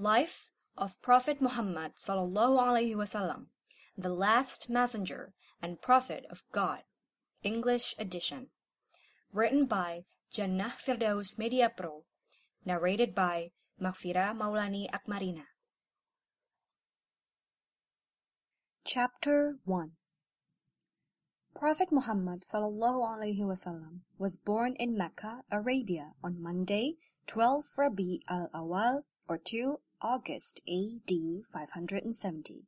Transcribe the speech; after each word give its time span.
Life 0.00 0.48
of 0.78 0.96
Prophet 1.02 1.42
Muhammad 1.44 2.00
sallallahu 2.00 2.56
alaihi 2.56 2.96
wasallam, 2.96 3.52
the 3.98 4.08
last 4.08 4.70
messenger 4.70 5.34
and 5.60 5.76
prophet 5.82 6.24
of 6.30 6.40
God, 6.56 6.88
English 7.44 7.94
edition. 7.98 8.48
Written 9.30 9.66
by 9.66 10.08
Jannah 10.32 10.72
Firdaus 10.80 11.36
Media 11.36 11.68
Pro, 11.68 12.08
narrated 12.64 13.14
by 13.14 13.52
Makfira 13.76 14.32
Maulani 14.32 14.88
Akmarina. 14.88 15.52
Chapter 18.86 19.60
1 19.66 20.00
Prophet 21.54 21.92
Muhammad 21.92 22.40
sallallahu 22.40 23.04
alaihi 23.04 23.44
wasallam 23.44 24.08
was 24.16 24.40
born 24.40 24.76
in 24.80 24.96
Mecca, 24.96 25.44
Arabia 25.52 26.16
on 26.24 26.40
Monday, 26.40 26.96
12 27.26 27.64
Rabi 27.76 28.24
al-Awwal 28.30 29.04
or 29.28 29.36
2 29.36 29.78
August 30.02 30.62
AD 30.66 31.44
570. 31.52 32.66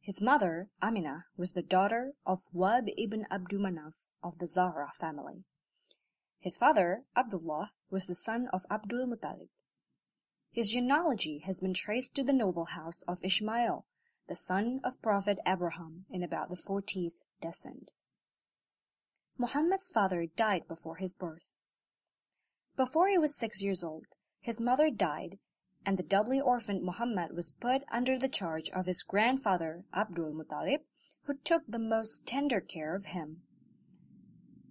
His 0.00 0.20
mother, 0.20 0.68
Amina, 0.82 1.26
was 1.36 1.52
the 1.52 1.62
daughter 1.62 2.14
of 2.26 2.48
Wahb 2.52 2.88
ibn 2.98 3.26
Abdumanaf 3.30 4.06
of 4.24 4.38
the 4.38 4.48
Zahra 4.48 4.90
family. 4.98 5.44
His 6.40 6.58
father, 6.58 7.04
Abdullah, 7.16 7.70
was 7.90 8.06
the 8.06 8.14
son 8.14 8.48
of 8.52 8.66
Abdul 8.72 9.06
Muttalib. 9.06 9.50
His 10.50 10.70
genealogy 10.70 11.42
has 11.46 11.60
been 11.60 11.74
traced 11.74 12.16
to 12.16 12.24
the 12.24 12.32
noble 12.32 12.64
house 12.64 13.02
of 13.02 13.22
Ishmael, 13.22 13.86
the 14.26 14.34
son 14.34 14.80
of 14.82 15.00
Prophet 15.00 15.38
Abraham 15.46 16.06
in 16.10 16.24
about 16.24 16.48
the 16.48 16.56
fourteenth 16.56 17.22
descent. 17.40 17.92
Muhammad's 19.38 19.90
father 19.90 20.26
died 20.34 20.66
before 20.66 20.96
his 20.96 21.14
birth. 21.14 21.52
Before 22.76 23.08
he 23.08 23.18
was 23.18 23.38
six 23.38 23.62
years 23.62 23.84
old, 23.84 24.06
his 24.40 24.60
mother 24.60 24.90
died, 24.90 25.38
and 25.84 25.98
the 25.98 26.02
doubly 26.02 26.40
orphaned 26.40 26.82
Muhammad 26.82 27.34
was 27.34 27.50
put 27.50 27.82
under 27.90 28.18
the 28.18 28.28
charge 28.28 28.70
of 28.70 28.86
his 28.86 29.02
grandfather 29.02 29.84
Abdul 29.94 30.34
Muttalib, 30.34 30.80
who 31.24 31.34
took 31.44 31.62
the 31.66 31.78
most 31.78 32.26
tender 32.26 32.60
care 32.60 32.94
of 32.94 33.06
him. 33.06 33.42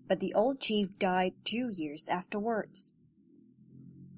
But 0.07 0.19
the 0.19 0.33
old 0.33 0.59
chief 0.59 0.97
died 0.97 1.33
two 1.43 1.69
years 1.71 2.07
afterwards. 2.09 2.95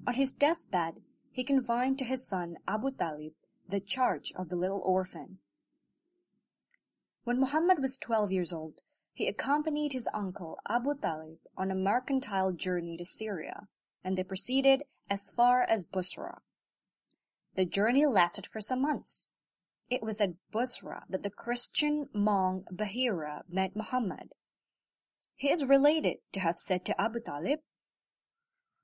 On 0.06 0.14
his 0.14 0.32
deathbed, 0.32 1.02
he 1.32 1.44
confided 1.44 1.98
to 1.98 2.04
his 2.04 2.26
son 2.26 2.56
Abu 2.66 2.90
Talib 2.90 3.32
the 3.68 3.80
charge 3.80 4.32
of 4.36 4.48
the 4.48 4.56
little 4.56 4.82
orphan. 4.84 5.38
When 7.24 7.38
Muhammad 7.38 7.78
was 7.80 7.98
twelve 7.98 8.32
years 8.32 8.52
old, 8.52 8.80
he 9.12 9.28
accompanied 9.28 9.92
his 9.92 10.08
uncle 10.14 10.58
Abu 10.68 10.94
Talib 11.00 11.38
on 11.56 11.70
a 11.70 11.74
mercantile 11.74 12.52
journey 12.52 12.96
to 12.96 13.04
Syria, 13.04 13.68
and 14.02 14.16
they 14.16 14.24
proceeded 14.24 14.84
as 15.08 15.30
far 15.30 15.62
as 15.62 15.86
Busra. 15.86 16.38
The 17.54 17.64
journey 17.64 18.06
lasted 18.06 18.46
for 18.46 18.60
some 18.60 18.82
months. 18.82 19.28
It 19.88 20.02
was 20.02 20.20
at 20.20 20.34
Busra 20.52 21.02
that 21.08 21.22
the 21.22 21.30
Christian 21.30 22.08
monk 22.14 22.66
Bahira 22.72 23.42
met 23.48 23.74
Muhammad. 23.74 24.30
He 25.34 25.50
is 25.50 25.64
related 25.64 26.18
to 26.32 26.40
have 26.40 26.56
said 26.56 26.84
to 26.84 27.00
Abu 27.00 27.20
Talib, 27.20 27.60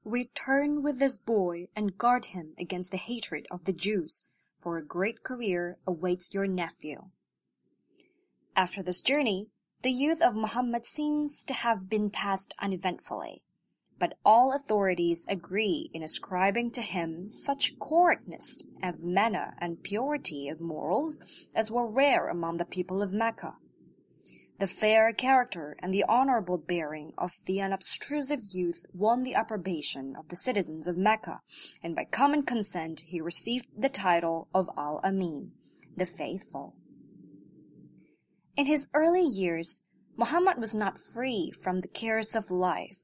Return 0.04 0.82
with 0.82 0.98
this 0.98 1.16
boy 1.16 1.68
and 1.76 1.98
guard 1.98 2.26
him 2.26 2.54
against 2.58 2.92
the 2.92 2.96
hatred 2.96 3.46
of 3.50 3.64
the 3.64 3.72
Jews, 3.72 4.24
for 4.60 4.78
a 4.78 4.86
great 4.86 5.22
career 5.22 5.78
awaits 5.86 6.32
your 6.32 6.46
nephew. 6.46 7.10
After 8.56 8.82
this 8.82 9.02
journey, 9.02 9.48
the 9.82 9.90
youth 9.90 10.22
of 10.22 10.34
Muhammad 10.34 10.86
seems 10.86 11.44
to 11.44 11.54
have 11.54 11.88
been 11.88 12.10
passed 12.10 12.54
uneventfully, 12.58 13.42
but 13.98 14.18
all 14.24 14.52
authorities 14.54 15.24
agree 15.28 15.90
in 15.92 16.02
ascribing 16.02 16.70
to 16.70 16.82
him 16.82 17.30
such 17.30 17.78
correctness 17.78 18.64
of 18.82 19.04
manner 19.04 19.56
and 19.58 19.82
purity 19.82 20.48
of 20.48 20.60
morals 20.60 21.18
as 21.54 21.70
were 21.70 21.90
rare 21.90 22.28
among 22.28 22.58
the 22.58 22.64
people 22.64 23.02
of 23.02 23.12
Mecca. 23.12 23.54
The 24.58 24.66
fair 24.66 25.12
character 25.12 25.76
and 25.80 25.92
the 25.92 26.04
honorable 26.08 26.56
bearing 26.56 27.12
of 27.18 27.32
the 27.44 27.60
unobtrusive 27.60 28.40
youth 28.52 28.86
won 28.94 29.22
the 29.22 29.34
approbation 29.34 30.16
of 30.16 30.28
the 30.28 30.36
citizens 30.36 30.86
of 30.86 30.96
Mecca, 30.96 31.42
and 31.82 31.94
by 31.94 32.04
common 32.04 32.42
consent 32.42 33.02
he 33.06 33.20
received 33.20 33.66
the 33.76 33.90
title 33.90 34.48
of 34.54 34.70
Al-Amin, 34.76 35.52
the 35.94 36.06
faithful. 36.06 36.74
In 38.56 38.64
his 38.64 38.88
early 38.94 39.24
years, 39.24 39.82
Muhammad 40.16 40.56
was 40.56 40.74
not 40.74 40.96
free 40.96 41.52
from 41.62 41.80
the 41.80 41.88
cares 41.88 42.34
of 42.34 42.50
life. 42.50 43.00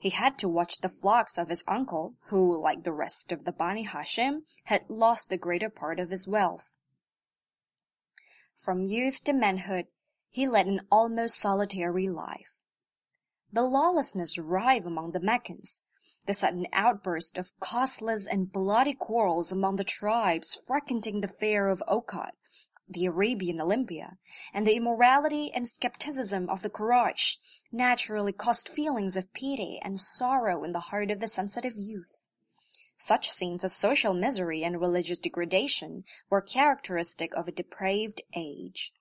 He 0.00 0.10
had 0.10 0.38
to 0.38 0.48
watch 0.48 0.78
the 0.78 0.88
flocks 0.88 1.36
of 1.36 1.50
his 1.50 1.62
uncle, 1.68 2.14
who, 2.30 2.58
like 2.58 2.84
the 2.84 2.92
rest 2.92 3.32
of 3.32 3.44
the 3.44 3.52
Bani 3.52 3.86
Hashim, 3.86 4.44
had 4.64 4.88
lost 4.88 5.28
the 5.28 5.36
greater 5.36 5.68
part 5.68 6.00
of 6.00 6.08
his 6.08 6.26
wealth. 6.26 6.78
From 8.54 8.86
youth 8.86 9.22
to 9.24 9.34
manhood, 9.34 9.88
he 10.30 10.48
led 10.48 10.66
an 10.66 10.86
almost 10.90 11.38
solitary 11.38 12.08
life. 12.08 12.54
The 13.52 13.62
lawlessness 13.62 14.38
rife 14.38 14.86
among 14.86 15.12
the 15.12 15.20
Meccans, 15.20 15.82
the 16.26 16.32
sudden 16.32 16.66
outburst 16.72 17.36
of 17.36 17.52
causeless 17.60 18.26
and 18.26 18.50
bloody 18.50 18.94
quarrels 18.94 19.52
among 19.52 19.76
the 19.76 19.84
tribes 19.84 20.54
frequenting 20.66 21.20
the 21.20 21.28
fair 21.28 21.68
of 21.68 21.82
Okad, 21.86 22.30
the 22.90 23.06
Arabian 23.06 23.60
Olympia, 23.60 24.18
and 24.52 24.66
the 24.66 24.74
immorality 24.74 25.50
and 25.54 25.66
skepticism 25.66 26.48
of 26.48 26.62
the 26.62 26.70
Quraysh 26.70 27.36
naturally 27.70 28.32
caused 28.32 28.68
feelings 28.68 29.16
of 29.16 29.32
pity 29.32 29.78
and 29.82 29.98
sorrow 29.98 30.64
in 30.64 30.72
the 30.72 30.80
heart 30.80 31.10
of 31.10 31.20
the 31.20 31.28
sensitive 31.28 31.74
youth. 31.76 32.26
Such 32.96 33.30
scenes 33.30 33.64
of 33.64 33.70
social 33.70 34.12
misery 34.12 34.62
and 34.62 34.78
religious 34.78 35.18
degradation 35.18 36.04
were 36.28 36.42
characteristic 36.42 37.34
of 37.34 37.48
a 37.48 37.52
depraved 37.52 38.20
age. 38.36 38.92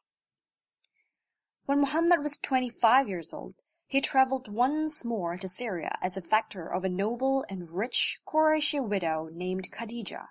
When 1.66 1.82
Muhammad 1.82 2.22
was 2.22 2.38
twenty-five 2.38 3.10
years 3.10 3.34
old, 3.34 3.56
he 3.86 4.02
traveled 4.02 4.54
once 4.54 5.04
more 5.04 5.36
to 5.36 5.50
Syria 5.50 5.98
as 6.02 6.16
a 6.16 6.22
factor 6.22 6.66
of 6.66 6.84
a 6.84 6.90
noble 6.90 7.44
and 7.50 7.72
rich 7.72 8.20
Qurayshi 8.28 8.88
widow 8.88 9.30
named 9.34 9.70
Khadija, 9.72 10.28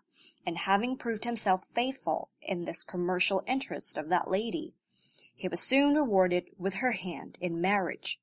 and 0.47 0.59
having 0.59 0.97
proved 0.97 1.25
himself 1.25 1.65
faithful 1.73 2.31
in 2.41 2.65
this 2.65 2.83
commercial 2.83 3.43
interest 3.47 3.97
of 3.97 4.09
that 4.09 4.31
lady, 4.31 4.75
he 5.35 5.49
was 5.49 5.61
soon 5.61 5.95
rewarded 5.95 6.51
with 6.59 6.75
her 6.75 6.93
hand 6.93 7.39
in 7.41 7.61
marriage. 7.61 8.21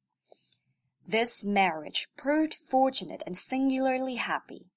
This 1.07 1.43
marriage 1.43 2.07
proved 2.17 2.53
fortunate 2.53 3.23
and 3.25 3.37
singularly 3.37 4.15
happy. 4.15 4.67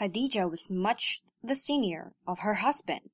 Khadija 0.00 0.50
was 0.50 0.70
much 0.70 1.22
the 1.42 1.54
senior 1.54 2.14
of 2.26 2.40
her 2.40 2.54
husband, 2.54 3.10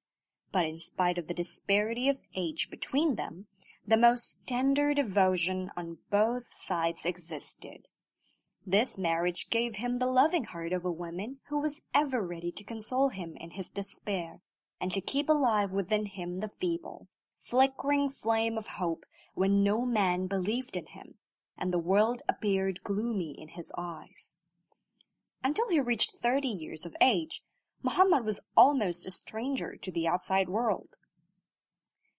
but 0.53 0.65
in 0.65 0.79
spite 0.79 1.19
of 1.19 1.27
the 1.27 1.35
disparity 1.35 2.09
of 2.09 2.23
age 2.35 2.69
between 2.71 3.17
them, 3.17 3.47
the 3.87 3.97
most 3.97 4.47
tender 4.47 4.95
devotion 4.95 5.71
on 5.77 5.99
both 6.11 6.45
sides 6.47 7.05
existed. 7.05 7.87
This 8.67 8.99
marriage 8.99 9.49
gave 9.49 9.77
him 9.77 9.99
the 9.99 10.07
loving 10.07 10.45
heart 10.45 10.73
of 10.73 10.85
a 10.85 10.93
woman 10.93 11.39
who 11.49 11.59
was 11.59 11.83
ever 11.95 12.27
ready 12.27 12.53
to 12.53 12.65
console 12.65 13.09
him 13.09 13.37
in 13.37 13.53
his 13.53 13.71
despair, 13.71 14.41
and 14.81 14.93
to 14.93 15.01
keep 15.01 15.29
alive 15.29 15.73
within 15.73 16.07
him 16.07 16.41
the 16.41 16.49
feeble, 16.49 17.09
flickering 17.37 18.09
flame 18.09 18.59
of 18.59 18.67
hope 18.79 19.07
when 19.35 19.63
no 19.63 19.85
man 19.87 20.27
believed 20.27 20.77
in 20.77 20.87
him, 20.87 21.15
and 21.57 21.73
the 21.73 21.79
world 21.79 22.23
appeared 22.29 22.83
gloomy 22.83 23.35
in 23.39 23.49
his 23.49 23.73
eyes. 23.77 24.37
Until 25.43 25.69
he 25.71 25.81
reached 25.81 26.17
thirty 26.17 26.49
years 26.49 26.85
of 26.85 26.95
age, 27.01 27.43
Muhammad 27.83 28.25
was 28.25 28.47
almost 28.57 29.07
a 29.07 29.11
stranger 29.11 29.75
to 29.77 29.91
the 29.91 30.07
outside 30.07 30.51
world. 30.51 30.99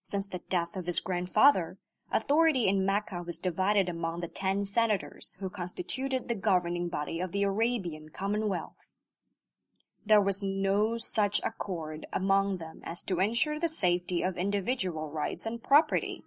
Since 0.03 0.27
the 0.27 0.41
death 0.49 0.75
of 0.75 0.87
his 0.87 0.99
grandfather, 0.99 1.77
authority 2.11 2.67
in 2.67 2.85
Mecca 2.85 3.23
was 3.23 3.37
divided 3.37 3.87
among 3.87 4.19
the 4.19 4.27
ten 4.27 4.65
senators 4.65 5.37
who 5.39 5.49
constituted 5.49 6.27
the 6.27 6.35
governing 6.35 6.89
body 6.89 7.19
of 7.19 7.31
the 7.31 7.43
Arabian 7.43 8.09
Commonwealth. 8.09 8.93
There 10.05 10.21
was 10.21 10.41
no 10.41 10.97
such 10.97 11.41
accord 11.43 12.07
among 12.11 12.57
them 12.57 12.81
as 12.83 13.03
to 13.03 13.19
ensure 13.19 13.59
the 13.59 13.69
safety 13.69 14.23
of 14.23 14.37
individual 14.37 15.11
rights 15.11 15.45
and 15.45 15.61
property. 15.61 16.23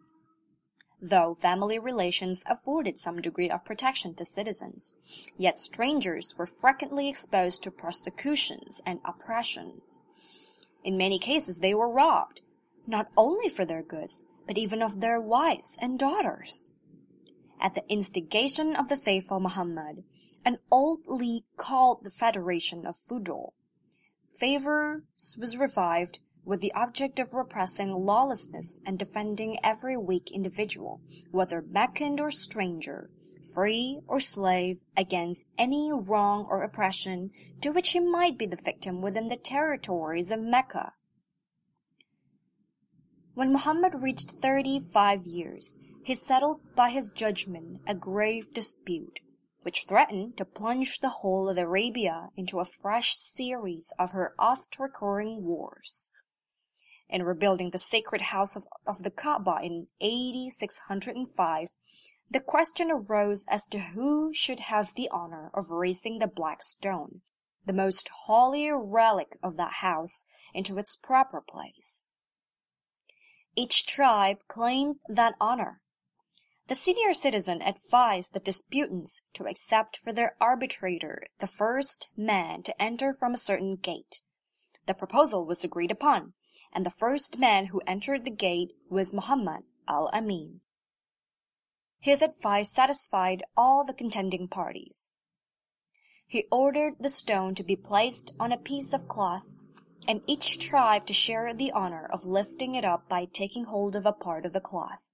Though 1.03 1.35
family 1.35 1.79
relations 1.79 2.45
afforded 2.47 2.99
some 2.99 3.21
degree 3.21 3.51
of 3.51 3.65
protection 3.65 4.15
to 4.15 4.25
citizens, 4.25 4.95
yet 5.37 5.59
strangers 5.59 6.35
were 6.39 6.47
frequently 6.47 7.09
exposed 7.09 7.63
to 7.65 7.71
persecutions 7.71 8.81
and 8.87 9.01
oppressions. 9.05 10.01
In 10.83 10.97
many 10.97 11.19
cases 11.19 11.59
they 11.59 11.75
were 11.75 11.91
robbed, 11.91 12.41
not 12.87 13.09
only 13.17 13.49
for 13.49 13.65
their 13.65 13.83
goods, 13.83 14.25
but 14.46 14.58
even 14.58 14.82
of 14.82 15.00
their 15.00 15.20
wives 15.20 15.79
and 15.81 15.99
daughters. 15.99 16.73
At 17.61 17.75
the 17.75 17.85
instigation 17.88 18.76
of 18.76 18.88
the 18.88 18.96
faithful 18.96 19.41
Muhammad, 19.41 20.05
an 20.44 20.58
old 20.70 21.06
league 21.06 21.44
called 21.56 22.05
the 22.05 22.11
Federation 22.11 22.87
of 22.87 22.96
Fudul, 22.96 23.52
favors 24.29 25.37
was 25.41 25.56
revived 25.56 26.19
with 26.44 26.61
the 26.61 26.73
object 26.75 27.19
of 27.19 27.32
repressing 27.32 27.91
lawlessness 27.91 28.81
and 28.85 28.99
defending 28.99 29.58
every 29.64 29.96
weak 29.96 30.31
individual, 30.31 31.00
whether 31.31 31.62
Meccan 31.62 32.20
or 32.20 32.31
stranger, 32.31 33.11
free 33.55 34.00
or 34.06 34.20
slave, 34.20 34.82
against 34.96 35.46
any 35.56 35.91
wrong 35.93 36.46
or 36.49 36.62
oppression 36.62 37.31
to 37.61 37.70
which 37.70 37.91
he 37.91 38.00
might 38.00 38.37
be 38.37 38.46
the 38.46 38.61
victim 38.62 39.00
within 39.00 39.29
the 39.29 39.37
territories 39.37 40.31
of 40.31 40.41
Mecca. 40.41 40.93
When 43.35 43.51
Muhammad 43.51 43.97
reached 43.97 44.31
thirty-five 44.31 45.27
years, 45.27 45.81
he 46.05 46.15
settled 46.15 46.61
by 46.77 46.91
his 46.91 47.11
judgment 47.11 47.81
a 47.85 47.93
grave 47.93 48.53
dispute, 48.53 49.19
which 49.63 49.87
threatened 49.89 50.37
to 50.37 50.45
plunge 50.45 51.01
the 51.01 51.09
whole 51.09 51.49
of 51.49 51.59
Arabia 51.59 52.29
into 52.37 52.61
a 52.61 52.65
fresh 52.65 53.17
series 53.17 53.93
of 53.99 54.13
her 54.13 54.37
oft-recurring 54.39 55.43
wars. 55.43 56.13
In 57.09 57.25
rebuilding 57.25 57.71
the 57.71 57.79
sacred 57.79 58.21
house 58.21 58.55
of, 58.55 58.69
of 58.87 59.03
the 59.03 59.11
Kaaba 59.11 59.59
in 59.65 59.89
AD 60.01 60.53
605, 60.53 61.69
the 62.31 62.41
question 62.41 62.89
arose 62.93 63.45
as 63.51 63.65
to 63.65 63.81
who 63.81 64.33
should 64.33 64.61
have 64.61 64.95
the 64.95 65.09
honor 65.11 65.51
of 65.55 65.73
raising 65.73 66.21
the 66.21 66.29
black 66.29 66.63
stone, 66.63 67.23
the 67.67 67.73
most 67.73 68.09
holy 68.27 68.71
relic 68.71 69.37
of 69.43 69.57
that 69.57 69.75
house, 69.81 70.25
into 70.55 70.79
its 70.79 70.95
proper 70.95 71.41
place. 71.41 72.07
Each 73.56 73.87
tribe 73.87 74.39
claimed 74.49 74.97
that 75.09 75.37
honor. 75.41 75.81
The 76.67 76.75
senior 76.75 77.15
citizen 77.15 77.62
advised 77.62 78.35
the 78.35 78.41
disputants 78.41 79.23
to 79.35 79.45
accept 79.45 79.97
for 79.97 80.12
their 80.12 80.35
arbitrator 80.41 81.27
the 81.39 81.47
first 81.47 82.09
man 82.17 82.62
to 82.62 82.83
enter 82.83 83.12
from 83.12 83.35
a 83.35 83.39
certain 83.39 83.77
gate. 83.77 84.23
The 84.87 84.95
proposal 84.95 85.47
was 85.47 85.62
agreed 85.62 85.93
upon, 85.93 86.33
and 86.73 86.85
the 86.85 86.91
first 86.91 87.39
man 87.39 87.67
who 87.67 87.83
entered 87.87 88.25
the 88.25 88.31
gate 88.31 88.73
was 88.89 89.15
Muhammad 89.15 89.65
al-Amin. 89.87 90.61
His 92.01 92.23
advice 92.23 92.73
satisfied 92.73 93.45
all 93.56 93.85
the 93.85 93.95
contending 93.95 94.49
parties. 94.49 95.11
He 96.27 96.47
ordered 96.51 96.95
the 96.99 97.09
stone 97.09 97.55
to 97.55 97.62
be 97.62 97.77
placed 97.77 98.35
on 98.41 98.51
a 98.51 98.56
piece 98.56 98.93
of 98.93 99.06
cloth 99.06 99.51
and 100.06 100.21
each 100.27 100.59
tribe 100.59 101.06
to 101.06 101.12
share 101.12 101.53
the 101.55 101.73
honor 101.73 102.09
of 102.12 102.25
lifting 102.25 102.75
it 102.75 102.85
up 102.85 103.09
by 103.09 103.27
taking 103.27 103.65
hold 103.65 103.97
of 103.97 104.06
a 104.06 104.12
part 104.12 104.45
of 104.45 104.53
the 104.53 104.61
cloth. 104.61 105.09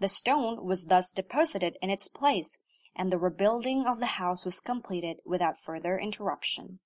The 0.00 0.08
stone 0.08 0.64
was 0.64 0.86
thus 0.86 1.12
deposited 1.12 1.76
in 1.82 1.90
its 1.90 2.08
place, 2.08 2.58
and 2.94 3.10
the 3.10 3.18
rebuilding 3.18 3.86
of 3.86 4.00
the 4.00 4.06
house 4.06 4.44
was 4.44 4.60
completed 4.60 5.18
without 5.24 5.56
further 5.56 5.98
interruption. 5.98 6.80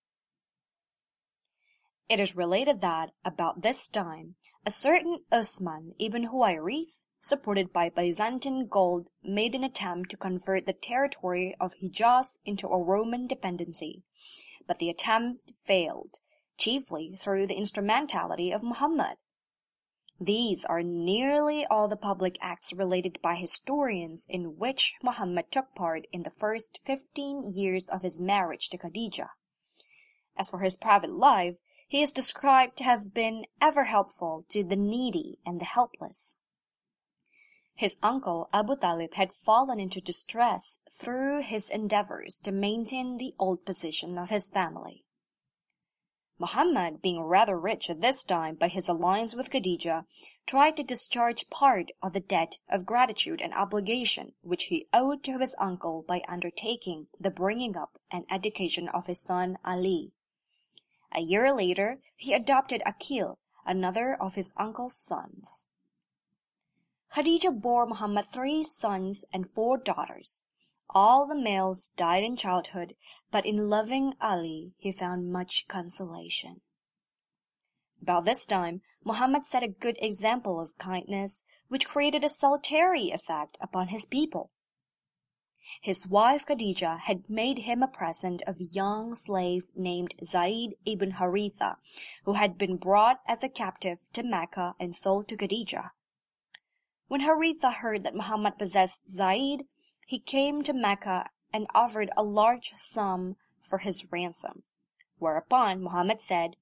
It 2.09 2.21
is 2.21 2.37
related 2.37 2.81
that, 2.81 3.11
about 3.25 3.63
this 3.63 3.89
time, 3.89 4.35
a 4.67 4.71
certain 4.71 5.21
Usman 5.31 5.95
ibn 5.99 6.29
Huwayrith, 6.29 7.05
supported 7.19 7.73
by 7.73 7.89
Byzantine 7.89 8.67
gold, 8.69 9.09
made 9.23 9.55
an 9.55 9.65
attempt 9.65 10.11
to 10.11 10.17
convert 10.17 10.67
the 10.67 10.73
territory 10.73 11.55
of 11.61 11.75
Hijaz 11.83 12.39
into 12.45 12.67
a 12.67 12.83
Roman 12.83 13.27
dependency, 13.27 14.03
but 14.67 14.79
the 14.79 14.91
attempt 14.91 15.53
failed, 15.65 16.19
chiefly 16.57 17.17
through 17.19 17.47
the 17.47 17.57
instrumentality 17.57 18.53
of 18.53 18.63
Muhammad. 18.63 19.17
These 20.21 20.65
are 20.65 20.83
nearly 20.83 21.67
all 21.67 21.89
the 21.89 21.97
public 21.97 22.39
acts 22.41 22.73
related 22.73 23.19
by 23.23 23.35
historians 23.35 24.27
in 24.29 24.57
which 24.57 24.95
Muhammad 25.03 25.51
took 25.51 25.75
part 25.75 26.07
in 26.13 26.23
the 26.23 26.31
first 26.31 26.79
fifteen 26.85 27.43
years 27.45 27.87
of 27.89 28.03
his 28.03 28.21
marriage 28.21 28.69
to 28.69 28.79
Khadijah. 28.79 29.31
As 30.37 30.51
for 30.51 30.61
his 30.61 30.77
private 30.77 31.13
life, 31.13 31.57
he 31.89 32.03
is 32.03 32.13
described 32.13 32.77
to 32.79 32.85
have 32.85 33.13
been 33.13 33.45
ever 33.61 33.85
helpful 33.85 34.47
to 34.49 34.63
the 34.63 34.77
needy 34.77 35.39
and 35.45 35.61
the 35.61 35.65
helpless. 35.65 36.37
His 37.75 37.97
uncle 38.03 38.49
Abu 38.53 38.77
Talib 38.77 39.15
had 39.15 39.33
fallen 39.33 39.81
into 39.81 40.01
distress 40.01 40.81
through 40.91 41.43
his 41.43 41.69
endeavors 41.71 42.37
to 42.45 42.53
maintain 42.53 43.17
the 43.17 43.35
old 43.39 43.65
position 43.67 44.19
of 44.19 44.31
his 44.31 44.49
family. 44.49 45.02
Muhammad, 46.43 47.01
being 47.01 47.23
rather 47.23 47.57
rich 47.57 47.89
at 47.89 48.01
this 48.01 48.25
time 48.25 48.57
by 48.57 48.67
his 48.67 48.89
alliance 48.89 49.33
with 49.37 49.49
Khadijah, 49.49 50.07
tried 50.45 50.77
to 50.77 50.83
discharge 50.83 51.49
part 51.51 51.93
of 52.03 52.15
the 52.15 52.19
debt 52.19 52.59
of 52.69 52.85
gratitude 52.85 53.41
and 53.41 53.55
obligation 53.55 54.33
which 54.43 54.65
he 54.65 54.89
owed 54.93 55.23
to 55.23 55.39
his 55.39 55.55
uncle 55.61 56.03
by 56.03 56.21
undertaking 56.27 57.07
the 57.21 57.31
bringing 57.31 57.77
up 57.77 57.97
and 58.11 58.25
education 58.29 58.89
of 58.89 59.07
his 59.07 59.21
son 59.21 59.57
Ali. 59.65 60.11
A 61.13 61.21
year 61.21 61.55
later 61.55 62.01
he 62.17 62.35
adopted 62.35 62.83
Akil, 62.85 63.39
another 63.65 64.17
of 64.21 64.35
his 64.35 64.53
uncle's 64.57 64.97
sons. 64.97 65.69
Khadijah 67.15 67.53
bore 67.53 67.87
Muhammad 67.87 68.25
three 68.25 68.65
sons 68.65 69.25
and 69.33 69.49
four 69.49 69.79
daughters. 69.79 70.43
All 70.95 71.27
the 71.27 71.35
males 71.35 71.89
died 71.97 72.23
in 72.23 72.37
childhood, 72.37 72.97
but 73.31 73.47
in 73.47 73.71
loving 73.71 74.15
Ali 74.21 74.75
he 74.77 74.93
found 74.93 75.33
much 75.33 75.67
consolation. 75.67 76.61
About 78.03 78.27
this 78.27 78.45
time, 78.45 78.83
Muhammad 79.03 79.45
set 79.45 79.63
a 79.63 79.69
good 79.69 79.97
example 80.03 80.61
of 80.61 80.77
kindness, 80.77 81.45
which 81.69 81.89
created 81.89 82.25
a 82.25 82.29
salutary 82.29 83.11
effect 83.11 83.57
upon 83.61 83.89
his 83.89 84.05
people. 84.05 84.51
His 85.81 86.07
wife 86.07 86.45
Khadijah 86.45 87.03
had 87.05 87.31
made 87.31 87.61
him 87.61 87.83
a 87.83 87.89
present 87.89 88.43
of 88.47 88.61
a 88.61 88.65
young 88.65 89.15
slave 89.15 89.69
named 89.75 90.15
Zaid 90.23 90.75
ibn 90.85 91.13
Haritha, 91.13 91.77
who 92.25 92.35
had 92.35 92.59
been 92.59 92.77
brought 92.77 93.21
as 93.27 93.43
a 93.43 93.49
captive 93.49 94.09
to 94.13 94.23
Mecca 94.23 94.75
and 94.79 94.95
sold 94.95 95.29
to 95.29 95.37
Khadijah. 95.37 95.93
When 97.07 97.23
Haritha 97.23 97.75
heard 97.75 98.03
that 98.03 98.15
Muhammad 98.15 98.59
possessed 98.59 99.11
Zaid, 99.11 99.67
he 100.13 100.19
came 100.19 100.61
to 100.61 100.75
Mecca 100.75 101.31
and 101.55 101.67
offered 101.75 102.11
a 102.15 102.23
large 102.23 102.75
sum 102.77 103.35
for 103.63 103.79
his 103.79 104.13
ransom. 104.13 104.63
Whereupon 105.19 105.83
Muhammad 105.83 106.21
said, 106.21 106.57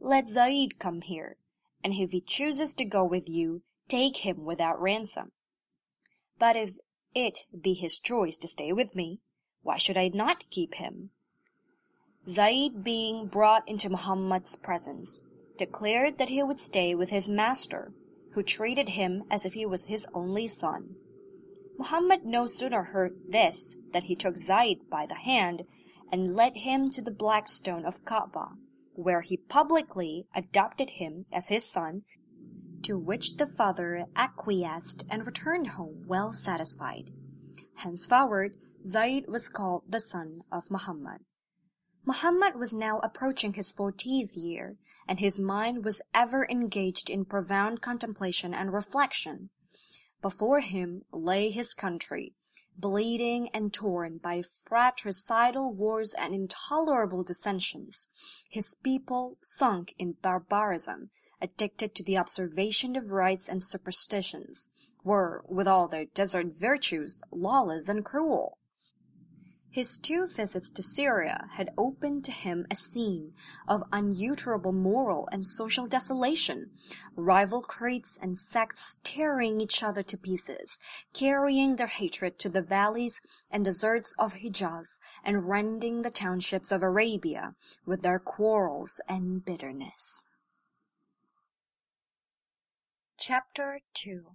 Let 0.00 0.28
Zaid 0.28 0.80
come 0.80 1.02
here, 1.02 1.36
and 1.84 1.94
if 1.94 2.10
he 2.10 2.20
chooses 2.20 2.74
to 2.74 2.84
go 2.84 3.04
with 3.04 3.28
you, 3.28 3.62
take 3.86 4.26
him 4.26 4.44
without 4.44 4.82
ransom. 4.82 5.30
But 6.40 6.56
if 6.56 6.78
it 7.14 7.46
be 7.56 7.74
his 7.74 7.96
choice 7.96 8.36
to 8.38 8.48
stay 8.48 8.72
with 8.72 8.96
me, 8.96 9.20
why 9.62 9.76
should 9.76 9.96
I 9.96 10.10
not 10.12 10.50
keep 10.50 10.74
him? 10.74 11.10
Zaid 12.28 12.82
being 12.82 13.28
brought 13.28 13.68
into 13.68 13.88
Muhammad's 13.88 14.56
presence, 14.56 15.22
declared 15.56 16.18
that 16.18 16.30
he 16.30 16.42
would 16.42 16.58
stay 16.58 16.96
with 16.96 17.10
his 17.10 17.28
master, 17.28 17.92
who 18.34 18.42
treated 18.42 18.88
him 18.88 19.22
as 19.30 19.46
if 19.46 19.52
he 19.52 19.64
was 19.64 19.84
his 19.84 20.08
only 20.12 20.48
son. 20.48 20.96
Muhammad 21.80 22.26
no 22.26 22.44
sooner 22.44 22.82
heard 22.82 23.16
this 23.30 23.78
than 23.94 24.02
he 24.02 24.14
took 24.14 24.36
Zaid 24.36 24.90
by 24.90 25.06
the 25.06 25.14
hand 25.14 25.62
and 26.12 26.34
led 26.34 26.58
him 26.58 26.90
to 26.90 27.00
the 27.00 27.10
black 27.10 27.48
stone 27.48 27.86
of 27.86 28.04
Kaaba, 28.04 28.50
where 28.92 29.22
he 29.22 29.38
publicly 29.38 30.26
adopted 30.34 30.90
him 30.90 31.24
as 31.32 31.48
his 31.48 31.64
son, 31.64 32.02
to 32.82 32.98
which 32.98 33.38
the 33.38 33.46
father 33.46 34.04
acquiesced 34.14 35.06
and 35.08 35.24
returned 35.24 35.68
home 35.68 36.04
well 36.06 36.34
satisfied. 36.34 37.12
Henceforward, 37.76 38.58
Zaid 38.84 39.26
was 39.26 39.48
called 39.48 39.84
the 39.88 40.00
son 40.00 40.42
of 40.52 40.70
Muhammad. 40.70 41.24
Muhammad 42.04 42.56
was 42.56 42.74
now 42.74 42.98
approaching 42.98 43.54
his 43.54 43.72
fortieth 43.72 44.36
year, 44.36 44.76
and 45.08 45.18
his 45.18 45.40
mind 45.40 45.82
was 45.82 46.02
ever 46.12 46.46
engaged 46.50 47.08
in 47.08 47.24
profound 47.24 47.80
contemplation 47.80 48.52
and 48.52 48.70
reflection. 48.70 49.48
Before 50.22 50.60
him 50.60 51.04
lay 51.12 51.50
his 51.50 51.72
country, 51.72 52.34
bleeding 52.76 53.48
and 53.54 53.72
torn 53.72 54.18
by 54.18 54.42
fratricidal 54.42 55.72
wars 55.72 56.12
and 56.12 56.34
intolerable 56.34 57.22
dissensions, 57.22 58.08
his 58.50 58.76
people 58.82 59.38
sunk 59.40 59.94
in 59.98 60.12
barbarism, 60.12 61.10
addicted 61.40 61.94
to 61.94 62.04
the 62.04 62.18
observation 62.18 62.96
of 62.96 63.12
rites 63.12 63.48
and 63.48 63.62
superstitions, 63.62 64.72
were, 65.02 65.42
with 65.48 65.66
all 65.66 65.88
their 65.88 66.04
desert 66.04 66.48
virtues, 66.48 67.22
lawless 67.30 67.88
and 67.88 68.04
cruel. 68.04 68.58
His 69.72 69.98
two 69.98 70.26
visits 70.26 70.68
to 70.70 70.82
Syria 70.82 71.48
had 71.52 71.72
opened 71.78 72.24
to 72.24 72.32
him 72.32 72.66
a 72.68 72.74
scene 72.74 73.34
of 73.68 73.84
unutterable 73.92 74.72
moral 74.72 75.28
and 75.30 75.46
social 75.46 75.86
desolation, 75.86 76.72
rival 77.14 77.62
creeds 77.62 78.18
and 78.20 78.36
sects 78.36 79.00
tearing 79.04 79.60
each 79.60 79.84
other 79.84 80.02
to 80.02 80.18
pieces, 80.18 80.80
carrying 81.14 81.76
their 81.76 81.86
hatred 81.86 82.36
to 82.40 82.48
the 82.48 82.62
valleys 82.62 83.22
and 83.48 83.64
deserts 83.64 84.12
of 84.18 84.34
Hijaz, 84.34 84.98
and 85.24 85.48
rending 85.48 86.02
the 86.02 86.10
townships 86.10 86.72
of 86.72 86.82
Arabia 86.82 87.54
with 87.86 88.02
their 88.02 88.18
quarrels 88.18 89.00
and 89.08 89.44
bitterness. 89.44 90.26
Chapter 93.16 93.82
2 93.94 94.32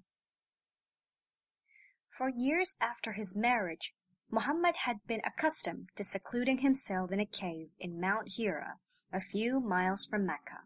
For 2.09 2.29
years 2.29 2.77
after 2.79 3.13
his 3.13 3.35
marriage, 3.35 3.93
Muhammad 4.35 4.75
had 4.83 4.97
been 5.07 5.21
accustomed 5.25 5.87
to 5.95 6.03
secluding 6.03 6.57
himself 6.57 7.09
in 7.09 7.21
a 7.21 7.25
cave 7.25 7.69
in 7.79 8.01
Mount 8.01 8.33
Hira, 8.35 8.79
a 9.13 9.21
few 9.21 9.61
miles 9.61 10.05
from 10.05 10.25
Mecca. 10.25 10.63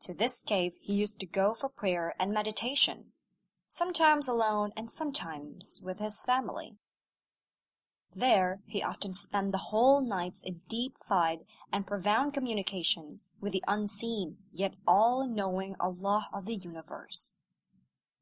To 0.00 0.14
this 0.14 0.42
cave 0.42 0.72
he 0.80 0.94
used 0.94 1.20
to 1.20 1.26
go 1.26 1.52
for 1.52 1.68
prayer 1.68 2.14
and 2.18 2.32
meditation, 2.32 3.12
sometimes 3.68 4.26
alone 4.26 4.72
and 4.74 4.90
sometimes 4.90 5.82
with 5.84 5.98
his 5.98 6.24
family. 6.24 6.78
There 8.14 8.60
he 8.64 8.82
often 8.82 9.12
spent 9.12 9.52
the 9.52 9.68
whole 9.68 10.00
nights 10.00 10.42
in 10.42 10.62
deep 10.66 10.96
thought 10.96 11.40
and 11.70 11.86
profound 11.86 12.32
communication 12.32 13.20
with 13.38 13.52
the 13.52 13.64
unseen 13.68 14.38
yet 14.50 14.76
all-knowing 14.86 15.76
Allah 15.78 16.30
of 16.32 16.46
the 16.46 16.54
universe. 16.54 17.34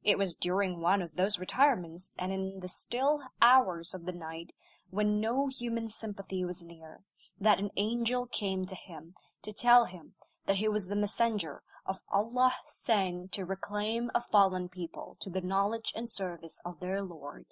It 0.04 0.18
was 0.18 0.34
during 0.34 0.80
one 0.80 1.00
of 1.00 1.16
those 1.16 1.38
retirements 1.38 2.12
and 2.18 2.30
in 2.30 2.60
the 2.60 2.68
still 2.68 3.22
hours 3.40 3.94
of 3.94 4.04
the 4.04 4.12
night 4.12 4.52
when 4.90 5.18
no 5.18 5.48
human 5.48 5.88
sympathy 5.88 6.44
was 6.44 6.64
near, 6.64 7.00
that 7.40 7.58
an 7.58 7.70
angel 7.76 8.26
came 8.26 8.66
to 8.66 8.74
him 8.74 9.14
to 9.42 9.52
tell 9.52 9.86
him 9.86 10.14
that 10.44 10.56
he 10.56 10.68
was 10.68 10.88
the 10.88 10.96
messenger 10.96 11.62
of 11.86 12.02
Allah 12.10 12.54
sent 12.66 13.32
to 13.32 13.46
reclaim 13.46 14.10
a 14.14 14.20
fallen 14.20 14.68
people 14.68 15.16
to 15.20 15.30
the 15.30 15.40
knowledge 15.40 15.92
and 15.96 16.08
service 16.08 16.60
of 16.66 16.80
their 16.80 17.02
Lord. 17.02 17.46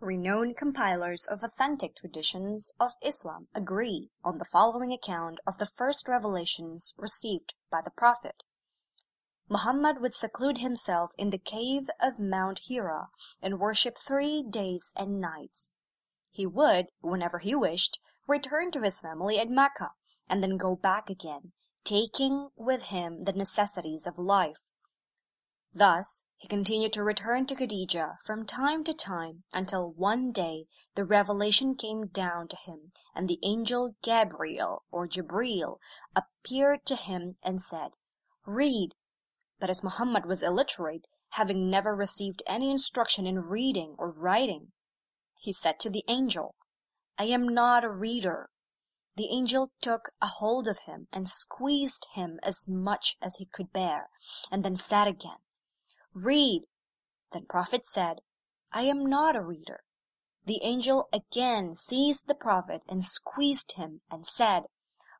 Renowned 0.00 0.56
compilers 0.56 1.26
of 1.26 1.42
authentic 1.42 1.94
traditions 1.94 2.72
of 2.80 2.92
Islam 3.02 3.48
agree 3.54 4.10
on 4.24 4.38
the 4.38 4.44
following 4.44 4.92
account 4.92 5.40
of 5.46 5.58
the 5.58 5.66
first 5.66 6.08
revelations 6.08 6.94
received 6.96 7.54
by 7.70 7.80
the 7.84 7.90
Prophet. 7.90 8.44
Muhammad 9.50 10.00
would 10.00 10.14
seclude 10.14 10.58
himself 10.58 11.12
in 11.16 11.30
the 11.30 11.38
cave 11.38 11.88
of 12.00 12.20
Mount 12.20 12.58
Hira 12.66 13.08
and 13.40 13.58
worship 13.58 13.96
three 13.96 14.42
days 14.42 14.92
and 14.94 15.20
nights. 15.20 15.72
He 16.30 16.46
would, 16.46 16.88
whenever 17.00 17.38
he 17.38 17.54
wished, 17.54 17.98
return 18.26 18.70
to 18.72 18.82
his 18.82 19.00
family 19.00 19.38
at 19.38 19.48
Mecca, 19.48 19.92
and 20.28 20.42
then 20.42 20.58
go 20.58 20.76
back 20.76 21.08
again, 21.08 21.52
taking 21.82 22.50
with 22.56 22.84
him 22.84 23.22
the 23.22 23.32
necessities 23.32 24.06
of 24.06 24.18
life. 24.18 24.68
Thus 25.72 26.26
he 26.36 26.46
continued 26.46 26.92
to 26.94 27.02
return 27.02 27.46
to 27.46 27.54
Khadija 27.54 28.16
from 28.24 28.44
time 28.44 28.84
to 28.84 28.92
time 28.92 29.44
until 29.54 29.90
one 29.92 30.30
day 30.30 30.66
the 30.94 31.04
revelation 31.04 31.74
came 31.74 32.06
down 32.06 32.48
to 32.48 32.56
him 32.56 32.92
and 33.14 33.28
the 33.28 33.38
angel 33.42 33.94
Gabriel 34.02 34.84
or 34.90 35.08
Jibril 35.08 35.78
appeared 36.14 36.84
to 36.86 36.96
him 36.96 37.36
and 37.42 37.62
said, 37.62 37.92
Read. 38.44 38.94
But 39.58 39.70
as 39.70 39.82
Muhammad 39.82 40.26
was 40.26 40.42
illiterate, 40.42 41.06
having 41.30 41.68
never 41.68 41.94
received 41.94 42.42
any 42.46 42.70
instruction 42.70 43.26
in 43.26 43.40
reading 43.40 43.94
or 43.98 44.10
writing, 44.10 44.72
he 45.40 45.52
said 45.52 45.78
to 45.80 45.90
the 45.90 46.04
angel, 46.08 46.54
I 47.18 47.24
am 47.24 47.48
not 47.48 47.84
a 47.84 47.90
reader. 47.90 48.50
The 49.16 49.30
angel 49.30 49.72
took 49.80 50.10
a 50.22 50.26
hold 50.26 50.68
of 50.68 50.80
him 50.86 51.08
and 51.12 51.28
squeezed 51.28 52.06
him 52.14 52.38
as 52.42 52.68
much 52.68 53.16
as 53.20 53.36
he 53.36 53.46
could 53.46 53.72
bear, 53.72 54.10
and 54.50 54.64
then 54.64 54.76
said 54.76 55.08
again, 55.08 55.38
Read. 56.14 56.62
Then 57.32 57.46
Prophet 57.46 57.84
said, 57.84 58.20
I 58.72 58.82
am 58.82 59.04
not 59.04 59.34
a 59.34 59.42
reader. 59.42 59.82
The 60.44 60.60
angel 60.62 61.08
again 61.12 61.74
seized 61.74 62.28
the 62.28 62.34
Prophet 62.34 62.82
and 62.88 63.04
squeezed 63.04 63.72
him 63.72 64.00
and 64.10 64.24
said, 64.24 64.62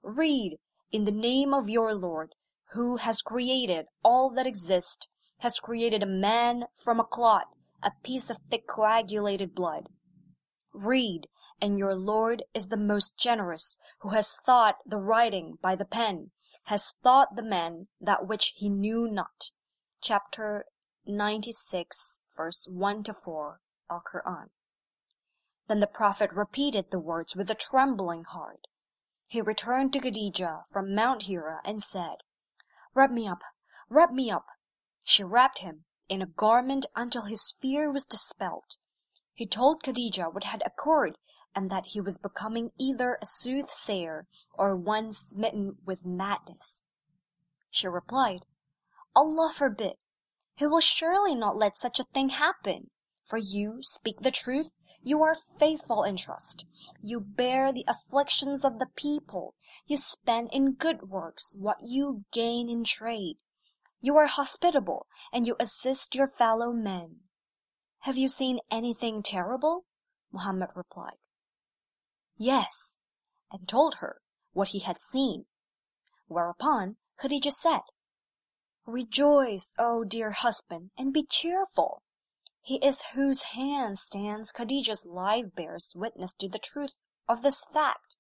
Read, 0.02 0.58
in 0.90 1.04
the 1.04 1.12
name 1.12 1.52
of 1.52 1.68
your 1.68 1.94
Lord, 1.94 2.34
who 2.72 2.96
has 2.96 3.22
created 3.22 3.86
all 4.04 4.30
that 4.30 4.46
exists, 4.46 5.08
has 5.40 5.60
created 5.60 6.02
a 6.02 6.06
man 6.06 6.64
from 6.84 7.00
a 7.00 7.04
clot, 7.04 7.46
a 7.82 7.92
piece 8.02 8.30
of 8.30 8.38
thick 8.50 8.66
coagulated 8.66 9.54
blood. 9.54 9.88
Read, 10.74 11.28
and 11.60 11.78
your 11.78 11.94
Lord 11.94 12.42
is 12.54 12.68
the 12.68 12.76
most 12.76 13.18
generous, 13.18 13.78
who 14.00 14.10
has 14.10 14.36
thought 14.44 14.76
the 14.86 14.98
writing 14.98 15.58
by 15.62 15.74
the 15.74 15.84
pen, 15.84 16.30
has 16.66 16.94
taught 17.02 17.36
the 17.36 17.42
man 17.42 17.88
that 18.00 18.26
which 18.26 18.52
he 18.56 18.68
knew 18.68 19.08
not. 19.10 19.50
Chapter 20.00 20.66
96, 21.06 22.20
verse 22.36 22.68
1 22.70 23.02
to 23.04 23.12
4, 23.12 23.60
Al 23.90 24.02
Quran. 24.12 24.48
Then 25.68 25.80
the 25.80 25.86
Prophet 25.86 26.32
repeated 26.32 26.90
the 26.90 27.00
words 27.00 27.34
with 27.34 27.50
a 27.50 27.54
trembling 27.54 28.24
heart. 28.24 28.66
He 29.26 29.40
returned 29.40 29.92
to 29.92 30.00
Khadija 30.00 30.62
from 30.70 30.94
Mount 30.94 31.22
Hira 31.22 31.60
and 31.64 31.82
said, 31.82 32.16
Wrap 32.94 33.10
me 33.10 33.26
up, 33.26 33.42
wrap 33.88 34.12
me 34.12 34.30
up. 34.30 34.46
She 35.04 35.22
wrapped 35.22 35.58
him 35.58 35.84
in 36.08 36.22
a 36.22 36.26
garment 36.26 36.86
until 36.96 37.22
his 37.22 37.50
fear 37.50 37.90
was 37.90 38.04
dispelled. 38.04 38.76
He 39.34 39.46
told 39.46 39.82
Khadija 39.82 40.32
what 40.32 40.44
had 40.44 40.62
occurred 40.66 41.16
and 41.54 41.70
that 41.70 41.86
he 41.86 42.00
was 42.00 42.18
becoming 42.18 42.70
either 42.78 43.18
a 43.20 43.26
soothsayer 43.26 44.26
or 44.52 44.76
one 44.76 45.12
smitten 45.12 45.78
with 45.84 46.04
madness. 46.04 46.84
She 47.70 47.88
replied, 47.88 48.46
Allah 49.14 49.52
forbid! 49.54 49.96
He 50.54 50.66
will 50.66 50.80
surely 50.80 51.34
not 51.34 51.56
let 51.56 51.76
such 51.76 52.00
a 52.00 52.04
thing 52.04 52.30
happen. 52.30 52.90
For 53.24 53.38
you 53.38 53.78
speak 53.82 54.20
the 54.20 54.30
truth, 54.30 54.74
you 55.08 55.22
are 55.22 55.34
faithful 55.34 56.02
in 56.04 56.16
trust. 56.16 56.66
You 57.00 57.18
bear 57.18 57.72
the 57.72 57.86
afflictions 57.88 58.62
of 58.62 58.78
the 58.78 58.88
people. 58.94 59.54
You 59.86 59.96
spend 59.96 60.50
in 60.52 60.74
good 60.74 61.08
works 61.08 61.56
what 61.58 61.78
you 61.82 62.24
gain 62.30 62.68
in 62.68 62.84
trade. 62.84 63.36
You 64.02 64.18
are 64.18 64.26
hospitable, 64.26 65.06
and 65.32 65.46
you 65.46 65.56
assist 65.58 66.14
your 66.14 66.26
fellow 66.26 66.74
men. 66.74 67.20
Have 68.00 68.18
you 68.18 68.28
seen 68.28 68.58
anything 68.70 69.22
terrible? 69.22 69.86
Muhammad 70.30 70.68
replied. 70.74 71.16
Yes, 72.36 72.98
and 73.50 73.66
told 73.66 73.96
her 73.96 74.20
what 74.52 74.68
he 74.68 74.80
had 74.80 75.00
seen. 75.00 75.46
Whereupon 76.26 76.96
Khadija 77.18 77.50
said, 77.50 77.80
Rejoice, 78.84 79.72
O 79.78 80.04
dear 80.04 80.32
husband, 80.32 80.90
and 80.98 81.14
be 81.14 81.24
cheerful. 81.24 82.02
He 82.68 82.84
is 82.84 83.14
whose 83.14 83.54
hand 83.54 83.98
stands 83.98 84.52
Khadija's 84.52 85.06
life 85.06 85.54
bears 85.54 85.90
witness 85.96 86.34
to 86.34 86.50
the 86.50 86.58
truth 86.58 86.92
of 87.26 87.40
this 87.40 87.64
fact, 87.64 88.16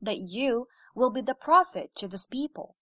that 0.00 0.18
you 0.18 0.68
will 0.94 1.10
be 1.10 1.20
the 1.20 1.34
prophet 1.34 1.96
to 1.96 2.06
this 2.06 2.28
people. 2.28 2.76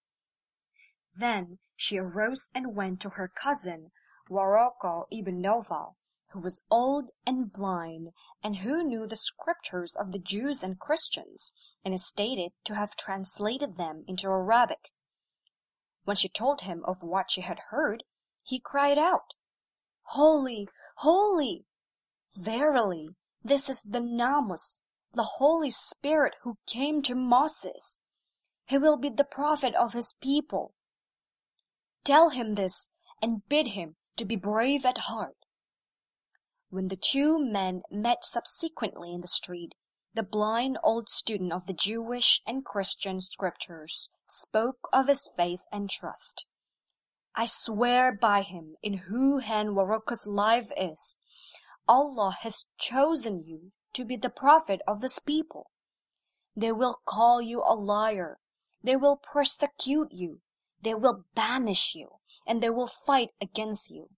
Then 1.14 1.58
she 1.74 1.96
arose 1.96 2.50
and 2.54 2.76
went 2.76 3.00
to 3.00 3.08
her 3.16 3.28
cousin, 3.28 3.92
Waraqah 4.28 5.04
ibn 5.10 5.40
Nawfal, 5.40 5.94
who 6.32 6.40
was 6.40 6.64
old 6.70 7.12
and 7.24 7.50
blind, 7.50 8.12
and 8.44 8.56
who 8.56 8.84
knew 8.84 9.06
the 9.06 9.16
scriptures 9.16 9.96
of 9.98 10.12
the 10.12 10.18
Jews 10.18 10.62
and 10.62 10.78
Christians, 10.78 11.50
and 11.82 11.94
is 11.94 12.06
stated 12.06 12.52
to 12.64 12.74
have 12.74 12.94
translated 12.94 13.78
them 13.78 14.04
into 14.06 14.26
Arabic. 14.26 14.90
When 16.04 16.16
she 16.16 16.28
told 16.28 16.60
him 16.60 16.82
of 16.84 17.02
what 17.02 17.30
she 17.30 17.40
had 17.40 17.70
heard, 17.70 18.02
he 18.44 18.60
cried 18.60 18.98
out, 18.98 19.32
Holy, 20.10 20.68
holy! 20.96 21.64
Verily, 22.36 23.10
this 23.42 23.68
is 23.68 23.82
the 23.82 24.00
Namus, 24.00 24.80
the 25.12 25.36
Holy 25.38 25.70
Spirit 25.70 26.34
who 26.42 26.58
came 26.66 27.02
to 27.02 27.14
Moses. 27.14 28.00
He 28.66 28.78
will 28.78 28.96
be 28.96 29.08
the 29.08 29.24
prophet 29.24 29.74
of 29.74 29.92
his 29.92 30.16
people. 30.20 30.74
Tell 32.04 32.30
him 32.30 32.54
this, 32.54 32.92
and 33.22 33.48
bid 33.48 33.68
him 33.68 33.96
to 34.16 34.24
be 34.24 34.36
brave 34.36 34.84
at 34.84 34.98
heart. 34.98 35.36
When 36.70 36.88
the 36.88 36.96
two 36.96 37.38
men 37.38 37.82
met 37.90 38.24
subsequently 38.24 39.14
in 39.14 39.20
the 39.20 39.28
street, 39.28 39.74
the 40.14 40.22
blind 40.22 40.78
old 40.82 41.08
student 41.08 41.52
of 41.52 41.66
the 41.66 41.74
Jewish 41.74 42.40
and 42.46 42.64
Christian 42.64 43.20
scriptures 43.20 44.08
spoke 44.26 44.88
of 44.92 45.08
his 45.08 45.30
faith 45.36 45.64
and 45.70 45.88
trust. 45.90 46.46
I 47.38 47.44
swear 47.44 48.12
by 48.12 48.40
him 48.40 48.76
in 48.82 48.94
whose 49.08 49.44
hand 49.44 49.70
Waraqah's 49.70 50.26
life 50.26 50.70
is, 50.74 51.18
Allah 51.86 52.34
has 52.40 52.64
chosen 52.78 53.44
you 53.46 53.72
to 53.92 54.06
be 54.06 54.16
the 54.16 54.30
prophet 54.30 54.80
of 54.88 55.02
this 55.02 55.18
people. 55.18 55.70
They 56.56 56.72
will 56.72 57.00
call 57.04 57.42
you 57.42 57.60
a 57.60 57.74
liar. 57.74 58.38
They 58.82 58.96
will 58.96 59.18
persecute 59.18 60.08
you. 60.12 60.40
They 60.80 60.94
will 60.94 61.26
banish 61.34 61.94
you, 61.94 62.08
and 62.46 62.62
they 62.62 62.70
will 62.70 62.86
fight 62.86 63.30
against 63.40 63.90
you. 63.90 64.08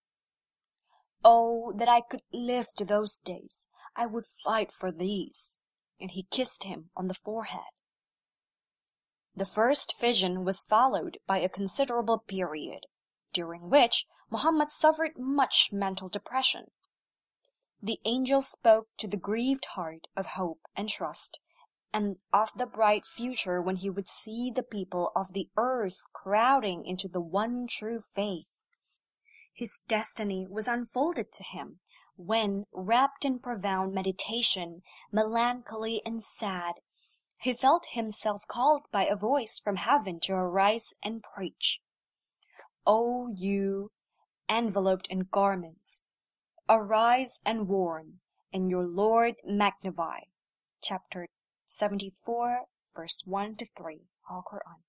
Oh, 1.25 1.73
that 1.77 1.89
I 1.89 2.01
could 2.01 2.23
live 2.33 2.67
to 2.77 2.85
those 2.85 3.19
days! 3.19 3.69
I 3.97 4.07
would 4.07 4.27
fight 4.27 4.71
for 4.71 4.93
these. 4.93 5.59
And 6.01 6.13
he 6.13 6.23
kissed 6.31 6.63
him 6.63 6.91
on 6.97 7.09
the 7.09 7.15
forehead. 7.15 7.73
The 9.35 9.45
first 9.45 10.01
vision 10.01 10.45
was 10.45 10.65
followed 10.65 11.19
by 11.27 11.39
a 11.39 11.49
considerable 11.49 12.19
period, 12.19 12.87
during 13.33 13.71
which 13.71 14.07
Muhammad 14.31 14.71
suffered 14.71 15.13
much 15.19 15.71
mental 15.73 16.09
depression. 16.09 16.67
The 17.83 18.01
angel 18.05 18.41
spoke 18.41 18.89
to 18.99 19.07
the 19.07 19.17
grieved 19.17 19.67
heart 19.75 20.09
of 20.17 20.27
hope 20.27 20.61
and 20.77 20.89
trust, 20.89 21.41
and 21.93 22.17
of 22.33 22.51
the 22.57 22.67
bright 22.67 23.05
future 23.05 23.63
when 23.63 23.77
he 23.77 23.91
would 23.91 24.09
see 24.09 24.51
the 24.55 24.63
people 24.63 25.13
of 25.15 25.33
the 25.33 25.49
earth 25.57 26.01
crowding 26.13 26.85
into 26.85 27.09
the 27.09 27.21
one 27.21 27.67
true 27.69 28.01
faith. 28.01 28.63
His 29.55 29.81
destiny 29.89 30.47
was 30.49 30.69
unfolded 30.69 31.33
to 31.33 31.45
him, 31.45 31.81
when, 32.19 32.67
wrapped 32.73 33.25
in 33.25 33.39
profound 33.39 33.95
meditation, 33.95 34.83
melancholy 35.13 36.03
and 36.05 36.23
sad, 36.23 36.75
he 37.41 37.55
felt 37.55 37.87
himself 37.93 38.43
called 38.49 38.83
by 38.91 39.05
a 39.05 39.15
voice 39.15 39.61
from 39.63 39.77
heaven 39.77 40.19
to 40.23 40.33
arise 40.33 40.95
and 41.03 41.23
preach. 41.23 41.81
O 42.91 43.31
you, 43.37 43.91
enveloped 44.49 45.07
in 45.09 45.29
garments, 45.31 46.05
arise 46.71 47.43
and 47.45 47.69
warn, 47.69 48.21
and 48.51 48.71
your 48.71 48.87
Lord 48.87 49.35
magnify. 49.45 50.21
Chapter 50.83 51.27
74, 51.67 52.63
verse 52.97 53.23
1 53.27 53.57
to 53.57 53.67
3, 53.77 54.07
Al 54.31 54.43
Quran. 54.51 54.81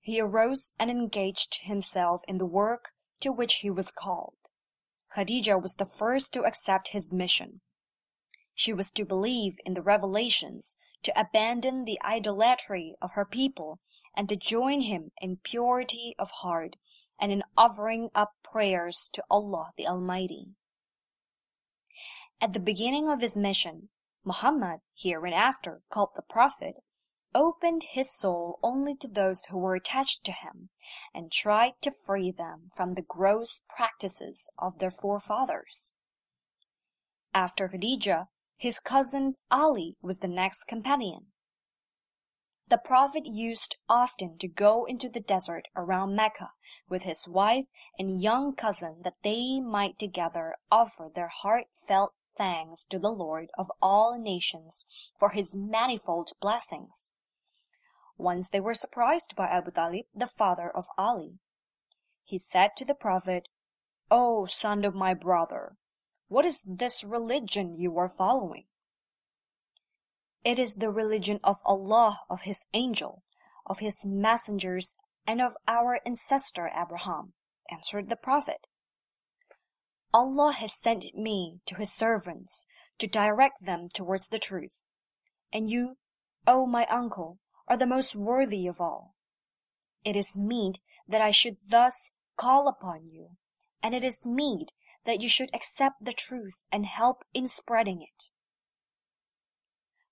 He 0.00 0.20
arose 0.20 0.72
and 0.76 0.90
engaged 0.90 1.60
himself 1.62 2.22
in 2.26 2.38
the 2.38 2.44
work 2.44 2.90
to 3.20 3.30
which 3.30 3.60
he 3.62 3.70
was 3.70 3.92
called. 3.92 4.50
Khadija 5.16 5.62
was 5.62 5.76
the 5.76 5.86
first 5.86 6.32
to 6.32 6.42
accept 6.42 6.88
his 6.88 7.12
mission. 7.12 7.60
She 8.52 8.72
was 8.72 8.90
to 8.96 9.04
believe 9.04 9.58
in 9.64 9.74
the 9.74 9.82
revelations, 9.82 10.76
to 11.04 11.20
abandon 11.20 11.84
the 11.84 11.98
idolatry 12.02 12.96
of 13.00 13.12
her 13.12 13.24
people, 13.24 13.80
and 14.16 14.28
to 14.28 14.36
join 14.36 14.80
him 14.80 15.10
in 15.20 15.38
purity 15.42 16.14
of 16.18 16.30
heart 16.42 16.76
and 17.18 17.30
in 17.30 17.42
offering 17.56 18.10
up 18.14 18.32
prayers 18.42 19.08
to 19.12 19.22
Allah 19.30 19.70
the 19.76 19.86
Almighty. 19.86 20.54
At 22.40 22.52
the 22.52 22.60
beginning 22.60 23.08
of 23.08 23.20
his 23.20 23.36
mission, 23.36 23.88
Muhammad, 24.24 24.80
hereinafter 24.96 25.82
called 25.90 26.10
the 26.14 26.22
Prophet, 26.22 26.76
opened 27.34 27.82
his 27.90 28.10
soul 28.10 28.58
only 28.62 28.94
to 28.96 29.08
those 29.08 29.44
who 29.46 29.58
were 29.58 29.74
attached 29.74 30.24
to 30.24 30.32
him, 30.32 30.70
and 31.12 31.32
tried 31.32 31.74
to 31.82 31.90
free 31.90 32.30
them 32.30 32.68
from 32.76 32.94
the 32.94 33.02
gross 33.02 33.64
practices 33.68 34.50
of 34.58 34.78
their 34.78 34.90
forefathers. 34.90 35.94
After 37.32 37.68
Khadija, 37.68 38.28
his 38.56 38.80
cousin 38.80 39.34
Ali 39.50 39.96
was 40.02 40.18
the 40.18 40.28
next 40.28 40.64
companion. 40.64 41.26
The 42.68 42.78
Prophet 42.78 43.24
used 43.26 43.76
often 43.88 44.38
to 44.38 44.48
go 44.48 44.86
into 44.86 45.10
the 45.10 45.20
desert 45.20 45.68
around 45.76 46.16
Mecca 46.16 46.52
with 46.88 47.02
his 47.02 47.28
wife 47.28 47.66
and 47.98 48.22
young 48.22 48.54
cousin 48.54 49.02
that 49.02 49.22
they 49.22 49.60
might 49.60 49.98
together 49.98 50.54
offer 50.72 51.10
their 51.14 51.28
heartfelt 51.28 52.14
thanks 52.36 52.86
to 52.86 52.98
the 52.98 53.10
Lord 53.10 53.50
of 53.58 53.70
all 53.82 54.18
nations 54.18 54.86
for 55.18 55.30
his 55.30 55.54
manifold 55.54 56.32
blessings. 56.40 57.12
Once 58.16 58.48
they 58.48 58.60
were 58.60 58.74
surprised 58.74 59.34
by 59.36 59.46
Abu 59.46 59.70
Talib, 59.70 60.06
the 60.14 60.26
father 60.26 60.70
of 60.70 60.86
Ali. 60.96 61.40
He 62.22 62.38
said 62.38 62.70
to 62.76 62.84
the 62.84 62.94
Prophet, 62.94 63.48
O 64.10 64.46
son 64.46 64.84
of 64.84 64.94
my 64.94 65.12
brother, 65.12 65.76
what 66.34 66.44
is 66.44 66.64
this 66.66 67.04
religion 67.04 67.78
you 67.78 67.96
are 67.96 68.08
following? 68.08 68.64
It 70.44 70.58
is 70.58 70.74
the 70.74 70.90
religion 70.90 71.38
of 71.44 71.58
Allah, 71.64 72.22
of 72.28 72.40
His 72.40 72.66
angel, 72.74 73.22
of 73.66 73.78
His 73.78 74.04
messengers, 74.04 74.96
and 75.28 75.40
of 75.40 75.52
our 75.68 76.00
ancestor 76.04 76.68
Abraham, 76.74 77.34
answered 77.70 78.08
the 78.08 78.16
Prophet. 78.16 78.66
Allah 80.12 80.50
has 80.50 80.72
sent 80.72 81.04
me 81.14 81.60
to 81.66 81.76
His 81.76 81.92
servants 81.92 82.66
to 82.98 83.06
direct 83.06 83.64
them 83.64 83.86
towards 83.94 84.30
the 84.30 84.40
truth. 84.40 84.82
And 85.52 85.70
you, 85.70 85.98
O 86.48 86.66
my 86.66 86.84
uncle, 86.86 87.38
are 87.68 87.76
the 87.76 87.86
most 87.86 88.16
worthy 88.16 88.66
of 88.66 88.80
all. 88.80 89.14
It 90.04 90.16
is 90.16 90.36
meet 90.36 90.80
that 91.06 91.22
I 91.22 91.30
should 91.30 91.58
thus 91.70 92.10
call 92.36 92.66
upon 92.66 93.08
you, 93.08 93.36
and 93.84 93.94
it 93.94 94.02
is 94.02 94.26
meet 94.26 94.72
that 95.04 95.20
you 95.20 95.28
should 95.28 95.50
accept 95.54 96.04
the 96.04 96.12
truth 96.12 96.64
and 96.72 96.86
help 96.86 97.24
in 97.32 97.46
spreading 97.46 98.02
it. 98.02 98.30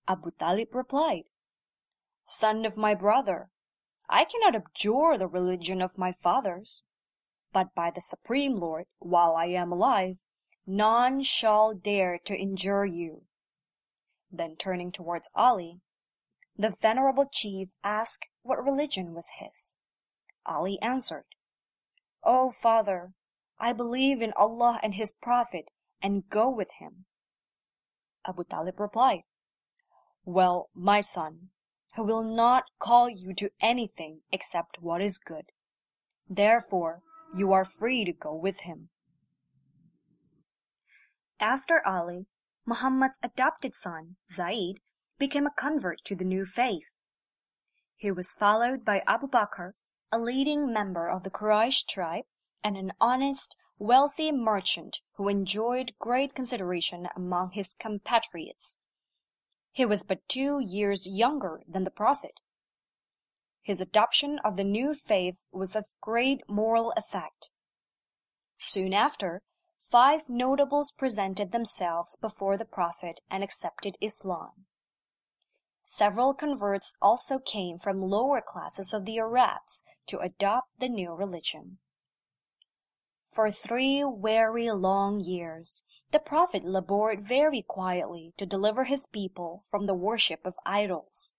Abu 0.09 0.31
Talib 0.31 0.75
replied, 0.75 1.25
Son 2.25 2.65
of 2.65 2.77
my 2.77 2.95
brother, 2.95 3.51
I 4.09 4.25
cannot 4.25 4.55
abjure 4.55 5.17
the 5.17 5.29
religion 5.29 5.81
of 5.81 5.99
my 5.99 6.13
fathers, 6.13 6.83
but 7.53 7.75
by 7.75 7.91
the 7.91 8.01
Supreme 8.01 8.57
Lord, 8.57 8.87
while 8.99 9.35
I 9.37 9.47
am 9.47 9.73
alive, 9.73 10.25
none 10.67 11.23
shall 11.23 11.75
dare 11.75 12.19
to 12.25 12.37
injure 12.37 12.85
you. 12.85 13.23
Then 14.31 14.57
turning 14.57 14.93
towards 14.93 15.31
Ali, 15.35 15.81
the 16.57 16.75
venerable 16.81 17.27
chief 17.31 17.71
asked 17.83 18.29
what 18.43 18.63
religion 18.63 19.15
was 19.15 19.31
his. 19.39 19.77
Ali 20.47 20.81
answered, 20.81 21.25
O 22.23 22.51
father, 22.51 23.13
I 23.63 23.73
believe 23.73 24.21
in 24.21 24.33
Allah 24.37 24.81
and 24.83 24.95
His 24.95 25.13
Prophet 25.13 25.71
and 26.03 26.29
go 26.29 26.51
with 26.51 26.73
him. 26.81 27.05
Abu 28.27 28.43
Talib 28.43 28.81
replied, 28.81 29.21
Well, 30.25 30.69
my 30.75 31.01
son, 31.01 31.51
he 31.95 32.03
will 32.03 32.25
not 32.25 32.65
call 32.81 33.09
you 33.09 33.33
to 33.35 33.51
anything 33.61 34.23
except 34.33 34.83
what 34.83 35.01
is 35.01 35.21
good. 35.25 35.45
Therefore, 36.29 37.03
you 37.37 37.53
are 37.53 37.65
free 37.65 38.05
to 38.05 38.13
go 38.13 38.35
with 38.35 38.63
him. 38.63 38.89
After 41.39 41.87
Ali, 41.87 42.27
Muhammad's 42.67 43.21
adopted 43.23 43.77
son, 43.77 44.17
Zaid, 44.29 44.81
became 45.21 45.47
a 45.47 45.55
convert 45.57 45.99
to 46.07 46.17
the 46.17 46.25
new 46.25 46.45
faith. 46.45 46.97
He 47.95 48.11
was 48.11 48.35
followed 48.35 48.85
by 48.85 49.03
Abu 49.07 49.29
Bakr, 49.29 49.73
a 50.11 50.19
leading 50.19 50.73
member 50.73 51.09
of 51.09 51.23
the 51.23 51.31
Quraysh 51.31 51.87
tribe, 51.89 52.25
and 52.65 52.77
an 52.77 52.93
honest, 53.01 53.57
wealthy 53.79 54.31
merchant 54.31 55.01
who 55.17 55.29
enjoyed 55.29 55.93
great 55.99 56.35
consideration 56.35 57.09
among 57.17 57.51
his 57.53 57.75
compatriots. 57.75 58.79
He 59.73 59.85
was 59.87 60.05
but 60.05 60.29
two 60.29 60.61
years 60.61 61.09
younger 61.09 61.63
than 61.67 61.85
the 61.85 61.91
Prophet. 61.91 62.41
His 63.63 63.81
adoption 63.81 64.39
of 64.45 64.57
the 64.57 64.65
new 64.65 64.93
faith 64.95 65.45
was 65.53 65.75
of 65.75 65.85
great 66.01 66.43
moral 66.49 66.93
effect. 66.97 67.51
Soon 68.57 68.93
after, 68.93 69.43
five 69.79 70.29
notables 70.29 70.93
presented 70.93 71.53
themselves 71.53 72.17
before 72.21 72.57
the 72.57 72.65
Prophet 72.65 73.21
and 73.31 73.43
accepted 73.43 73.97
Islam. 74.01 74.67
Several 75.83 76.33
converts 76.35 76.97
also 77.03 77.39
came 77.39 77.79
from 77.79 78.01
lower 78.01 78.41
classes 78.41 78.95
of 78.95 79.05
the 79.05 79.19
Arabs 79.19 79.83
to 80.07 80.19
adopt 80.19 80.79
the 80.79 80.89
new 80.89 81.13
religion. 81.13 81.79
For 83.33 83.51
three 83.51 84.05
weary 84.05 84.71
long 84.71 85.21
years, 85.21 85.85
the 86.11 86.19
Prophet 86.19 86.65
labored 86.65 87.23
very 87.23 87.63
quietly 87.63 88.35
to 88.37 88.45
deliver 88.45 88.85
his 88.85 89.07
people 89.07 89.63
from 89.65 89.87
the 89.87 89.95
worship 89.95 90.45
of 90.45 90.57
idols. 90.67 91.33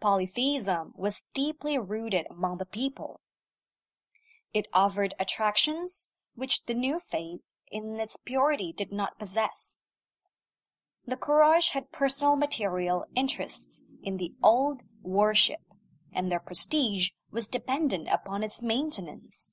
Polytheism 0.00 0.92
was 0.96 1.24
deeply 1.34 1.76
rooted 1.78 2.28
among 2.30 2.58
the 2.58 2.64
people. 2.64 3.22
It 4.54 4.68
offered 4.72 5.14
attractions 5.18 6.10
which 6.36 6.66
the 6.66 6.74
new 6.74 7.00
faith 7.00 7.40
in 7.72 7.98
its 7.98 8.16
purity 8.16 8.72
did 8.72 8.92
not 8.92 9.18
possess. 9.18 9.78
The 11.06 11.16
Quraysh 11.16 11.72
had 11.72 11.90
personal 11.90 12.36
material 12.36 13.04
interests 13.16 13.84
in 14.04 14.16
the 14.16 14.34
old 14.44 14.84
worship, 15.02 15.60
and 16.12 16.30
their 16.30 16.38
prestige 16.38 17.10
was 17.32 17.48
dependent 17.48 18.06
upon 18.12 18.44
its 18.44 18.62
maintenance. 18.62 19.50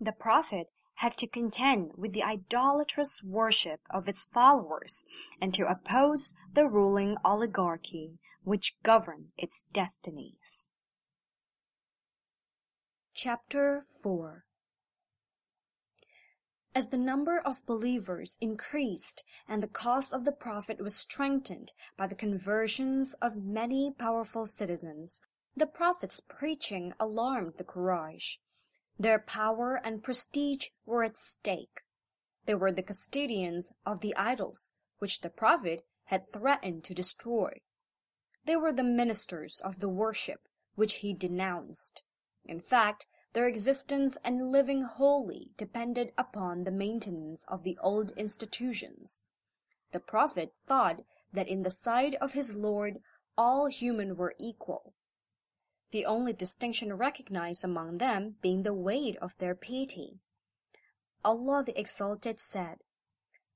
The 0.00 0.12
Prophet 0.12 0.68
had 0.96 1.12
to 1.18 1.26
contend 1.26 1.92
with 1.96 2.12
the 2.12 2.22
idolatrous 2.22 3.22
worship 3.22 3.80
of 3.90 4.08
its 4.08 4.26
followers 4.26 5.04
and 5.40 5.52
to 5.54 5.66
oppose 5.66 6.34
the 6.52 6.68
ruling 6.68 7.16
oligarchy 7.24 8.18
which 8.44 8.76
governed 8.82 9.32
its 9.36 9.64
destinies. 9.72 10.68
Chapter 13.14 13.82
4 14.02 14.46
as 16.76 16.88
the 16.88 16.98
number 16.98 17.40
of 17.40 17.64
believers 17.64 18.36
increased 18.38 19.24
and 19.48 19.62
the 19.62 19.66
cause 19.66 20.12
of 20.12 20.26
the 20.26 20.32
Prophet 20.32 20.78
was 20.78 20.94
strengthened 20.94 21.72
by 21.96 22.06
the 22.06 22.14
conversions 22.14 23.14
of 23.22 23.42
many 23.42 23.90
powerful 23.98 24.44
citizens, 24.44 25.22
the 25.56 25.66
Prophet's 25.66 26.20
preaching 26.20 26.92
alarmed 27.00 27.54
the 27.56 27.64
Quraysh. 27.64 28.36
Their 28.98 29.18
power 29.18 29.80
and 29.84 30.02
prestige 30.02 30.68
were 30.84 31.04
at 31.04 31.16
stake. 31.16 31.82
They 32.46 32.54
were 32.54 32.72
the 32.72 32.82
custodians 32.82 33.72
of 33.84 34.00
the 34.00 34.16
idols, 34.16 34.70
which 34.98 35.20
the 35.20 35.30
Prophet 35.30 35.82
had 36.04 36.22
threatened 36.26 36.84
to 36.84 36.94
destroy. 36.94 37.60
They 38.44 38.56
were 38.56 38.72
the 38.72 38.84
ministers 38.84 39.60
of 39.64 39.80
the 39.80 39.88
worship, 39.88 40.48
which 40.76 40.96
he 40.96 41.12
denounced. 41.12 42.04
In 42.44 42.60
fact, 42.60 43.06
their 43.32 43.48
existence 43.48 44.16
and 44.24 44.50
living 44.50 44.82
wholly 44.82 45.50
depended 45.58 46.12
upon 46.16 46.64
the 46.64 46.70
maintenance 46.70 47.44
of 47.48 47.64
the 47.64 47.76
old 47.82 48.12
institutions. 48.12 49.22
The 49.92 50.00
Prophet 50.00 50.54
thought 50.66 51.02
that 51.32 51.48
in 51.48 51.62
the 51.62 51.70
sight 51.70 52.14
of 52.14 52.32
his 52.32 52.56
Lord 52.56 52.98
all 53.36 53.66
human 53.66 54.16
were 54.16 54.34
equal, 54.38 54.94
the 55.92 56.04
only 56.04 56.32
distinction 56.32 56.92
recognized 56.92 57.64
among 57.64 57.98
them 57.98 58.36
being 58.42 58.62
the 58.62 58.74
weight 58.74 59.16
of 59.22 59.36
their 59.38 59.54
piety. 59.54 60.20
Allah 61.24 61.64
the 61.64 61.78
Exalted 61.78 62.38
said, 62.40 62.78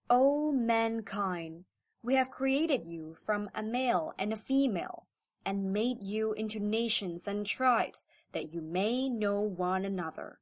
O 0.08 0.52
mankind, 0.52 1.64
we 2.02 2.14
have 2.14 2.30
created 2.30 2.86
you 2.86 3.14
from 3.14 3.50
a 3.54 3.62
male 3.62 4.12
and 4.18 4.32
a 4.32 4.36
female, 4.36 5.06
and 5.44 5.72
made 5.72 6.02
you 6.02 6.32
into 6.32 6.58
nations 6.58 7.28
and 7.28 7.46
tribes 7.46 8.08
that 8.32 8.52
you 8.52 8.60
may 8.60 9.08
know 9.08 9.40
one 9.40 9.84
another. 9.84 10.38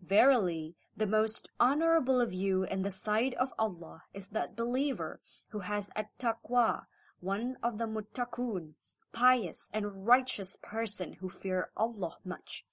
Verily, 0.00 0.76
The 0.94 1.06
most 1.06 1.48
honorable 1.58 2.20
of 2.20 2.34
you 2.34 2.64
in 2.64 2.82
the 2.82 2.90
sight 2.90 3.32
of 3.34 3.54
Allah 3.58 4.02
is 4.12 4.28
that 4.28 4.56
believer 4.56 5.20
who 5.48 5.60
has 5.60 5.88
at-taqwa, 5.96 6.84
one 7.20 7.56
of 7.62 7.78
the 7.78 7.86
muttaqun, 7.86 8.74
pious 9.12 9.70
and 9.72 10.06
righteous 10.06 10.58
person 10.62 11.14
who 11.20 11.28
fear 11.28 11.68
Allah 11.76 12.18
much, 12.24 12.64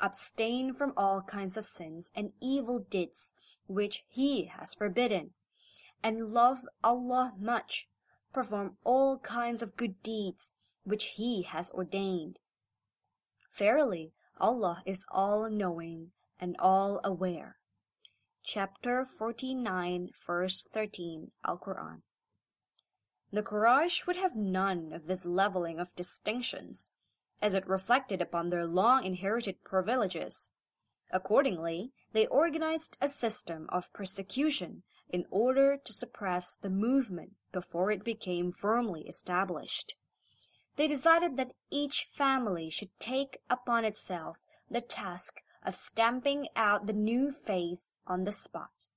abstain 0.00 0.72
from 0.72 0.92
all 0.96 1.22
kinds 1.22 1.56
of 1.56 1.64
sins 1.64 2.10
and 2.14 2.32
evil 2.40 2.78
deeds 2.78 3.34
which 3.66 4.04
He 4.08 4.46
has 4.46 4.74
forbidden, 4.74 5.30
and 6.02 6.28
love 6.28 6.58
Allah 6.82 7.34
much, 7.38 7.88
perform 8.32 8.76
all 8.84 9.18
kinds 9.18 9.62
of 9.62 9.76
good 9.76 10.00
deeds 10.02 10.54
which 10.84 11.14
He 11.16 11.42
has 11.42 11.70
ordained. 11.72 12.38
Verily, 13.56 14.12
Allah 14.38 14.82
is 14.86 15.04
all 15.10 15.50
knowing 15.50 16.12
and 16.40 16.56
all 16.58 17.00
aware. 17.02 17.56
Chapter 18.42 19.04
49, 19.04 20.10
verse 20.26 20.66
13, 20.72 21.32
Al 21.46 21.58
Quran. 21.58 22.02
The 23.30 23.42
Quraysh 23.42 24.06
would 24.06 24.16
have 24.16 24.36
none 24.36 24.92
of 24.92 25.06
this 25.06 25.26
leveling 25.26 25.78
of 25.78 25.94
distinctions, 25.94 26.92
as 27.42 27.54
it 27.54 27.68
reflected 27.68 28.22
upon 28.22 28.48
their 28.48 28.66
long 28.66 29.04
inherited 29.04 29.62
privileges. 29.64 30.52
Accordingly, 31.12 31.92
they 32.12 32.26
organized 32.26 32.96
a 33.00 33.08
system 33.08 33.66
of 33.70 33.92
persecution 33.92 34.82
in 35.10 35.24
order 35.30 35.78
to 35.82 35.92
suppress 35.92 36.56
the 36.56 36.70
movement 36.70 37.32
before 37.52 37.90
it 37.90 38.04
became 38.04 38.50
firmly 38.50 39.06
established. 39.06 39.94
They 40.76 40.86
decided 40.86 41.36
that 41.36 41.52
each 41.70 42.06
family 42.10 42.70
should 42.70 42.90
take 42.98 43.38
upon 43.50 43.84
itself 43.84 44.42
the 44.70 44.80
task 44.80 45.42
of 45.64 45.74
stamping 45.74 46.48
out 46.56 46.86
the 46.86 46.92
new 46.92 47.30
faith 47.30 47.90
on 48.06 48.24
the 48.24 48.32
spot. 48.32 48.88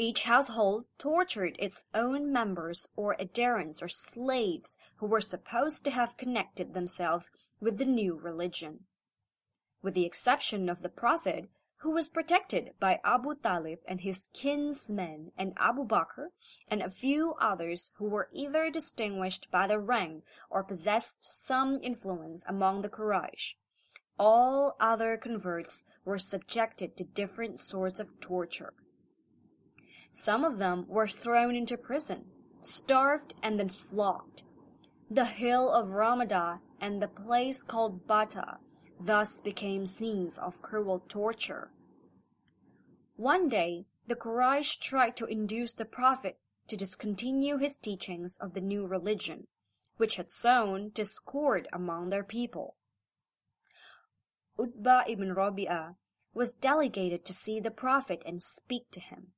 Each 0.00 0.22
household 0.22 0.86
tortured 0.96 1.56
its 1.58 1.84
own 1.92 2.32
members 2.32 2.88
or 2.96 3.20
adherents 3.20 3.82
or 3.82 3.88
slaves 3.88 4.78
who 4.96 5.06
were 5.06 5.20
supposed 5.20 5.84
to 5.84 5.90
have 5.90 6.16
connected 6.16 6.72
themselves 6.72 7.30
with 7.60 7.76
the 7.76 7.84
new 7.84 8.18
religion. 8.18 8.86
With 9.82 9.92
the 9.92 10.06
exception 10.06 10.70
of 10.70 10.80
the 10.80 10.88
Prophet, 10.88 11.50
who 11.80 11.92
was 11.92 12.08
protected 12.08 12.70
by 12.80 13.00
Abu 13.04 13.34
Talib 13.34 13.80
and 13.86 14.00
his 14.00 14.30
kinsmen 14.32 15.32
and 15.36 15.52
Abu 15.58 15.86
Bakr 15.86 16.28
and 16.66 16.80
a 16.80 16.88
few 16.88 17.34
others 17.38 17.90
who 17.98 18.08
were 18.08 18.30
either 18.32 18.70
distinguished 18.70 19.50
by 19.50 19.66
their 19.66 19.78
rank 19.78 20.24
or 20.48 20.64
possessed 20.64 21.24
some 21.24 21.78
influence 21.82 22.42
among 22.48 22.80
the 22.80 22.88
Quraysh. 22.88 23.56
All 24.18 24.76
other 24.80 25.18
converts 25.18 25.84
were 26.06 26.18
subjected 26.18 26.96
to 26.96 27.04
different 27.04 27.58
sorts 27.58 28.00
of 28.00 28.18
torture. 28.18 28.72
Some 30.12 30.44
of 30.44 30.58
them 30.58 30.86
were 30.88 31.06
thrown 31.06 31.54
into 31.54 31.76
prison, 31.76 32.26
starved 32.60 33.34
and 33.42 33.58
then 33.58 33.68
flogged. 33.68 34.44
The 35.10 35.24
hill 35.24 35.70
of 35.70 35.90
Ramada 35.90 36.60
and 36.80 37.00
the 37.00 37.08
place 37.08 37.62
called 37.62 38.06
Bata 38.06 38.58
thus 39.00 39.40
became 39.40 39.86
scenes 39.86 40.38
of 40.38 40.62
cruel 40.62 41.00
torture. 41.08 41.70
One 43.16 43.48
day, 43.48 43.86
the 44.06 44.16
Quraysh 44.16 44.80
tried 44.80 45.16
to 45.16 45.26
induce 45.26 45.74
the 45.74 45.84
Prophet 45.84 46.38
to 46.68 46.76
discontinue 46.76 47.58
his 47.58 47.76
teachings 47.76 48.36
of 48.40 48.54
the 48.54 48.60
new 48.60 48.86
religion, 48.86 49.46
which 49.96 50.16
had 50.16 50.30
sown 50.30 50.90
discord 50.90 51.68
among 51.72 52.08
their 52.08 52.24
people. 52.24 52.76
Utbah 54.58 55.04
ibn 55.08 55.34
Rabi'ah 55.34 55.96
was 56.34 56.52
delegated 56.52 57.24
to 57.24 57.32
see 57.32 57.60
the 57.60 57.70
Prophet 57.70 58.22
and 58.26 58.40
speak 58.40 58.90
to 58.92 59.00
him. 59.00 59.32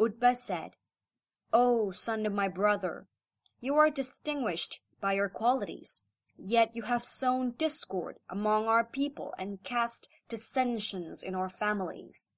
Utbah 0.00 0.32
said, 0.32 0.70
O 1.52 1.90
son 1.90 2.24
of 2.24 2.32
my 2.32 2.48
brother, 2.48 3.06
you 3.60 3.74
are 3.76 3.90
distinguished 3.90 4.80
by 5.00 5.12
your 5.12 5.28
qualities. 5.28 6.02
Yet 6.38 6.74
you 6.74 6.82
have 6.84 7.02
sown 7.02 7.52
discord 7.58 8.16
among 8.30 8.66
our 8.66 8.82
people 8.82 9.34
and 9.38 9.62
cast 9.62 10.08
dissensions 10.26 11.22
in 11.22 11.34
our 11.34 11.50
families. 11.50 12.32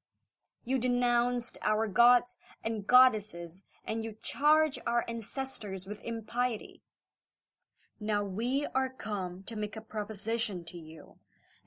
You 0.65 0.79
denounced 0.79 1.57
our 1.63 1.87
gods 1.87 2.37
and 2.65 2.87
goddesses, 2.87 3.65
and 3.85 4.03
you 4.03 4.15
charge 4.21 4.79
our 4.87 5.05
ancestors 5.07 5.87
with 5.87 6.03
impiety. 6.05 6.83
Now 8.01 8.25
we 8.25 8.67
are 8.75 8.93
come 8.93 9.45
to 9.47 9.55
make 9.55 9.77
a 9.77 9.81
proposition 9.81 10.65
to 10.65 10.79
you, 10.79 11.19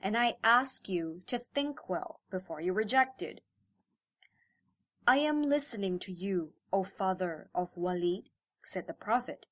and 0.02 0.14
I 0.14 0.34
ask 0.44 0.90
you 0.90 1.22
to 1.26 1.38
think 1.38 1.88
well 1.88 2.20
before 2.30 2.60
you 2.60 2.74
reject 2.74 3.22
it. 3.22 3.40
I 5.08 5.18
am 5.18 5.44
listening 5.44 6.00
to 6.00 6.12
you, 6.12 6.54
O 6.72 6.82
father 6.82 7.48
of 7.54 7.76
Walid, 7.76 8.28
said 8.60 8.88
the 8.88 8.92
Prophet. 8.92 9.46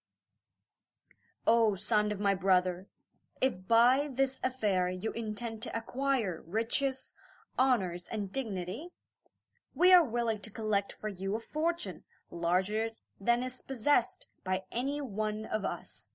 O 1.46 1.76
son 1.76 2.10
of 2.10 2.18
my 2.18 2.34
brother, 2.34 2.88
if 3.40 3.68
by 3.68 4.08
this 4.10 4.40
affair 4.42 4.88
you 4.88 5.12
intend 5.12 5.62
to 5.62 5.76
acquire 5.76 6.42
riches, 6.44 7.14
honors, 7.56 8.08
and 8.10 8.32
dignity, 8.32 8.88
we 9.76 9.92
are 9.92 10.02
willing 10.02 10.40
to 10.40 10.50
collect 10.50 10.92
for 10.92 11.08
you 11.08 11.36
a 11.36 11.38
fortune 11.38 12.02
larger 12.32 12.88
than 13.20 13.44
is 13.44 13.62
possessed 13.62 14.26
by 14.42 14.62
any 14.72 15.00
one 15.00 15.44
of 15.44 15.64
us. 15.64 16.08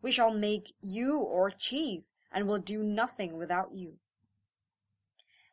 We 0.00 0.10
shall 0.10 0.32
make 0.32 0.72
you 0.80 1.28
our 1.30 1.50
chief 1.50 2.04
and 2.32 2.48
will 2.48 2.58
do 2.58 2.82
nothing 2.82 3.36
without 3.36 3.74
you. 3.74 3.98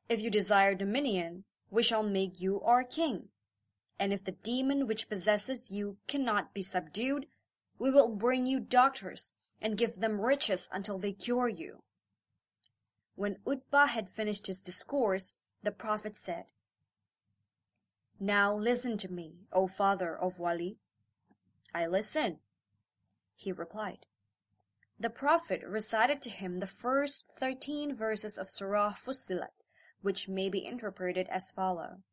If 0.08 0.22
you 0.22 0.30
desire 0.30 0.74
dominion, 0.74 1.44
we 1.74 1.82
shall 1.82 2.04
make 2.04 2.40
you 2.40 2.62
our 2.62 2.84
king. 2.84 3.30
And 4.00 4.14
if 4.14 4.24
the 4.24 4.32
demon 4.32 4.86
which 4.86 5.10
possesses 5.10 5.72
you 5.72 5.98
cannot 6.08 6.54
be 6.54 6.62
subdued, 6.62 7.26
we 7.80 7.90
will 7.90 8.16
bring 8.16 8.46
you 8.46 8.60
doctors 8.60 9.34
and 9.60 9.76
give 9.76 9.96
them 9.96 10.22
riches 10.22 10.70
until 10.72 11.00
they 11.00 11.14
cure 11.14 11.50
you. 11.50 11.82
When 13.16 13.38
Utbah 13.48 13.88
had 13.88 14.08
finished 14.08 14.46
his 14.46 14.62
discourse, 14.62 15.34
the 15.64 15.72
Prophet 15.72 16.16
said, 16.16 16.46
Now 18.20 18.56
listen 18.56 18.96
to 18.98 19.12
me, 19.12 19.48
O 19.52 19.66
father 19.66 20.16
of 20.16 20.38
Wali. 20.38 20.78
I 21.74 21.88
listen, 21.88 22.38
he 23.36 23.52
replied. 23.52 24.06
The 25.00 25.10
Prophet 25.10 25.64
recited 25.68 26.22
to 26.22 26.30
him 26.30 26.60
the 26.60 26.68
first 26.68 27.32
thirteen 27.32 27.96
verses 27.96 28.38
of 28.38 28.48
Surah 28.48 28.94
Fussilat, 28.94 29.63
which 30.04 30.30
may 30.30 30.50
be 30.50 30.64
interpreted 30.64 31.28
as 31.32 31.52
follow. 31.52 32.04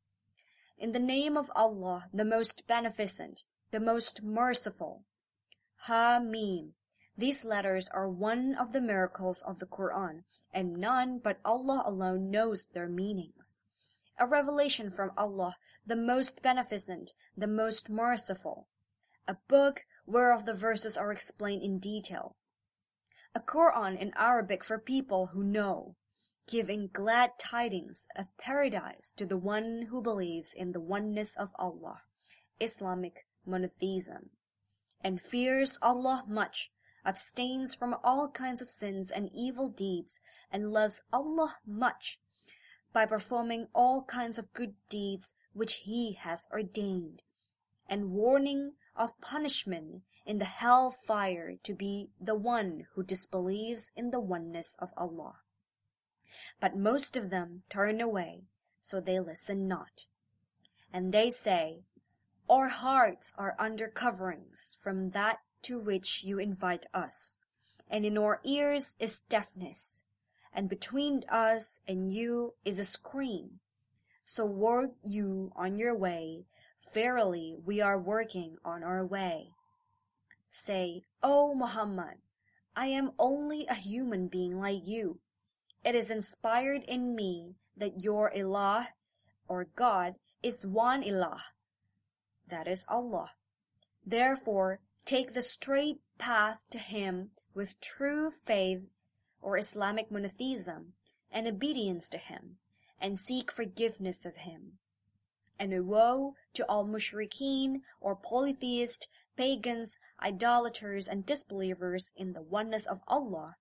In 0.78 0.92
the 0.92 0.98
name 0.98 1.36
of 1.36 1.50
Allah, 1.54 2.08
the 2.14 2.24
most 2.24 2.66
beneficent, 2.66 3.44
the 3.70 3.80
most 3.80 4.22
merciful. 4.22 5.04
Ha 5.86 6.18
Mim. 6.18 6.72
These 7.16 7.44
letters 7.44 7.90
are 7.92 8.08
one 8.08 8.54
of 8.54 8.72
the 8.72 8.80
miracles 8.80 9.42
of 9.46 9.58
the 9.58 9.66
Quran, 9.66 10.22
and 10.54 10.78
none 10.78 11.18
but 11.18 11.38
Allah 11.44 11.82
alone 11.84 12.30
knows 12.30 12.66
their 12.72 12.88
meanings. 12.88 13.58
A 14.18 14.26
revelation 14.26 14.88
from 14.88 15.10
Allah, 15.18 15.56
the 15.84 15.96
most 15.96 16.42
beneficent, 16.42 17.10
the 17.36 17.46
most 17.46 17.90
merciful. 17.90 18.68
A 19.28 19.36
book 19.48 19.84
whereof 20.06 20.46
the 20.46 20.54
verses 20.54 20.96
are 20.96 21.12
explained 21.12 21.62
in 21.62 21.78
detail. 21.78 22.36
A 23.34 23.40
Quran 23.40 23.98
in 23.98 24.12
Arabic 24.16 24.64
for 24.64 24.78
people 24.78 25.28
who 25.34 25.44
know 25.44 25.96
giving 26.46 26.88
glad 26.92 27.32
tidings 27.38 28.06
of 28.16 28.36
paradise 28.36 29.12
to 29.12 29.26
the 29.26 29.36
one 29.36 29.86
who 29.90 30.02
believes 30.02 30.54
in 30.54 30.72
the 30.72 30.80
oneness 30.80 31.36
of 31.36 31.52
Allah, 31.58 32.02
Islamic 32.60 33.26
monotheism, 33.46 34.30
and 35.02 35.20
fears 35.20 35.78
Allah 35.80 36.24
much, 36.26 36.72
abstains 37.04 37.74
from 37.74 37.96
all 38.04 38.28
kinds 38.28 38.60
of 38.60 38.68
sins 38.68 39.10
and 39.10 39.30
evil 39.34 39.68
deeds, 39.68 40.20
and 40.50 40.72
loves 40.72 41.02
Allah 41.12 41.56
much, 41.66 42.20
by 42.92 43.06
performing 43.06 43.68
all 43.74 44.02
kinds 44.04 44.38
of 44.38 44.52
good 44.52 44.74
deeds 44.88 45.34
which 45.52 45.84
He 45.84 46.14
has 46.14 46.48
ordained, 46.52 47.22
and 47.88 48.10
warning 48.10 48.72
of 48.96 49.20
punishment 49.20 50.02
in 50.26 50.38
the 50.38 50.44
hell 50.44 50.90
fire 50.90 51.56
to 51.62 51.74
be 51.74 52.10
the 52.20 52.34
one 52.34 52.86
who 52.94 53.02
disbelieves 53.02 53.90
in 53.96 54.10
the 54.10 54.20
oneness 54.20 54.76
of 54.78 54.92
Allah. 54.96 55.38
But 56.60 56.76
most 56.76 57.16
of 57.16 57.30
them 57.30 57.62
turn 57.68 58.00
away, 58.00 58.44
so 58.80 59.00
they 59.00 59.20
listen 59.20 59.66
not. 59.68 60.06
And 60.92 61.12
they 61.12 61.30
say, 61.30 61.84
Our 62.48 62.68
hearts 62.68 63.34
are 63.38 63.56
under 63.58 63.88
coverings 63.88 64.76
from 64.80 65.08
that 65.08 65.38
to 65.62 65.78
which 65.78 66.24
you 66.24 66.38
invite 66.38 66.86
us, 66.94 67.38
and 67.88 68.04
in 68.04 68.16
our 68.16 68.40
ears 68.44 68.96
is 68.98 69.20
deafness, 69.20 70.04
and 70.52 70.68
between 70.68 71.24
us 71.28 71.80
and 71.86 72.10
you 72.10 72.54
is 72.64 72.78
a 72.78 72.84
screen. 72.84 73.60
So 74.24 74.44
work 74.46 74.92
you 75.02 75.52
on 75.56 75.76
your 75.76 75.96
way, 75.96 76.46
verily 76.94 77.56
we 77.64 77.80
are 77.80 77.98
working 77.98 78.56
on 78.64 78.82
our 78.82 79.04
way. 79.04 79.48
Say, 80.48 81.02
O 81.22 81.54
Muhammad, 81.54 82.18
I 82.74 82.86
am 82.86 83.12
only 83.18 83.66
a 83.66 83.74
human 83.74 84.28
being 84.28 84.58
like 84.58 84.86
you. 84.86 85.20
It 85.84 85.94
is 85.94 86.10
inspired 86.10 86.82
in 86.84 87.14
me 87.14 87.54
that 87.76 88.02
your 88.02 88.30
ilah, 88.36 88.88
or 89.48 89.64
God, 89.76 90.16
is 90.42 90.66
one 90.66 91.02
ilah, 91.02 91.40
that 92.48 92.68
is 92.68 92.84
Allah. 92.88 93.32
Therefore, 94.04 94.80
take 95.04 95.32
the 95.32 95.42
straight 95.42 96.00
path 96.18 96.66
to 96.70 96.78
Him 96.78 97.30
with 97.54 97.80
true 97.80 98.30
faith 98.30 98.90
or 99.40 99.56
Islamic 99.56 100.10
monotheism 100.10 100.92
and 101.30 101.46
obedience 101.46 102.08
to 102.10 102.18
Him, 102.18 102.56
and 103.00 103.18
seek 103.18 103.50
forgiveness 103.50 104.26
of 104.26 104.36
Him. 104.36 104.78
And 105.58 105.86
woe 105.86 106.34
to 106.54 106.66
all 106.66 106.86
mushrikeen 106.86 107.80
or 108.00 108.16
polytheist, 108.16 109.08
pagans, 109.36 109.96
idolaters, 110.22 111.06
and 111.06 111.24
disbelievers 111.24 112.12
in 112.16 112.32
the 112.32 112.42
oneness 112.42 112.86
of 112.86 113.00
Allah, 113.06 113.56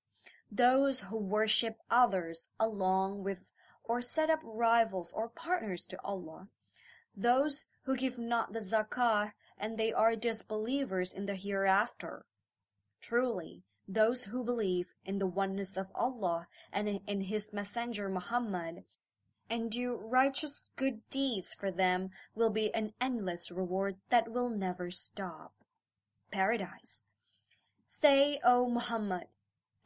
those 0.52 1.02
who 1.02 1.18
worship 1.18 1.78
others 1.90 2.50
along 2.60 3.24
with 3.24 3.52
or 3.84 4.02
set 4.02 4.30
up 4.30 4.40
rivals 4.44 5.14
or 5.16 5.30
partners 5.30 5.86
to 5.88 5.98
Allah, 6.04 6.48
those 7.16 7.66
who 7.86 7.98
give 7.98 8.18
not 8.18 8.54
the 8.54 8.60
zakah 8.60 9.32
and 9.58 9.78
they 9.78 9.92
are 9.92 10.16
disbelievers 10.16 11.14
in 11.14 11.26
the 11.26 11.36
hereafter. 11.36 12.26
Truly, 13.02 13.64
those 13.88 14.26
who 14.26 14.44
believe 14.44 14.94
in 15.04 15.18
the 15.18 15.28
oneness 15.28 15.76
of 15.76 15.92
Allah 15.96 16.48
and 16.72 17.00
in 17.08 17.22
His 17.22 17.52
Messenger 17.52 18.10
Muhammad 18.10 18.84
and 19.50 19.72
do 19.72 19.98
righteous 19.98 20.70
good 20.76 21.02
deeds 21.10 21.54
for 21.54 21.72
them 21.72 22.12
will 22.36 22.52
be 22.52 22.74
an 22.74 22.94
endless 23.02 23.52
reward 23.52 23.96
that 24.10 24.32
will 24.32 24.50
never 24.50 24.92
stop. 24.92 25.54
Paradise. 26.32 27.06
Say, 27.88 28.40
O 28.46 28.70
Muhammad, 28.70 29.26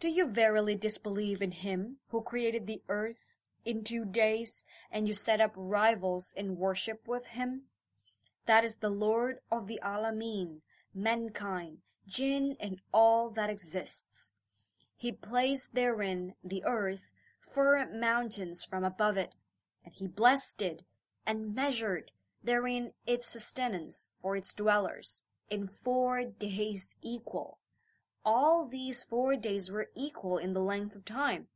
do 0.03 0.09
you 0.09 0.27
verily 0.27 0.75
disbelieve 0.75 1.41
in 1.41 1.51
him 1.51 1.95
who 2.09 2.21
created 2.21 2.67
the 2.67 2.81
earth 2.89 3.37
in 3.63 3.85
two 3.85 4.03
days 4.03 4.65
and 4.91 5.07
you 5.07 5.13
set 5.13 5.39
up 5.39 5.53
rivals 5.55 6.33
in 6.35 6.57
worship 6.57 7.07
with 7.07 7.27
him? 7.27 7.61
That 8.45 8.65
is 8.65 8.79
the 8.79 8.89
Lord 8.89 9.37
of 9.49 9.69
the 9.69 9.79
Alameen, 9.81 10.59
mankind, 10.93 11.77
jinn 12.05 12.57
and 12.59 12.81
all 12.93 13.29
that 13.29 13.49
exists. 13.49 14.33
He 14.97 15.13
placed 15.13 15.73
therein 15.73 16.33
the 16.43 16.65
earth, 16.65 17.13
firm 17.39 17.97
mountains 17.97 18.65
from 18.65 18.83
above 18.83 19.15
it, 19.15 19.35
and 19.85 19.93
he 19.93 20.07
blessed 20.07 20.61
it, 20.61 20.83
and 21.25 21.55
measured 21.55 22.11
therein 22.43 22.91
its 23.07 23.31
sustenance 23.31 24.09
for 24.21 24.35
its 24.35 24.53
dwellers, 24.53 25.21
in 25.49 25.65
four 25.65 26.25
days 26.25 26.97
equal. 27.01 27.59
All 28.25 28.69
these 28.69 29.03
four 29.03 29.35
days 29.35 29.69
were 29.69 29.89
equal 29.95 30.37
in 30.37 30.53
the 30.53 30.63
length 30.63 30.95
of 30.95 31.03
time, 31.03 31.47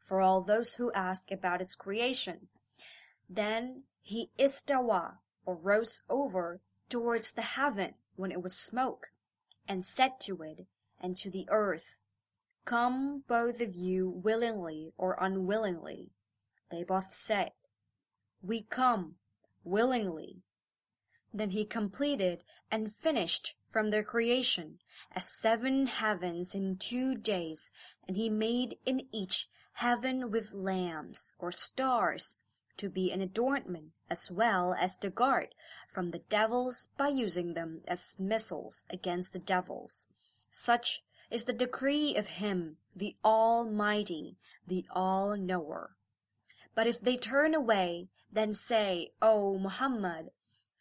for 0.00 0.20
all 0.20 0.42
those 0.42 0.74
who 0.74 0.92
ask 0.92 1.30
about 1.30 1.60
its 1.60 1.76
creation. 1.76 2.48
Then 3.28 3.84
he 4.02 4.30
istawa, 4.38 5.18
or 5.46 5.54
rose 5.54 6.02
over, 6.08 6.60
towards 6.88 7.32
the 7.32 7.42
heaven 7.42 7.94
when 8.16 8.32
it 8.32 8.42
was 8.42 8.56
smoke, 8.56 9.08
and 9.68 9.84
said 9.84 10.20
to 10.20 10.42
it, 10.42 10.66
and 11.00 11.16
to 11.16 11.30
the 11.30 11.46
earth, 11.48 12.00
Come 12.64 13.24
both 13.28 13.60
of 13.60 13.74
you 13.74 14.08
willingly 14.08 14.92
or 14.96 15.16
unwillingly. 15.20 16.10
They 16.70 16.82
both 16.82 17.12
said, 17.12 17.52
We 18.42 18.62
come, 18.62 19.16
willingly. 19.62 20.42
Then 21.32 21.50
he 21.50 21.64
completed 21.64 22.42
and 22.70 22.92
finished 22.92 23.56
from 23.74 23.90
their 23.90 24.04
creation 24.04 24.78
as 25.16 25.28
seven 25.28 25.86
heavens 25.86 26.54
in 26.54 26.76
two 26.76 27.16
days, 27.16 27.72
and 28.06 28.16
he 28.16 28.30
made 28.30 28.76
in 28.86 29.02
each 29.10 29.48
heaven 29.72 30.30
with 30.30 30.54
lamps 30.54 31.34
or 31.40 31.50
stars 31.50 32.38
to 32.76 32.88
be 32.88 33.10
an 33.10 33.20
adornment 33.20 33.90
as 34.08 34.30
well 34.30 34.76
as 34.80 34.94
to 34.96 35.10
guard 35.10 35.48
from 35.88 36.12
the 36.12 36.20
devils 36.28 36.90
by 36.96 37.08
using 37.08 37.54
them 37.54 37.80
as 37.88 38.14
missiles 38.20 38.86
against 38.90 39.32
the 39.32 39.40
devils. 39.40 40.06
Such 40.48 41.02
is 41.28 41.42
the 41.42 41.52
decree 41.52 42.14
of 42.14 42.38
him, 42.38 42.76
the 42.94 43.16
Almighty, 43.24 44.36
the 44.64 44.86
All-Knower. 44.92 45.96
But 46.76 46.86
if 46.86 47.00
they 47.00 47.16
turn 47.16 47.56
away, 47.56 48.06
then 48.32 48.52
say, 48.52 49.10
O 49.20 49.58
Muhammad, 49.58 50.30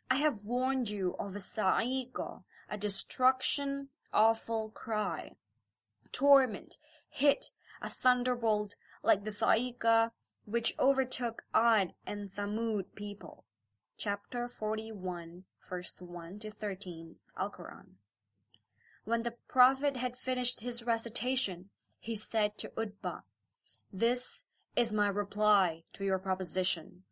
I 0.09 0.15
have 0.15 0.43
warned 0.43 0.89
you 0.89 1.15
of 1.19 1.35
a 1.35 1.39
sa'iqah, 1.39 2.43
a 2.69 2.77
destruction, 2.77 3.89
awful 4.11 4.69
cry, 4.69 5.35
torment, 6.11 6.77
hit, 7.09 7.51
a 7.81 7.89
thunderbolt 7.89 8.75
like 9.03 9.23
the 9.23 9.31
sa'iqah 9.31 10.11
which 10.45 10.73
overtook 10.79 11.43
Ad 11.53 11.93
and 12.05 12.27
Thamud 12.27 12.95
people. 12.95 13.45
Chapter 13.97 14.47
41, 14.47 15.43
verse 15.67 16.01
1 16.01 16.39
to 16.39 16.51
13, 16.51 17.15
Al-Quran. 17.37 17.95
When 19.05 19.23
the 19.23 19.35
Prophet 19.47 19.97
had 19.97 20.15
finished 20.15 20.61
his 20.61 20.83
recitation, 20.83 21.69
he 21.99 22.15
said 22.15 22.57
to 22.57 22.71
Utbah, 22.77 23.21
This 23.91 24.45
is 24.75 24.91
my 24.91 25.07
reply 25.07 25.83
to 25.93 26.03
your 26.03 26.19
proposition. 26.19 27.03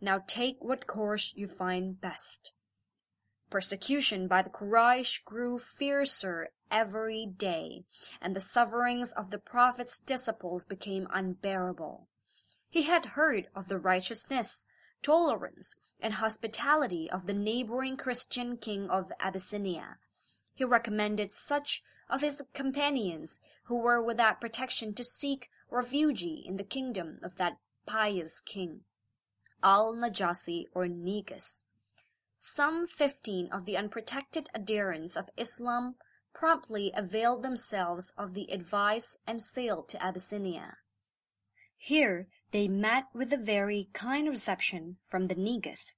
Now 0.00 0.22
take 0.26 0.56
what 0.60 0.86
course 0.86 1.32
you 1.36 1.46
find 1.46 2.00
best. 2.00 2.52
Persecution 3.50 4.28
by 4.28 4.42
the 4.42 4.50
Quraysh 4.50 5.24
grew 5.24 5.58
fiercer 5.58 6.50
every 6.70 7.26
day, 7.26 7.84
and 8.20 8.36
the 8.36 8.40
sufferings 8.40 9.10
of 9.12 9.30
the 9.30 9.38
Prophet's 9.38 9.98
disciples 9.98 10.64
became 10.64 11.08
unbearable. 11.10 12.08
He 12.68 12.82
had 12.82 13.06
heard 13.06 13.48
of 13.54 13.68
the 13.68 13.78
righteousness, 13.78 14.66
tolerance, 15.02 15.76
and 16.00 16.14
hospitality 16.14 17.10
of 17.10 17.26
the 17.26 17.34
neighboring 17.34 17.96
Christian 17.96 18.56
king 18.56 18.90
of 18.90 19.10
Abyssinia. 19.18 19.96
He 20.54 20.64
recommended 20.64 21.32
such 21.32 21.82
of 22.10 22.20
his 22.20 22.42
companions 22.52 23.40
who 23.64 23.76
were 23.76 24.02
without 24.02 24.40
protection 24.40 24.94
to 24.94 25.04
seek 25.04 25.48
refuge 25.70 26.22
in 26.22 26.56
the 26.56 26.64
kingdom 26.64 27.18
of 27.22 27.36
that 27.36 27.58
pious 27.86 28.40
king, 28.40 28.82
Al-Najasi 29.62 30.64
or 30.74 30.88
Negus. 30.88 31.64
Some 32.38 32.86
fifteen 32.86 33.48
of 33.52 33.64
the 33.64 33.76
unprotected 33.76 34.48
adherents 34.54 35.16
of 35.16 35.30
Islam 35.36 35.96
promptly 36.32 36.92
availed 36.94 37.42
themselves 37.42 38.14
of 38.16 38.34
the 38.34 38.52
advice 38.52 39.18
and 39.26 39.42
sailed 39.42 39.88
to 39.88 40.02
Abyssinia. 40.02 40.76
Here 41.76 42.28
they 42.52 42.68
met 42.68 43.04
with 43.12 43.32
a 43.32 43.42
very 43.42 43.88
kind 43.92 44.28
reception 44.28 44.98
from 45.02 45.26
the 45.26 45.34
Negus. 45.34 45.96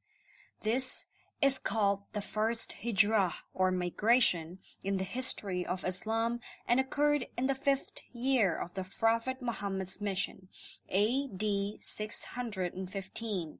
This 0.62 1.06
is 1.42 1.58
called 1.58 2.02
the 2.12 2.20
first 2.20 2.76
hijrah 2.82 3.34
or 3.54 3.70
migration 3.70 4.58
in 4.84 4.98
the 4.98 5.04
history 5.04 5.64
of 5.64 5.84
Islam 5.84 6.40
and 6.66 6.78
occurred 6.78 7.26
in 7.38 7.46
the 7.46 7.54
fifth 7.54 8.02
year 8.12 8.60
of 8.60 8.74
the 8.74 8.84
Prophet 8.98 9.40
Muhammad's 9.40 10.00
mission, 10.00 10.48
AD 10.90 11.42
615. 11.80 13.58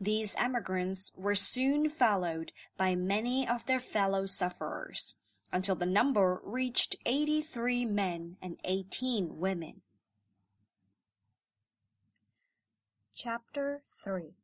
These 0.00 0.36
emigrants 0.36 1.12
were 1.16 1.34
soon 1.34 1.88
followed 1.88 2.52
by 2.76 2.94
many 2.94 3.48
of 3.48 3.66
their 3.66 3.80
fellow 3.80 4.26
sufferers, 4.26 5.16
until 5.52 5.76
the 5.76 5.86
number 5.86 6.40
reached 6.44 6.96
83 7.06 7.86
men 7.86 8.36
and 8.42 8.58
18 8.64 9.38
women. 9.38 9.80
Chapter 13.14 13.82
3 13.88 14.34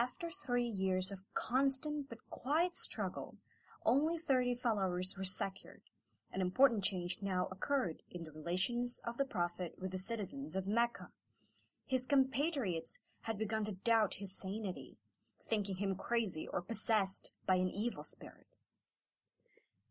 After 0.00 0.30
three 0.30 0.62
years 0.62 1.10
of 1.10 1.24
constant 1.34 2.08
but 2.08 2.20
quiet 2.30 2.76
struggle, 2.76 3.36
only 3.84 4.16
thirty 4.16 4.54
followers 4.54 5.16
were 5.18 5.24
secured. 5.24 5.82
An 6.32 6.40
important 6.40 6.84
change 6.84 7.16
now 7.20 7.48
occurred 7.50 8.04
in 8.08 8.22
the 8.22 8.30
relations 8.30 9.00
of 9.04 9.16
the 9.16 9.24
Prophet 9.24 9.74
with 9.76 9.90
the 9.90 9.98
citizens 9.98 10.54
of 10.54 10.68
Mecca. 10.68 11.08
His 11.84 12.06
compatriots 12.06 13.00
had 13.22 13.38
begun 13.38 13.64
to 13.64 13.74
doubt 13.74 14.14
his 14.14 14.38
sanity, 14.38 14.98
thinking 15.42 15.78
him 15.78 15.96
crazy 15.96 16.46
or 16.46 16.62
possessed 16.62 17.32
by 17.44 17.56
an 17.56 17.68
evil 17.68 18.04
spirit. 18.04 18.46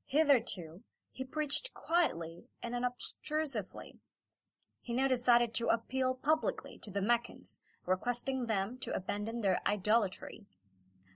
Hitherto, 0.06 0.84
he 1.12 1.26
preached 1.26 1.74
quietly 1.74 2.46
and 2.64 2.74
unobtrusively, 2.74 4.00
he 4.88 4.94
now 4.94 5.10
decided 5.10 5.54
to 5.54 5.68
appeal 5.68 6.16
publicly 6.16 6.80
to 6.82 6.90
the 6.90 7.02
Meccans, 7.02 7.60
requesting 7.88 8.46
them 8.46 8.78
to 8.82 8.96
abandon 8.96 9.42
their 9.42 9.60
idolatry. 9.66 10.46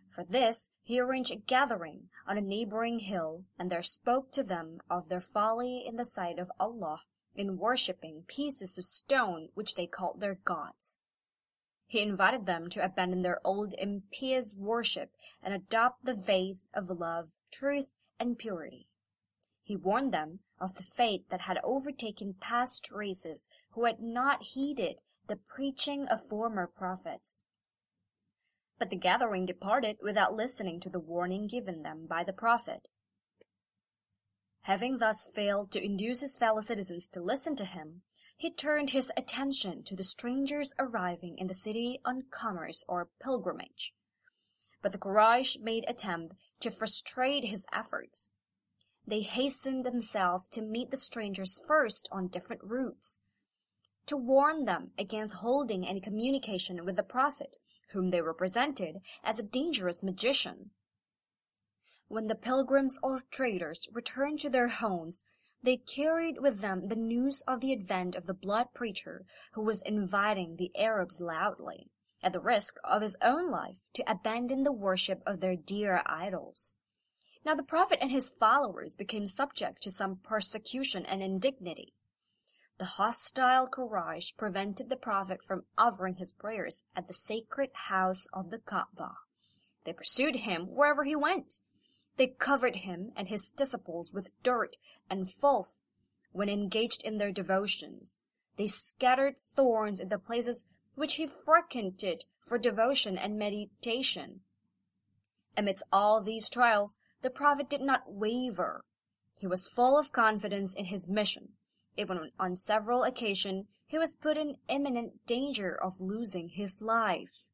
For 0.09 0.23
this 0.23 0.71
he 0.81 0.99
arranged 0.99 1.31
a 1.31 1.35
gathering 1.35 2.09
on 2.25 2.37
a 2.37 2.41
neighboring 2.41 2.99
hill, 2.99 3.43
and 3.59 3.69
there 3.69 3.83
spoke 3.83 4.31
to 4.31 4.43
them 4.43 4.79
of 4.89 5.09
their 5.09 5.19
folly 5.19 5.83
in 5.85 5.97
the 5.97 6.05
sight 6.05 6.39
of 6.39 6.51
Allah 6.59 7.01
in 7.35 7.57
worshipping 7.57 8.23
pieces 8.27 8.77
of 8.77 8.85
stone 8.85 9.49
which 9.53 9.75
they 9.75 9.87
called 9.87 10.19
their 10.19 10.39
gods. 10.43 10.99
He 11.87 12.01
invited 12.01 12.45
them 12.45 12.69
to 12.69 12.83
abandon 12.83 13.21
their 13.21 13.39
old 13.43 13.73
impious 13.77 14.55
worship 14.57 15.11
and 15.43 15.53
adopt 15.53 16.05
the 16.05 16.15
faith 16.15 16.65
of 16.73 16.89
love, 16.89 17.31
truth, 17.51 17.93
and 18.19 18.37
purity. 18.37 18.87
He 19.63 19.75
warned 19.75 20.13
them 20.13 20.39
of 20.59 20.75
the 20.75 20.83
fate 20.83 21.29
that 21.29 21.41
had 21.41 21.59
overtaken 21.63 22.35
past 22.39 22.91
races 22.91 23.47
who 23.71 23.85
had 23.85 24.01
not 24.01 24.43
heeded 24.43 25.01
the 25.27 25.35
preaching 25.35 26.07
of 26.07 26.19
former 26.21 26.67
prophets. 26.67 27.45
But 28.79 28.89
the 28.89 28.95
gathering 28.95 29.45
departed 29.45 29.97
without 30.01 30.33
listening 30.33 30.79
to 30.81 30.89
the 30.89 30.99
warning 30.99 31.47
given 31.47 31.83
them 31.83 32.07
by 32.07 32.23
the 32.23 32.33
prophet. 32.33 32.87
Having 34.65 34.97
thus 34.97 35.31
failed 35.33 35.71
to 35.71 35.83
induce 35.83 36.21
his 36.21 36.37
fellow 36.37 36.61
citizens 36.61 37.07
to 37.09 37.21
listen 37.21 37.55
to 37.55 37.65
him, 37.65 38.03
he 38.37 38.51
turned 38.51 38.91
his 38.91 39.11
attention 39.17 39.83
to 39.83 39.95
the 39.95 40.03
strangers 40.03 40.75
arriving 40.77 41.37
in 41.37 41.47
the 41.47 41.53
city 41.53 41.99
on 42.05 42.25
commerce 42.29 42.85
or 42.87 43.09
pilgrimage. 43.19 43.93
But 44.81 44.91
the 44.91 44.99
Quraysh 44.99 45.59
made 45.61 45.85
attempt 45.87 46.35
to 46.59 46.71
frustrate 46.71 47.45
his 47.45 47.65
efforts. 47.73 48.29
They 49.05 49.21
hastened 49.21 49.83
themselves 49.83 50.47
to 50.49 50.61
meet 50.61 50.91
the 50.91 50.97
strangers 50.97 51.63
first 51.67 52.07
on 52.11 52.27
different 52.27 52.63
routes, 52.63 53.21
to 54.05 54.15
warn 54.17 54.65
them 54.65 54.91
against 54.97 55.37
holding 55.37 55.87
any 55.87 55.99
communication 55.99 56.83
with 56.85 56.95
the 56.95 57.03
Prophet, 57.03 57.57
whom 57.91 58.09
they 58.09 58.21
represented 58.21 59.01
as 59.23 59.39
a 59.39 59.45
dangerous 59.45 60.03
magician. 60.03 60.71
When 62.07 62.27
the 62.27 62.35
pilgrims 62.35 62.99
or 63.01 63.19
traders 63.31 63.87
returned 63.93 64.39
to 64.39 64.49
their 64.49 64.67
homes, 64.67 65.25
they 65.63 65.77
carried 65.77 66.39
with 66.39 66.61
them 66.61 66.87
the 66.87 66.95
news 66.95 67.41
of 67.47 67.61
the 67.61 67.71
advent 67.71 68.15
of 68.15 68.25
the 68.25 68.33
blood 68.33 68.73
preacher 68.73 69.25
who 69.53 69.63
was 69.63 69.81
inviting 69.83 70.55
the 70.55 70.71
Arabs 70.77 71.21
loudly, 71.21 71.89
at 72.23 72.33
the 72.33 72.39
risk 72.39 72.75
of 72.83 73.01
his 73.01 73.15
own 73.21 73.49
life, 73.49 73.87
to 73.93 74.11
abandon 74.11 74.63
the 74.63 74.71
worship 74.71 75.21
of 75.25 75.39
their 75.39 75.55
dear 75.55 76.01
idols. 76.05 76.75
Now 77.45 77.55
the 77.55 77.63
Prophet 77.63 77.99
and 78.01 78.11
his 78.11 78.31
followers 78.31 78.95
became 78.95 79.25
subject 79.25 79.81
to 79.83 79.91
some 79.91 80.17
persecution 80.17 81.05
and 81.05 81.23
indignity. 81.23 81.93
The 82.77 82.85
hostile 82.85 83.67
Quraysh 83.67 84.37
prevented 84.37 84.89
the 84.89 84.95
Prophet 84.95 85.41
from 85.41 85.63
offering 85.77 86.15
his 86.15 86.33
prayers 86.33 86.85
at 86.95 87.07
the 87.07 87.13
sacred 87.13 87.69
house 87.73 88.27
of 88.33 88.49
the 88.49 88.59
Kaaba. 88.59 89.15
They 89.83 89.93
pursued 89.93 90.37
him 90.37 90.67
wherever 90.67 91.03
he 91.03 91.15
went 91.15 91.61
they 92.17 92.27
covered 92.27 92.77
him 92.77 93.11
and 93.15 93.27
his 93.27 93.49
disciples 93.49 94.13
with 94.13 94.31
dirt 94.43 94.77
and 95.09 95.27
filth 95.27 95.81
when 96.31 96.49
engaged 96.49 97.03
in 97.03 97.17
their 97.17 97.31
devotions. 97.31 98.19
They 98.57 98.67
scattered 98.67 99.39
thorns 99.39 99.99
in 99.99 100.09
the 100.09 100.19
places 100.19 100.67
which 100.95 101.15
he 101.15 101.25
frequented 101.25 102.25
for 102.39 102.57
devotion 102.57 103.17
and 103.17 103.39
meditation. 103.39 104.41
Amidst 105.57 105.87
all 105.91 106.21
these 106.21 106.49
trials, 106.49 106.99
the 107.21 107.29
prophet 107.29 107.69
did 107.69 107.81
not 107.81 108.11
waver. 108.11 108.83
He 109.39 109.47
was 109.47 109.69
full 109.69 109.97
of 109.97 110.11
confidence 110.11 110.73
in 110.73 110.85
his 110.85 111.09
mission. 111.09 111.53
Even 111.97 112.19
when 112.19 112.31
on 112.39 112.55
several 112.55 113.03
occasions 113.03 113.65
he 113.85 113.97
was 113.97 114.15
put 114.15 114.37
in 114.37 114.57
imminent 114.69 115.25
danger 115.25 115.77
of 115.81 115.99
losing 115.99 116.49
his 116.49 116.81
life. 116.81 117.47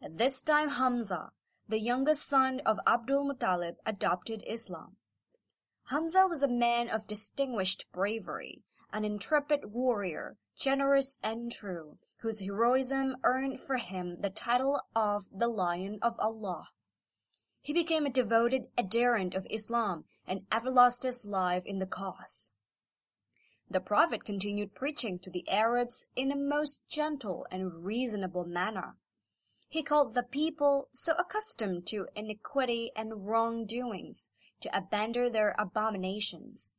At 0.00 0.18
this 0.18 0.40
time 0.40 0.68
Hamza, 0.68 1.30
the 1.68 1.80
youngest 1.80 2.28
son 2.28 2.60
of 2.66 2.78
Abdul 2.86 3.24
Muttalib, 3.24 3.76
adopted 3.86 4.42
Islam. 4.46 4.96
Hamza 5.88 6.26
was 6.26 6.42
a 6.42 6.48
man 6.48 6.88
of 6.88 7.06
distinguished 7.06 7.90
bravery, 7.92 8.62
an 8.92 9.04
intrepid 9.04 9.72
warrior, 9.72 10.36
generous 10.56 11.18
and 11.22 11.50
true, 11.50 11.96
whose 12.18 12.40
heroism 12.40 13.16
earned 13.24 13.58
for 13.58 13.76
him 13.76 14.20
the 14.20 14.30
title 14.30 14.80
of 14.94 15.22
the 15.32 15.48
Lion 15.48 15.98
of 16.02 16.14
Allah. 16.18 16.68
He 17.62 17.72
became 17.72 18.04
a 18.04 18.10
devoted 18.10 18.66
adherent 18.76 19.36
of 19.36 19.46
Islam 19.48 20.04
and 20.26 20.46
ever 20.50 20.68
lost 20.68 21.04
his 21.04 21.24
life 21.24 21.64
in 21.64 21.78
the 21.78 21.86
cause. 21.86 22.52
The 23.70 23.80
Prophet 23.80 24.24
continued 24.24 24.74
preaching 24.74 25.20
to 25.20 25.30
the 25.30 25.48
Arabs 25.48 26.08
in 26.16 26.32
a 26.32 26.36
most 26.36 26.82
gentle 26.90 27.46
and 27.52 27.84
reasonable 27.84 28.44
manner. 28.44 28.96
He 29.68 29.84
called 29.84 30.14
the 30.14 30.24
people, 30.24 30.88
so 30.92 31.14
accustomed 31.14 31.86
to 31.86 32.08
iniquity 32.16 32.90
and 32.94 33.26
wrongdoings, 33.26 34.30
to 34.60 34.76
abandon 34.76 35.32
their 35.32 35.54
abominations. 35.56 36.76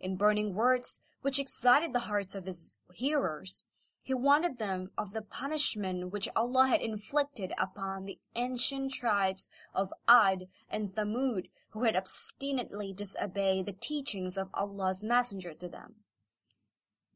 In 0.00 0.16
burning 0.16 0.54
words, 0.54 1.02
which 1.20 1.38
excited 1.38 1.92
the 1.92 2.08
hearts 2.08 2.34
of 2.34 2.46
his 2.46 2.74
hearers, 2.92 3.65
he 4.06 4.14
warned 4.14 4.58
them 4.58 4.88
of 4.96 5.10
the 5.10 5.20
punishment 5.20 6.12
which 6.12 6.28
Allah 6.36 6.68
had 6.68 6.80
inflicted 6.80 7.52
upon 7.58 8.04
the 8.04 8.20
ancient 8.36 8.92
tribes 8.92 9.50
of 9.74 9.88
Ad 10.06 10.46
and 10.70 10.88
Thamud 10.88 11.48
who 11.70 11.82
had 11.82 11.96
obstinately 11.96 12.92
disobeyed 12.92 13.66
the 13.66 13.72
teachings 13.72 14.38
of 14.38 14.48
Allah's 14.54 15.02
messenger 15.02 15.54
to 15.54 15.68
them. 15.68 15.96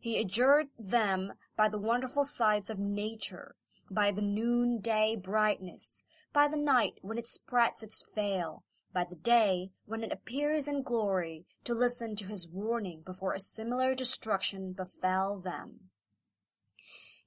He 0.01 0.21
adjured 0.21 0.67
them 0.77 1.35
by 1.57 1.69
the 1.69 1.79
wonderful 1.79 2.25
sights 2.25 2.69
of 2.69 2.81
nature 2.81 3.55
by 3.89 4.11
the 4.11 4.21
noonday 4.21 5.15
brightness, 5.15 6.03
by 6.33 6.49
the 6.49 6.57
night 6.57 6.95
when 7.03 7.19
it 7.19 7.27
spreads 7.29 7.85
its 7.85 8.11
veil, 8.17 8.65
by 8.93 9.05
the 9.09 9.15
day 9.15 9.71
when 9.85 10.03
it 10.03 10.11
appears 10.11 10.67
in 10.67 10.83
glory, 10.83 11.47
to 11.63 11.73
listen 11.73 12.17
to 12.17 12.27
his 12.27 12.51
warning 12.53 13.03
before 13.07 13.33
a 13.33 13.39
similar 13.39 13.95
destruction 13.95 14.73
befell 14.73 15.39
them. 15.39 15.91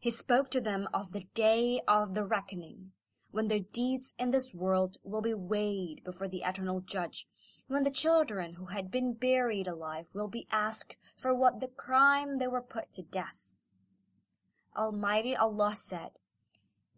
He 0.03 0.11
spoke 0.11 0.51
to 0.51 0.59
them 0.59 0.89
of 0.93 1.13
the 1.13 1.23
day 1.33 1.79
of 1.87 2.13
the 2.13 2.25
reckoning, 2.25 2.91
when 3.31 3.47
their 3.47 3.61
deeds 3.61 4.13
in 4.19 4.31
this 4.31 4.53
world 4.53 4.97
will 5.01 5.21
be 5.21 5.33
weighed 5.33 6.03
before 6.03 6.27
the 6.27 6.41
eternal 6.45 6.81
judge, 6.81 7.25
when 7.67 7.83
the 7.83 7.89
children 7.89 8.55
who 8.55 8.65
had 8.65 8.91
been 8.91 9.13
buried 9.13 9.65
alive 9.65 10.07
will 10.13 10.27
be 10.27 10.45
asked 10.51 10.97
for 11.15 11.33
what 11.33 11.61
the 11.61 11.69
crime 11.69 12.37
they 12.37 12.49
were 12.49 12.61
put 12.61 12.91
to 12.91 13.01
death. 13.01 13.53
Almighty 14.75 15.37
Allah 15.37 15.71
said, 15.73 16.19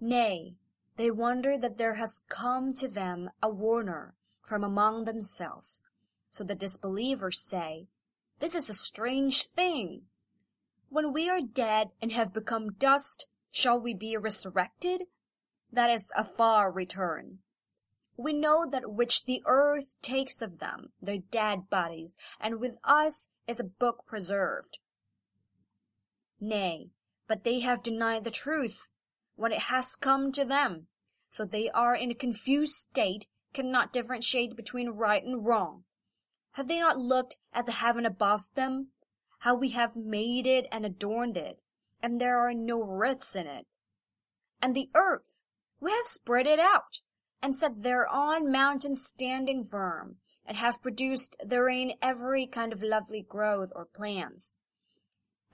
Nay, 0.01 0.55
they 0.97 1.11
wonder 1.11 1.59
that 1.59 1.77
there 1.77 1.97
has 1.97 2.23
come 2.27 2.73
to 2.73 2.87
them 2.87 3.29
a 3.39 3.49
warner 3.49 4.15
from 4.43 4.63
among 4.63 5.05
themselves. 5.05 5.83
So 6.31 6.43
the 6.43 6.55
disbelievers 6.55 7.39
say, 7.47 7.85
This 8.39 8.55
is 8.55 8.67
a 8.67 8.73
strange 8.73 9.45
thing. 9.45 10.07
When 10.89 11.13
we 11.13 11.29
are 11.29 11.41
dead 11.41 11.89
and 12.01 12.11
have 12.11 12.33
become 12.33 12.73
dust, 12.73 13.27
shall 13.51 13.79
we 13.79 13.93
be 13.93 14.15
resurrected? 14.17 15.03
That 15.71 15.89
is 15.89 16.11
a 16.15 16.23
far 16.23 16.71
return. 16.71 17.39
We 18.17 18.31
know 18.31 18.65
that 18.69 18.91
which 18.91 19.25
the 19.25 19.41
earth 19.45 19.95
takes 20.01 20.41
of 20.41 20.59
them, 20.59 20.91
their 21.01 21.17
dead 21.17 21.69
bodies, 21.69 22.15
and 22.39 22.59
with 22.59 22.77
us 22.83 23.31
is 23.47 23.59
a 23.59 23.65
book 23.65 24.05
preserved. 24.07 24.79
Nay, 26.39 26.91
but 27.27 27.43
they 27.43 27.59
have 27.59 27.83
denied 27.83 28.23
the 28.23 28.31
truth 28.31 28.89
when 29.35 29.51
it 29.51 29.63
has 29.63 29.95
come 29.95 30.31
to 30.31 30.45
them. 30.45 30.87
So 31.29 31.43
they 31.43 31.69
are 31.71 31.95
in 31.95 32.11
a 32.11 32.15
confused 32.15 32.73
state, 32.73 33.25
cannot 33.53 33.91
differentiate 33.91 34.55
between 34.55 34.89
right 34.89 35.23
and 35.23 35.45
wrong. 35.45 35.83
Have 36.53 36.69
they 36.69 36.79
not 36.79 36.97
looked 36.97 37.37
at 37.51 37.65
the 37.65 37.73
heaven 37.73 38.05
above 38.05 38.53
them? 38.55 38.91
How 39.45 39.53
we 39.53 39.69
have 39.73 39.95
made 39.95 40.47
it 40.47 40.65
and 40.71 40.83
adorned 40.83 41.37
it, 41.37 41.61
and 42.01 42.19
there 42.19 42.39
are 42.39 42.55
no 42.55 42.81
rifts 42.81 43.35
in 43.35 43.45
it. 43.45 43.67
And 44.59 44.73
the 44.73 44.89
earth, 44.95 45.43
we 45.79 45.91
have 45.91 46.05
spread 46.05 46.47
it 46.47 46.57
out, 46.57 47.01
and 47.43 47.55
set 47.55 47.83
thereon 47.83 48.51
mountains 48.51 49.05
standing 49.05 49.63
firm, 49.63 50.15
and 50.47 50.57
have 50.57 50.81
produced 50.81 51.37
therein 51.45 51.91
every 52.01 52.47
kind 52.47 52.73
of 52.73 52.81
lovely 52.81 53.21
growth 53.21 53.71
or 53.75 53.85
plants. 53.85 54.57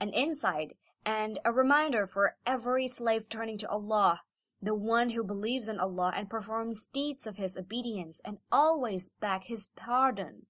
An 0.00 0.08
insight 0.08 0.72
and 1.04 1.38
a 1.44 1.52
reminder 1.52 2.06
for 2.06 2.36
every 2.46 2.86
slave 2.86 3.28
turning 3.28 3.58
to 3.58 3.68
Allah, 3.68 4.22
the 4.62 4.74
one 4.74 5.10
who 5.10 5.22
believes 5.22 5.68
in 5.68 5.78
Allah 5.78 6.14
and 6.16 6.30
performs 6.30 6.86
deeds 6.86 7.26
of 7.26 7.36
His 7.36 7.58
obedience 7.58 8.22
and 8.24 8.38
always 8.50 9.10
beg 9.20 9.42
His 9.48 9.66
pardon. 9.76 10.46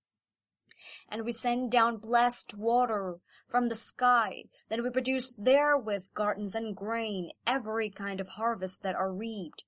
And 1.08 1.24
we 1.24 1.32
send 1.32 1.70
down 1.70 1.98
blessed 1.98 2.58
water 2.58 3.20
from 3.46 3.68
the 3.68 3.74
sky, 3.74 4.44
Then 4.68 4.82
we 4.82 4.90
produce 4.90 5.36
therewith 5.36 6.08
gardens 6.14 6.54
and 6.54 6.74
grain, 6.74 7.30
every 7.46 7.90
kind 7.90 8.20
of 8.20 8.30
harvest 8.30 8.82
that 8.82 8.94
are 8.94 9.12
reaped, 9.12 9.64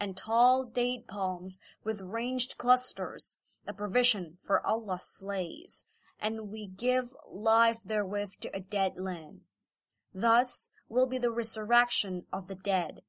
and 0.00 0.16
tall 0.16 0.64
date 0.64 1.06
palms 1.06 1.60
with 1.84 2.00
ranged 2.00 2.56
clusters, 2.56 3.38
a 3.66 3.74
provision 3.74 4.36
for 4.40 4.66
Allah's 4.66 5.04
slaves, 5.04 5.86
and 6.18 6.48
we 6.50 6.66
give 6.66 7.04
life 7.30 7.78
therewith 7.84 8.30
to 8.40 8.56
a 8.56 8.60
dead 8.60 8.92
land. 8.96 9.42
Thus 10.14 10.70
will 10.88 11.06
be 11.06 11.18
the 11.18 11.30
resurrection 11.30 12.24
of 12.32 12.46
the 12.46 12.54
dead. 12.54 13.00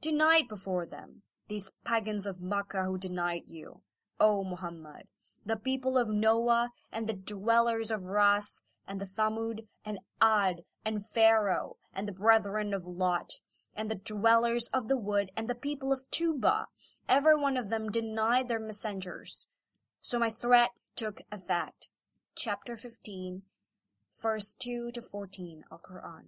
Denied 0.00 0.48
before 0.48 0.86
them, 0.86 1.22
these 1.48 1.74
pagans 1.84 2.26
of 2.26 2.40
Makkah 2.40 2.84
who 2.84 2.98
denied 2.98 3.44
you, 3.46 3.80
O 4.20 4.44
Muhammad, 4.44 5.06
the 5.44 5.56
people 5.56 5.98
of 5.98 6.08
Noah 6.08 6.70
and 6.92 7.06
the 7.06 7.14
dwellers 7.14 7.90
of 7.90 8.04
Ras 8.04 8.62
and 8.86 9.00
the 9.00 9.08
Thamud 9.18 9.66
and 9.84 9.98
Ad 10.20 10.62
and 10.84 11.04
Pharaoh 11.04 11.76
and 11.94 12.08
the 12.08 12.12
brethren 12.12 12.74
of 12.74 12.86
Lot 12.86 13.40
and 13.76 13.90
the 13.90 13.96
dwellers 13.96 14.68
of 14.72 14.88
the 14.88 14.96
wood 14.96 15.30
and 15.36 15.48
the 15.48 15.54
people 15.54 15.92
of 15.92 16.04
Tubba, 16.10 16.66
every 17.08 17.34
one 17.34 17.56
of 17.56 17.70
them 17.70 17.88
denied 17.88 18.48
their 18.48 18.60
messengers. 18.60 19.48
So 20.00 20.18
my 20.18 20.28
threat 20.28 20.70
took 20.96 21.22
effect. 21.32 21.88
Chapter 22.36 22.76
15, 22.76 23.42
verse 24.22 24.54
2 24.58 24.90
to 24.94 25.02
14 25.02 25.64
Al 25.70 25.78
Quran. 25.78 26.24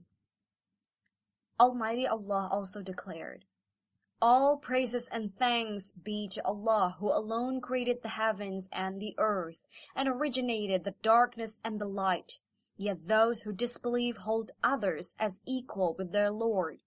Almighty 1.58 2.06
Allah 2.06 2.48
also 2.50 2.82
declared, 2.82 3.44
All 4.22 4.56
praises 4.56 5.10
and 5.12 5.34
thanks 5.34 5.92
be 5.92 6.26
to 6.32 6.44
Allah 6.44 6.96
who 6.98 7.12
alone 7.12 7.60
created 7.60 8.02
the 8.02 8.10
heavens 8.10 8.68
and 8.72 8.98
the 8.98 9.14
earth 9.18 9.66
and 9.94 10.08
originated 10.08 10.84
the 10.84 10.94
darkness 11.02 11.60
and 11.62 11.78
the 11.78 11.88
light. 11.88 12.38
Yet 12.78 13.08
those 13.08 13.42
who 13.42 13.52
disbelieve 13.52 14.18
hold 14.18 14.52
others 14.64 15.14
as 15.18 15.42
equal 15.46 15.94
with 15.98 16.12
their 16.12 16.30
Lord. 16.30 16.78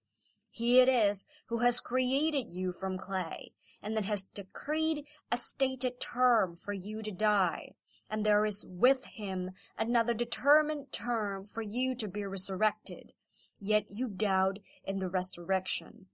He 0.51 0.79
it 0.79 0.89
is 0.89 1.27
who 1.47 1.59
has 1.59 1.79
created 1.79 2.49
you 2.49 2.71
from 2.71 2.97
clay, 2.97 3.53
and 3.83 3.95
that 3.95 4.05
has 4.05 4.23
decreed 4.23 5.05
a 5.31 5.37
stated 5.37 5.99
term 5.99 6.55
for 6.55 6.73
you 6.73 7.03
to 7.03 7.11
die, 7.11 7.75
and 8.09 8.25
there 8.25 8.45
is 8.45 8.65
with 8.67 9.05
him 9.05 9.51
another 9.77 10.15
determined 10.15 10.91
term 10.91 11.45
for 11.45 11.61
you 11.61 11.95
to 11.95 12.07
be 12.07 12.25
resurrected. 12.25 13.13
Yet 13.59 13.85
you 13.89 14.07
doubt 14.07 14.57
in 14.83 14.97
the 14.97 15.09
resurrection. 15.09 16.07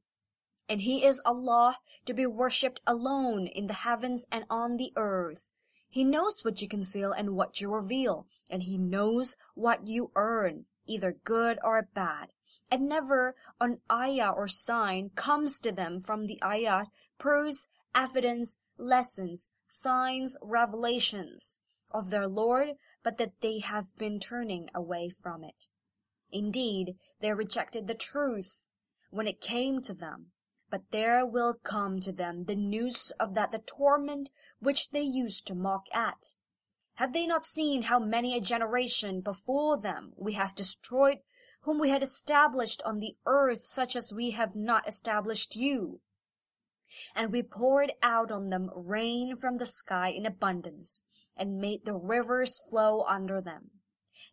And 0.68 0.82
he 0.82 1.06
is 1.06 1.22
Allah 1.26 1.78
to 2.06 2.14
be 2.14 2.26
worshipped 2.26 2.82
alone 2.88 3.48
in 3.48 3.68
the 3.68 3.74
heavens 3.74 4.28
and 4.32 4.46
on 4.50 4.78
the 4.78 4.92
earth. 4.96 5.50
He 5.90 6.04
knows 6.04 6.42
what 6.44 6.62
you 6.62 6.68
conceal 6.68 7.12
and 7.12 7.36
what 7.36 7.62
you 7.62 7.74
reveal, 7.74 8.28
and 8.50 8.64
he 8.64 8.78
knows 8.78 9.38
what 9.54 9.88
you 9.88 10.12
earn, 10.16 10.66
either 10.88 11.16
good 11.24 11.58
or 11.64 11.88
bad. 11.94 12.30
And 12.72 12.90
never 12.90 13.36
an 13.62 13.80
ayah 13.92 14.32
or 14.32 14.48
sign 14.48 15.12
comes 15.16 15.60
to 15.62 15.72
them 15.72 16.00
from 16.00 16.26
the 16.26 16.40
ayah, 16.44 16.86
proofs, 17.18 17.70
evidence, 17.94 18.60
lessons, 18.78 19.54
signs, 19.68 20.38
revelations 20.42 21.62
of 21.92 22.10
their 22.10 22.28
Lord, 22.28 22.72
but 23.04 23.18
that 23.18 23.42
they 23.42 23.60
have 23.60 23.96
been 23.98 24.20
turning 24.20 24.70
away 24.76 25.10
from 25.10 25.44
it. 25.44 25.70
Indeed, 26.32 26.96
they 27.22 27.32
rejected 27.32 27.88
the 27.88 27.96
truth 27.96 28.70
when 29.12 29.28
it 29.28 29.40
came 29.40 29.82
to 29.84 29.94
them, 29.94 30.32
but 30.76 30.92
there 30.92 31.26
will 31.26 31.54
come 31.64 32.02
to 32.02 32.12
them 32.12 32.44
the 32.44 32.56
news 32.56 33.14
of 33.18 33.34
that 33.34 33.54
the 33.54 33.60
torment 33.60 34.30
which 34.60 34.92
they 34.92 35.00
used 35.00 35.48
to 35.48 35.56
mock 35.56 35.88
at. 35.94 36.34
Have 36.96 37.14
they 37.14 37.26
not 37.26 37.46
seen 37.46 37.84
how 37.84 37.98
many 37.98 38.36
a 38.36 38.42
generation 38.42 39.22
before 39.22 39.80
them 39.80 40.12
we 40.18 40.34
have 40.34 40.54
destroyed, 40.54 41.20
whom 41.62 41.80
we 41.80 41.92
had 41.92 42.04
established 42.04 42.82
on 42.86 43.00
the 43.00 43.16
earth 43.26 43.60
such 43.60 43.96
as 43.96 44.12
we 44.14 44.32
have 44.32 44.54
not 44.54 44.86
established 44.86 45.56
you? 45.56 46.02
And 47.16 47.32
we 47.32 47.42
poured 47.42 47.94
out 48.04 48.30
on 48.30 48.50
them 48.50 48.70
rain 48.76 49.38
from 49.38 49.60
the 49.60 49.66
sky 49.66 50.10
in 50.10 50.26
abundance, 50.26 51.06
and 51.38 51.62
made 51.62 51.86
the 51.86 51.96
rivers 51.96 52.60
flow 52.70 53.04
under 53.04 53.40
them. 53.40 53.72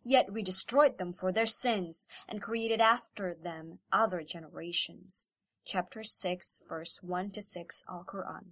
Yet 0.03 0.33
we 0.33 0.43
destroyed 0.43 0.97
them 0.97 1.13
for 1.13 1.31
their 1.31 1.45
sins, 1.45 2.05
and 2.27 2.41
created 2.41 2.81
after 2.81 3.33
them 3.33 3.79
other 3.93 4.23
generations. 4.23 5.29
Chapter 5.65 6.03
6, 6.03 6.59
verse 6.67 6.99
1 7.01 7.31
to 7.31 7.41
6 7.41 7.85
Al 7.89 8.03
Quran. 8.03 8.43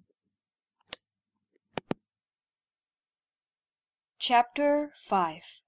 Chapter 4.18 4.94
5 4.96 5.62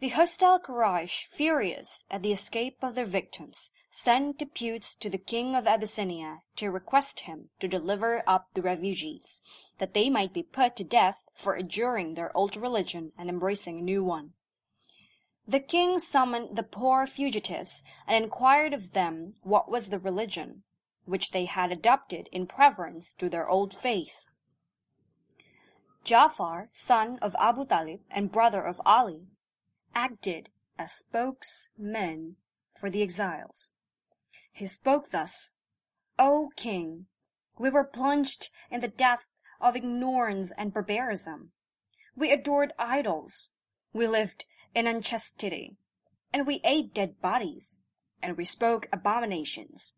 The 0.00 0.08
hostile 0.08 0.58
Quraysh, 0.58 1.26
furious 1.26 2.06
at 2.10 2.22
the 2.22 2.32
escape 2.32 2.78
of 2.80 2.94
their 2.94 3.04
victims, 3.04 3.70
sent 3.90 4.38
deputes 4.38 4.94
to 4.94 5.10
the 5.10 5.18
king 5.18 5.54
of 5.54 5.66
Abyssinia 5.66 6.40
to 6.56 6.70
request 6.70 7.20
him 7.20 7.50
to 7.60 7.68
deliver 7.68 8.22
up 8.26 8.48
the 8.54 8.62
refugees, 8.62 9.42
that 9.76 9.92
they 9.92 10.08
might 10.08 10.32
be 10.32 10.42
put 10.42 10.74
to 10.76 10.84
death 10.84 11.26
for 11.34 11.54
adjuring 11.54 12.14
their 12.14 12.34
old 12.34 12.56
religion 12.56 13.12
and 13.18 13.28
embracing 13.28 13.80
a 13.80 13.82
new 13.82 14.02
one. 14.02 14.32
The 15.48 15.60
king 15.60 15.98
summoned 15.98 16.56
the 16.56 16.64
poor 16.64 17.06
fugitives 17.06 17.84
and 18.06 18.24
inquired 18.24 18.74
of 18.74 18.92
them 18.92 19.34
what 19.42 19.70
was 19.70 19.90
the 19.90 19.98
religion 19.98 20.64
which 21.04 21.30
they 21.30 21.44
had 21.44 21.70
adopted 21.70 22.28
in 22.32 22.48
preference 22.48 23.14
to 23.14 23.28
their 23.28 23.48
old 23.48 23.72
faith. 23.72 24.26
Ja'far, 26.04 26.68
son 26.72 27.18
of 27.22 27.36
Abu 27.38 27.64
Talib 27.64 28.00
and 28.10 28.32
brother 28.32 28.62
of 28.62 28.80
Ali, 28.84 29.28
acted 29.94 30.50
as 30.78 30.92
spokesman 30.92 32.36
for 32.74 32.90
the 32.90 33.02
exiles. 33.02 33.72
He 34.52 34.66
spoke 34.66 35.10
thus, 35.10 35.54
O 36.18 36.50
king, 36.56 37.06
we 37.58 37.70
were 37.70 37.84
plunged 37.84 38.50
in 38.70 38.80
the 38.80 38.88
depth 38.88 39.28
of 39.60 39.76
ignorance 39.76 40.52
and 40.58 40.72
barbarism. 40.72 41.52
We 42.16 42.32
adored 42.32 42.72
idols. 42.78 43.50
We 43.92 44.06
lived 44.06 44.44
in 44.74 44.86
unchastity, 44.86 45.76
and 46.32 46.46
we 46.46 46.60
ate 46.64 46.94
dead 46.94 47.20
bodies, 47.20 47.80
and 48.22 48.36
we 48.36 48.44
spoke 48.44 48.88
abominations. 48.92 49.94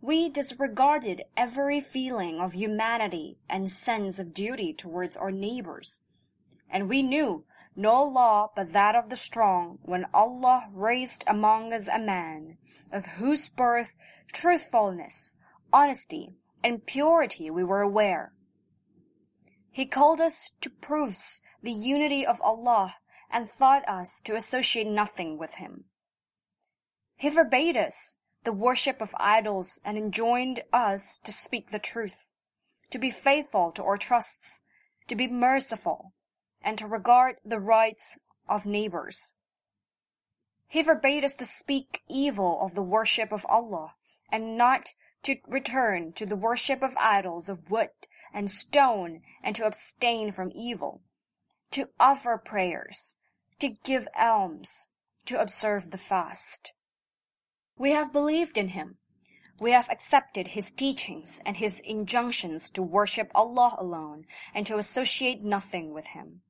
We 0.00 0.28
disregarded 0.28 1.22
every 1.36 1.80
feeling 1.80 2.40
of 2.40 2.54
humanity 2.54 3.38
and 3.48 3.70
sense 3.70 4.18
of 4.18 4.34
duty 4.34 4.72
towards 4.72 5.16
our 5.16 5.30
neighbors, 5.30 6.02
and 6.68 6.88
we 6.88 7.02
knew 7.02 7.44
no 7.76 8.02
law 8.02 8.50
but 8.54 8.72
that 8.72 8.94
of 8.94 9.08
the 9.08 9.16
strong 9.16 9.78
when 9.82 10.06
Allah 10.12 10.68
raised 10.72 11.24
among 11.26 11.72
us 11.72 11.88
a 11.88 11.98
man, 11.98 12.58
of 12.90 13.06
whose 13.06 13.48
birth, 13.48 13.94
truthfulness, 14.32 15.36
honesty, 15.72 16.34
and 16.62 16.86
purity 16.86 17.50
we 17.50 17.64
were 17.64 17.80
aware. 17.80 18.32
He 19.70 19.86
called 19.86 20.20
us 20.20 20.52
to 20.60 20.68
proofs 20.68 21.42
the 21.62 21.72
unity 21.72 22.26
of 22.26 22.40
Allah 22.42 22.96
and 23.32 23.48
taught 23.48 23.88
us 23.88 24.20
to 24.20 24.36
associate 24.36 24.86
nothing 24.86 25.38
with 25.38 25.54
him. 25.54 25.84
He 27.16 27.30
forbade 27.30 27.76
us 27.76 28.16
the 28.44 28.52
worship 28.52 29.00
of 29.00 29.14
idols 29.18 29.80
and 29.84 29.96
enjoined 29.96 30.62
us 30.72 31.18
to 31.18 31.32
speak 31.32 31.70
the 31.70 31.78
truth, 31.78 32.30
to 32.90 32.98
be 32.98 33.10
faithful 33.10 33.72
to 33.72 33.82
our 33.82 33.96
trusts, 33.96 34.62
to 35.08 35.16
be 35.16 35.26
merciful, 35.26 36.12
and 36.62 36.76
to 36.78 36.86
regard 36.86 37.36
the 37.44 37.60
rights 37.60 38.18
of 38.48 38.66
neighbors. 38.66 39.34
He 40.68 40.82
forbade 40.82 41.24
us 41.24 41.34
to 41.36 41.46
speak 41.46 42.02
evil 42.08 42.60
of 42.60 42.74
the 42.74 42.82
worship 42.82 43.32
of 43.32 43.46
Allah, 43.48 43.94
and 44.30 44.56
not 44.56 44.88
to 45.22 45.36
return 45.46 46.12
to 46.14 46.26
the 46.26 46.36
worship 46.36 46.82
of 46.82 46.96
idols 46.96 47.48
of 47.48 47.70
wood 47.70 47.90
and 48.34 48.50
stone, 48.50 49.22
and 49.42 49.54
to 49.54 49.66
abstain 49.66 50.32
from 50.32 50.50
evil, 50.54 51.02
to 51.70 51.88
offer 52.00 52.38
prayers, 52.38 53.18
to 53.62 53.76
give 53.84 54.08
alms, 54.18 54.90
to 55.24 55.40
observe 55.40 55.92
the 55.92 55.96
fast. 55.96 56.72
We 57.78 57.92
have 57.92 58.12
believed 58.12 58.58
in 58.58 58.70
him. 58.70 58.96
We 59.60 59.70
have 59.70 59.88
accepted 59.88 60.48
his 60.48 60.72
teachings 60.72 61.40
and 61.46 61.56
his 61.56 61.78
injunctions 61.78 62.70
to 62.70 62.82
worship 62.82 63.30
Allah 63.36 63.76
alone 63.78 64.24
and 64.52 64.66
to 64.66 64.78
associate 64.78 65.44
nothing 65.44 65.94
with 65.94 66.06
him. 66.06 66.40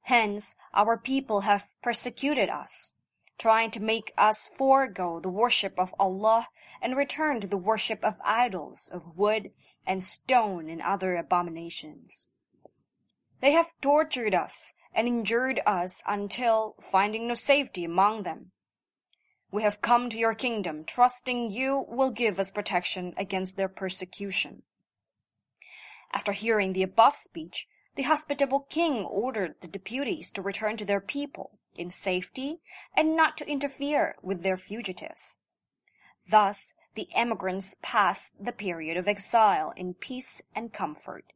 Hence, 0.00 0.56
our 0.74 0.98
people 0.98 1.42
have 1.42 1.72
persecuted 1.84 2.48
us, 2.48 2.94
trying 3.38 3.70
to 3.70 3.80
make 3.80 4.12
us 4.18 4.48
forego 4.48 5.20
the 5.20 5.30
worship 5.30 5.78
of 5.78 5.94
Allah 6.00 6.48
and 6.82 6.96
return 6.96 7.40
to 7.40 7.46
the 7.46 7.56
worship 7.56 8.02
of 8.02 8.20
idols 8.24 8.90
of 8.92 9.16
wood 9.16 9.52
and 9.86 10.02
stone 10.02 10.68
and 10.68 10.82
other 10.82 11.14
abominations. 11.14 12.26
They 13.40 13.52
have 13.52 13.80
tortured 13.80 14.34
us 14.34 14.74
and 14.94 15.08
injured 15.08 15.60
us 15.66 16.02
until, 16.06 16.76
finding 16.80 17.26
no 17.26 17.34
safety 17.34 17.84
among 17.84 18.22
them, 18.22 18.52
we 19.50 19.62
have 19.62 19.82
come 19.82 20.08
to 20.08 20.18
your 20.18 20.34
kingdom, 20.34 20.82
trusting 20.84 21.50
you 21.50 21.84
will 21.88 22.10
give 22.10 22.38
us 22.38 22.50
protection 22.50 23.12
against 23.18 23.56
their 23.56 23.68
persecution. 23.68 24.62
After 26.12 26.32
hearing 26.32 26.72
the 26.72 26.82
above 26.82 27.14
speech, 27.14 27.68
the 27.94 28.04
hospitable 28.04 28.60
king 28.60 29.04
ordered 29.04 29.56
the 29.60 29.68
deputies 29.68 30.32
to 30.32 30.42
return 30.42 30.78
to 30.78 30.84
their 30.86 31.00
people 31.00 31.58
in 31.76 31.90
safety 31.90 32.60
and 32.96 33.14
not 33.14 33.36
to 33.36 33.48
interfere 33.48 34.16
with 34.22 34.42
their 34.42 34.56
fugitives. 34.56 35.36
Thus, 36.30 36.74
the 36.94 37.08
emigrants 37.14 37.76
passed 37.82 38.44
the 38.44 38.52
period 38.52 38.96
of 38.96 39.08
exile 39.08 39.72
in 39.76 39.94
peace 39.94 40.40
and 40.54 40.72
comfort. 40.72 41.32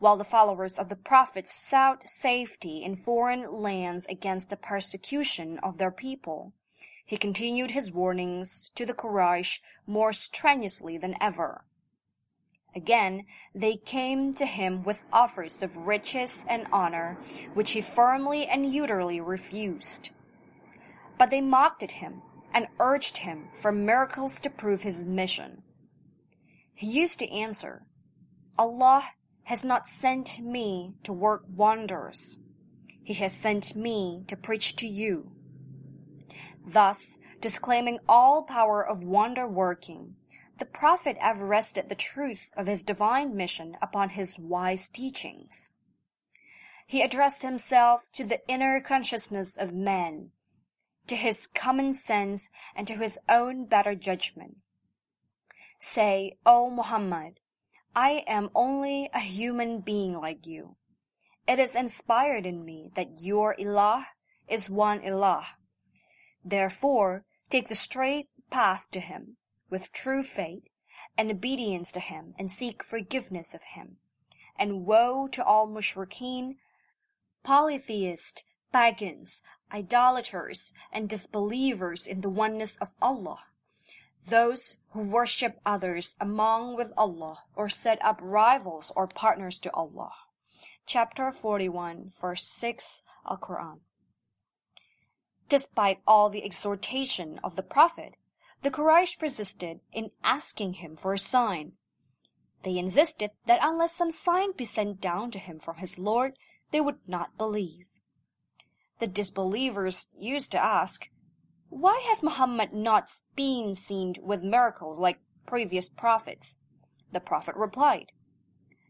While 0.00 0.16
the 0.16 0.24
followers 0.24 0.78
of 0.78 0.88
the 0.88 0.96
Prophet 0.96 1.46
sought 1.46 2.08
safety 2.08 2.82
in 2.82 2.96
foreign 2.96 3.52
lands 3.52 4.06
against 4.06 4.48
the 4.48 4.56
persecution 4.56 5.58
of 5.62 5.76
their 5.76 5.90
people, 5.90 6.54
he 7.04 7.18
continued 7.18 7.72
his 7.72 7.92
warnings 7.92 8.70
to 8.76 8.86
the 8.86 8.94
Quraysh 8.94 9.60
more 9.86 10.14
strenuously 10.14 10.96
than 10.96 11.16
ever. 11.20 11.66
Again, 12.74 13.26
they 13.54 13.76
came 13.76 14.32
to 14.36 14.46
him 14.46 14.84
with 14.84 15.04
offers 15.12 15.62
of 15.62 15.76
riches 15.76 16.46
and 16.48 16.66
honor, 16.72 17.18
which 17.52 17.72
he 17.72 17.82
firmly 17.82 18.46
and 18.46 18.64
utterly 18.64 19.20
refused. 19.20 20.12
But 21.18 21.30
they 21.30 21.42
mocked 21.42 21.82
at 21.82 21.90
him 21.90 22.22
and 22.54 22.68
urged 22.78 23.18
him 23.18 23.48
for 23.52 23.70
miracles 23.70 24.40
to 24.40 24.48
prove 24.48 24.80
his 24.80 25.04
mission. 25.04 25.62
He 26.72 26.86
used 26.86 27.18
to 27.18 27.30
answer, 27.30 27.82
Allah 28.58 29.04
has 29.44 29.64
not 29.64 29.88
sent 29.88 30.40
me 30.40 30.94
to 31.02 31.12
work 31.12 31.44
wonders. 31.48 32.40
He 33.02 33.14
has 33.14 33.32
sent 33.32 33.74
me 33.74 34.24
to 34.28 34.36
preach 34.36 34.76
to 34.76 34.86
you. 34.86 35.32
Thus, 36.64 37.18
disclaiming 37.40 37.98
all 38.08 38.42
power 38.42 38.86
of 38.86 39.02
wonder 39.02 39.46
working, 39.48 40.16
the 40.58 40.66
prophet 40.66 41.16
have 41.18 41.40
rested 41.40 41.88
the 41.88 41.94
truth 41.94 42.50
of 42.56 42.66
his 42.66 42.84
divine 42.84 43.34
mission 43.34 43.76
upon 43.80 44.10
his 44.10 44.38
wise 44.38 44.88
teachings. 44.88 45.72
He 46.86 47.02
addressed 47.02 47.42
himself 47.42 48.10
to 48.12 48.24
the 48.24 48.46
inner 48.46 48.80
consciousness 48.80 49.56
of 49.56 49.72
man, 49.74 50.32
to 51.06 51.16
his 51.16 51.46
common 51.46 51.94
sense 51.94 52.50
and 52.76 52.86
to 52.86 52.96
his 52.96 53.18
own 53.28 53.64
better 53.64 53.94
judgment. 53.94 54.58
Say, 55.78 56.36
O 56.44 56.70
Muhammad, 56.70 57.39
I 57.94 58.24
am 58.26 58.50
only 58.54 59.10
a 59.12 59.18
human 59.18 59.80
being 59.80 60.14
like 60.14 60.46
you. 60.46 60.76
It 61.48 61.58
is 61.58 61.74
inspired 61.74 62.46
in 62.46 62.64
me 62.64 62.90
that 62.94 63.20
your 63.20 63.56
ilah 63.56 64.06
is 64.48 64.70
one 64.70 65.00
ilah. 65.00 65.44
Therefore, 66.44 67.24
take 67.48 67.68
the 67.68 67.74
straight 67.74 68.28
path 68.50 68.86
to 68.92 69.00
him 69.00 69.36
with 69.68 69.92
true 69.92 70.22
faith 70.22 70.62
and 71.18 71.30
obedience 71.30 71.90
to 71.92 72.00
him 72.00 72.34
and 72.38 72.50
seek 72.50 72.82
forgiveness 72.82 73.54
of 73.54 73.62
him. 73.74 73.96
And 74.56 74.86
woe 74.86 75.26
to 75.28 75.44
all 75.44 75.66
mushrikeen, 75.66 76.56
polytheists, 77.42 78.44
pagans, 78.72 79.42
idolaters, 79.72 80.72
and 80.92 81.08
disbelievers 81.08 82.06
in 82.06 82.20
the 82.20 82.28
oneness 82.30 82.76
of 82.76 82.94
Allah. 83.00 83.40
Those 84.28 84.80
who 84.90 85.00
worship 85.00 85.58
others 85.64 86.16
among 86.20 86.76
with 86.76 86.92
Allah 86.96 87.38
or 87.56 87.68
set 87.68 87.98
up 88.04 88.18
rivals 88.20 88.92
or 88.94 89.06
partners 89.06 89.58
to 89.60 89.72
Allah. 89.72 90.12
Chapter 90.86 91.32
41, 91.32 92.10
verse 92.20 92.44
6 92.44 93.02
Al 93.28 93.38
Quran. 93.38 93.80
Despite 95.48 96.00
all 96.06 96.28
the 96.28 96.44
exhortation 96.44 97.40
of 97.42 97.56
the 97.56 97.62
Prophet, 97.62 98.14
the 98.62 98.70
Quraysh 98.70 99.18
persisted 99.18 99.80
in 99.92 100.10
asking 100.22 100.74
him 100.74 100.96
for 100.96 101.14
a 101.14 101.18
sign. 101.18 101.72
They 102.62 102.76
insisted 102.76 103.30
that 103.46 103.60
unless 103.62 103.96
some 103.96 104.10
sign 104.10 104.52
be 104.52 104.64
sent 104.64 105.00
down 105.00 105.30
to 105.30 105.38
him 105.38 105.58
from 105.58 105.76
his 105.76 105.98
Lord, 105.98 106.34
they 106.70 106.80
would 106.80 106.98
not 107.08 107.38
believe. 107.38 107.86
The 108.98 109.06
disbelievers 109.06 110.08
used 110.14 110.52
to 110.52 110.62
ask, 110.62 111.08
Why 111.70 112.02
has 112.08 112.20
Muhammad 112.20 112.72
not 112.72 113.08
been 113.36 113.76
seen 113.76 114.16
with 114.20 114.42
miracles 114.42 114.98
like 114.98 115.20
previous 115.46 115.88
prophets? 115.88 116.58
The 117.12 117.20
prophet 117.20 117.54
replied, 117.54 118.10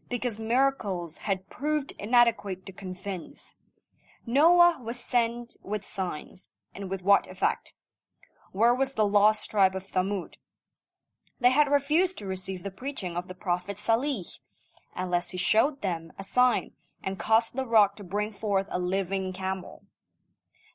Because 0.09 0.39
miracles 0.39 1.19
had 1.19 1.47
proved 1.47 1.93
inadequate 1.99 2.65
to 2.65 2.73
convince. 2.73 3.57
Noah 4.25 4.79
was 4.81 4.99
sent 4.99 5.55
with 5.61 5.85
signs, 5.85 6.49
and 6.73 6.89
with 6.89 7.03
what 7.03 7.27
effect? 7.27 7.73
Where 8.51 8.73
was 8.73 8.95
the 8.95 9.07
lost 9.07 9.51
tribe 9.51 9.75
of 9.75 9.85
Thamud? 9.85 10.33
They 11.39 11.51
had 11.51 11.71
refused 11.71 12.17
to 12.17 12.25
receive 12.25 12.63
the 12.63 12.71
preaching 12.71 13.15
of 13.15 13.27
the 13.27 13.35
prophet 13.35 13.77
Salih, 13.77 14.25
unless 14.95 15.29
he 15.29 15.37
showed 15.37 15.83
them 15.83 16.13
a 16.17 16.23
sign 16.23 16.71
and 17.03 17.19
caused 17.19 17.55
the 17.55 17.65
rock 17.65 17.95
to 17.97 18.03
bring 18.03 18.31
forth 18.31 18.67
a 18.71 18.79
living 18.79 19.33
camel. 19.33 19.85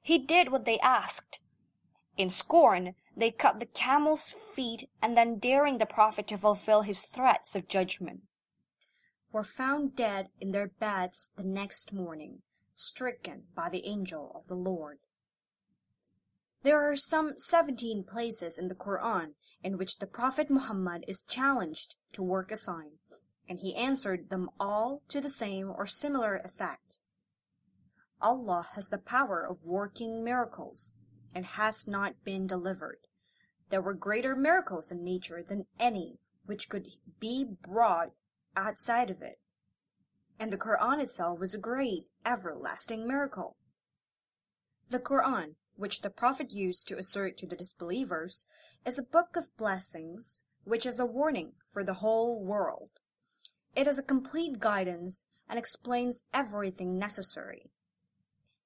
He 0.01 0.19
did 0.19 0.53
what 0.53 0.67
they 0.67 0.79
asked. 0.79 1.41
In 2.17 2.31
scorn, 2.31 2.95
they 3.17 3.31
cut 3.31 3.61
the 3.61 3.67
camel's 3.67 4.33
feet 4.33 4.89
and 5.03 5.17
then 5.17 5.39
daring 5.39 5.79
the 5.79 5.87
prophet 5.87 6.27
to 6.29 6.39
fulfill 6.39 6.83
his 6.83 7.03
threats 7.03 7.55
of 7.55 7.69
judgment, 7.69 8.23
were 9.33 9.45
found 9.45 9.97
dead 9.97 10.29
in 10.41 10.51
their 10.51 10.69
beds 10.69 11.33
the 11.37 11.45
next 11.45 11.93
morning, 11.93 12.43
stricken 12.75 13.45
by 13.55 13.69
the 13.69 13.87
angel 13.87 14.33
of 14.35 14.47
the 14.47 14.55
Lord. 14.55 14.99
There 16.63 16.91
are 16.91 16.97
some 16.97 17.35
seventeen 17.37 18.03
places 18.03 18.59
in 18.59 18.69
the 18.69 18.75
Quran 18.75 19.35
in 19.63 19.79
which 19.79 19.99
the 19.99 20.07
Prophet 20.07 20.51
Muhammad 20.51 21.05
is 21.07 21.23
challenged 21.23 21.97
to 22.13 22.23
work 22.23 22.51
a 22.51 22.57
sign, 22.57 22.93
and 23.49 23.61
he 23.61 23.77
answered 23.77 24.31
them 24.31 24.49
all 24.59 25.03
to 25.09 25.21
the 25.21 25.29
same 25.29 25.71
or 25.71 25.87
similar 25.87 26.37
effect. 26.37 26.99
Allah 28.21 28.67
has 28.75 28.89
the 28.89 28.99
power 28.99 29.47
of 29.47 29.63
working 29.63 30.25
miracles, 30.25 30.93
and 31.37 31.45
has 31.45 31.87
not 31.87 32.25
been 32.25 32.49
delivered. 32.49 32.99
There 33.69 33.83
were 33.83 33.95
greater 33.95 34.35
miracles 34.35 34.91
in 34.91 35.05
nature 35.05 35.43
than 35.47 35.67
any 35.79 36.19
which 36.47 36.69
could 36.69 36.89
be 37.21 37.45
brought 37.45 38.11
outside 38.57 39.11
of 39.11 39.23
it. 39.23 39.39
And 40.39 40.51
the 40.51 40.59
Quran 40.59 41.01
itself 41.01 41.39
was 41.39 41.55
a 41.55 41.61
great, 41.61 42.07
everlasting 42.25 43.07
miracle. 43.07 43.57
The 44.89 44.99
Quran 44.99 45.55
which 45.77 46.01
the 46.01 46.11
Prophet 46.11 46.53
used 46.53 46.89
to 46.89 46.97
assert 46.97 47.37
to 47.39 47.47
the 47.47 47.57
disbelievers, 47.57 48.47
is 48.85 48.99
a 48.99 49.03
book 49.03 49.37
of 49.37 49.55
blessings, 49.57 50.45
which 50.65 50.87
is 50.87 50.99
a 50.99 51.07
warning 51.07 51.53
for 51.67 51.85
the 51.85 51.95
whole 51.95 52.43
world. 52.43 52.93
It 53.75 53.87
is 53.87 53.99
a 53.99 54.03
complete 54.03 54.59
guidance 54.59 55.27
and 55.49 55.59
explains 55.59 56.25
everything 56.33 56.99
necessary. 56.99 57.71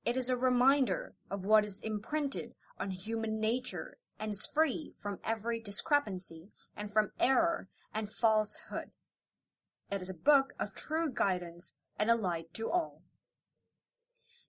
It 0.05 0.17
is 0.17 0.31
a 0.31 0.37
reminder 0.37 1.15
of 1.31 1.45
what 1.45 1.65
is 1.65 1.81
imprinted 1.83 2.55
on 2.81 2.91
human 2.91 3.39
nature 3.39 3.99
and 4.19 4.31
is 4.31 4.49
free 4.53 4.93
from 4.99 5.19
every 5.25 5.61
discrepancy 5.61 6.51
and 6.77 6.93
from 6.93 7.13
error 7.21 7.69
and 7.95 8.09
falsehood. 8.11 8.91
It 9.91 10.03
is 10.03 10.11
a 10.11 10.15
book 10.15 10.55
of 10.59 10.75
true 10.75 11.11
guidance 11.13 11.75
and 11.99 12.11
a 12.11 12.15
light 12.15 12.53
to 12.55 12.71
all. 12.71 13.03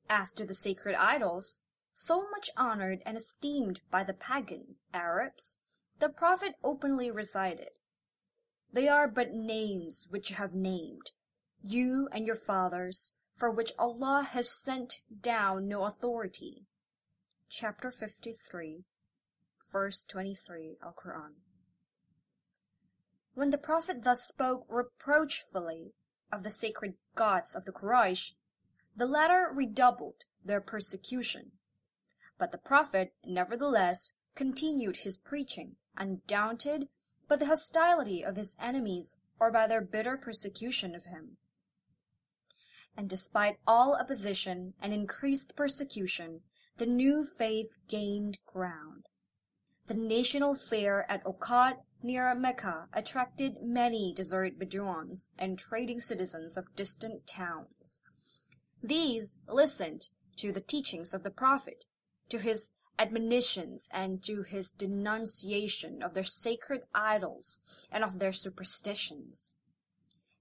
As 0.09 0.31
to 0.33 0.45
the 0.45 0.53
sacred 0.53 0.95
idols, 0.95 1.61
so 1.93 2.25
much 2.31 2.49
honored 2.57 2.99
and 3.05 3.17
esteemed 3.17 3.81
by 3.89 4.03
the 4.03 4.13
pagan 4.13 4.75
Arabs, 4.93 5.59
the 5.99 6.09
Prophet 6.09 6.55
openly 6.63 7.11
recited. 7.11 7.69
They 8.73 8.87
are 8.87 9.07
but 9.07 9.33
names 9.33 10.07
which 10.09 10.29
you 10.29 10.37
have 10.37 10.53
named, 10.53 11.11
you 11.61 12.07
and 12.11 12.25
your 12.25 12.35
fathers, 12.35 13.15
for 13.33 13.51
which 13.51 13.71
Allah 13.77 14.27
has 14.31 14.49
sent 14.49 15.01
down 15.21 15.67
no 15.67 15.83
authority. 15.83 16.65
Chapter 17.53 17.91
53, 17.91 18.85
verse 19.73 20.03
23, 20.03 20.77
Al 20.81 20.93
Quran. 20.93 21.31
When 23.33 23.49
the 23.49 23.57
Prophet 23.57 24.05
thus 24.05 24.23
spoke 24.23 24.65
reproachfully 24.69 25.91
of 26.31 26.43
the 26.43 26.49
sacred 26.49 26.93
gods 27.13 27.53
of 27.53 27.65
the 27.65 27.73
Quraysh, 27.73 28.35
the 28.95 29.05
latter 29.05 29.51
redoubled 29.53 30.23
their 30.41 30.61
persecution. 30.61 31.51
But 32.37 32.53
the 32.53 32.57
Prophet, 32.57 33.15
nevertheless, 33.25 34.13
continued 34.33 34.99
his 35.03 35.17
preaching, 35.17 35.75
undaunted 35.97 36.87
by 37.27 37.35
the 37.35 37.47
hostility 37.47 38.23
of 38.23 38.37
his 38.37 38.55
enemies 38.61 39.17
or 39.41 39.51
by 39.51 39.67
their 39.67 39.81
bitter 39.81 40.15
persecution 40.15 40.95
of 40.95 41.03
him. 41.03 41.35
And 42.95 43.09
despite 43.09 43.59
all 43.67 43.97
opposition 43.99 44.73
and 44.81 44.93
increased 44.93 45.57
persecution, 45.57 46.43
the 46.81 46.87
new 46.87 47.23
faith 47.23 47.77
gained 47.87 48.39
ground. 48.43 49.05
The 49.85 49.93
national 49.93 50.55
fair 50.55 51.05
at 51.07 51.23
Okad 51.23 51.75
near 52.01 52.33
Mecca 52.33 52.87
attracted 52.91 53.61
many 53.61 54.11
desert 54.11 54.57
Bedouins 54.57 55.29
and 55.37 55.59
trading 55.59 55.99
citizens 55.99 56.57
of 56.57 56.75
distant 56.75 57.27
towns. 57.27 58.01
These 58.81 59.37
listened 59.47 60.09
to 60.37 60.51
the 60.51 60.59
teachings 60.59 61.13
of 61.13 61.21
the 61.21 61.29
Prophet 61.29 61.85
to 62.29 62.39
his 62.39 62.71
admonitions 62.97 63.87
and 63.91 64.23
to 64.23 64.41
his 64.41 64.71
denunciation 64.71 66.01
of 66.01 66.15
their 66.15 66.23
sacred 66.23 66.81
idols 66.95 67.61
and 67.91 68.03
of 68.03 68.17
their 68.17 68.31
superstitions. 68.31 69.59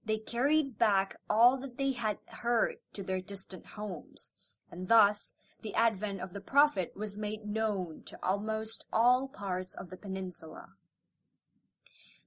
They 0.03 0.17
carried 0.17 0.79
back 0.79 1.17
all 1.29 1.55
that 1.57 1.77
they 1.77 1.91
had 1.91 2.17
heard 2.41 2.77
to 2.93 3.03
their 3.03 3.21
distant 3.21 3.67
homes, 3.77 4.31
and 4.71 4.87
thus 4.87 5.33
the 5.61 5.73
advent 5.75 6.21
of 6.21 6.33
the 6.33 6.41
Prophet 6.41 6.93
was 6.95 7.17
made 7.17 7.45
known 7.45 8.03
to 8.05 8.19
almost 8.23 8.85
all 8.91 9.27
parts 9.27 9.75
of 9.75 9.89
the 9.89 9.97
peninsula. 9.97 10.69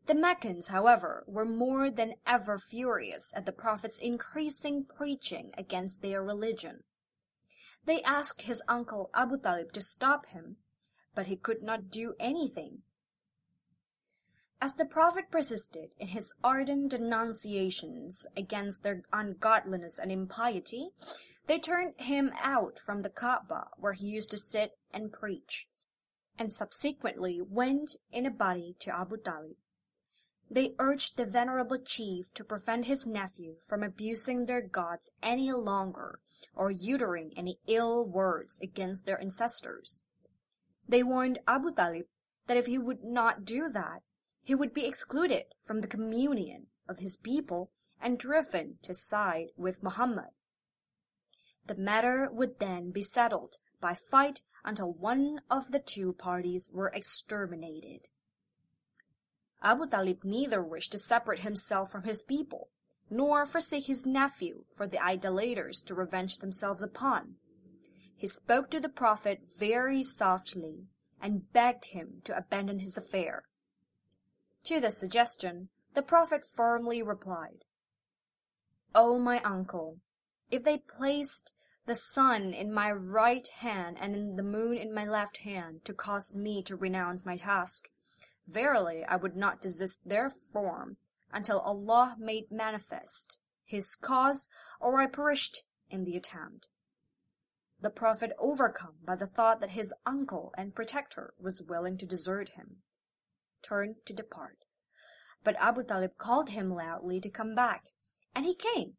The 0.07 0.14
Meccans, 0.14 0.68
however, 0.68 1.24
were 1.26 1.47
more 1.47 1.91
than 1.91 2.14
ever 2.26 2.59
furious 2.59 3.32
at 3.35 3.47
the 3.47 3.53
Prophet's 3.53 3.99
increasing 3.99 4.85
preaching 4.85 5.53
against 5.57 6.03
their 6.03 6.22
religion. 6.22 6.85
They 7.87 8.03
asked 8.03 8.43
his 8.43 8.62
uncle 8.68 9.11
Abu 9.14 9.39
Talib 9.39 9.72
to 9.72 9.80
stop 9.80 10.26
him, 10.26 10.57
but 11.14 11.26
he 11.26 11.37
could 11.37 11.62
not 11.62 11.91
do 11.91 12.14
anything. 12.20 12.82
As 14.65 14.77
the 14.77 14.87
Prophet 14.87 15.31
persisted 15.31 15.91
in 15.99 16.07
his 16.07 16.33
ardent 16.43 16.93
denunciations 16.93 18.27
against 18.35 18.83
their 18.83 19.03
ungodliness 19.12 19.99
and 19.99 20.11
impiety, 20.11 20.89
they 21.47 21.59
turned 21.59 21.93
him 21.99 22.33
out 22.41 22.79
from 22.79 23.03
the 23.03 23.11
Kaaba 23.11 23.69
where 23.77 23.93
he 23.93 24.07
used 24.07 24.31
to 24.31 24.39
sit 24.39 24.79
and 24.91 25.12
preach, 25.12 25.69
and 26.39 26.51
subsequently 26.51 27.43
went 27.43 27.97
in 28.11 28.25
a 28.25 28.31
body 28.31 28.75
to 28.79 28.99
Abu 28.99 29.19
Talib. 29.19 29.57
they 30.51 30.75
urged 30.79 31.19
the 31.19 31.27
venerable 31.27 31.77
chief 31.77 32.33
to 32.33 32.43
prevent 32.43 32.87
his 32.87 33.07
nephew 33.07 33.57
from 33.61 33.83
abusing 33.83 34.47
their 34.47 34.62
gods 34.62 35.12
any 35.23 35.53
longer 35.53 36.21
or 36.55 36.73
uttering 36.73 37.35
any 37.37 37.59
ill 37.67 38.03
words 38.03 38.59
against 38.62 39.05
their 39.05 39.21
ancestors. 39.21 40.05
They 40.89 41.03
warned 41.03 41.41
Abu 41.47 41.71
Talib 41.71 42.07
that 42.47 42.57
if 42.57 42.65
he 42.65 42.79
would 42.79 43.05
not 43.05 43.45
do 43.45 43.69
that, 43.69 44.01
he 44.45 44.55
would 44.55 44.74
be 44.74 44.86
excluded 44.86 45.45
from 45.62 45.80
the 45.80 45.88
communion 45.88 46.66
of 46.86 46.99
his 46.99 47.16
people 47.16 47.70
and 48.01 48.18
driven 48.18 48.78
to 48.82 48.95
side 48.95 49.49
with 49.57 49.82
Muhammad. 49.82 50.30
The 51.66 51.74
matter 51.74 52.28
would 52.30 52.59
then 52.59 52.90
be 52.90 53.01
settled 53.01 53.57
by 53.80 53.95
fight 53.95 54.42
until 54.62 54.92
one 54.92 55.40
of 55.51 55.70
the 55.70 55.78
two 55.78 56.12
parties 56.12 56.70
were 56.72 56.92
exterminated. 56.95 58.09
Abu 59.62 59.86
Talib 59.86 60.24
neither 60.24 60.62
wished 60.62 60.92
to 60.92 60.99
separate 60.99 61.38
himself 61.40 61.90
from 61.90 62.03
his 62.03 62.22
people, 62.22 62.68
nor 63.09 63.47
forsake 63.47 63.86
his 63.86 64.05
nephew 64.05 64.64
for 64.70 64.86
the 64.86 65.03
idolaters 65.03 65.80
to 65.82 65.95
revenge 65.95 66.38
themselves 66.38 66.82
upon. 66.82 67.36
He 68.14 68.26
spoke 68.26 68.70
to 68.70 68.80
the 68.80 68.90
Prophet 68.90 69.40
very 69.59 70.03
softly 70.03 70.88
and 71.18 71.51
begged 71.55 71.86
him 71.92 72.20
to 72.24 72.36
abandon 72.36 72.80
his 72.80 72.99
affair. 72.99 73.45
To 74.65 74.81
this 74.81 74.99
suggestion, 74.99 75.69
the 75.93 76.03
Prophet 76.03 76.43
firmly 76.45 77.03
replied, 77.03 77.65
O 78.95 79.19
my 79.19 79.41
uncle, 79.43 79.99
if 80.51 80.62
they 80.62 80.79
placed 80.79 81.53
the 81.85 81.95
sun 81.95 82.55
in 82.55 82.73
my 82.73 82.91
right 82.91 83.47
hand 83.59 83.99
and 84.01 84.39
the 84.39 84.43
moon 84.43 84.79
in 84.79 84.95
my 84.95 85.05
left 85.05 85.39
hand 85.39 85.85
to 85.85 85.93
cause 85.93 86.35
me 86.35 86.62
to 86.62 86.77
renounce 86.77 87.27
my 87.27 87.37
task, 87.37 87.91
Verily, 88.47 89.05
I 89.05 89.17
would 89.17 89.37
not 89.37 89.61
desist 89.61 90.01
therefrom 90.07 90.97
until 91.31 91.61
Allah 91.61 92.17
made 92.19 92.51
manifest 92.51 93.39
His 93.65 93.95
cause, 93.95 94.49
or 94.81 94.99
I 94.99 95.07
perished 95.07 95.65
in 95.91 96.05
the 96.05 96.17
attempt. 96.17 96.69
The 97.81 97.91
Prophet, 97.91 98.33
overcome 98.39 98.95
by 99.05 99.17
the 99.17 99.27
thought 99.27 99.61
that 99.61 99.71
his 99.71 99.93
uncle 100.07 100.55
and 100.57 100.75
protector 100.75 101.35
was 101.39 101.67
willing 101.69 101.99
to 101.99 102.07
desert 102.07 102.51
him, 102.51 102.83
turned 103.65 103.97
to 104.07 104.12
depart. 104.12 104.59
But 105.43 105.57
Abu 105.59 105.83
Talib 105.85 106.19
called 106.19 106.51
him 106.51 106.71
loudly 106.71 107.21
to 107.21 107.31
come 107.31 107.55
back, 107.55 107.87
and 108.35 108.45
he 108.45 108.55
came. 108.55 108.95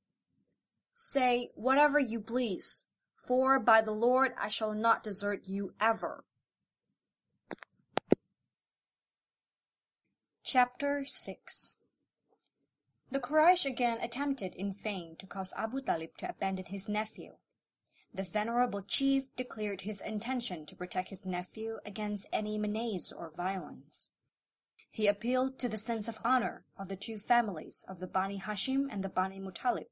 Say 0.93 1.49
whatever 1.55 1.99
you 1.99 2.19
please, 2.21 2.87
for 3.17 3.59
by 3.59 3.81
the 3.81 3.91
Lord 3.91 4.31
I 4.39 4.47
shall 4.47 4.73
not 4.73 5.03
desert 5.03 5.41
you 5.45 5.73
ever. 5.79 6.23
Chapter 10.43 11.03
6 11.03 11.77
The 13.11 13.19
Quraysh 13.19 13.65
again 13.65 13.97
attempted 14.01 14.53
in 14.55 14.71
vain 14.71 15.15
to 15.17 15.25
cause 15.25 15.53
Abu 15.57 15.81
Talib 15.81 16.17
to 16.19 16.29
abandon 16.29 16.65
his 16.65 16.87
nephew. 16.87 17.33
The 18.13 18.23
venerable 18.23 18.83
chief 18.83 19.35
declared 19.35 19.81
his 19.81 19.99
intention 19.99 20.65
to 20.67 20.75
protect 20.75 21.09
his 21.09 21.25
nephew 21.25 21.79
against 21.85 22.29
any 22.31 22.57
menace 22.57 23.11
or 23.11 23.29
violence. 23.35 24.11
He 24.95 25.07
appealed 25.07 25.59
to 25.59 25.67
the 25.67 25.75
sense 25.75 26.07
of 26.07 26.19
honor 26.23 26.63
of 26.77 26.87
the 26.87 26.95
two 26.95 27.17
families 27.17 27.83
of 27.89 27.99
the 27.99 28.07
Bani 28.07 28.39
Hashim 28.39 28.87
and 28.89 29.03
the 29.03 29.09
Bani 29.09 29.41
Muttalib, 29.41 29.87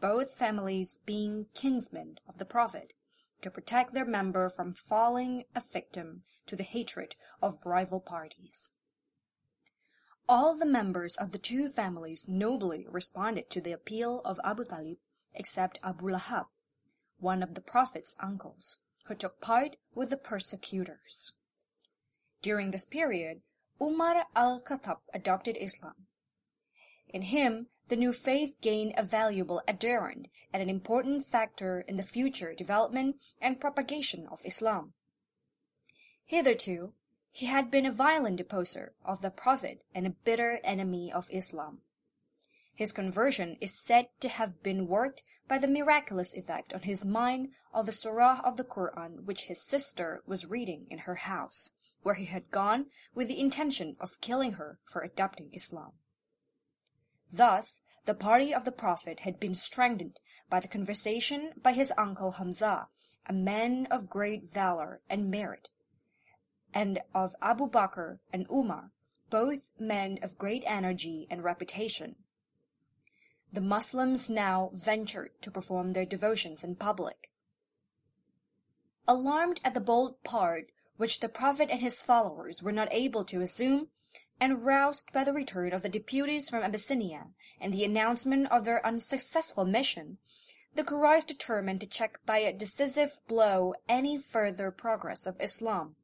both 0.00 0.34
families 0.36 1.00
being 1.06 1.46
kinsmen 1.54 2.18
of 2.28 2.36
the 2.36 2.44
Prophet, 2.44 2.92
to 3.40 3.50
protect 3.50 3.94
their 3.94 4.04
member 4.04 4.50
from 4.50 4.74
falling 4.74 5.44
a 5.54 5.62
victim 5.62 6.24
to 6.44 6.56
the 6.56 6.62
hatred 6.62 7.16
of 7.40 7.64
rival 7.64 8.00
parties. 8.00 8.74
All 10.28 10.58
the 10.58 10.66
members 10.66 11.16
of 11.16 11.32
the 11.32 11.38
two 11.38 11.70
families 11.70 12.28
nobly 12.28 12.86
responded 12.86 13.48
to 13.48 13.62
the 13.62 13.72
appeal 13.72 14.20
of 14.26 14.38
Abu 14.44 14.66
Talib 14.66 14.98
except 15.32 15.78
Abu 15.82 16.10
Lahab, 16.10 16.48
one 17.18 17.42
of 17.42 17.54
the 17.54 17.62
Prophet's 17.62 18.14
uncles, 18.20 18.80
who 19.06 19.14
took 19.14 19.40
part 19.40 19.76
with 19.94 20.10
the 20.10 20.18
persecutors. 20.18 21.32
During 22.42 22.72
this 22.72 22.84
period, 22.84 23.40
Umar 23.80 24.26
al-Khattab 24.36 24.98
adopted 25.12 25.56
Islam. 25.60 26.06
In 27.08 27.22
him, 27.22 27.68
the 27.88 27.96
new 27.96 28.12
faith 28.12 28.56
gained 28.60 28.94
a 28.96 29.02
valuable 29.02 29.62
adherent 29.68 30.28
and 30.52 30.62
an 30.62 30.70
important 30.70 31.24
factor 31.24 31.80
in 31.86 31.96
the 31.96 32.02
future 32.02 32.54
development 32.54 33.16
and 33.40 33.60
propagation 33.60 34.26
of 34.28 34.40
Islam. 34.44 34.94
Hitherto, 36.24 36.94
he 37.30 37.46
had 37.46 37.70
been 37.70 37.84
a 37.84 37.92
violent 37.92 38.40
opposer 38.40 38.94
of 39.04 39.20
the 39.20 39.30
Prophet 39.30 39.82
and 39.94 40.06
a 40.06 40.16
bitter 40.24 40.60
enemy 40.64 41.12
of 41.12 41.28
Islam. 41.30 41.80
His 42.74 42.92
conversion 42.92 43.56
is 43.60 43.78
said 43.78 44.08
to 44.20 44.28
have 44.28 44.62
been 44.62 44.88
worked 44.88 45.22
by 45.46 45.58
the 45.58 45.68
miraculous 45.68 46.34
effect 46.34 46.72
on 46.72 46.82
his 46.82 47.04
mind 47.04 47.50
of 47.72 47.86
the 47.86 47.92
surah 47.92 48.40
of 48.44 48.56
the 48.56 48.64
Quran 48.64 49.24
which 49.24 49.46
his 49.46 49.62
sister 49.62 50.22
was 50.26 50.46
reading 50.50 50.86
in 50.90 50.98
her 50.98 51.16
house, 51.16 51.74
where 52.04 52.14
he 52.14 52.26
had 52.26 52.50
gone 52.52 52.86
with 53.14 53.26
the 53.26 53.40
intention 53.40 53.96
of 53.98 54.20
killing 54.20 54.52
her 54.52 54.78
for 54.84 55.02
adopting 55.02 55.50
Islam. 55.52 55.92
Thus, 57.32 57.82
the 58.04 58.14
party 58.14 58.54
of 58.54 58.64
the 58.64 58.72
Prophet 58.72 59.20
had 59.20 59.40
been 59.40 59.54
strengthened 59.54 60.20
by 60.48 60.60
the 60.60 60.68
conversation 60.68 61.52
by 61.60 61.72
his 61.72 61.92
uncle 61.98 62.32
Hamza, 62.32 62.88
a 63.26 63.32
man 63.32 63.88
of 63.90 64.10
great 64.10 64.44
valor 64.44 65.00
and 65.08 65.30
merit, 65.30 65.70
and 66.72 67.00
of 67.14 67.34
Abu 67.40 67.68
Bakr 67.68 68.18
and 68.32 68.46
Umar, 68.50 68.90
both 69.30 69.70
men 69.78 70.18
of 70.22 70.38
great 70.38 70.62
energy 70.66 71.26
and 71.30 71.42
reputation. 71.42 72.16
The 73.50 73.60
Muslims 73.60 74.28
now 74.28 74.70
ventured 74.74 75.30
to 75.40 75.50
perform 75.50 75.92
their 75.92 76.04
devotions 76.04 76.62
in 76.62 76.76
public. 76.76 77.30
Alarmed 79.08 79.60
at 79.64 79.74
the 79.74 79.80
bold 79.80 80.22
part 80.24 80.72
which 80.96 81.20
the 81.20 81.28
Prophet 81.28 81.70
and 81.70 81.80
his 81.80 82.02
followers 82.02 82.62
were 82.62 82.72
not 82.72 82.88
able 82.92 83.24
to 83.24 83.40
assume, 83.40 83.88
and 84.40 84.64
roused 84.64 85.12
by 85.12 85.24
the 85.24 85.32
return 85.32 85.72
of 85.72 85.82
the 85.82 85.88
deputies 85.88 86.50
from 86.50 86.62
Abyssinia 86.62 87.28
and 87.60 87.72
the 87.72 87.84
announcement 87.84 88.50
of 88.50 88.64
their 88.64 88.84
unsuccessful 88.84 89.64
mission, 89.64 90.18
the 90.74 90.84
Quraysh 90.84 91.26
determined 91.26 91.80
to 91.80 91.88
check 91.88 92.18
by 92.26 92.38
a 92.38 92.52
decisive 92.52 93.20
blow 93.28 93.74
any 93.88 94.16
further 94.16 94.70
progress 94.70 95.26
of 95.26 95.40
Islam. 95.40 95.94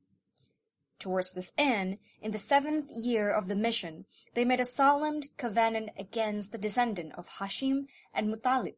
Towards 1.00 1.32
this 1.32 1.52
end, 1.56 1.98
in 2.20 2.30
the 2.30 2.38
seventh 2.38 2.90
year 2.94 3.30
of 3.30 3.48
the 3.48 3.56
mission, 3.56 4.04
they 4.34 4.44
made 4.44 4.60
a 4.60 4.64
solemn 4.64 5.22
covenant 5.36 5.90
against 5.98 6.52
the 6.52 6.58
descendant 6.58 7.14
of 7.14 7.38
Hashim 7.38 7.86
and 8.14 8.30
Muttalib, 8.30 8.74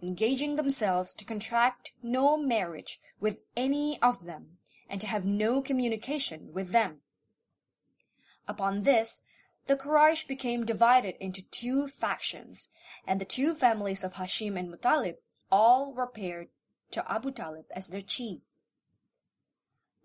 engaging 0.00 0.56
themselves 0.56 1.12
to 1.14 1.24
contract 1.24 1.92
no 2.02 2.36
marriage 2.36 3.00
with 3.20 3.40
any 3.56 4.00
of 4.00 4.24
them, 4.24 4.58
and 4.88 5.00
to 5.00 5.06
have 5.06 5.24
no 5.24 5.62
communication 5.62 6.52
with 6.52 6.72
them. 6.72 7.00
Upon 8.48 8.82
this, 8.82 9.22
the 9.66 9.76
Quraysh 9.76 10.26
became 10.26 10.64
divided 10.64 11.14
into 11.20 11.48
two 11.50 11.86
factions, 11.86 12.70
and 13.06 13.20
the 13.20 13.24
two 13.24 13.54
families 13.54 14.02
of 14.02 14.14
Hashim 14.14 14.58
and 14.58 14.72
Muttalib 14.72 15.16
all 15.50 15.92
were 15.94 16.06
paired 16.06 16.48
to 16.90 17.10
Abu 17.10 17.30
Talib 17.30 17.66
as 17.74 17.88
their 17.88 18.00
chief. 18.00 18.56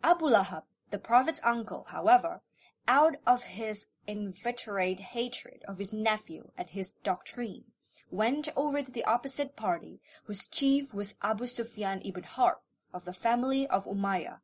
Abu 0.04 0.26
Lahab 0.26 0.64
the 0.90 0.98
Prophet's 0.98 1.42
uncle, 1.44 1.86
however, 1.90 2.42
out 2.88 3.18
of 3.26 3.44
his 3.44 3.88
inveterate 4.08 5.02
hatred 5.02 5.64
of 5.68 5.80
his 5.80 5.92
nephew 5.92 6.52
and 6.58 6.70
his 6.70 6.94
doctrine, 7.04 7.66
went 8.10 8.48
over 8.56 8.82
to 8.82 8.92
the 8.92 9.04
opposite 9.04 9.58
party, 9.58 10.00
whose 10.26 10.48
chief 10.48 10.94
was 10.94 11.18
Abu 11.22 11.46
Sufyan 11.46 12.02
ibn 12.06 12.24
Harb 12.24 12.60
of 12.94 13.04
the 13.04 13.12
family 13.12 13.68
of 13.68 13.86
Umayyah. 13.86 14.40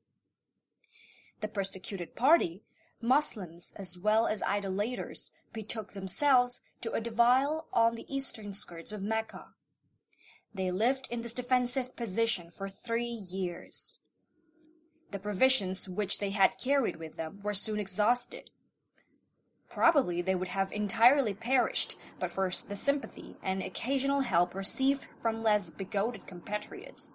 The 1.43 1.49
persecuted 1.49 2.15
party, 2.15 2.63
Muslims 3.01 3.73
as 3.75 3.97
well 3.97 4.27
as 4.27 4.41
idolaters, 4.43 5.29
betook 5.51 5.91
themselves 5.91 6.61
to 6.79 6.93
a 6.93 7.01
defile 7.01 7.67
on 7.73 7.95
the 7.95 8.05
eastern 8.07 8.53
skirts 8.53 8.93
of 8.93 9.03
Mecca. 9.03 9.47
They 10.53 10.71
lived 10.71 11.09
in 11.11 11.21
this 11.21 11.33
defensive 11.33 11.97
position 11.97 12.49
for 12.49 12.69
three 12.69 13.03
years. 13.03 13.99
The 15.11 15.19
provisions 15.19 15.89
which 15.89 16.19
they 16.19 16.29
had 16.29 16.55
carried 16.63 16.95
with 16.95 17.17
them 17.17 17.41
were 17.43 17.53
soon 17.53 17.77
exhausted. 17.77 18.49
Probably 19.69 20.21
they 20.21 20.35
would 20.35 20.47
have 20.47 20.71
entirely 20.71 21.33
perished 21.33 21.97
but 22.19 22.31
for 22.31 22.49
the 22.69 22.77
sympathy 22.77 23.35
and 23.43 23.61
occasional 23.61 24.21
help 24.21 24.55
received 24.55 25.09
from 25.21 25.43
less 25.43 25.69
begotten 25.69 26.21
compatriots. 26.21 27.11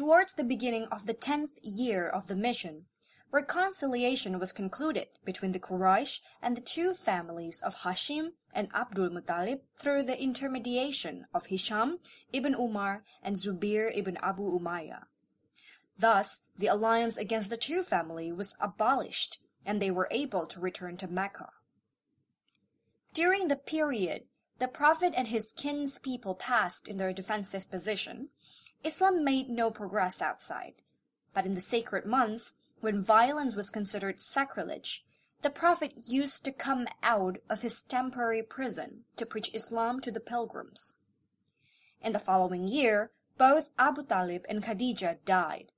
Towards 0.00 0.32
the 0.32 0.44
beginning 0.44 0.86
of 0.90 1.04
the 1.04 1.12
tenth 1.12 1.58
year 1.62 2.08
of 2.08 2.26
the 2.26 2.34
mission, 2.34 2.86
reconciliation 3.30 4.38
was 4.38 4.50
concluded 4.50 5.08
between 5.26 5.52
the 5.52 5.60
Quraysh 5.60 6.20
and 6.40 6.56
the 6.56 6.62
two 6.62 6.94
families 6.94 7.60
of 7.60 7.82
Hashim 7.82 8.30
and 8.54 8.68
Abdul 8.74 9.10
Muttalib 9.10 9.60
through 9.76 10.04
the 10.04 10.18
intermediation 10.18 11.26
of 11.34 11.48
Hisham 11.48 11.98
ibn 12.32 12.54
Umar 12.54 13.02
and 13.22 13.36
Zubair 13.36 13.94
ibn 13.94 14.16
Abu 14.22 14.58
Umayyah. 14.58 15.04
Thus, 15.98 16.46
the 16.56 16.68
alliance 16.68 17.18
against 17.18 17.50
the 17.50 17.58
two 17.58 17.82
family 17.82 18.32
was 18.32 18.56
abolished, 18.58 19.42
and 19.66 19.82
they 19.82 19.90
were 19.90 20.08
able 20.10 20.46
to 20.46 20.60
return 20.60 20.96
to 20.96 21.08
Mecca. 21.08 21.50
During 23.12 23.48
the 23.48 23.56
period 23.56 24.22
the 24.60 24.68
Prophet 24.68 25.12
and 25.14 25.28
his 25.28 25.52
kinspeople 25.52 26.36
passed 26.36 26.88
in 26.88 26.96
their 26.96 27.12
defensive 27.12 27.70
position, 27.70 28.28
Islam 28.82 29.24
made 29.24 29.48
no 29.48 29.70
progress 29.70 30.22
outside. 30.22 30.74
But 31.34 31.46
in 31.46 31.54
the 31.54 31.60
sacred 31.60 32.04
months, 32.04 32.54
when 32.80 33.04
violence 33.04 33.54
was 33.54 33.70
considered 33.70 34.20
sacrilege, 34.20 35.04
the 35.42 35.50
Prophet 35.50 35.92
used 36.06 36.44
to 36.44 36.52
come 36.52 36.86
out 37.02 37.38
of 37.48 37.62
his 37.62 37.82
temporary 37.82 38.42
prison 38.42 39.04
to 39.16 39.26
preach 39.26 39.54
Islam 39.54 40.00
to 40.00 40.10
the 40.10 40.20
pilgrims. 40.20 40.98
In 42.02 42.12
the 42.12 42.18
following 42.18 42.66
year, 42.66 43.10
both 43.38 43.70
Abu 43.78 44.04
Talib 44.04 44.44
and 44.48 44.62
Khadija 44.62 45.18
died. 45.24 45.72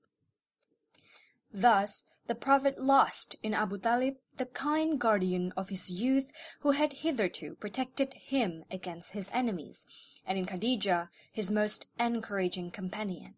Thus, 1.53 2.05
the 2.27 2.35
Prophet 2.35 2.81
lost 2.81 3.37
in 3.43 3.55
Abu 3.55 3.79
Talib 3.79 4.15
the 4.37 4.47
kind 4.47 4.99
guardian 4.99 5.53
of 5.57 5.69
his 5.69 5.91
youth 5.91 6.33
who 6.61 6.71
had 6.71 6.93
hitherto 7.05 7.55
protected 7.57 8.15
him 8.15 8.65
against 8.71 9.13
his 9.13 9.31
enemies, 9.33 9.87
and 10.27 10.39
in 10.39 10.47
Khadija 10.47 11.09
his 11.33 11.51
most 11.51 11.91
encouraging 11.99 12.71
companion. 12.71 13.35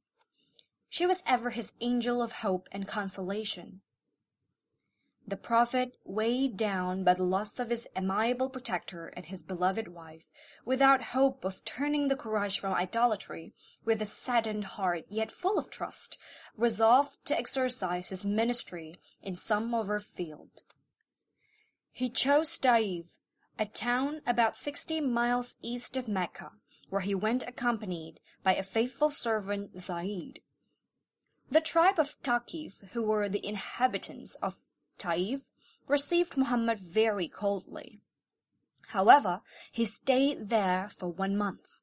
She 0.89 1.07
was 1.07 1.23
ever 1.27 1.51
his 1.51 1.75
angel 1.81 2.23
of 2.23 2.33
hope 2.33 2.69
and 2.71 2.87
consolation. 2.87 3.81
The 5.27 5.37
Prophet, 5.39 5.97
weighed 6.05 6.55
down 6.55 7.03
by 7.03 7.15
the 7.15 7.25
loss 7.25 7.59
of 7.59 7.71
his 7.71 7.89
amiable 7.97 8.51
protector 8.51 9.07
and 9.17 9.25
his 9.25 9.43
beloved 9.43 9.89
wife, 9.89 10.29
without 10.67 11.15
hope 11.15 11.47
of 11.47 11.65
turning 11.65 12.09
the 12.09 12.15
Quraysh 12.15 12.59
from 12.61 12.75
idolatry, 12.75 13.55
with 13.87 14.03
a 14.03 14.07
saddened 14.07 14.65
heart 14.65 15.05
yet 15.09 15.31
full 15.31 15.59
of 15.59 15.71
trust, 15.71 16.19
resolved 16.59 17.25
to 17.25 17.39
exercise 17.39 18.11
his 18.11 18.27
ministry 18.27 18.97
in 19.23 19.35
some 19.35 19.75
other 19.75 19.99
field. 19.99 20.63
He 21.91 22.11
chose 22.11 22.59
Taif, 22.59 23.17
a 23.59 23.65
town 23.65 24.21
about 24.27 24.59
sixty 24.59 25.01
miles 25.01 25.57
east 25.63 25.97
of 25.97 26.07
Mecca, 26.07 26.51
where 26.91 27.03
he 27.03 27.15
went 27.15 27.43
accompanied 27.47 28.21
by 28.43 28.55
a 28.55 28.63
faithful 28.63 29.11
servant 29.11 29.81
Zaid. 29.81 30.41
The 31.51 31.61
tribe 31.61 31.99
of 31.99 32.07
Thaqif, 32.23 32.93
who 32.93 33.03
were 33.03 33.29
the 33.29 33.47
inhabitants 33.47 34.35
of 34.37 34.57
Taif, 34.99 35.51
received 35.87 36.37
Muhammad 36.37 36.79
very 36.79 37.29
coldly. 37.29 38.01
However, 38.89 39.41
he 39.73 39.85
stayed 39.85 40.49
there 40.49 40.89
for 40.89 41.09
one 41.09 41.37
month. 41.37 41.83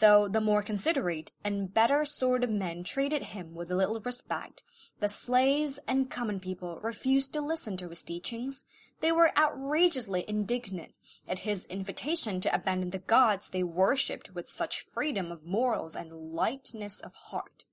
Though 0.00 0.28
the 0.28 0.40
more 0.40 0.62
considerate 0.62 1.32
and 1.42 1.72
better 1.72 2.04
sort 2.04 2.44
of 2.44 2.50
men 2.50 2.84
treated 2.84 3.22
him 3.24 3.54
with 3.54 3.70
little 3.70 4.00
respect, 4.00 4.62
the 5.00 5.08
slaves 5.08 5.78
and 5.88 6.10
common 6.10 6.40
people 6.40 6.78
refused 6.82 7.32
to 7.32 7.40
listen 7.40 7.76
to 7.78 7.88
his 7.88 8.02
teachings. 8.02 8.64
They 9.00 9.12
were 9.12 9.36
outrageously 9.38 10.24
indignant 10.26 10.94
at 11.28 11.40
his 11.40 11.66
invitation 11.66 12.40
to 12.40 12.54
abandon 12.54 12.90
the 12.90 12.98
gods 12.98 13.48
they 13.48 13.62
worshipped 13.62 14.34
with 14.34 14.48
such 14.48 14.80
freedom 14.80 15.30
of 15.30 15.46
morals 15.46 15.94
and 15.94 16.32
lightness 16.32 17.00
of 17.00 17.12
heart. 17.14 17.64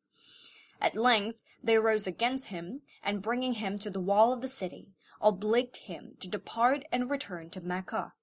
At 0.79 0.95
length 0.95 1.41
they 1.63 1.77
rose 1.79 2.05
against 2.05 2.49
him, 2.49 2.81
and 3.03 3.23
bringing 3.23 3.53
him 3.53 3.79
to 3.79 3.89
the 3.89 3.99
wall 3.99 4.33
of 4.33 4.41
the 4.41 4.47
city, 4.47 4.93
obliged 5.19 5.85
him 5.85 6.15
to 6.19 6.27
depart 6.27 6.83
and 6.91 7.09
return 7.09 7.49
to 7.51 7.61
Mecca. 7.61 8.13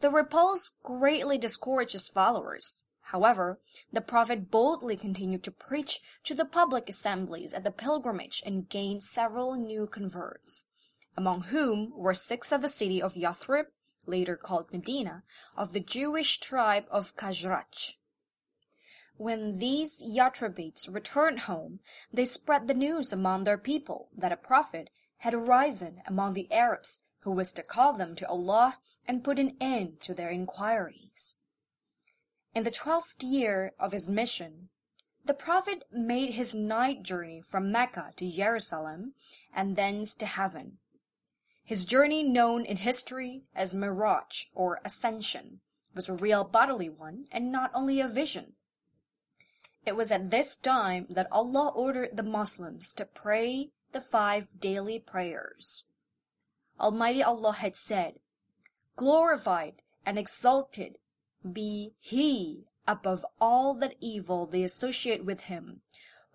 The 0.00 0.10
repulse 0.10 0.76
greatly 0.82 1.38
discouraged 1.38 1.92
his 1.92 2.08
followers. 2.08 2.84
However, 3.08 3.60
the 3.92 4.00
Prophet 4.00 4.50
boldly 4.50 4.96
continued 4.96 5.44
to 5.44 5.52
preach 5.52 6.00
to 6.24 6.34
the 6.34 6.44
public 6.44 6.88
assemblies 6.88 7.52
at 7.52 7.62
the 7.62 7.70
pilgrimage 7.70 8.42
and 8.44 8.68
gained 8.68 9.02
several 9.02 9.54
new 9.54 9.86
converts, 9.86 10.68
among 11.16 11.42
whom 11.44 11.92
were 11.96 12.14
six 12.14 12.52
of 12.52 12.62
the 12.62 12.68
city 12.68 13.00
of 13.00 13.14
Yathrib, 13.14 13.66
later 14.06 14.36
called 14.36 14.72
Medina, 14.72 15.22
of 15.56 15.72
the 15.72 15.80
Jewish 15.80 16.38
tribe 16.38 16.86
of 16.90 17.16
Khazraj. 17.16 17.94
When 19.16 19.58
these 19.58 20.02
Yathribites 20.02 20.92
returned 20.92 21.40
home, 21.40 21.80
they 22.12 22.24
spread 22.24 22.66
the 22.66 22.74
news 22.74 23.12
among 23.12 23.44
their 23.44 23.58
people 23.58 24.08
that 24.16 24.32
a 24.32 24.36
prophet 24.36 24.90
had 25.18 25.34
arisen 25.34 26.02
among 26.06 26.32
the 26.32 26.52
Arabs 26.52 27.00
who 27.20 27.30
was 27.30 27.52
to 27.52 27.62
call 27.62 27.92
them 27.92 28.14
to 28.16 28.28
Allah 28.28 28.78
and 29.06 29.24
put 29.24 29.38
an 29.38 29.56
end 29.60 30.00
to 30.00 30.14
their 30.14 30.30
inquiries. 30.30 31.36
In 32.54 32.64
the 32.64 32.70
twelfth 32.70 33.22
year 33.22 33.72
of 33.78 33.92
his 33.92 34.08
mission, 34.08 34.68
the 35.24 35.34
Prophet 35.34 35.84
made 35.90 36.34
his 36.34 36.54
night 36.54 37.02
journey 37.02 37.40
from 37.40 37.72
Mecca 37.72 38.12
to 38.16 38.30
Jerusalem 38.30 39.14
and 39.54 39.74
thence 39.74 40.14
to 40.16 40.26
heaven. 40.26 40.78
His 41.64 41.86
journey 41.86 42.22
known 42.22 42.64
in 42.64 42.76
history 42.76 43.44
as 43.54 43.74
Miraj 43.74 44.46
or 44.54 44.80
Ascension 44.84 45.60
was 45.94 46.08
a 46.08 46.14
real 46.14 46.44
bodily 46.44 46.90
one 46.90 47.26
and 47.32 47.50
not 47.50 47.70
only 47.74 48.00
a 48.00 48.08
vision. 48.08 48.52
It 49.86 49.96
was 49.96 50.10
at 50.10 50.30
this 50.30 50.56
time 50.56 51.06
that 51.08 51.30
Allah 51.32 51.68
ordered 51.74 52.16
the 52.16 52.22
Muslims 52.22 52.92
to 52.94 53.06
pray 53.06 53.70
the 53.92 54.00
five 54.00 54.48
daily 54.58 54.98
prayers. 54.98 55.84
Almighty 56.78 57.22
Allah 57.22 57.52
had 57.52 57.76
said, 57.76 58.14
Glorified 58.96 59.82
and 60.04 60.18
exalted 60.18 60.98
be 61.50 61.94
He 61.98 62.64
above 62.86 63.24
all 63.40 63.74
that 63.74 63.94
evil 64.00 64.46
they 64.46 64.62
associate 64.62 65.24
with 65.24 65.42
Him, 65.42 65.80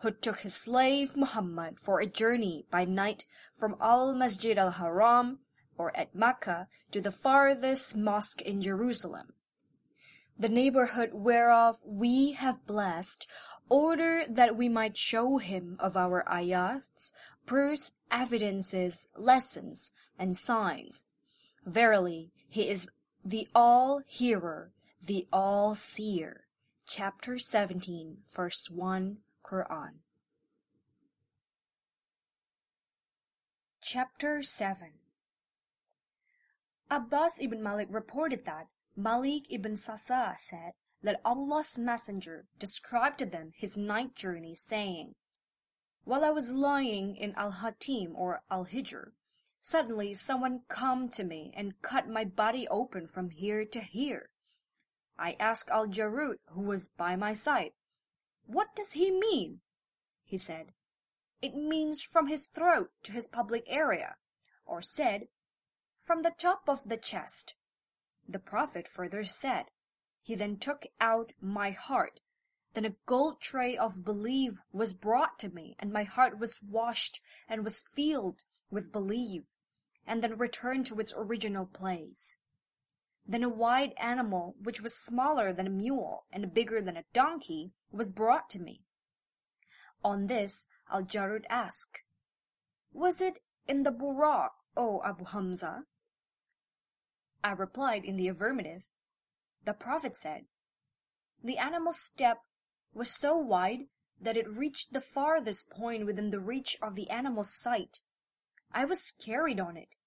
who 0.01 0.11
took 0.11 0.39
his 0.39 0.53
slave 0.53 1.17
Muhammad 1.17 1.79
for 1.79 1.99
a 1.99 2.05
journey 2.05 2.65
by 2.71 2.85
night 2.85 3.25
from 3.53 3.75
Al 3.81 4.13
Masjid 4.13 4.57
al 4.57 4.71
Haram 4.71 5.39
or 5.77 5.95
at 5.95 6.15
Mecca 6.15 6.67
to 6.91 7.01
the 7.01 7.11
farthest 7.11 7.97
mosque 7.97 8.41
in 8.41 8.61
Jerusalem 8.61 9.33
the 10.39 10.49
neighborhood 10.49 11.09
whereof 11.13 11.83
we 11.85 12.31
have 12.31 12.65
blessed, 12.65 13.29
order 13.67 14.23
that 14.27 14.55
we 14.55 14.69
might 14.69 14.95
show 14.95 15.37
him 15.37 15.75
of 15.79 15.97
our 15.97 16.23
ayats, 16.31 17.11
proofs, 17.45 17.91
evidences, 18.09 19.09
lessons, 19.17 19.91
and 20.17 20.37
signs. 20.37 21.07
Verily, 21.65 22.31
he 22.47 22.69
is 22.69 22.89
the 23.23 23.47
all-hearer, 23.53 24.71
the 25.05 25.27
all-seer. 25.31 26.45
Chapter 26.87 27.37
17, 27.37 28.19
verse 28.33 28.69
1, 28.71 29.17
Quran. 29.49 30.01
Chapter 33.81 34.43
7 34.43 34.91
Anas 36.91 37.39
ibn 37.41 37.63
Malik 37.63 37.87
reported 37.89 38.45
that 38.45 38.67
Malik 38.95 39.45
ibn 39.49 39.75
Sasa 39.75 40.35
said 40.37 40.73
that 41.01 41.19
Allah's 41.25 41.79
messenger 41.79 42.45
described 42.59 43.17
to 43.19 43.25
them 43.25 43.51
his 43.55 43.75
night 43.75 44.13
journey, 44.13 44.53
saying, 44.53 45.13
While 46.03 46.23
I 46.23 46.29
was 46.29 46.53
lying 46.53 47.15
in 47.15 47.33
Al-Hatim 47.35 48.15
or 48.15 48.43
Al-Hijr, 48.51 49.13
suddenly 49.59 50.13
someone 50.13 50.61
come 50.67 51.09
to 51.09 51.23
me 51.23 51.51
and 51.55 51.81
cut 51.81 52.07
my 52.07 52.23
body 52.23 52.67
open 52.69 53.07
from 53.07 53.31
here 53.31 53.65
to 53.65 53.79
here. 53.79 54.29
I 55.17 55.35
asked 55.39 55.69
Al-Jarud, 55.71 56.35
who 56.49 56.61
was 56.61 56.89
by 56.89 57.15
my 57.15 57.33
side, 57.33 57.71
What 58.51 58.75
does 58.75 58.93
he 58.93 59.11
mean? 59.11 59.61
He 60.25 60.35
said, 60.35 60.73
It 61.39 61.53
means 61.53 62.01
from 62.01 62.25
his 62.25 62.47
throat 62.47 62.89
to 63.03 63.11
his 63.11 63.27
pubic 63.27 63.65
area, 63.67 64.15
or 64.65 64.81
said, 64.81 65.27
From 65.99 66.23
the 66.23 66.33
top 66.35 66.67
of 66.67 66.85
the 66.85 66.97
chest 66.97 67.53
the 68.27 68.39
Prophet 68.39 68.87
further 68.87 69.23
said, 69.23 69.65
He 70.23 70.33
then 70.33 70.57
took 70.57 70.87
out 70.99 71.33
my 71.39 71.69
heart. 71.69 72.21
Then 72.73 72.85
a 72.85 72.95
gold 73.05 73.39
tray 73.39 73.77
of 73.77 74.03
belief 74.03 74.61
was 74.71 74.95
brought 74.95 75.37
to 75.39 75.49
me, 75.49 75.75
and 75.77 75.93
my 75.93 76.03
heart 76.03 76.39
was 76.39 76.59
washed 76.67 77.21
and 77.47 77.63
was 77.63 77.83
filled 77.83 78.45
with 78.71 78.91
belief, 78.91 79.53
and 80.07 80.23
then 80.23 80.39
returned 80.39 80.87
to 80.87 80.99
its 80.99 81.13
original 81.15 81.67
place. 81.67 82.39
Then 83.29 83.43
a 83.43 83.49
white 83.49 83.93
animal, 83.99 84.55
which 84.59 84.81
was 84.81 84.95
smaller 84.95 85.53
than 85.53 85.67
a 85.67 85.69
mule 85.69 86.25
and 86.33 86.51
bigger 86.51 86.81
than 86.81 86.97
a 86.97 87.05
donkey, 87.13 87.73
was 87.91 88.09
brought 88.09 88.49
to 88.49 88.59
me. 88.59 88.81
On 90.03 90.25
this, 90.25 90.67
Al-Jarud 90.91 91.45
asked, 91.47 92.01
Was 92.91 93.21
it 93.21 93.37
in 93.67 93.83
the 93.83 93.91
Buraq, 93.91 94.49
O 94.75 95.03
Abu 95.05 95.25
Hamza? 95.25 95.83
I 97.43 97.51
replied 97.51 98.03
in 98.03 98.15
the 98.15 98.27
affirmative. 98.27 98.89
The 99.63 99.73
Prophet 99.73 100.15
said, 100.15 100.45
The 101.43 101.59
animal's 101.59 101.99
step 101.99 102.39
was 102.95 103.11
so 103.11 103.37
wide 103.37 103.81
that 104.19 104.37
it 104.37 104.49
reached 104.49 104.91
the 104.91 105.01
farthest 105.01 105.69
point 105.69 106.07
within 106.07 106.31
the 106.31 106.39
reach 106.39 106.77
of 106.81 106.95
the 106.95 107.11
animal's 107.11 107.53
sight. 107.53 108.01
I 108.71 108.85
was 108.85 109.11
carried 109.11 109.59
on 109.59 109.77
it, 109.77 109.97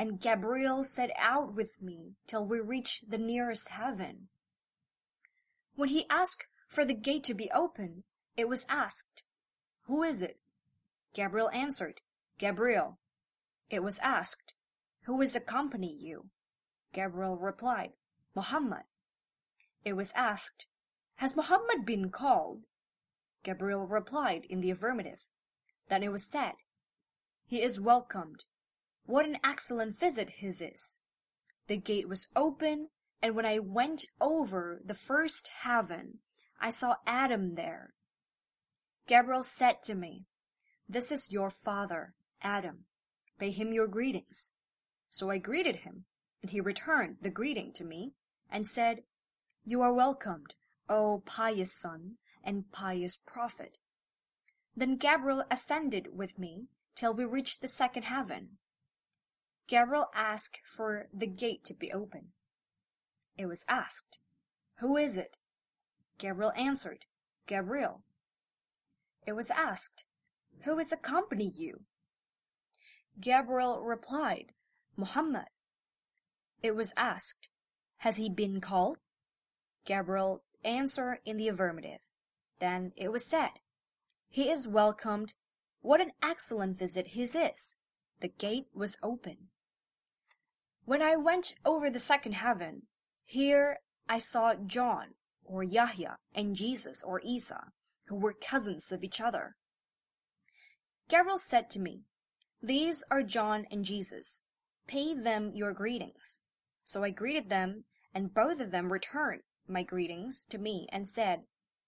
and 0.00 0.18
Gabriel 0.18 0.82
set 0.82 1.10
out 1.18 1.54
with 1.54 1.82
me 1.82 2.14
till 2.26 2.42
we 2.42 2.58
reached 2.58 3.10
the 3.10 3.18
nearest 3.18 3.68
heaven. 3.68 4.28
When 5.74 5.90
he 5.90 6.06
asked 6.08 6.46
for 6.66 6.86
the 6.86 6.94
gate 6.94 7.22
to 7.24 7.34
be 7.34 7.50
opened, 7.54 8.04
it 8.34 8.48
was 8.48 8.64
asked, 8.70 9.24
Who 9.88 10.02
is 10.02 10.22
it? 10.22 10.38
Gabriel 11.12 11.50
answered, 11.50 12.00
Gabriel. 12.38 12.98
It 13.68 13.82
was 13.82 13.98
asked, 13.98 14.54
Who 15.02 15.20
is 15.20 15.36
accompany 15.36 15.94
you? 15.94 16.30
Gabriel 16.94 17.36
replied, 17.36 17.90
Muhammad. 18.34 18.84
It 19.84 19.96
was 19.96 20.14
asked, 20.16 20.66
Has 21.16 21.36
Muhammad 21.36 21.84
been 21.84 22.08
called? 22.08 22.64
Gabriel 23.42 23.86
replied 23.86 24.46
in 24.48 24.60
the 24.60 24.70
affirmative. 24.70 25.26
Then 25.90 26.02
it 26.02 26.10
was 26.10 26.24
said, 26.24 26.54
He 27.44 27.60
is 27.60 27.78
welcomed. 27.78 28.46
What 29.10 29.26
an 29.26 29.38
excellent 29.42 29.98
visit 29.98 30.30
his 30.38 30.62
is. 30.62 31.00
The 31.66 31.76
gate 31.76 32.08
was 32.08 32.28
open, 32.36 32.90
and 33.20 33.34
when 33.34 33.44
I 33.44 33.58
went 33.58 34.06
over 34.20 34.80
the 34.84 34.94
first 34.94 35.48
heaven, 35.62 36.18
I 36.60 36.70
saw 36.70 36.94
Adam 37.08 37.56
there. 37.56 37.94
Gabriel 39.08 39.42
said 39.42 39.82
to 39.82 39.96
me, 39.96 40.26
This 40.88 41.10
is 41.10 41.32
your 41.32 41.50
father, 41.50 42.14
Adam. 42.40 42.84
Pay 43.36 43.50
him 43.50 43.72
your 43.72 43.88
greetings. 43.88 44.52
So 45.08 45.28
I 45.28 45.38
greeted 45.38 45.78
him, 45.78 46.04
and 46.40 46.52
he 46.52 46.60
returned 46.60 47.16
the 47.20 47.30
greeting 47.30 47.72
to 47.72 47.84
me, 47.84 48.12
and 48.48 48.64
said, 48.64 49.02
You 49.64 49.82
are 49.82 49.92
welcomed, 49.92 50.54
O 50.88 51.24
pious 51.26 51.72
son 51.72 52.18
and 52.44 52.70
pious 52.70 53.16
prophet. 53.16 53.78
Then 54.76 54.94
Gabriel 54.94 55.42
ascended 55.50 56.16
with 56.16 56.38
me 56.38 56.68
till 56.94 57.12
we 57.12 57.24
reached 57.24 57.60
the 57.60 57.66
second 57.66 58.04
heaven. 58.04 58.58
Gabriel 59.70 60.10
asked 60.16 60.62
for 60.66 61.06
the 61.14 61.28
gate 61.28 61.62
to 61.62 61.74
be 61.74 61.92
open. 61.92 62.32
It 63.38 63.46
was 63.46 63.64
asked, 63.68 64.18
Who 64.78 64.96
is 64.96 65.16
it? 65.16 65.38
Gabriel 66.18 66.50
answered, 66.56 67.06
Gabriel. 67.46 68.02
It 69.24 69.36
was 69.36 69.48
asked, 69.48 70.06
Who 70.64 70.76
is 70.80 70.90
accompanying 70.90 71.52
you? 71.56 71.82
Gabriel 73.20 73.80
replied, 73.80 74.46
Muhammad. 74.96 75.46
It 76.64 76.74
was 76.74 76.92
asked, 76.96 77.48
Has 77.98 78.16
he 78.16 78.28
been 78.28 78.60
called? 78.60 78.98
Gabriel 79.84 80.42
answered 80.64 81.20
in 81.24 81.36
the 81.36 81.46
affirmative. 81.46 82.00
Then 82.58 82.92
it 82.96 83.12
was 83.12 83.24
said, 83.24 83.60
He 84.28 84.50
is 84.50 84.66
welcomed. 84.66 85.34
What 85.80 86.00
an 86.00 86.10
excellent 86.20 86.76
visit 86.76 87.08
his 87.14 87.36
is. 87.36 87.76
The 88.18 88.28
gate 88.28 88.66
was 88.74 88.98
open. 89.00 89.49
When 90.84 91.02
I 91.02 91.16
went 91.16 91.54
over 91.64 91.90
the 91.90 91.98
second 91.98 92.32
heaven, 92.32 92.82
here 93.24 93.78
I 94.08 94.18
saw 94.18 94.54
John, 94.54 95.14
or 95.44 95.62
Yahya, 95.62 96.18
and 96.34 96.56
Jesus, 96.56 97.04
or 97.04 97.20
Isa, 97.24 97.72
who 98.06 98.16
were 98.16 98.34
cousins 98.34 98.90
of 98.90 99.04
each 99.04 99.20
other. 99.20 99.56
Gabriel 101.08 101.38
said 101.38 101.70
to 101.70 101.80
me, 101.80 102.02
These 102.62 103.04
are 103.10 103.22
John 103.22 103.66
and 103.70 103.84
Jesus. 103.84 104.42
Pay 104.86 105.14
them 105.14 105.52
your 105.54 105.72
greetings. 105.72 106.42
So 106.82 107.04
I 107.04 107.10
greeted 107.10 107.48
them, 107.48 107.84
and 108.12 108.34
both 108.34 108.60
of 108.60 108.72
them 108.72 108.92
returned 108.92 109.42
my 109.68 109.82
greetings 109.82 110.44
to 110.46 110.58
me 110.58 110.88
and 110.90 111.06
said, 111.06 111.42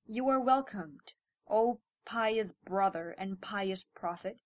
You 0.07 0.29
are 0.29 0.41
welcomed, 0.41 1.15
O 1.49 1.81
pious 2.05 2.53
brother 2.53 3.15
and 3.19 3.41
pious 3.41 3.85
prophet. 3.95 4.41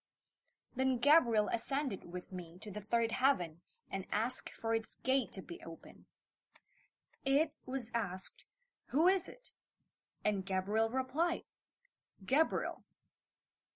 Then 0.74 0.98
Gabriel 0.98 1.48
ascended 1.52 2.12
with 2.12 2.32
me 2.32 2.58
to 2.62 2.70
the 2.70 2.80
third 2.80 3.12
heaven 3.12 3.58
and 3.90 4.06
asked 4.12 4.50
for 4.50 4.74
its 4.74 4.96
gate 4.96 5.32
to 5.32 5.42
be 5.42 5.60
open. 5.64 6.06
It 7.24 7.50
was 7.64 7.90
asked, 7.94 8.44
Who 8.90 9.08
is 9.08 9.28
it? 9.28 9.50
And 10.24 10.44
Gabriel 10.44 10.90
replied, 10.90 11.42
Gabriel. 12.24 12.82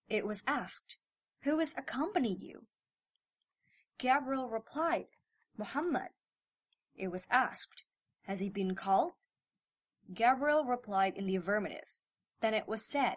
It 0.08 0.26
was 0.26 0.42
asked, 0.46 0.96
Who 1.42 1.60
is 1.60 1.74
accompany 1.76 2.34
you? 2.34 2.66
Gabriel 3.98 4.48
replied, 4.48 5.06
Muhammad. 5.56 6.10
It 6.96 7.10
was 7.10 7.26
asked, 7.30 7.84
Has 8.22 8.40
he 8.40 8.48
been 8.48 8.74
called? 8.74 9.12
Gabriel 10.12 10.64
replied 10.64 11.16
in 11.16 11.26
the 11.26 11.36
affirmative. 11.36 11.94
Then 12.40 12.54
it 12.54 12.66
was 12.66 12.88
said, 12.88 13.16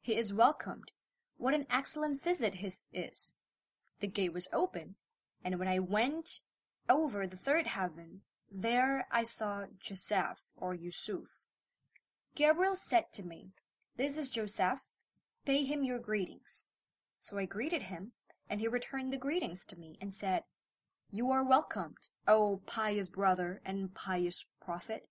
He 0.00 0.16
is 0.16 0.34
welcomed. 0.34 0.92
What 1.36 1.54
an 1.54 1.66
excellent 1.70 2.22
visit 2.22 2.56
his 2.56 2.82
is. 2.92 3.36
The 4.00 4.06
gate 4.06 4.32
was 4.32 4.48
open, 4.52 4.96
and 5.46 5.60
when 5.60 5.68
I 5.68 5.78
went 5.78 6.40
over 6.88 7.24
the 7.24 7.36
third 7.36 7.68
heaven, 7.68 8.22
there 8.50 9.06
I 9.12 9.22
saw 9.22 9.66
Joseph 9.78 10.42
or 10.56 10.74
Yusuf. 10.74 11.46
Gabriel 12.34 12.74
said 12.74 13.12
to 13.12 13.22
me, 13.22 13.52
This 13.96 14.18
is 14.18 14.28
Joseph. 14.28 14.80
Pay 15.44 15.62
him 15.62 15.84
your 15.84 16.00
greetings. 16.00 16.66
So 17.20 17.38
I 17.38 17.44
greeted 17.44 17.84
him, 17.84 18.10
and 18.50 18.60
he 18.60 18.66
returned 18.66 19.12
the 19.12 19.18
greetings 19.18 19.64
to 19.66 19.78
me 19.78 19.96
and 20.00 20.12
said, 20.12 20.42
You 21.12 21.30
are 21.30 21.44
welcomed, 21.44 22.08
O 22.26 22.60
pious 22.66 23.06
brother 23.06 23.60
and 23.64 23.94
pious 23.94 24.46
prophet. 24.60 25.06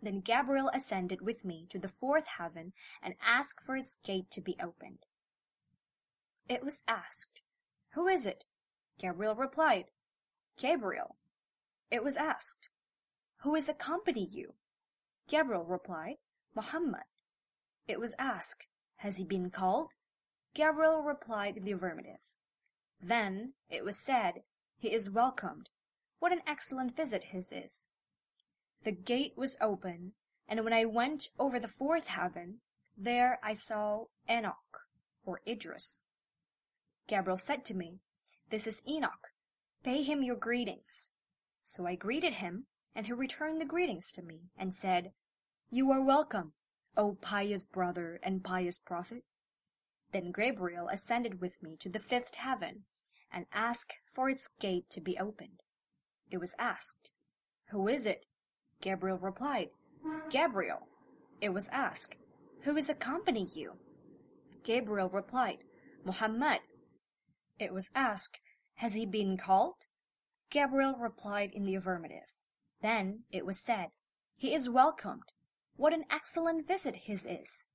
Then 0.00 0.20
Gabriel 0.20 0.70
ascended 0.72 1.20
with 1.20 1.44
me 1.44 1.66
to 1.68 1.78
the 1.78 1.88
fourth 1.88 2.26
heaven 2.38 2.72
and 3.02 3.16
asked 3.22 3.60
for 3.60 3.76
its 3.76 3.98
gate 4.02 4.30
to 4.30 4.40
be 4.40 4.56
opened. 4.58 5.00
It 6.48 6.64
was 6.64 6.82
asked, 6.88 7.42
Who 7.90 8.06
is 8.06 8.24
it? 8.24 8.44
Gabriel 9.00 9.34
replied, 9.34 9.86
Gabriel. 10.58 11.16
It 11.90 12.04
was 12.04 12.18
asked, 12.18 12.68
Who 13.42 13.54
is 13.54 13.68
accompany 13.68 14.28
you? 14.30 14.54
Gabriel 15.26 15.64
replied, 15.64 16.16
Muhammad. 16.54 17.04
It 17.88 17.98
was 17.98 18.14
asked, 18.18 18.66
Has 18.96 19.16
he 19.16 19.24
been 19.24 19.50
called? 19.50 19.92
Gabriel 20.54 21.02
replied 21.02 21.56
in 21.56 21.64
the 21.64 21.72
affirmative. 21.72 22.34
Then 23.00 23.54
it 23.70 23.84
was 23.84 23.96
said, 23.96 24.42
He 24.76 24.92
is 24.92 25.10
welcomed. 25.10 25.70
What 26.18 26.32
an 26.32 26.42
excellent 26.46 26.94
visit 26.94 27.24
his 27.24 27.50
is. 27.50 27.88
The 28.82 28.92
gate 28.92 29.32
was 29.34 29.56
open, 29.62 30.12
and 30.46 30.62
when 30.62 30.74
I 30.74 30.84
went 30.84 31.28
over 31.38 31.58
the 31.58 31.68
fourth 31.68 32.08
heaven, 32.08 32.60
there 32.96 33.38
I 33.42 33.54
saw 33.54 34.04
Enoch, 34.28 34.84
or 35.24 35.40
Idris. 35.46 36.02
Gabriel 37.06 37.38
said 37.38 37.64
to 37.64 37.74
me, 37.74 38.00
This 38.50 38.66
is 38.66 38.82
Enoch. 38.88 39.28
Pay 39.84 40.02
him 40.02 40.24
your 40.24 40.34
greetings. 40.34 41.12
So 41.62 41.86
I 41.86 41.94
greeted 41.94 42.34
him, 42.34 42.66
and 42.96 43.06
he 43.06 43.12
returned 43.12 43.60
the 43.60 43.64
greetings 43.64 44.10
to 44.12 44.22
me, 44.22 44.50
and 44.58 44.74
said, 44.74 45.12
You 45.70 45.92
are 45.92 46.02
welcome, 46.02 46.52
O 46.96 47.16
pious 47.20 47.64
brother 47.64 48.18
and 48.24 48.42
pious 48.42 48.80
prophet. 48.80 49.22
Then 50.12 50.32
Gabriel 50.32 50.88
ascended 50.88 51.40
with 51.40 51.62
me 51.62 51.76
to 51.78 51.88
the 51.88 52.00
fifth 52.00 52.34
heaven, 52.34 52.86
and 53.32 53.46
asked 53.52 53.98
for 54.04 54.28
its 54.28 54.50
gate 54.60 54.90
to 54.90 55.00
be 55.00 55.16
opened. 55.16 55.62
It 56.28 56.38
was 56.38 56.56
asked, 56.58 57.12
Who 57.70 57.86
is 57.86 58.04
it? 58.04 58.26
Gabriel 58.82 59.18
replied, 59.18 59.68
Gabriel. 60.28 60.88
It 61.40 61.54
was 61.54 61.68
asked, 61.68 62.16
Who 62.62 62.76
is 62.76 62.90
accompanying 62.90 63.46
you? 63.54 63.74
Gabriel 64.64 65.08
replied, 65.08 65.58
Muhammad. 66.04 66.58
It 67.60 67.74
was 67.74 67.90
asked, 67.94 68.40
Has 68.76 68.94
he 68.94 69.04
been 69.04 69.36
called? 69.36 69.86
Gabriel 70.50 70.96
replied 70.98 71.50
in 71.52 71.64
the 71.64 71.74
affirmative. 71.74 72.34
Then 72.80 73.24
it 73.30 73.44
was 73.44 73.60
said, 73.60 73.88
He 74.34 74.54
is 74.54 74.70
welcomed. 74.70 75.32
What 75.76 75.92
an 75.92 76.04
excellent 76.10 76.66
visit 76.66 77.04
his 77.04 77.26
is. 77.26 77.66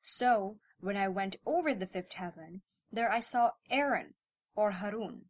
So, 0.00 0.58
when 0.78 0.96
I 0.96 1.08
went 1.08 1.36
over 1.44 1.74
the 1.74 1.86
fifth 1.86 2.12
heaven, 2.12 2.62
there 2.92 3.10
I 3.10 3.18
saw 3.18 3.50
Aaron, 3.68 4.14
or 4.54 4.70
Harun. 4.70 5.22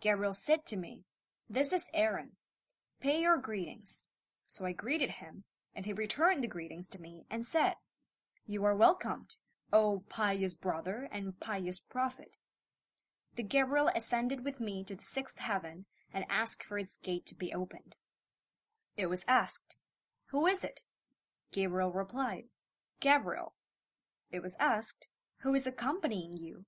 Gabriel 0.00 0.34
said 0.34 0.66
to 0.66 0.76
me, 0.76 1.04
This 1.48 1.72
is 1.72 1.88
Aaron. 1.94 2.32
Pay 3.00 3.22
your 3.22 3.38
greetings. 3.38 4.04
So 4.46 4.66
I 4.66 4.72
greeted 4.72 5.10
him, 5.10 5.44
and 5.74 5.86
he 5.86 5.94
returned 5.94 6.42
the 6.42 6.48
greetings 6.48 6.86
to 6.88 7.00
me 7.00 7.24
and 7.30 7.46
said, 7.46 7.74
You 8.44 8.62
are 8.64 8.76
welcomed, 8.76 9.36
O 9.72 10.04
pious 10.10 10.52
brother 10.52 11.08
and 11.10 11.40
pious 11.40 11.80
prophet. 11.80 12.36
The 13.34 13.42
Gabriel 13.42 13.88
ascended 13.94 14.44
with 14.44 14.60
me 14.60 14.84
to 14.84 14.94
the 14.94 15.02
sixth 15.02 15.38
heaven 15.38 15.86
and 16.12 16.24
asked 16.28 16.62
for 16.62 16.78
its 16.78 16.98
gate 16.98 17.24
to 17.26 17.34
be 17.34 17.54
opened. 17.54 17.94
It 18.96 19.06
was 19.06 19.24
asked, 19.26 19.76
Who 20.26 20.46
is 20.46 20.62
it? 20.62 20.82
Gabriel 21.50 21.92
replied, 21.92 22.44
Gabriel. 23.00 23.54
It 24.30 24.42
was 24.42 24.56
asked, 24.60 25.08
Who 25.38 25.54
is 25.54 25.66
accompanying 25.66 26.36
you? 26.36 26.66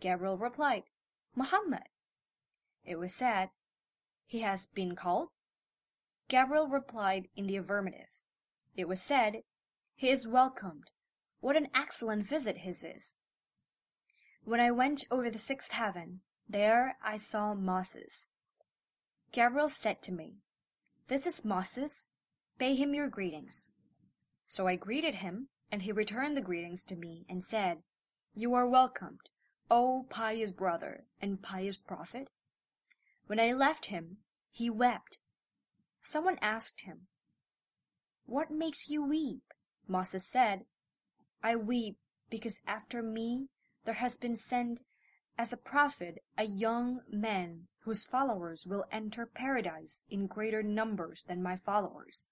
Gabriel 0.00 0.38
replied, 0.38 0.84
Muhammad. 1.34 1.88
It 2.84 2.98
was 2.98 3.14
said, 3.14 3.50
He 4.26 4.40
has 4.40 4.66
been 4.66 4.96
called? 4.96 5.28
Gabriel 6.28 6.68
replied 6.68 7.28
in 7.36 7.46
the 7.46 7.56
affirmative. 7.56 8.18
It 8.74 8.88
was 8.88 9.00
said, 9.00 9.42
He 9.94 10.08
is 10.08 10.26
welcomed. 10.26 10.90
What 11.40 11.56
an 11.56 11.68
excellent 11.74 12.26
visit 12.26 12.58
his 12.58 12.82
is. 12.82 13.16
When 14.48 14.60
I 14.60 14.70
went 14.70 15.04
over 15.10 15.28
the 15.28 15.36
sixth 15.36 15.72
heaven, 15.72 16.20
there 16.48 16.96
I 17.04 17.18
saw 17.18 17.52
Moses. 17.52 18.30
Gabriel 19.30 19.68
said 19.68 20.00
to 20.00 20.10
me, 20.10 20.36
This 21.08 21.26
is 21.26 21.44
Moses. 21.44 22.08
Pay 22.58 22.74
him 22.74 22.94
your 22.94 23.10
greetings. 23.10 23.72
So 24.46 24.66
I 24.66 24.76
greeted 24.76 25.16
him, 25.16 25.48
and 25.70 25.82
he 25.82 25.92
returned 25.92 26.34
the 26.34 26.40
greetings 26.40 26.82
to 26.84 26.96
me 26.96 27.26
and 27.28 27.44
said, 27.44 27.82
You 28.34 28.54
are 28.54 28.66
welcomed, 28.66 29.28
O 29.70 30.06
pious 30.08 30.50
brother 30.50 31.04
and 31.20 31.42
pious 31.42 31.76
prophet. 31.76 32.30
When 33.26 33.38
I 33.38 33.52
left 33.52 33.86
him, 33.92 34.16
he 34.50 34.70
wept. 34.70 35.18
Someone 36.00 36.38
asked 36.40 36.86
him, 36.86 37.08
What 38.24 38.50
makes 38.50 38.88
you 38.88 39.04
weep? 39.04 39.42
Moses 39.86 40.24
said, 40.26 40.64
I 41.42 41.54
weep 41.54 41.98
because 42.30 42.62
after 42.66 43.02
me 43.02 43.48
there 43.88 43.94
has 43.94 44.18
been 44.18 44.36
sent 44.36 44.82
as 45.38 45.50
a 45.50 45.56
prophet 45.56 46.18
a 46.36 46.44
young 46.44 47.00
man 47.10 47.68
whose 47.84 48.04
followers 48.04 48.66
will 48.66 48.84
enter 48.92 49.24
paradise 49.24 50.04
in 50.10 50.26
greater 50.26 50.62
numbers 50.62 51.24
than 51.26 51.42
my 51.42 51.56
followers. 51.56 52.28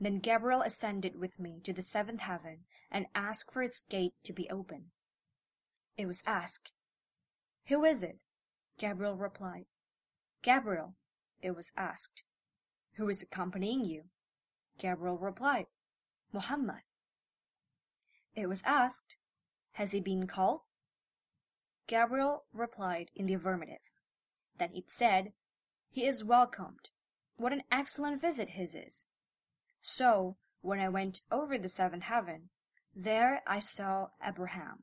Then 0.00 0.20
Gabriel 0.20 0.62
ascended 0.62 1.18
with 1.18 1.40
me 1.40 1.58
to 1.64 1.72
the 1.72 1.82
seventh 1.82 2.20
heaven 2.20 2.58
and 2.92 3.06
asked 3.12 3.50
for 3.50 3.60
its 3.60 3.80
gate 3.80 4.12
to 4.22 4.32
be 4.32 4.48
opened. 4.50 4.92
It 5.96 6.06
was 6.06 6.22
asked, 6.24 6.72
Who 7.66 7.84
is 7.84 8.04
it? 8.04 8.20
Gabriel 8.78 9.16
replied, 9.16 9.64
Gabriel, 10.42 10.94
it 11.42 11.56
was 11.56 11.72
asked. 11.76 12.22
Who 12.94 13.08
is 13.08 13.20
accompanying 13.20 13.84
you? 13.84 14.04
Gabriel 14.78 15.18
replied, 15.18 15.66
Muhammad. 16.32 16.82
It 18.36 18.48
was 18.48 18.62
asked, 18.64 19.16
Has 19.72 19.90
he 19.90 19.98
been 19.98 20.28
called? 20.28 20.60
Gabriel 21.88 22.44
replied 22.52 23.10
in 23.16 23.26
the 23.26 23.34
affirmative. 23.34 23.92
Then 24.58 24.70
it 24.74 24.90
said, 24.90 25.32
He 25.90 26.04
is 26.04 26.22
welcomed. 26.22 26.90
What 27.36 27.52
an 27.52 27.62
excellent 27.72 28.20
visit 28.20 28.50
his 28.50 28.74
is. 28.74 29.08
So, 29.80 30.36
when 30.60 30.80
I 30.80 30.88
went 30.88 31.22
over 31.32 31.56
the 31.56 31.68
seventh 31.68 32.04
heaven, 32.04 32.50
there 32.94 33.42
I 33.46 33.58
saw 33.60 34.08
Abraham. 34.24 34.82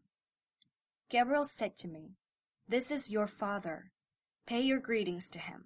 Gabriel 1.09 1.45
said 1.45 1.75
to 1.77 1.87
me, 1.87 2.15
This 2.67 2.89
is 2.89 3.11
your 3.11 3.27
father. 3.27 3.91
Pay 4.47 4.61
your 4.61 4.79
greetings 4.79 5.27
to 5.29 5.39
him. 5.39 5.65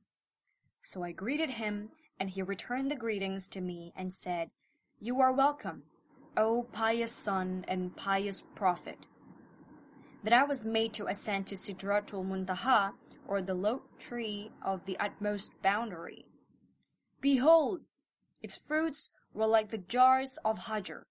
So 0.81 1.03
I 1.03 1.11
greeted 1.11 1.51
him, 1.51 1.89
and 2.19 2.29
he 2.29 2.41
returned 2.41 2.91
the 2.91 2.95
greetings 2.95 3.47
to 3.49 3.61
me 3.61 3.93
and 3.95 4.11
said, 4.11 4.49
You 4.99 5.21
are 5.21 5.31
welcome, 5.31 5.83
O 6.35 6.63
pious 6.63 7.11
son 7.11 7.63
and 7.67 7.95
pious 7.95 8.43
prophet. 8.55 9.07
Then 10.24 10.34
I 10.34 10.43
was 10.43 10.65
made 10.65 10.93
to 10.93 11.07
ascend 11.07 11.47
to 11.47 11.55
Sidratul 11.55 12.26
Muntaha, 12.26 12.93
or 13.28 13.41
the 13.41 13.53
lote 13.53 13.99
tree 13.99 14.51
of 14.61 14.86
the 14.86 14.97
utmost 14.99 15.61
boundary. 15.61 16.26
Behold, 17.22 17.82
its 18.41 18.57
fruits 18.57 19.11
were 19.34 19.47
like 19.47 19.70
the 19.70 19.78
jars 19.78 20.39
of 20.43 20.65
Hajar, 20.65 21.03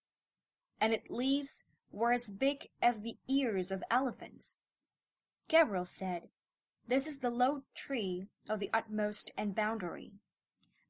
and 0.80 0.92
its 0.92 1.10
leaves 1.10 1.64
were 1.90 2.12
as 2.12 2.30
big 2.30 2.66
as 2.82 3.00
the 3.00 3.16
ears 3.28 3.70
of 3.70 3.82
elephants. 3.90 4.58
Gabriel 5.48 5.84
said, 5.84 6.28
This 6.86 7.06
is 7.06 7.18
the 7.18 7.30
lote 7.30 7.64
tree 7.74 8.26
of 8.48 8.60
the 8.60 8.70
utmost 8.74 9.30
and 9.36 9.54
boundary. 9.54 10.12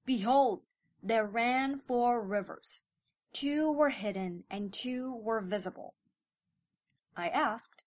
Behold, 0.04 0.62
there 1.02 1.26
ran 1.26 1.76
four 1.76 2.20
rivers. 2.20 2.84
Two 3.32 3.70
were 3.70 3.90
hidden 3.90 4.44
and 4.50 4.72
two 4.72 5.14
were 5.14 5.40
visible. 5.40 5.94
I 7.16 7.28
asked, 7.28 7.84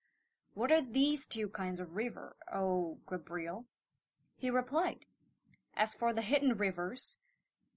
What 0.53 0.71
are 0.71 0.81
these 0.81 1.27
two 1.27 1.47
kinds 1.47 1.79
of 1.79 1.95
river, 1.95 2.35
O 2.53 2.97
Gabriel? 3.09 3.65
He 4.35 4.49
replied, 4.49 5.05
As 5.75 5.95
for 5.95 6.13
the 6.13 6.21
hidden 6.21 6.57
rivers, 6.57 7.17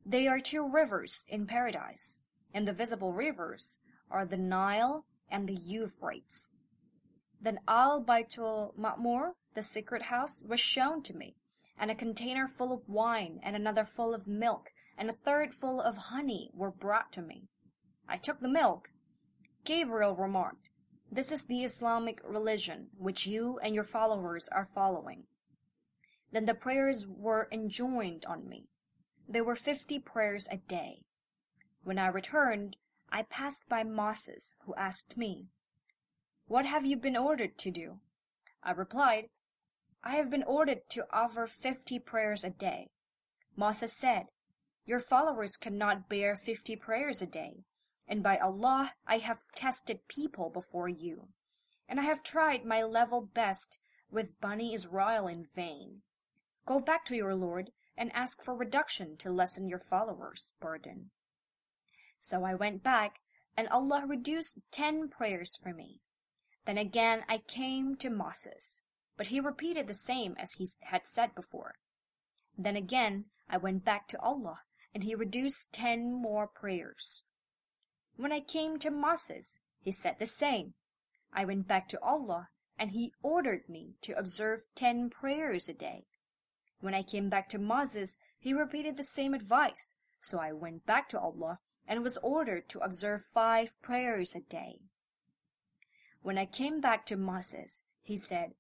they 0.05 0.27
are 0.27 0.41
two 0.41 0.69
rivers 0.69 1.25
in 1.29 1.47
paradise, 1.47 2.19
and 2.53 2.67
the 2.67 2.73
visible 2.73 3.13
rivers 3.13 3.79
are 4.11 4.27
the 4.27 4.37
Nile 4.37 5.07
and 5.31 5.49
the 5.49 5.55
Euphrates. 5.55 6.53
Then 7.41 7.61
Al 7.69 8.03
Baitul 8.03 8.77
Ma'mur, 8.77 9.35
the 9.55 9.63
secret 9.63 10.03
house, 10.03 10.43
was 10.43 10.61
shown 10.61 11.03
to 11.03 11.17
me, 11.17 11.37
and 11.79 11.91
a 11.91 11.95
container 11.95 12.49
full 12.49 12.73
of 12.73 12.89
wine, 12.89 13.39
and 13.43 13.55
another 13.55 13.85
full 13.85 14.15
of 14.15 14.27
milk, 14.27 14.73
and 14.99 15.09
a 15.09 15.13
third 15.13 15.53
full 15.55 15.81
of 15.81 15.97
honey 15.97 16.51
were 16.53 16.71
brought 16.71 17.13
to 17.13 17.23
me. 17.23 17.49
I 18.09 18.17
took 18.17 18.41
the 18.41 18.49
milk. 18.49 18.91
Gabriel 19.65 20.17
remarked, 20.17 20.71
This 21.15 21.31
is 21.31 21.45
the 21.45 21.63
Islamic 21.63 22.21
religion, 22.25 22.89
which 22.99 23.25
you 23.25 23.61
and 23.63 23.73
your 23.73 23.85
followers 23.85 24.49
are 24.49 24.65
following. 24.65 25.27
Then 26.33 26.47
the 26.47 26.57
prayers 26.57 27.07
were 27.07 27.47
enjoined 27.53 28.25
on 28.27 28.49
me. 28.49 28.67
There 29.29 29.45
were 29.45 29.55
fifty 29.55 30.01
prayers 30.01 30.49
a 30.51 30.57
day. 30.57 31.05
When 31.85 32.01
I 32.01 32.09
returned, 32.09 32.75
I 33.13 33.23
passed 33.23 33.69
by 33.69 33.85
Moses, 33.85 34.57
who 34.67 34.75
asked 34.75 35.17
me, 35.17 35.47
What 36.49 36.67
have 36.67 36.85
you 36.85 36.97
been 36.97 37.17
ordered 37.17 37.59
to 37.59 37.71
do? 37.71 38.01
I 38.65 38.73
replied, 38.73 39.27
I 40.03 40.17
have 40.17 40.33
been 40.33 40.43
ordered 40.43 40.81
to 40.91 41.07
offer 41.13 41.47
fifty 41.47 42.01
prayers 42.01 42.43
a 42.43 42.51
day. 42.51 42.89
Moses 43.55 43.97
said, 43.97 44.25
Your 44.85 44.99
followers 44.99 45.57
cannot 45.57 46.09
bear 46.09 46.35
fifty 46.35 46.75
prayers 46.75 47.23
a 47.23 47.27
day, 47.27 47.63
and 48.07 48.23
by 48.23 48.37
Allah 48.37 48.93
I 49.07 49.19
have 49.19 49.39
tested 49.55 50.09
people 50.09 50.51
before 50.51 50.89
you, 50.89 51.29
and 51.89 51.99
I 51.99 52.05
have 52.05 52.23
tried 52.23 52.65
my 52.65 52.83
level 52.83 53.21
best 53.21 53.81
with 54.11 54.41
Bani 54.41 54.75
Israel 54.75 55.27
in 55.27 55.45
vain. 55.45 56.03
Go 56.67 56.81
back 56.81 57.05
to 57.07 57.17
your 57.17 57.35
Lord 57.35 57.71
and 57.97 58.11
ask 58.15 58.43
for 58.43 58.55
reduction 58.55 59.17
to 59.19 59.31
lessen 59.31 59.69
your 59.69 59.79
followers' 59.79 60.55
burden. 60.61 61.11
So 62.19 62.45
I 62.45 62.55
went 62.55 62.83
back, 62.83 63.21
and 63.57 63.69
Allah 63.69 64.05
reduced 64.07 64.61
ten 64.71 65.09
prayers 65.09 65.57
for 65.63 65.73
me. 65.73 66.01
Then 66.65 66.79
again 66.79 67.23
I 67.29 67.39
came 67.39 67.97
to 67.97 68.11
Moses, 68.11 68.83
but 69.17 69.29
he 69.29 69.41
repeated 69.41 69.87
the 69.87 69.95
same 69.95 70.35
as 70.39 70.53
he 70.53 70.67
had 70.83 71.07
said 71.07 71.35
before. 71.35 71.75
Then 72.57 72.77
again 72.77 73.27
I 73.49 73.59
went 73.59 73.85
back 73.85 74.09
to 74.09 74.21
Allah, 74.21 74.61
and 74.95 75.03
he 75.05 75.15
reduced 75.15 75.73
ten 75.73 76.15
more 76.15 76.47
prayers. 76.47 77.23
When 78.17 78.33
I 78.33 78.41
came 78.41 78.79
to 78.79 78.91
Moses, 78.91 79.61
he 79.81 79.91
said 79.91 80.19
the 80.19 80.27
same. 80.27 80.75
I 81.33 81.45
went 81.45 81.67
back 81.67 81.89
to 81.89 82.01
Allah, 82.01 82.49
and 82.79 82.93
he 82.93 83.13
ordered 83.23 83.69
me 83.69 83.95
to 84.03 84.17
observe 84.17 84.67
ten 84.75 85.11
prayers 85.11 85.69
a 85.69 85.75
day. 85.75 86.07
When 86.81 86.95
I 86.95 87.03
came 87.03 87.29
back 87.29 87.49
to 87.51 87.59
Moses, 87.59 88.19
he 88.39 88.53
repeated 88.53 88.97
the 88.97 89.03
same 89.03 89.35
advice, 89.35 89.95
so 90.21 90.39
I 90.39 90.53
went 90.53 90.87
back 90.87 91.09
to 91.11 91.19
Allah 91.19 91.59
and 91.87 92.03
was 92.03 92.19
ordered 92.19 92.69
to 92.71 92.79
observe 92.81 93.23
five 93.23 93.81
prayers 93.83 94.35
a 94.35 94.41
day. 94.41 94.81
When 96.23 96.39
I 96.39 96.47
came 96.47 96.81
back 96.81 97.05
to 97.07 97.17
Moses, 97.17 97.85
he 98.01 98.17
said, 98.17 98.53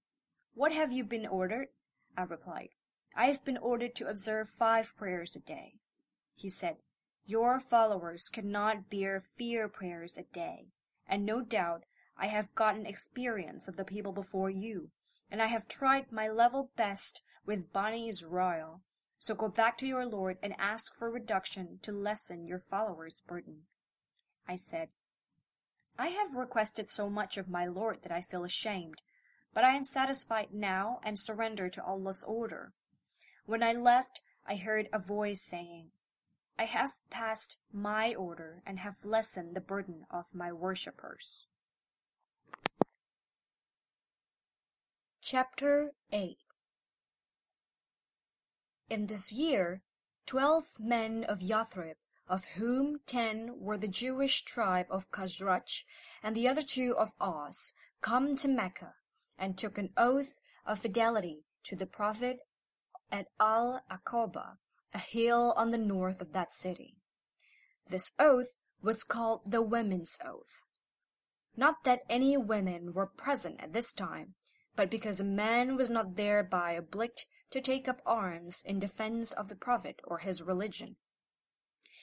What 0.54 0.72
have 0.72 0.92
you 0.92 1.04
been 1.04 1.26
ordered? 1.26 1.68
I 2.16 2.22
replied, 2.22 2.70
I 3.16 3.26
have 3.26 3.44
been 3.44 3.56
ordered 3.56 3.94
to 3.96 4.08
observe 4.08 4.48
five 4.48 4.96
prayers 4.96 5.36
a 5.36 5.40
day. 5.40 5.74
He 6.34 6.48
said, 6.48 6.76
Your 7.26 7.58
followers 7.58 8.28
cannot 8.28 8.90
bear 8.90 9.18
fear 9.18 9.66
prayers 9.66 10.18
a 10.18 10.24
day, 10.24 10.68
and 11.06 11.24
no 11.24 11.40
doubt 11.40 11.84
I 12.18 12.26
have 12.26 12.54
gotten 12.54 12.84
experience 12.84 13.66
of 13.66 13.76
the 13.76 13.84
people 13.84 14.12
before 14.12 14.50
you, 14.50 14.90
and 15.30 15.40
I 15.40 15.46
have 15.46 15.66
tried 15.66 16.12
my 16.12 16.28
level 16.28 16.70
best 16.76 17.22
with 17.46 17.72
Bani 17.72 18.08
Israel. 18.08 18.82
So 19.18 19.34
go 19.34 19.48
back 19.48 19.78
to 19.78 19.86
your 19.86 20.04
Lord 20.04 20.36
and 20.42 20.54
ask 20.58 20.94
for 20.94 21.10
reduction 21.10 21.78
to 21.80 21.92
lessen 21.92 22.46
your 22.46 22.58
followers' 22.58 23.22
burden. 23.26 23.62
I 24.46 24.56
said, 24.56 24.90
I 25.98 26.08
have 26.08 26.34
requested 26.34 26.90
so 26.90 27.08
much 27.08 27.38
of 27.38 27.48
my 27.48 27.64
Lord 27.64 28.00
that 28.02 28.12
I 28.12 28.20
feel 28.20 28.44
ashamed, 28.44 29.00
but 29.54 29.64
I 29.64 29.70
am 29.70 29.84
satisfied 29.84 30.48
now 30.52 31.00
and 31.02 31.18
surrender 31.18 31.70
to 31.70 31.84
Allah's 31.84 32.22
order. 32.22 32.74
When 33.46 33.62
I 33.62 33.72
left, 33.72 34.20
I 34.46 34.56
heard 34.56 34.90
a 34.92 34.98
voice 34.98 35.40
saying, 35.40 35.90
I 36.58 36.64
have 36.64 37.00
passed 37.10 37.58
my 37.72 38.14
order 38.14 38.62
and 38.64 38.78
have 38.78 39.04
lessened 39.04 39.54
the 39.54 39.60
burden 39.60 40.06
of 40.10 40.34
my 40.34 40.52
worshippers. 40.52 41.48
Chapter 45.20 45.92
8 46.12 46.38
in 48.94 49.06
this 49.06 49.32
year, 49.32 49.82
twelve 50.26 50.78
men 50.78 51.24
of 51.24 51.40
Yathrib, 51.40 51.96
of 52.28 52.44
whom 52.56 53.00
ten 53.06 53.58
were 53.58 53.78
the 53.78 53.88
Jewish 53.88 54.42
tribe 54.42 54.86
of 54.90 55.10
Khazraj, 55.10 55.84
and 56.22 56.36
the 56.36 56.46
other 56.46 56.62
two 56.62 56.94
of 56.96 57.14
Aus, 57.20 57.74
come 58.00 58.36
to 58.36 58.48
Mecca, 58.48 58.94
and 59.38 59.56
took 59.56 59.78
an 59.78 59.90
oath 59.96 60.40
of 60.64 60.78
fidelity 60.78 61.44
to 61.64 61.74
the 61.74 61.86
Prophet 61.86 62.38
at 63.10 63.28
Al 63.40 63.82
Aqaba, 63.90 64.58
a 64.94 64.98
hill 64.98 65.52
on 65.56 65.70
the 65.70 65.78
north 65.78 66.20
of 66.20 66.32
that 66.32 66.52
city. 66.52 66.96
This 67.88 68.12
oath 68.18 68.54
was 68.82 69.04
called 69.04 69.50
the 69.50 69.62
Women's 69.62 70.18
Oath. 70.24 70.64
Not 71.56 71.84
that 71.84 72.00
any 72.08 72.36
women 72.36 72.92
were 72.94 73.06
present 73.06 73.62
at 73.62 73.72
this 73.72 73.92
time, 73.92 74.34
but 74.76 74.90
because 74.90 75.20
a 75.20 75.24
man 75.24 75.76
was 75.76 75.90
not 75.90 76.16
thereby 76.16 76.72
obliged 76.72 77.26
to 77.50 77.60
take 77.60 77.88
up 77.88 78.00
arms 78.04 78.62
in 78.66 78.78
defense 78.78 79.32
of 79.32 79.48
the 79.48 79.56
Prophet 79.56 80.00
or 80.04 80.18
his 80.18 80.42
religion, 80.42 80.96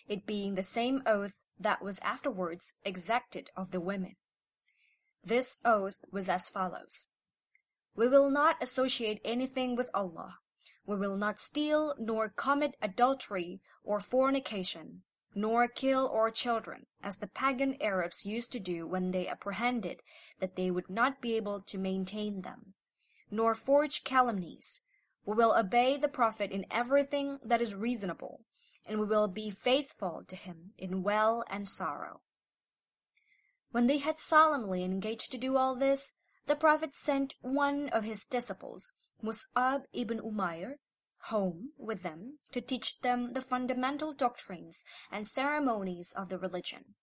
it 0.08 0.26
being 0.26 0.56
the 0.56 0.64
same 0.64 1.02
oath 1.06 1.46
that 1.60 1.82
was 1.82 2.00
afterwards 2.00 2.76
exacted 2.84 3.50
of 3.56 3.72
the 3.72 3.82
women. 3.82 4.16
This 5.24 5.58
oath 5.64 6.02
was 6.12 6.30
as 6.30 6.50
follows. 6.50 7.10
We 7.96 8.08
will 8.08 8.30
not 8.30 8.62
associate 8.62 9.22
anything 9.24 9.76
with 9.76 9.90
Allah. 9.94 10.40
We 10.86 10.96
will 10.96 11.16
not 11.16 11.40
steal, 11.40 11.96
nor 11.98 12.30
commit 12.30 12.78
adultery 12.82 13.62
or 13.84 14.00
fornication, 14.00 15.04
nor 15.34 15.68
kill 15.68 16.10
our 16.10 16.30
children, 16.30 16.88
as 17.02 17.18
the 17.18 17.28
pagan 17.28 17.82
Arabs 17.82 18.26
used 18.26 18.52
to 18.52 18.60
do 18.60 18.86
when 18.86 19.12
they 19.12 19.28
apprehended 19.28 20.02
that 20.40 20.56
they 20.56 20.70
would 20.70 20.90
not 20.90 21.22
be 21.22 21.36
able 21.36 21.62
to 21.62 21.78
maintain 21.78 22.42
them, 22.42 22.74
nor 23.30 23.56
forge 23.56 24.04
calumnies. 24.04 24.82
We 25.26 25.36
will 25.36 25.56
obey 25.58 25.98
the 25.98 26.10
Prophet 26.10 26.52
in 26.52 26.66
everything 26.70 27.40
that 27.44 27.62
is 27.62 27.76
reasonable, 27.76 28.42
and 28.86 29.00
we 29.00 29.06
will 29.06 29.28
be 29.28 29.50
faithful 29.50 30.24
to 30.28 30.36
him 30.36 30.74
in 30.78 31.04
well 31.04 31.44
and 31.50 31.68
sorrow. 31.68 32.22
When 33.72 33.88
they 33.88 34.00
had 34.00 34.18
solemnly 34.18 34.84
engaged 34.84 35.32
to 35.32 35.38
do 35.38 35.56
all 35.56 35.76
this, 35.76 36.16
the 36.48 36.56
Prophet 36.56 36.94
sent 36.94 37.36
one 37.42 37.88
of 37.90 38.04
his 38.04 38.26
disciples, 38.26 38.94
Mus'ab 39.24 39.84
ibn 39.94 40.20
Umayr, 40.20 40.76
home 41.26 41.70
with 41.78 42.02
them 42.02 42.40
to 42.52 42.62
teach 42.62 43.02
them 43.02 43.34
the 43.34 43.42
fundamental 43.42 44.14
doctrines 44.14 44.84
and 45.12 45.28
ceremonies 45.28 46.12
of 46.16 46.30
the 46.30 46.40
religion. 46.40 46.96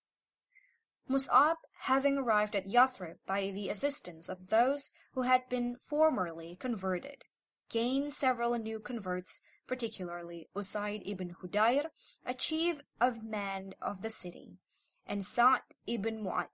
Mus'ab, 1.08 1.56
having 1.82 2.18
arrived 2.18 2.54
at 2.54 2.66
Yathrib 2.66 3.16
by 3.26 3.50
the 3.50 3.68
assistance 3.68 4.28
of 4.28 4.48
those 4.48 4.90
who 5.12 5.22
had 5.22 5.48
been 5.48 5.76
formerly 5.80 6.56
converted, 6.56 7.24
gained 7.70 8.12
several 8.12 8.58
new 8.58 8.80
converts, 8.80 9.40
particularly 9.66 10.48
Usaid 10.54 11.02
ibn 11.06 11.36
Hudayr, 11.40 11.86
a 12.26 12.34
chief 12.34 12.80
of 13.00 13.22
men 13.22 13.74
of 13.80 14.02
the 14.02 14.10
city, 14.10 14.58
and 15.06 15.24
Sa'd 15.24 15.62
ibn 15.86 16.22
Mu'ad, 16.22 16.48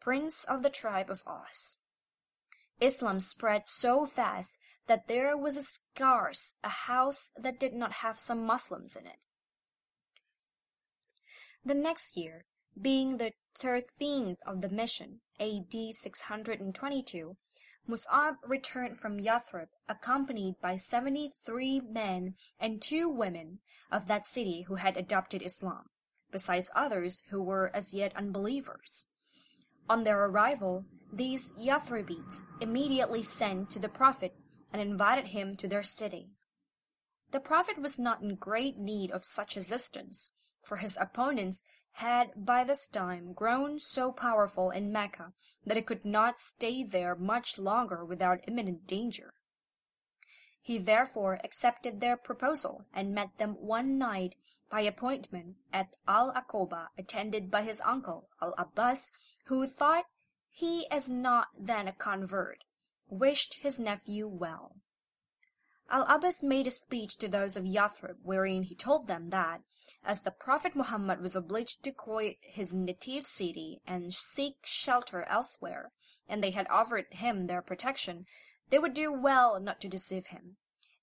prince 0.00 0.44
of 0.44 0.62
the 0.62 0.70
tribe 0.70 1.08
of 1.08 1.22
Aus. 1.26 1.78
Islam 2.80 3.20
spread 3.20 3.66
so 3.66 4.04
fast 4.04 4.58
that 4.86 5.08
there 5.08 5.36
was 5.36 5.66
scarce 5.66 6.56
a 6.62 6.68
house 6.68 7.32
that 7.36 7.58
did 7.58 7.72
not 7.72 7.92
have 8.04 8.18
some 8.18 8.44
Muslims 8.44 8.96
in 8.96 9.06
it. 9.06 9.24
The 11.64 11.74
next 11.74 12.16
year, 12.16 12.44
being 12.80 13.16
the 13.16 13.32
thirteenth 13.56 14.40
of 14.46 14.60
the 14.60 14.68
mission, 14.68 15.20
A.D. 15.40 15.92
622, 15.92 17.36
Mus'ab 17.86 18.36
returned 18.46 18.96
from 18.96 19.18
Yathrib 19.18 19.68
accompanied 19.88 20.54
by 20.60 20.76
seventy-three 20.76 21.80
men 21.80 22.34
and 22.58 22.82
two 22.82 23.08
women 23.08 23.60
of 23.92 24.06
that 24.06 24.26
city 24.26 24.62
who 24.62 24.76
had 24.76 24.96
adopted 24.96 25.42
Islam, 25.42 25.90
besides 26.30 26.70
others 26.74 27.22
who 27.30 27.42
were 27.42 27.70
as 27.74 27.94
yet 27.94 28.16
unbelievers. 28.16 29.06
On 29.88 30.02
their 30.02 30.24
arrival, 30.24 30.84
these 31.12 31.52
Yathribites 31.58 32.46
immediately 32.60 33.22
sent 33.22 33.70
to 33.70 33.78
the 33.78 33.88
Prophet 33.88 34.34
and 34.72 34.80
invited 34.80 35.28
him 35.28 35.54
to 35.56 35.68
their 35.68 35.82
city. 35.82 36.30
The 37.30 37.40
Prophet 37.40 37.78
was 37.78 37.98
not 37.98 38.22
in 38.22 38.36
great 38.36 38.76
need 38.78 39.10
of 39.10 39.24
such 39.24 39.56
assistance, 39.56 40.30
for 40.64 40.78
his 40.78 40.96
opponents 41.00 41.64
had 41.98 42.30
by 42.36 42.64
this 42.64 42.88
time 42.88 43.32
grown 43.32 43.78
so 43.78 44.10
powerful 44.10 44.70
in 44.70 44.90
Mecca 44.90 45.32
that 45.64 45.76
it 45.76 45.86
could 45.86 46.04
not 46.04 46.40
stay 46.40 46.82
there 46.82 47.14
much 47.14 47.58
longer 47.58 48.04
without 48.04 48.44
imminent 48.48 48.86
danger. 48.86 49.34
He 50.64 50.78
therefore 50.78 51.38
accepted 51.44 52.00
their 52.00 52.16
proposal 52.16 52.86
and 52.94 53.14
met 53.14 53.36
them 53.36 53.52
one 53.56 53.98
night 53.98 54.36
by 54.70 54.80
appointment 54.80 55.56
at 55.74 55.94
Al 56.08 56.32
Aqaba 56.32 56.88
attended 56.96 57.50
by 57.50 57.64
his 57.64 57.82
uncle 57.82 58.30
Al 58.40 58.54
Abbas, 58.56 59.12
who 59.48 59.66
thought 59.66 60.06
he 60.50 60.88
as 60.90 61.10
not 61.10 61.48
then 61.54 61.86
a 61.86 61.92
convert, 61.92 62.64
wished 63.10 63.58
his 63.58 63.78
nephew 63.78 64.26
well. 64.26 64.76
Al 65.90 66.06
Abbas 66.08 66.42
made 66.42 66.66
a 66.66 66.70
speech 66.70 67.18
to 67.18 67.28
those 67.28 67.58
of 67.58 67.66
Yathrib 67.66 68.16
wherein 68.22 68.62
he 68.62 68.74
told 68.74 69.06
them 69.06 69.28
that, 69.28 69.60
as 70.02 70.22
the 70.22 70.30
Prophet 70.30 70.74
Muhammad 70.74 71.20
was 71.20 71.36
obliged 71.36 71.82
to 71.82 71.92
quit 71.92 72.38
his 72.40 72.72
native 72.72 73.26
city 73.26 73.82
and 73.86 74.14
seek 74.14 74.56
shelter 74.64 75.24
elsewhere, 75.24 75.92
and 76.26 76.42
they 76.42 76.52
had 76.52 76.66
offered 76.70 77.12
him 77.12 77.48
their 77.48 77.60
protection, 77.60 78.24
they 78.70 78.78
would 78.78 78.94
do 78.94 79.12
well 79.12 79.60
not 79.60 79.80
to 79.80 79.88
deceive 79.88 80.28
him, 80.28 80.56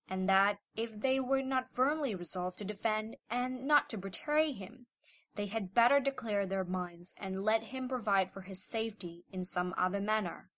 and 0.08 0.28
that 0.28 0.58
if 0.76 1.00
they 1.00 1.20
were 1.20 1.42
not 1.42 1.70
firmly 1.70 2.16
resolved 2.16 2.58
to 2.58 2.66
defend 2.66 3.16
and 3.30 3.66
not 3.66 3.90
to 3.90 3.98
betray 3.98 4.52
him, 4.52 4.88
they 5.36 5.46
had 5.46 5.74
better 5.74 6.00
declare 6.00 6.46
their 6.46 6.66
minds 6.66 7.16
and 7.18 7.44
let 7.44 7.64
him 7.64 7.88
provide 7.88 8.30
for 8.32 8.42
his 8.42 8.64
safety 8.64 9.24
in 9.32 9.46
some 9.46 9.74
other 9.78 10.02
manner. 10.02 10.50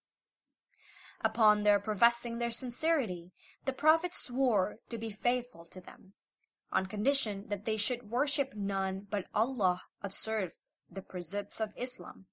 Upon 1.22 1.64
their 1.64 1.80
professing 1.80 2.40
their 2.40 2.52
sincerity, 2.52 3.32
the 3.66 3.74
Prophet 3.74 4.14
swore 4.14 4.78
to 4.90 4.98
be 4.98 5.10
faithful 5.10 5.66
to 5.66 5.80
them, 5.80 6.14
on 6.72 6.88
condition 6.88 7.46
that 7.48 7.66
they 7.66 7.78
should 7.78 8.10
worship 8.10 8.54
none 8.56 9.08
but 9.10 9.28
Allah, 9.34 9.84
observe 10.02 10.54
the 10.90 11.02
precepts 11.02 11.62
of 11.62 11.74
Islam, 11.78 12.26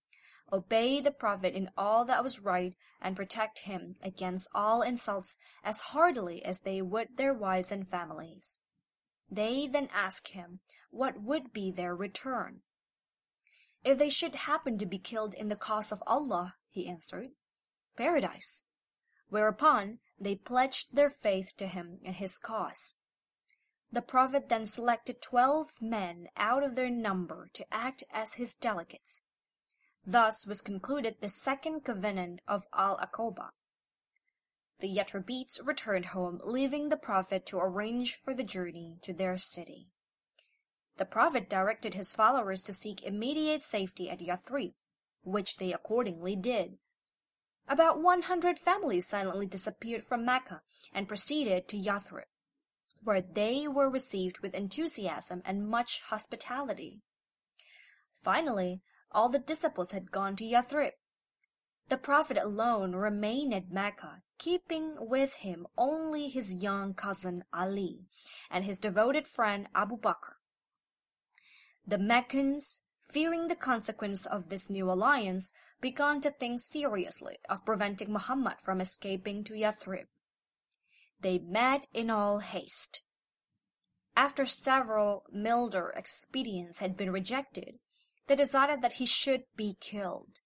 obey 0.52 1.00
the 1.00 1.10
Prophet 1.10 1.54
in 1.54 1.70
all 1.76 2.04
that 2.04 2.22
was 2.22 2.40
right, 2.40 2.74
and 3.00 3.16
protect 3.16 3.60
him 3.60 3.94
against 4.02 4.48
all 4.54 4.82
insults 4.82 5.36
as 5.62 5.80
heartily 5.80 6.44
as 6.44 6.60
they 6.60 6.82
would 6.82 7.16
their 7.16 7.34
wives 7.34 7.70
and 7.70 7.88
families. 7.88 8.60
They 9.30 9.66
then 9.66 9.88
asked 9.94 10.32
him 10.32 10.60
what 10.90 11.22
would 11.22 11.52
be 11.52 11.70
their 11.70 11.94
return. 11.94 12.62
If 13.84 13.98
they 13.98 14.08
should 14.08 14.34
happen 14.34 14.76
to 14.78 14.86
be 14.86 14.98
killed 14.98 15.34
in 15.34 15.48
the 15.48 15.56
cause 15.56 15.92
of 15.92 16.02
Allah, 16.06 16.54
he 16.68 16.88
answered, 16.88 17.28
Paradise. 17.96 18.64
Whereupon 19.28 19.98
they 20.18 20.34
pledged 20.34 20.96
their 20.96 21.10
faith 21.10 21.52
to 21.58 21.66
him 21.66 21.98
and 22.04 22.16
his 22.16 22.38
cause. 22.38 22.96
The 23.92 24.02
Prophet 24.02 24.48
then 24.48 24.64
selected 24.64 25.22
twelve 25.22 25.80
men 25.80 26.28
out 26.36 26.62
of 26.62 26.76
their 26.76 26.90
number 26.90 27.48
to 27.54 27.64
act 27.72 28.04
as 28.12 28.34
his 28.34 28.54
delegates. 28.54 29.24
Thus 30.06 30.46
was 30.46 30.62
concluded 30.62 31.16
the 31.20 31.28
second 31.28 31.84
covenant 31.84 32.40
of 32.48 32.66
Al 32.74 32.98
Aqaba. 32.98 33.50
The 34.80 34.88
Yathribites 34.88 35.60
returned 35.64 36.06
home, 36.06 36.40
leaving 36.42 36.88
the 36.88 36.96
Prophet 36.96 37.44
to 37.46 37.58
arrange 37.58 38.14
for 38.14 38.32
the 38.32 38.42
journey 38.42 38.96
to 39.02 39.12
their 39.12 39.36
city. 39.36 39.88
The 40.96 41.04
Prophet 41.04 41.50
directed 41.50 41.94
his 41.94 42.14
followers 42.14 42.62
to 42.64 42.72
seek 42.72 43.02
immediate 43.02 43.62
safety 43.62 44.08
at 44.10 44.20
Yathrib, 44.20 44.72
which 45.22 45.56
they 45.56 45.72
accordingly 45.72 46.34
did. 46.34 46.78
About 47.68 48.02
one 48.02 48.22
hundred 48.22 48.58
families 48.58 49.06
silently 49.06 49.46
disappeared 49.46 50.02
from 50.02 50.24
Mecca 50.24 50.62
and 50.94 51.06
proceeded 51.06 51.68
to 51.68 51.76
Yathrib, 51.76 52.24
where 53.02 53.20
they 53.20 53.68
were 53.68 53.90
received 53.90 54.38
with 54.40 54.54
enthusiasm 54.54 55.42
and 55.44 55.68
much 55.68 56.00
hospitality. 56.06 57.02
Finally, 58.14 58.80
all 59.12 59.28
the 59.28 59.38
disciples 59.38 59.92
had 59.92 60.12
gone 60.12 60.36
to 60.36 60.44
Yathrib. 60.44 60.92
The 61.88 61.96
Prophet 61.96 62.38
alone 62.38 62.94
remained 62.94 63.52
at 63.52 63.72
Mecca, 63.72 64.22
keeping 64.38 64.96
with 65.00 65.36
him 65.36 65.66
only 65.76 66.28
his 66.28 66.62
young 66.62 66.94
cousin 66.94 67.44
Ali 67.52 68.06
and 68.50 68.64
his 68.64 68.78
devoted 68.78 69.26
friend 69.26 69.66
Abu 69.74 69.98
Bakr. 69.98 70.34
The 71.84 71.98
Meccans, 71.98 72.84
fearing 73.02 73.48
the 73.48 73.56
consequence 73.56 74.24
of 74.24 74.48
this 74.48 74.70
new 74.70 74.88
alliance, 74.90 75.52
began 75.80 76.20
to 76.20 76.30
think 76.30 76.60
seriously 76.60 77.38
of 77.48 77.64
preventing 77.64 78.12
Muhammad 78.12 78.60
from 78.60 78.80
escaping 78.80 79.42
to 79.44 79.54
Yathrib. 79.54 80.06
They 81.20 81.38
met 81.38 81.88
in 81.92 82.10
all 82.10 82.38
haste. 82.38 83.02
After 84.16 84.46
several 84.46 85.24
milder 85.32 85.92
expedients 85.96 86.78
had 86.78 86.96
been 86.96 87.10
rejected, 87.10 87.78
they 88.30 88.36
decided 88.36 88.80
that 88.80 88.92
he 88.92 89.06
should 89.06 89.42
be 89.56 89.76
killed. 89.80 90.38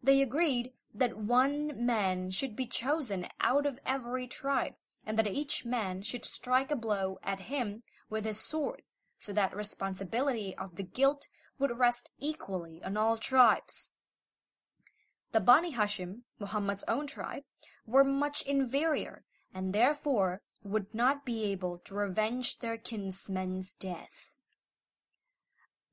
They 0.00 0.22
agreed 0.22 0.70
that 0.94 1.18
one 1.18 1.84
man 1.84 2.30
should 2.30 2.54
be 2.54 2.64
chosen 2.64 3.26
out 3.40 3.66
of 3.66 3.80
every 3.84 4.28
tribe, 4.28 4.74
and 5.04 5.18
that 5.18 5.26
each 5.26 5.64
man 5.64 6.02
should 6.02 6.24
strike 6.24 6.70
a 6.70 6.76
blow 6.76 7.18
at 7.24 7.50
him 7.50 7.82
with 8.08 8.24
his 8.24 8.38
sword, 8.38 8.82
so 9.18 9.32
that 9.32 9.56
responsibility 9.56 10.54
of 10.56 10.76
the 10.76 10.84
guilt 10.84 11.26
would 11.58 11.76
rest 11.76 12.12
equally 12.20 12.80
on 12.84 12.96
all 12.96 13.16
tribes. 13.16 13.94
The 15.32 15.40
Bani 15.40 15.72
Hashim, 15.72 16.20
Muhammad's 16.38 16.84
own 16.86 17.08
tribe, 17.08 17.42
were 17.84 18.04
much 18.04 18.42
inferior, 18.42 19.24
and 19.52 19.72
therefore 19.72 20.40
would 20.62 20.94
not 20.94 21.26
be 21.26 21.42
able 21.46 21.78
to 21.78 21.96
revenge 21.96 22.60
their 22.60 22.78
kinsman's 22.78 23.74
death. 23.74 24.35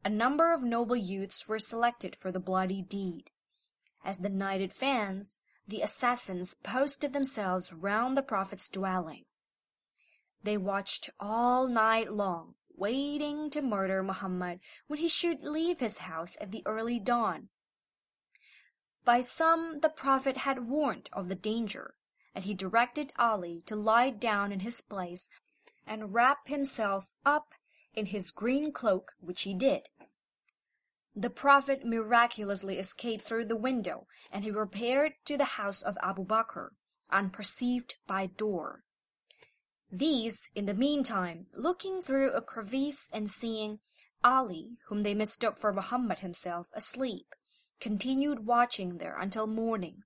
A 0.05 0.09
number 0.09 0.51
of 0.51 0.63
noble 0.63 0.97
youths 0.97 1.47
were 1.47 1.59
selected 1.59 2.13
for 2.15 2.29
the 2.31 2.39
bloody 2.39 2.81
deed. 2.81 3.31
As 4.03 4.17
the 4.17 4.29
night 4.29 4.59
advanced, 4.59 5.39
the 5.65 5.81
assassins 5.81 6.55
posted 6.55 7.13
themselves 7.13 7.71
round 7.71 8.17
the 8.17 8.21
Prophet's 8.21 8.67
dwelling. 8.67 9.23
They 10.43 10.57
watched 10.57 11.09
all 11.21 11.69
night 11.69 12.11
long, 12.11 12.55
waiting 12.75 13.49
to 13.51 13.61
murder 13.61 14.03
Muhammad 14.03 14.59
when 14.87 14.99
he 14.99 15.07
should 15.07 15.41
leave 15.41 15.79
his 15.79 15.99
house 15.99 16.35
at 16.41 16.51
the 16.51 16.63
early 16.65 16.99
dawn. 16.99 17.47
By 19.05 19.21
some 19.21 19.79
the 19.79 19.89
Prophet 19.89 20.37
had 20.37 20.67
warned 20.67 21.09
of 21.13 21.29
the 21.29 21.35
danger, 21.35 21.95
and 22.35 22.43
he 22.43 22.53
directed 22.53 23.13
Ali 23.17 23.61
to 23.67 23.75
lie 23.77 24.09
down 24.09 24.51
in 24.51 24.59
his 24.59 24.81
place 24.81 25.29
and 25.87 26.13
wrap 26.13 26.49
himself 26.49 27.13
up 27.25 27.53
in 27.93 28.07
his 28.07 28.31
green 28.31 28.71
cloak, 28.71 29.13
which 29.19 29.43
he 29.43 29.53
did. 29.53 29.89
The 31.15 31.29
Prophet 31.29 31.85
miraculously 31.85 32.79
escaped 32.79 33.23
through 33.23 33.45
the 33.45 33.55
window, 33.55 34.07
and 34.31 34.43
he 34.43 34.51
repaired 34.51 35.13
to 35.25 35.37
the 35.37 35.59
house 35.59 35.81
of 35.81 35.97
Abu 36.01 36.25
Bakr, 36.25 36.69
unperceived 37.11 37.97
by 38.07 38.25
door. 38.25 38.83
These, 39.91 40.49
in 40.55 40.65
the 40.65 40.73
meantime, 40.73 41.45
looking 41.53 42.01
through 42.01 42.31
a 42.31 42.41
crevice 42.41 43.09
and 43.13 43.29
seeing 43.29 43.79
Ali, 44.23 44.77
whom 44.87 45.03
they 45.03 45.13
mistook 45.13 45.59
for 45.59 45.71
Muhammad 45.71 46.19
himself, 46.19 46.69
asleep, 46.73 47.35
continued 47.79 48.47
watching 48.47 48.97
there 48.97 49.17
until 49.19 49.45
morning. 49.45 50.03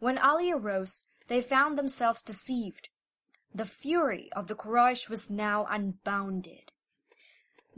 When 0.00 0.18
Ali 0.18 0.50
arose, 0.50 1.04
they 1.28 1.40
found 1.40 1.78
themselves 1.78 2.22
deceived. 2.22 2.88
The 3.54 3.64
fury 3.64 4.30
of 4.32 4.48
the 4.48 4.56
Quraysh 4.56 5.08
was 5.08 5.30
now 5.30 5.66
unbounded. 5.70 6.72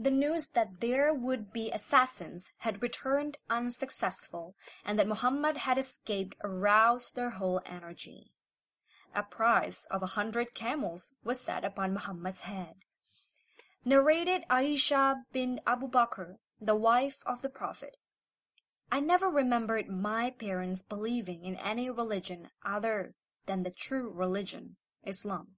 The 0.03 0.11
news 0.11 0.47
that 0.47 0.81
there 0.81 1.13
would 1.13 1.53
be 1.53 1.71
assassins 1.71 2.51
had 2.57 2.83
returned 2.83 3.37
unsuccessful, 3.49 4.53
and 4.83 4.99
that 4.99 5.07
Muhammad 5.07 5.59
had 5.59 5.77
escaped 5.77 6.35
aroused 6.43 7.15
their 7.15 7.29
whole 7.29 7.61
energy. 7.65 8.33
A 9.15 9.23
price 9.23 9.87
of 9.89 10.03
a 10.03 10.17
hundred 10.19 10.53
camels 10.53 11.13
was 11.23 11.39
set 11.39 11.63
upon 11.63 11.93
Muhammad's 11.93 12.41
head. 12.41 12.73
Narrated 13.85 14.43
Aisha 14.49 15.23
bin 15.31 15.61
Abu 15.65 15.87
Bakr, 15.87 16.35
the 16.59 16.75
wife 16.75 17.23
of 17.25 17.41
the 17.41 17.47
Prophet. 17.47 17.95
I 18.91 18.99
never 18.99 19.29
remembered 19.29 19.87
my 19.87 20.31
parents 20.31 20.81
believing 20.81 21.45
in 21.45 21.55
any 21.55 21.89
religion 21.89 22.49
other 22.65 23.15
than 23.45 23.63
the 23.63 23.71
true 23.71 24.11
religion, 24.11 24.75
Islam, 25.05 25.55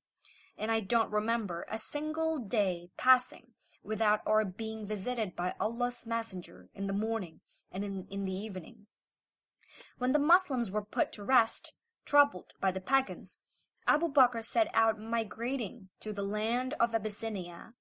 and 0.55 0.69
I 0.69 0.81
don't 0.81 1.09
remember 1.11 1.65
a 1.67 1.79
single 1.79 2.37
day 2.37 2.91
passing 2.95 3.54
without 3.85 4.21
our 4.25 4.43
being 4.43 4.85
visited 4.85 5.35
by 5.35 5.53
Allah's 5.59 6.05
Messenger 6.07 6.69
in 6.73 6.87
the 6.87 6.93
morning 6.93 7.41
and 7.71 7.83
in, 7.83 8.05
in 8.09 8.23
the 8.23 8.33
evening. 8.33 8.87
When 9.97 10.11
the 10.11 10.19
Muslims 10.19 10.71
were 10.71 10.83
put 10.83 11.11
to 11.13 11.23
rest, 11.23 11.73
troubled 12.05 12.53
by 12.59 12.71
the 12.71 12.81
pagans, 12.81 13.39
Abu 13.87 14.11
Bakr 14.11 14.43
set 14.43 14.69
out 14.73 14.99
migrating 14.99 15.89
to 15.99 16.11
the 16.11 16.23
land 16.23 16.73
of 16.79 16.95
Abyssinia, 16.95 17.73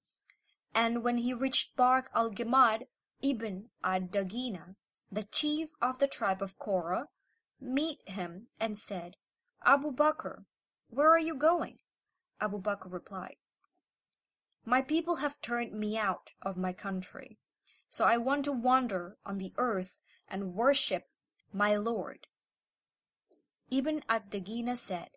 and 0.74 1.02
when 1.02 1.18
he 1.18 1.32
reached 1.32 1.76
Bark 1.76 2.10
al-Ghamad, 2.14 2.82
Ibn 3.22 3.70
ad-Dagina, 3.82 4.74
the 5.10 5.22
chief 5.22 5.70
of 5.80 5.98
the 5.98 6.08
tribe 6.08 6.42
of 6.42 6.58
Qara, 6.58 7.06
met 7.60 7.96
him 8.06 8.48
and 8.60 8.76
said, 8.76 9.16
Abu 9.64 9.92
Bakr, 9.92 10.44
where 10.88 11.10
are 11.10 11.20
you 11.20 11.34
going? 11.34 11.78
Abu 12.40 12.60
Bakr 12.60 12.92
replied, 12.92 13.36
my 14.64 14.80
people 14.80 15.16
have 15.16 15.40
turned 15.40 15.72
me 15.72 15.96
out 15.96 16.32
of 16.42 16.56
my 16.56 16.72
country, 16.72 17.38
so 17.88 18.04
I 18.04 18.16
want 18.16 18.44
to 18.46 18.52
wander 18.52 19.16
on 19.24 19.38
the 19.38 19.52
earth 19.56 20.00
and 20.28 20.54
worship 20.54 21.04
my 21.52 21.76
Lord. 21.76 22.26
Ibn 23.70 24.02
ad-Dagina 24.08 24.76
said, 24.76 25.08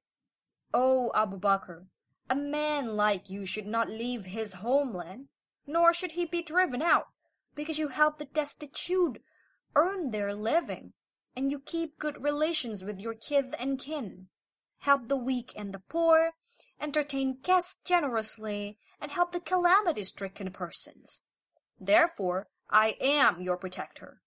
O 0.74 1.12
Abu 1.16 1.40
Bakr, 1.40 1.86
a 2.30 2.36
man 2.36 2.96
like 2.96 3.30
you 3.30 3.46
should 3.46 3.68
not 3.68 3.90
leave 3.90 4.26
his 4.26 4.56
homeland, 4.56 5.28
nor 5.66 5.94
should 5.94 6.14
he 6.14 6.26
be 6.26 6.42
driven 6.42 6.82
out, 6.82 7.08
because 7.56 7.80
you 7.80 7.88
help 7.88 8.18
the 8.18 8.26
destitute 8.26 9.22
earn 9.76 10.12
their 10.12 10.34
living, 10.34 10.94
and 11.36 11.52
you 11.52 11.60
keep 11.60 12.00
good 12.00 12.22
relations 12.22 12.84
with 12.84 13.02
your 13.02 13.14
kith 13.14 13.56
and 13.60 13.80
kin. 13.80 14.28
Help 14.80 15.08
the 15.08 15.18
weak 15.18 15.54
and 15.56 15.74
the 15.74 15.82
poor, 15.88 16.32
entertain 16.82 17.38
guests 17.42 17.78
generously, 17.84 18.78
and 19.00 19.12
help 19.12 19.32
the 19.32 19.40
calamity-stricken 19.40 20.52
persons. 20.52 21.24
Therefore, 21.80 22.48
I 22.70 22.96
am 23.00 23.42
your 23.42 23.58
protector. 23.58 24.22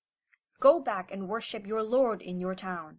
Go 0.60 0.80
back 0.80 1.10
and 1.10 1.28
worship 1.28 1.66
your 1.66 1.82
Lord 1.82 2.22
in 2.22 2.38
your 2.38 2.54
town. 2.54 2.98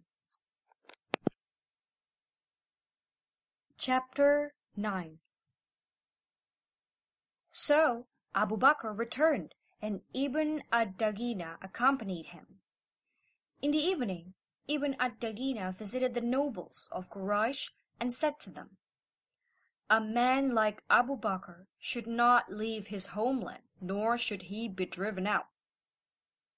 Chapter 3.78 4.54
9 4.76 5.18
So 7.50 8.06
Abu 8.34 8.56
Bakr 8.56 8.96
returned, 8.96 9.54
and 9.80 10.02
Ibn 10.14 10.62
ad-Dagina 10.70 11.56
accompanied 11.60 12.26
him. 12.26 12.60
In 13.60 13.72
the 13.72 13.78
evening, 13.78 14.34
Ibn 14.68 14.94
ad-Dagina 15.00 15.76
visited 15.76 16.14
the 16.14 16.20
nobles 16.20 16.88
of 16.92 17.10
Quraysh 17.10 17.70
and 18.00 18.12
said 18.12 18.38
to 18.40 18.50
them, 18.50 18.76
a 19.92 20.00
man 20.00 20.54
like 20.54 20.82
Abu 20.88 21.18
Bakr 21.18 21.66
should 21.78 22.06
not 22.06 22.50
leave 22.50 22.86
his 22.86 23.08
homeland, 23.08 23.62
nor 23.78 24.16
should 24.16 24.44
he 24.44 24.66
be 24.66 24.86
driven 24.86 25.26
out. 25.26 25.48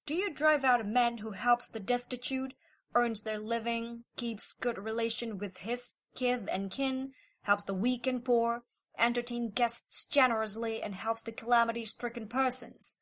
Do 0.06 0.14
you 0.14 0.32
drive 0.32 0.62
out 0.62 0.80
a 0.80 0.84
man 0.84 1.18
who 1.18 1.32
helps 1.32 1.68
the 1.68 1.80
destitute, 1.80 2.54
earns 2.94 3.22
their 3.22 3.40
living, 3.40 4.04
keeps 4.16 4.52
good 4.52 4.78
relation 4.78 5.36
with 5.36 5.58
his 5.58 5.96
kith 6.14 6.48
and 6.48 6.70
kin, 6.70 7.10
helps 7.42 7.64
the 7.64 7.74
weak 7.74 8.06
and 8.06 8.24
poor, 8.24 8.62
entertains 8.96 9.50
guests 9.56 10.06
generously, 10.06 10.80
and 10.80 10.94
helps 10.94 11.24
the 11.24 11.32
calamity-stricken 11.32 12.28
persons? 12.28 13.00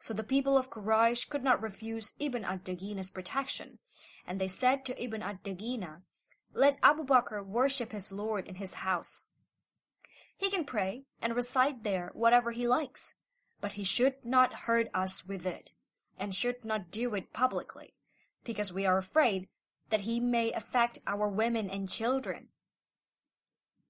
So 0.00 0.12
the 0.12 0.24
people 0.24 0.58
of 0.58 0.70
Quraysh 0.70 1.30
could 1.30 1.44
not 1.44 1.62
refuse 1.62 2.14
Ibn 2.18 2.44
ad-Dagina's 2.44 3.10
protection, 3.10 3.78
and 4.26 4.40
they 4.40 4.48
said 4.48 4.84
to 4.86 5.00
Ibn 5.00 5.22
ad-Dagina, 5.22 6.02
Let 6.52 6.80
Abu 6.82 7.04
Bakr 7.04 7.46
worship 7.46 7.92
his 7.92 8.10
Lord 8.10 8.48
in 8.48 8.56
his 8.56 8.74
house. 8.74 9.26
He 10.36 10.50
can 10.50 10.64
pray 10.64 11.04
and 11.22 11.34
recite 11.34 11.82
there 11.82 12.10
whatever 12.14 12.50
he 12.50 12.68
likes, 12.68 13.16
but 13.60 13.72
he 13.72 13.84
should 13.84 14.14
not 14.24 14.52
hurt 14.66 14.88
us 14.92 15.26
with 15.26 15.46
it, 15.46 15.70
and 16.18 16.34
should 16.34 16.64
not 16.64 16.90
do 16.90 17.14
it 17.14 17.32
publicly, 17.32 17.94
because 18.44 18.72
we 18.72 18.84
are 18.86 18.98
afraid 18.98 19.48
that 19.88 20.02
he 20.02 20.20
may 20.20 20.52
affect 20.52 20.98
our 21.06 21.28
women 21.28 21.70
and 21.70 21.88
children. 21.88 22.48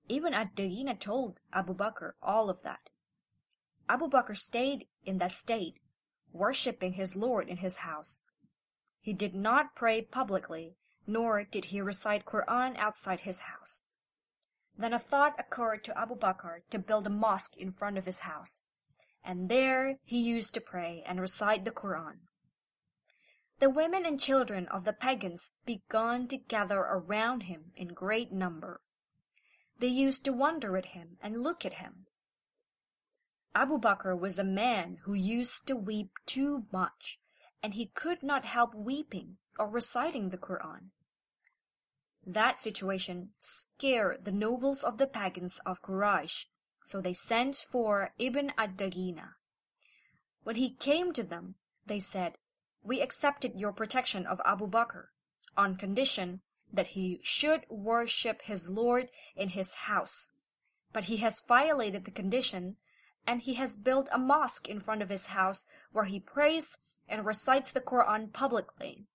Ibn 0.08 0.32
ad-Dagina 0.32 0.98
told 1.00 1.40
Abu 1.52 1.74
Bakr 1.74 2.12
all 2.22 2.48
of 2.48 2.62
that. 2.62 2.90
Abu 3.88 4.08
Bakr 4.08 4.36
stayed 4.36 4.86
in 5.04 5.18
that 5.18 5.32
state, 5.32 5.78
worshipping 6.32 6.92
his 6.92 7.16
Lord 7.16 7.48
in 7.48 7.56
his 7.56 7.78
house. 7.78 8.24
He 9.00 9.12
did 9.12 9.34
not 9.34 9.74
pray 9.74 10.02
publicly, 10.02 10.76
nor 11.06 11.44
did 11.44 11.66
he 11.66 11.80
recite 11.80 12.24
Quran 12.24 12.76
outside 12.76 13.20
his 13.20 13.42
house. 13.42 13.84
Then 14.78 14.92
a 14.92 14.98
thought 14.98 15.38
occurred 15.38 15.84
to 15.84 15.98
Abu 15.98 16.16
Bakr 16.16 16.60
to 16.70 16.78
build 16.78 17.06
a 17.06 17.10
mosque 17.10 17.56
in 17.56 17.70
front 17.72 17.96
of 17.96 18.04
his 18.04 18.20
house, 18.20 18.66
and 19.24 19.48
there 19.48 19.98
he 20.04 20.18
used 20.18 20.52
to 20.54 20.60
pray 20.60 21.02
and 21.06 21.20
recite 21.20 21.64
the 21.64 21.70
Quran. 21.70 22.18
The 23.58 23.70
women 23.70 24.04
and 24.04 24.20
children 24.20 24.68
of 24.68 24.84
the 24.84 24.92
pagans 24.92 25.52
began 25.64 26.28
to 26.28 26.36
gather 26.36 26.80
around 26.80 27.44
him 27.44 27.72
in 27.74 27.88
great 27.88 28.30
number. 28.30 28.82
They 29.78 29.86
used 29.86 30.26
to 30.26 30.32
wonder 30.32 30.76
at 30.76 30.86
him 30.86 31.16
and 31.22 31.42
look 31.42 31.64
at 31.64 31.74
him. 31.74 32.06
Abu 33.54 33.78
Bakr 33.78 34.18
was 34.18 34.38
a 34.38 34.44
man 34.44 34.98
who 35.04 35.14
used 35.14 35.66
to 35.68 35.76
weep 35.76 36.10
too 36.26 36.64
much, 36.70 37.18
and 37.62 37.72
he 37.72 37.86
could 37.86 38.22
not 38.22 38.44
help 38.44 38.74
weeping 38.74 39.38
or 39.58 39.70
reciting 39.70 40.28
the 40.28 40.38
Quran. 40.38 40.90
That 42.26 42.58
situation 42.58 43.30
scared 43.38 44.24
the 44.24 44.32
nobles 44.32 44.82
of 44.82 44.98
the 44.98 45.06
pagans 45.06 45.60
of 45.64 45.80
Quraysh, 45.80 46.46
so 46.84 47.00
they 47.00 47.12
sent 47.12 47.54
for 47.54 48.14
Ibn 48.18 48.52
ad-Dagina. 48.58 49.34
When 50.42 50.56
he 50.56 50.70
came 50.70 51.12
to 51.12 51.22
them, 51.22 51.54
they 51.86 52.00
said, 52.00 52.34
We 52.82 53.00
accepted 53.00 53.60
your 53.60 53.72
protection 53.72 54.26
of 54.26 54.40
Abu 54.44 54.66
Bakr, 54.66 55.06
on 55.56 55.76
condition 55.76 56.40
that 56.72 56.88
he 56.88 57.20
should 57.22 57.64
worship 57.68 58.42
his 58.42 58.70
Lord 58.72 59.08
in 59.36 59.50
his 59.50 59.74
house. 59.86 60.30
But 60.92 61.04
he 61.04 61.18
has 61.18 61.44
violated 61.46 62.04
the 62.04 62.10
condition, 62.10 62.76
and 63.24 63.40
he 63.40 63.54
has 63.54 63.76
built 63.76 64.08
a 64.12 64.18
mosque 64.18 64.68
in 64.68 64.80
front 64.80 65.00
of 65.00 65.10
his 65.10 65.28
house 65.28 65.64
where 65.92 66.06
he 66.06 66.18
prays 66.18 66.78
and 67.08 67.24
recites 67.24 67.70
the 67.70 67.80
Quran 67.80 68.32
publicly. 68.32 69.06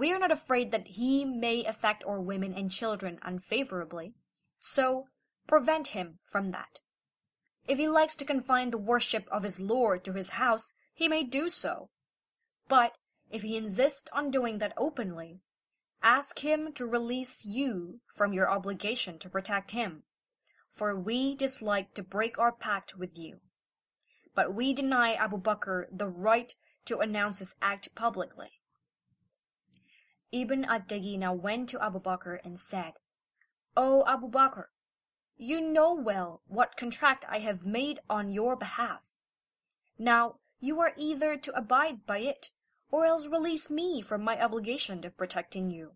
We 0.00 0.14
are 0.14 0.18
not 0.18 0.32
afraid 0.32 0.70
that 0.70 0.86
he 0.86 1.26
may 1.26 1.62
affect 1.62 2.04
our 2.04 2.22
women 2.22 2.54
and 2.54 2.70
children 2.70 3.18
unfavorably, 3.20 4.14
so 4.58 5.08
prevent 5.46 5.88
him 5.88 6.20
from 6.24 6.52
that. 6.52 6.80
If 7.68 7.76
he 7.76 7.86
likes 7.86 8.16
to 8.16 8.24
confine 8.24 8.70
the 8.70 8.78
worship 8.78 9.28
of 9.30 9.42
his 9.42 9.60
Lord 9.60 10.02
to 10.04 10.14
his 10.14 10.30
house, 10.30 10.72
he 10.94 11.06
may 11.06 11.22
do 11.22 11.50
so. 11.50 11.90
But 12.66 12.96
if 13.28 13.42
he 13.42 13.58
insists 13.58 14.08
on 14.14 14.30
doing 14.30 14.56
that 14.56 14.72
openly, 14.78 15.42
ask 16.02 16.38
him 16.38 16.72
to 16.76 16.86
release 16.86 17.44
you 17.44 18.00
from 18.16 18.32
your 18.32 18.50
obligation 18.50 19.18
to 19.18 19.28
protect 19.28 19.72
him, 19.72 20.04
for 20.70 20.98
we 20.98 21.36
dislike 21.36 21.92
to 21.92 22.02
break 22.02 22.38
our 22.38 22.52
pact 22.52 22.96
with 22.96 23.18
you. 23.18 23.40
But 24.34 24.54
we 24.54 24.72
deny 24.72 25.12
Abu 25.12 25.38
Bakr 25.38 25.88
the 25.92 26.08
right 26.08 26.54
to 26.86 27.00
announce 27.00 27.40
his 27.40 27.54
act 27.60 27.94
publicly. 27.94 28.59
Ibn 30.32 30.64
ad-Dagina 30.64 31.36
went 31.36 31.68
to 31.70 31.84
Abu 31.84 32.00
Bakr 32.00 32.38
and 32.44 32.58
said, 32.58 32.94
O 33.76 34.04
Abu 34.06 34.30
Bakr, 34.30 34.66
You 35.36 35.60
know 35.60 35.92
well 35.92 36.42
what 36.46 36.76
contract 36.76 37.24
I 37.28 37.38
have 37.38 37.66
made 37.66 37.98
on 38.08 38.30
your 38.30 38.54
behalf. 38.56 39.18
Now 39.98 40.36
you 40.60 40.78
are 40.80 40.92
either 40.96 41.36
to 41.36 41.56
abide 41.56 42.06
by 42.06 42.18
it, 42.18 42.52
or 42.90 43.06
else 43.06 43.26
release 43.26 43.70
me 43.70 44.02
from 44.02 44.22
my 44.22 44.40
obligation 44.40 45.04
of 45.04 45.16
protecting 45.16 45.70
you. 45.70 45.92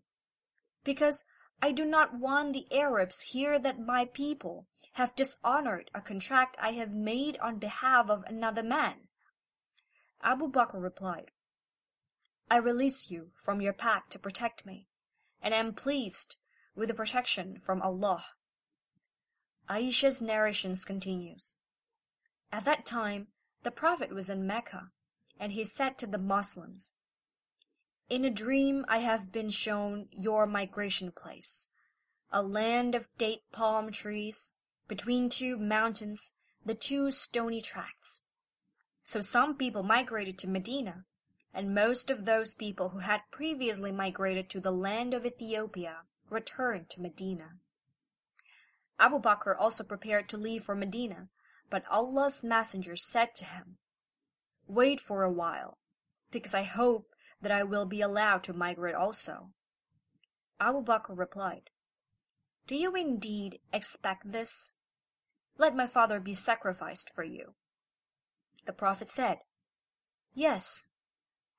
Because 0.82 1.26
I 1.62 1.70
do 1.72 1.84
not 1.84 2.18
want 2.18 2.52
the 2.52 2.66
Arabs 2.76 3.22
hear 3.32 3.58
that 3.58 3.78
my 3.78 4.04
people 4.04 4.66
have 4.94 5.16
dishonored 5.16 5.90
a 5.94 6.00
contract 6.00 6.56
I 6.60 6.72
have 6.72 6.92
made 6.92 7.36
on 7.38 7.58
behalf 7.58 8.10
of 8.10 8.24
another 8.26 8.62
man. 8.62 9.08
Abu 10.22 10.50
Bakr 10.50 10.82
replied, 10.82 11.30
I 12.50 12.56
release 12.58 13.10
you 13.10 13.30
from 13.34 13.60
your 13.60 13.72
pact 13.72 14.12
to 14.12 14.18
protect 14.18 14.66
me, 14.66 14.88
and 15.40 15.54
am 15.54 15.72
pleased 15.72 16.36
with 16.74 16.88
the 16.88 16.94
protection 16.94 17.58
from 17.58 17.80
Allah. 17.82 18.24
Aisha's 19.68 20.20
narrations 20.20 20.84
continues. 20.84 21.56
At 22.52 22.64
that 22.66 22.84
time, 22.84 23.28
the 23.62 23.70
Prophet 23.70 24.14
was 24.14 24.28
in 24.28 24.46
Mecca, 24.46 24.90
and 25.40 25.52
he 25.52 25.64
said 25.64 25.96
to 25.98 26.06
the 26.06 26.18
Muslims, 26.18 26.94
In 28.08 28.24
a 28.24 28.30
dream 28.30 28.84
I 28.88 28.98
have 28.98 29.32
been 29.32 29.50
shown 29.50 30.08
your 30.10 30.46
migration 30.46 31.12
place, 31.12 31.70
a 32.30 32.42
land 32.42 32.94
of 32.94 33.08
date 33.16 33.42
palm 33.52 33.90
trees, 33.90 34.54
between 34.86 35.30
two 35.30 35.56
mountains, 35.56 36.34
the 36.64 36.74
two 36.74 37.10
stony 37.10 37.60
tracts. 37.60 38.22
So 39.02 39.20
some 39.20 39.56
people 39.56 39.82
migrated 39.82 40.38
to 40.38 40.48
Medina, 40.48 41.06
and 41.54 41.74
most 41.74 42.10
of 42.10 42.24
those 42.24 42.54
people 42.54 42.90
who 42.90 42.98
had 42.98 43.22
previously 43.30 43.92
migrated 43.92 44.50
to 44.50 44.60
the 44.60 44.72
land 44.72 45.14
of 45.14 45.24
Ethiopia 45.24 45.98
returned 46.28 46.90
to 46.90 47.00
Medina. 47.00 47.52
Abu 48.98 49.20
Bakr 49.20 49.54
also 49.58 49.84
prepared 49.84 50.28
to 50.28 50.36
leave 50.36 50.62
for 50.62 50.74
Medina, 50.74 51.28
but 51.70 51.84
Allah's 51.90 52.42
messenger 52.42 52.96
said 52.96 53.34
to 53.36 53.44
him, 53.44 53.78
Wait 54.66 55.00
for 55.00 55.22
a 55.22 55.32
while, 55.32 55.78
because 56.30 56.54
I 56.54 56.62
hope 56.62 57.06
that 57.40 57.52
I 57.52 57.62
will 57.62 57.86
be 57.86 58.00
allowed 58.00 58.42
to 58.44 58.52
migrate 58.52 58.94
also. 58.94 59.50
Abu 60.60 60.82
Bakr 60.82 61.16
replied, 61.16 61.70
Do 62.66 62.74
you 62.76 62.94
indeed 62.94 63.58
expect 63.72 64.32
this? 64.32 64.74
Let 65.58 65.76
my 65.76 65.86
father 65.86 66.18
be 66.18 66.34
sacrificed 66.34 67.12
for 67.14 67.22
you. 67.22 67.54
The 68.64 68.72
Prophet 68.72 69.08
said, 69.08 69.38
Yes. 70.32 70.88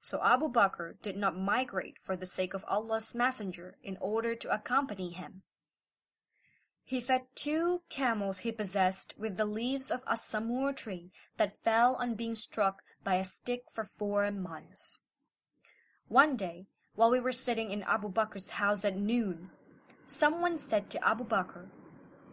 So 0.06 0.22
Abu 0.22 0.50
Bakr 0.50 1.02
did 1.02 1.18
not 1.18 1.36
migrate 1.36 1.98
for 2.00 2.16
the 2.16 2.28
sake 2.28 2.54
of 2.54 2.64
Allah's 2.68 3.16
messenger 3.16 3.80
in 3.82 3.98
order 4.00 4.36
to 4.36 4.54
accompany 4.54 5.10
him. 5.10 5.42
He 6.84 7.02
fed 7.02 7.24
two 7.34 7.82
camels 7.90 8.42
he 8.42 8.52
possessed 8.52 9.16
with 9.18 9.36
the 9.36 9.48
leaves 9.48 9.90
of 9.90 10.04
a 10.06 10.16
samur 10.16 10.74
tree 10.74 11.12
that 11.38 11.58
fell 11.64 11.96
on 11.96 12.14
being 12.14 12.36
struck 12.36 12.84
by 13.04 13.16
a 13.16 13.24
stick 13.24 13.64
for 13.74 13.84
four 13.84 14.30
months. 14.30 15.00
One 16.08 16.36
day, 16.36 16.68
while 16.94 17.10
we 17.10 17.20
were 17.20 17.32
sitting 17.32 17.72
in 17.72 17.82
Abu 17.82 18.12
Bakr's 18.12 18.52
house 18.62 18.86
at 18.86 18.96
noon, 18.96 19.50
someone 20.06 20.60
said 20.60 20.92
to 20.92 21.04
Abu 21.04 21.26
Bakr, 21.26 21.70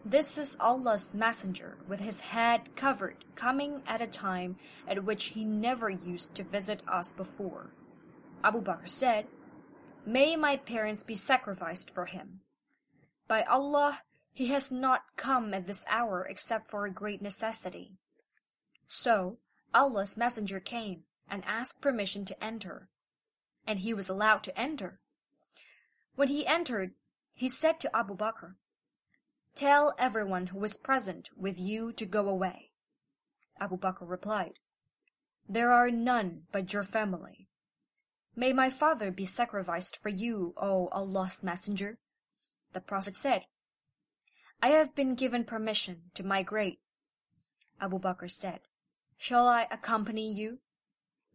This 0.05 0.37
is 0.37 0.57
Allah's 0.59 1.15
messenger 1.15 1.77
with 1.87 2.01
his 2.01 2.21
head 2.21 2.75
covered 2.75 3.23
coming 3.35 3.81
at 3.87 4.01
a 4.01 4.07
time 4.07 4.57
at 4.85 5.05
which 5.05 5.27
he 5.27 5.45
never 5.45 5.89
used 5.89 6.35
to 6.35 6.43
visit 6.43 6.81
us 6.87 7.13
before. 7.13 7.71
Abu 8.43 8.61
Bakr 8.61 8.89
said, 8.89 9.27
May 10.05 10.35
my 10.35 10.57
parents 10.57 11.05
be 11.05 11.15
sacrificed 11.15 11.89
for 11.89 12.05
him. 12.05 12.41
By 13.29 13.43
Allah, 13.43 14.01
he 14.33 14.47
has 14.47 14.71
not 14.71 15.15
come 15.15 15.53
at 15.53 15.67
this 15.67 15.85
hour 15.89 16.27
except 16.29 16.69
for 16.69 16.85
a 16.85 16.91
great 16.91 17.21
necessity. 17.21 17.93
So 18.87 19.37
Allah's 19.73 20.17
messenger 20.17 20.59
came 20.59 21.03
and 21.29 21.43
asked 21.47 21.81
permission 21.81 22.25
to 22.25 22.43
enter, 22.43 22.89
and 23.65 23.79
he 23.79 23.93
was 23.93 24.09
allowed 24.09 24.43
to 24.43 24.59
enter. 24.59 24.99
When 26.15 26.27
he 26.27 26.45
entered, 26.45 26.91
he 27.35 27.47
said 27.47 27.79
to 27.79 27.95
Abu 27.95 28.17
Bakr, 28.17 28.55
Tell 29.55 29.93
everyone 29.99 30.47
who 30.47 30.59
was 30.59 30.77
present 30.77 31.29
with 31.37 31.59
you 31.59 31.91
to 31.93 32.05
go 32.05 32.27
away. 32.27 32.71
Abu 33.59 33.77
Bakr 33.77 34.09
replied, 34.09 34.59
There 35.47 35.71
are 35.71 35.91
none 35.91 36.43
but 36.51 36.73
your 36.73 36.83
family. 36.83 37.47
May 38.35 38.51
my 38.51 38.69
father 38.69 39.11
be 39.11 39.25
sacrificed 39.25 40.01
for 40.01 40.09
you, 40.09 40.53
O 40.57 40.87
Allah's 40.87 41.43
messenger. 41.43 41.99
The 42.73 42.81
Prophet 42.81 43.15
said, 43.15 43.43
I 44.61 44.69
have 44.69 44.95
been 44.95 45.13
given 45.13 45.43
permission 45.43 46.03
to 46.15 46.25
migrate. 46.25 46.79
Abu 47.79 47.99
Bakr 47.99 48.31
said, 48.31 48.61
Shall 49.17 49.47
I 49.47 49.67
accompany 49.69 50.31
you? 50.31 50.59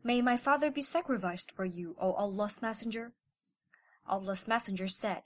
May 0.02 0.22
my 0.22 0.36
father 0.36 0.70
be 0.70 0.82
sacrificed 0.82 1.54
for 1.54 1.64
you, 1.64 1.94
O 2.00 2.12
Allah's 2.12 2.62
Messenger? 2.62 3.12
Allah's 4.06 4.48
Messenger 4.48 4.88
said, 4.88 5.22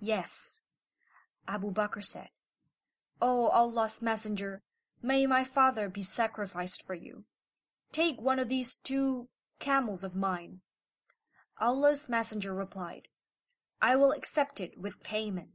Yes. 0.00 0.60
Abu 1.48 1.72
Bakr 1.72 2.04
said, 2.04 2.28
O 3.20 3.48
Allah's 3.48 4.02
Messenger, 4.02 4.60
may 5.02 5.26
my 5.26 5.42
father 5.42 5.88
be 5.88 6.02
sacrificed 6.02 6.86
for 6.86 6.94
you. 6.94 7.24
Take 7.90 8.20
one 8.20 8.38
of 8.38 8.48
these 8.48 8.74
two 8.74 9.28
camels 9.58 10.04
of 10.04 10.14
mine. 10.14 10.60
Allah's 11.58 12.08
Messenger 12.08 12.54
replied, 12.54 13.08
I 13.80 13.96
will 13.96 14.12
accept 14.12 14.60
it 14.60 14.78
with 14.78 15.02
payment. 15.02 15.50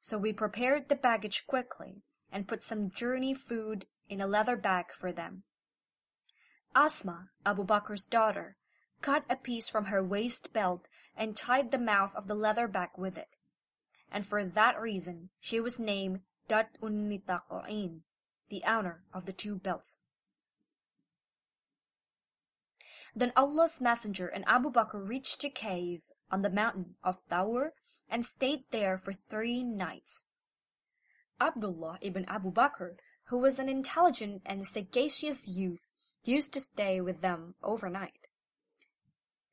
So 0.00 0.18
we 0.18 0.32
prepared 0.32 0.88
the 0.88 0.94
baggage 0.94 1.46
quickly 1.46 2.02
and 2.30 2.46
put 2.46 2.62
some 2.62 2.90
journey 2.90 3.34
food 3.34 3.86
in 4.08 4.20
a 4.20 4.26
leather 4.26 4.56
bag 4.56 4.86
for 4.92 5.12
them. 5.12 5.44
Asma, 6.74 7.30
Abu 7.44 7.64
Bakr's 7.64 8.06
daughter, 8.06 8.56
cut 9.00 9.24
a 9.30 9.36
piece 9.36 9.68
from 9.68 9.86
her 9.86 10.04
waist 10.04 10.52
belt 10.52 10.88
and 11.16 11.34
tied 11.34 11.70
the 11.70 11.78
mouth 11.78 12.14
of 12.14 12.28
the 12.28 12.34
leather 12.34 12.68
bag 12.68 12.90
with 12.98 13.16
it. 13.16 13.35
And 14.10 14.24
for 14.24 14.44
that 14.44 14.80
reason 14.80 15.30
she 15.40 15.60
was 15.60 15.78
named 15.78 16.20
Dat 16.48 16.70
Unnitaqa'in, 16.80 18.00
the 18.48 18.62
owner 18.66 19.02
of 19.12 19.26
the 19.26 19.32
two 19.32 19.56
belts. 19.56 20.00
Then 23.14 23.32
Allah's 23.34 23.80
Messenger 23.80 24.26
and 24.26 24.44
Abu 24.46 24.70
Bakr 24.70 25.08
reached 25.08 25.42
a 25.42 25.48
cave 25.48 26.12
on 26.30 26.42
the 26.42 26.50
mountain 26.50 26.96
of 27.02 27.22
Thawr 27.28 27.70
and 28.08 28.24
stayed 28.24 28.64
there 28.70 28.98
for 28.98 29.12
three 29.12 29.62
nights. 29.62 30.26
Abdullah 31.40 31.98
ibn 32.02 32.24
Abu 32.26 32.52
Bakr, 32.52 32.96
who 33.24 33.38
was 33.38 33.58
an 33.58 33.68
intelligent 33.68 34.42
and 34.46 34.66
sagacious 34.66 35.48
youth, 35.48 35.92
used 36.24 36.52
to 36.52 36.60
stay 36.60 37.00
with 37.00 37.22
them 37.22 37.54
overnight. 37.62 38.28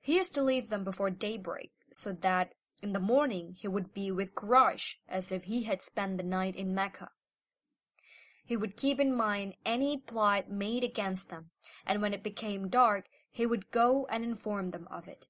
He 0.01 0.17
used 0.17 0.34
to 0.34 0.43
leave 0.43 0.69
them 0.69 0.84
before 0.84 1.09
daybreak, 1.09 1.71
so 1.93 2.11
that 2.11 2.53
in 2.84 2.93
the 2.93 2.99
morning 2.99 3.55
he 3.57 3.68
would 3.68 3.93
be 3.93 4.11
with 4.11 4.35
Quraysh 4.35 4.97
as 5.07 5.31
if 5.31 5.45
he 5.45 5.64
had 5.64 5.81
spent 5.81 6.18
the 6.18 6.23
night 6.23 6.55
in 6.55 6.76
Mecca. 6.76 7.11
He 8.45 8.57
would 8.57 8.76
keep 8.76 8.99
in 8.99 9.15
mind 9.15 9.55
any 9.65 9.97
plot 9.97 10.51
made 10.51 10.84
against 10.84 11.30
them, 11.30 11.51
and 11.85 12.01
when 12.01 12.14
it 12.14 12.22
became 12.22 12.68
dark, 12.68 13.05
he 13.31 13.45
would 13.45 13.72
go 13.72 14.05
and 14.10 14.23
inform 14.23 14.72
them 14.72 14.88
of 14.91 15.07
it. 15.07 15.27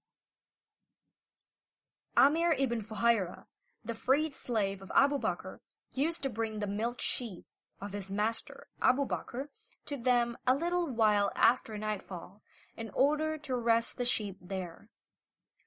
Amir 2.17 2.55
ibn 2.57 2.81
Fuhaira, 2.81 3.45
the 3.85 3.93
freed 3.93 4.33
slave 4.33 4.81
of 4.81 4.91
Abu 4.95 5.19
Bakr, 5.19 5.59
used 5.91 6.23
to 6.23 6.29
bring 6.29 6.59
the 6.59 6.67
milk 6.67 6.99
sheep 6.99 7.45
of 7.79 7.93
his 7.93 8.11
master, 8.11 8.67
Abu 8.81 9.05
Bakr, 9.05 9.45
to 9.85 9.97
them 9.97 10.37
a 10.47 10.55
little 10.55 10.87
while 10.87 11.31
after 11.35 11.77
nightfall, 11.77 12.41
in 12.75 12.89
order 12.95 13.37
to 13.37 13.55
rest 13.55 13.97
the 13.97 14.05
sheep 14.05 14.37
there. 14.41 14.89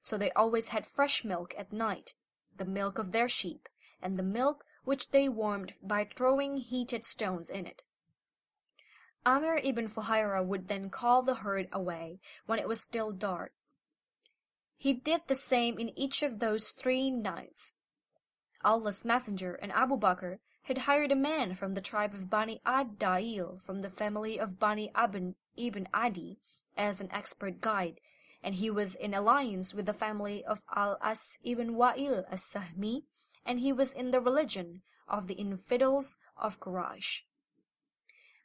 So 0.07 0.17
they 0.17 0.31
always 0.31 0.69
had 0.69 0.85
fresh 0.85 1.25
milk 1.25 1.53
at 1.57 1.73
night, 1.73 2.13
the 2.55 2.63
milk 2.63 2.97
of 2.97 3.11
their 3.11 3.27
sheep, 3.27 3.67
and 4.01 4.15
the 4.15 4.23
milk 4.23 4.63
which 4.85 5.11
they 5.11 5.27
warmed 5.27 5.73
by 5.83 6.05
throwing 6.05 6.55
heated 6.57 7.03
stones 7.03 7.49
in 7.49 7.65
it. 7.65 7.83
Amir 9.25 9.59
ibn 9.61 9.87
Fuhaira 9.87 10.45
would 10.45 10.69
then 10.69 10.89
call 10.89 11.23
the 11.23 11.35
herd 11.43 11.67
away 11.73 12.21
when 12.45 12.57
it 12.57 12.69
was 12.69 12.79
still 12.79 13.11
dark, 13.11 13.51
he 14.77 14.93
did 14.93 15.21
the 15.27 15.35
same 15.35 15.79
in 15.79 15.97
each 15.97 16.21
of 16.21 16.39
those 16.39 16.69
three 16.69 17.09
nights. 17.09 17.75
Allah's 18.63 19.03
Messenger 19.03 19.55
and 19.55 19.71
Abu 19.71 19.97
Bakr 19.97 20.37
had 20.63 20.79
hired 20.79 21.11
a 21.11 21.15
man 21.15 21.55
from 21.55 21.73
the 21.73 21.81
tribe 21.81 22.13
of 22.13 22.29
Bani 22.29 22.61
Ad-Da'il 22.65 23.61
from 23.61 23.81
the 23.81 23.89
family 23.89 24.39
of 24.39 24.59
Bani 24.59 24.91
Abin 24.95 25.33
ibn 25.57 25.87
Adi 25.93 26.37
as 26.77 27.01
an 27.01 27.09
expert 27.11 27.59
guide, 27.59 27.99
and 28.43 28.55
he 28.55 28.69
was 28.69 28.95
in 28.95 29.13
alliance 29.13 29.73
with 29.73 29.85
the 29.85 29.93
family 29.93 30.43
of 30.45 30.63
Al-As 30.75 31.39
ibn 31.43 31.75
Wa'il 31.75 32.23
as-Sahmi, 32.31 33.03
and 33.45 33.59
he 33.59 33.73
was 33.73 33.93
in 33.93 34.11
the 34.11 34.21
religion 34.21 34.81
of 35.07 35.27
the 35.27 35.35
infidels 35.35 36.17
of 36.35 36.59
Quraysh. 36.59 37.21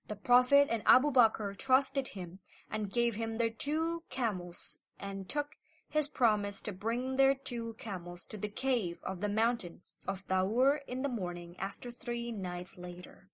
The 0.08 0.16
Prophet 0.16 0.68
and 0.70 0.82
Abu 0.86 1.12
Bakr 1.12 1.56
trusted 1.56 2.08
him 2.08 2.40
and 2.70 2.90
gave 2.90 3.14
him 3.14 3.38
their 3.38 3.50
two 3.50 4.02
camels 4.10 4.80
and 4.98 5.28
took 5.28 5.56
his 5.88 6.08
promise 6.08 6.60
to 6.62 6.72
bring 6.72 7.16
their 7.16 7.34
two 7.34 7.74
camels 7.78 8.26
to 8.26 8.36
the 8.36 8.48
cave 8.48 8.98
of 9.04 9.20
the 9.20 9.28
mountain 9.28 9.82
of 10.08 10.22
Thawr 10.22 10.80
in 10.88 11.02
the 11.02 11.08
morning 11.08 11.54
after 11.58 11.90
three 11.90 12.32
nights 12.32 12.78
later. 12.78 13.28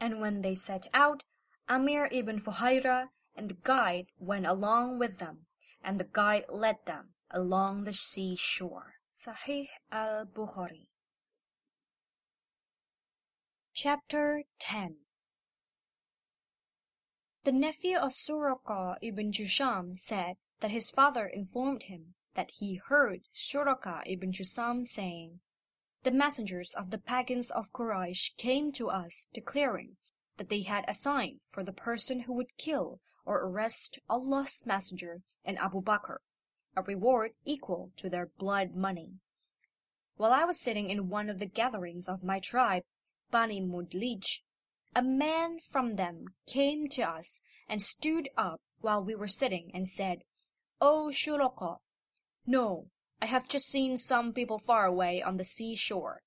And 0.00 0.20
when 0.20 0.42
they 0.42 0.54
set 0.54 0.86
out, 0.94 1.24
Amir 1.68 2.08
ibn 2.12 2.38
Fuhaira 2.38 3.08
and 3.38 3.48
the 3.48 3.56
guide 3.62 4.06
went 4.18 4.44
along 4.46 4.98
with 4.98 5.20
them, 5.20 5.46
and 5.82 5.96
the 5.96 6.08
guide 6.12 6.44
led 6.48 6.76
them 6.86 7.10
along 7.30 7.84
the 7.84 7.92
sea 7.92 8.34
shore. 8.36 8.94
Sahih 9.14 9.68
al-Bukhari. 9.92 10.88
Chapter 13.72 14.42
10 14.58 14.96
The 17.44 17.52
nephew 17.52 17.96
of 17.96 18.10
Suraka 18.10 18.96
ibn 19.00 19.30
Jusham 19.30 19.96
said 19.96 20.34
that 20.58 20.72
his 20.72 20.90
father 20.90 21.26
informed 21.26 21.84
him 21.84 22.14
that 22.34 22.50
he 22.58 22.80
heard 22.88 23.20
Suraka 23.32 24.02
ibn 24.04 24.32
Jusham 24.32 24.84
saying, 24.84 25.38
The 26.02 26.10
messengers 26.10 26.74
of 26.74 26.90
the 26.90 26.98
pagans 26.98 27.50
of 27.52 27.72
Quraysh 27.72 28.36
came 28.36 28.72
to 28.72 28.88
us 28.88 29.28
declaring 29.32 29.96
that 30.38 30.48
they 30.48 30.62
had 30.62 30.84
a 30.88 30.94
sign 30.94 31.38
for 31.48 31.62
the 31.62 31.72
person 31.72 32.20
who 32.20 32.32
would 32.32 32.56
kill 32.56 33.00
or 33.28 33.44
arrest 33.44 33.98
Allah's 34.08 34.64
messenger 34.66 35.20
and 35.44 35.58
Abu 35.58 35.82
Bakr, 35.82 36.16
a 36.74 36.80
reward 36.80 37.32
equal 37.44 37.92
to 37.98 38.08
their 38.08 38.30
blood 38.38 38.74
money. 38.74 39.18
While 40.16 40.32
I 40.32 40.44
was 40.44 40.58
sitting 40.58 40.88
in 40.88 41.10
one 41.10 41.28
of 41.28 41.38
the 41.38 41.46
gatherings 41.46 42.08
of 42.08 42.24
my 42.24 42.40
tribe, 42.40 42.84
Bani 43.30 43.60
Mudlij, 43.60 44.40
a 44.96 45.02
man 45.02 45.58
from 45.58 45.96
them 45.96 46.24
came 46.46 46.88
to 46.88 47.02
us 47.02 47.42
and 47.68 47.82
stood 47.82 48.30
up 48.34 48.62
while 48.80 49.04
we 49.04 49.14
were 49.14 49.28
sitting 49.28 49.70
and 49.74 49.86
said, 49.86 50.22
O 50.80 51.10
Suraka, 51.12 51.76
no, 52.46 52.86
I 53.20 53.26
have 53.26 53.46
just 53.46 53.66
seen 53.66 53.98
some 53.98 54.32
people 54.32 54.58
far 54.58 54.86
away 54.86 55.22
on 55.22 55.36
the 55.36 55.44
seashore, 55.44 56.22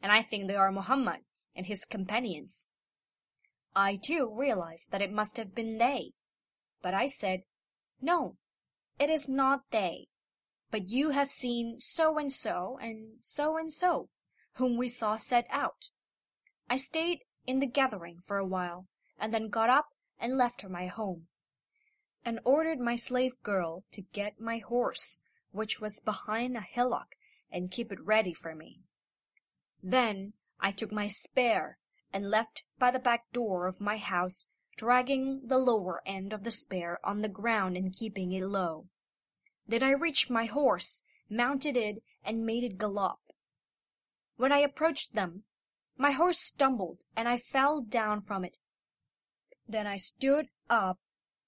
and 0.00 0.12
I 0.12 0.22
think 0.22 0.46
they 0.46 0.54
are 0.54 0.70
Muhammad 0.70 1.22
and 1.56 1.66
his 1.66 1.84
companions. 1.84 2.68
I 3.74 3.98
too 4.00 4.32
realized 4.32 4.92
that 4.92 5.02
it 5.02 5.10
must 5.10 5.36
have 5.36 5.52
been 5.56 5.78
they, 5.78 6.12
but 6.84 6.92
I 6.92 7.06
said, 7.06 7.44
No, 8.02 8.36
it 8.98 9.08
is 9.08 9.26
not 9.26 9.62
they, 9.70 10.08
but 10.70 10.90
you 10.90 11.10
have 11.10 11.30
seen 11.30 11.80
so 11.80 12.18
and 12.18 12.30
so 12.30 12.78
and 12.78 13.14
so 13.20 13.56
and 13.56 13.72
so, 13.72 14.10
whom 14.56 14.76
we 14.76 14.88
saw 14.88 15.16
set 15.16 15.46
out. 15.48 15.88
I 16.68 16.76
stayed 16.76 17.20
in 17.46 17.60
the 17.60 17.66
gathering 17.66 18.20
for 18.20 18.36
a 18.36 18.46
while, 18.46 18.86
and 19.18 19.32
then 19.32 19.48
got 19.48 19.70
up 19.70 19.86
and 20.20 20.36
left 20.36 20.60
her 20.60 20.68
my 20.68 20.86
home, 20.86 21.28
and 22.22 22.38
ordered 22.44 22.80
my 22.80 22.96
slave 22.96 23.42
girl 23.42 23.84
to 23.92 24.02
get 24.12 24.38
my 24.38 24.58
horse 24.58 25.20
which 25.52 25.80
was 25.80 26.00
behind 26.00 26.54
a 26.54 26.60
hillock, 26.60 27.14
and 27.50 27.70
keep 27.70 27.92
it 27.92 28.04
ready 28.04 28.34
for 28.34 28.54
me. 28.54 28.80
Then 29.82 30.34
I 30.60 30.70
took 30.70 30.92
my 30.92 31.06
spear 31.06 31.78
and 32.12 32.28
left 32.28 32.64
by 32.78 32.90
the 32.90 32.98
back 32.98 33.32
door 33.32 33.68
of 33.68 33.80
my 33.80 33.96
house, 33.96 34.48
dragging 34.76 35.42
the 35.46 35.58
lower 35.58 36.02
end 36.06 36.32
of 36.32 36.42
the 36.42 36.50
spear 36.50 36.98
on 37.04 37.20
the 37.20 37.28
ground 37.28 37.76
and 37.76 37.92
keeping 37.92 38.32
it 38.32 38.44
low. 38.44 38.86
Then 39.66 39.82
I 39.82 39.92
reached 39.92 40.30
my 40.30 40.44
horse, 40.46 41.02
mounted 41.30 41.76
it, 41.76 42.02
and 42.24 42.44
made 42.44 42.64
it 42.64 42.78
gallop. 42.78 43.18
When 44.36 44.52
I 44.52 44.58
approached 44.58 45.14
them, 45.14 45.44
my 45.96 46.10
horse 46.10 46.38
stumbled, 46.38 47.04
and 47.16 47.28
I 47.28 47.36
fell 47.36 47.80
down 47.80 48.20
from 48.20 48.44
it. 48.44 48.58
Then 49.68 49.86
I 49.86 49.96
stood 49.96 50.48
up, 50.68 50.98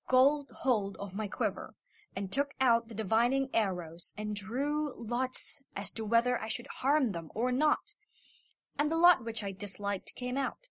got 0.08 0.46
hold 0.62 0.96
of 0.98 1.14
my 1.14 1.26
quiver, 1.26 1.74
and 2.14 2.32
took 2.32 2.54
out 2.60 2.88
the 2.88 2.94
divining 2.94 3.50
arrows 3.52 4.14
and 4.16 4.34
drew 4.34 4.94
lots 4.96 5.62
as 5.74 5.90
to 5.92 6.04
whether 6.04 6.40
I 6.40 6.48
should 6.48 6.68
harm 6.80 7.12
them 7.12 7.30
or 7.34 7.52
not, 7.52 7.94
and 8.78 8.88
the 8.88 8.96
lot 8.96 9.24
which 9.24 9.44
I 9.44 9.52
disliked 9.52 10.14
came 10.14 10.38
out. 10.38 10.68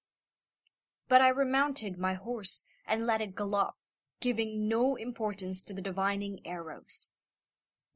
But 1.07 1.21
I 1.21 1.29
remounted 1.29 1.97
my 1.97 2.15
horse 2.15 2.63
and 2.87 3.05
let 3.05 3.21
it 3.21 3.35
gallop, 3.35 3.75
giving 4.19 4.67
no 4.67 4.95
importance 4.95 5.61
to 5.63 5.73
the 5.73 5.81
divining 5.81 6.39
arrows. 6.45 7.11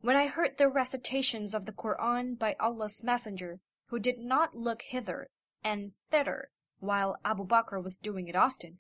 When 0.02 0.16
I 0.16 0.28
heard 0.28 0.58
the 0.58 0.70
recitations 0.70 1.54
of 1.54 1.66
the 1.66 1.74
Koran 1.74 2.36
by 2.36 2.56
Allah's 2.60 3.04
Messenger, 3.04 3.60
who 3.88 4.00
did 4.00 4.20
not 4.20 4.56
look 4.56 4.84
hither 4.84 5.30
and 5.64 5.94
thither 6.10 6.52
while 6.80 7.18
Abu 7.26 7.46
Bakr 7.46 7.84
was 7.84 7.98
doing 7.98 8.28
it 8.28 8.36
often, 8.36 8.80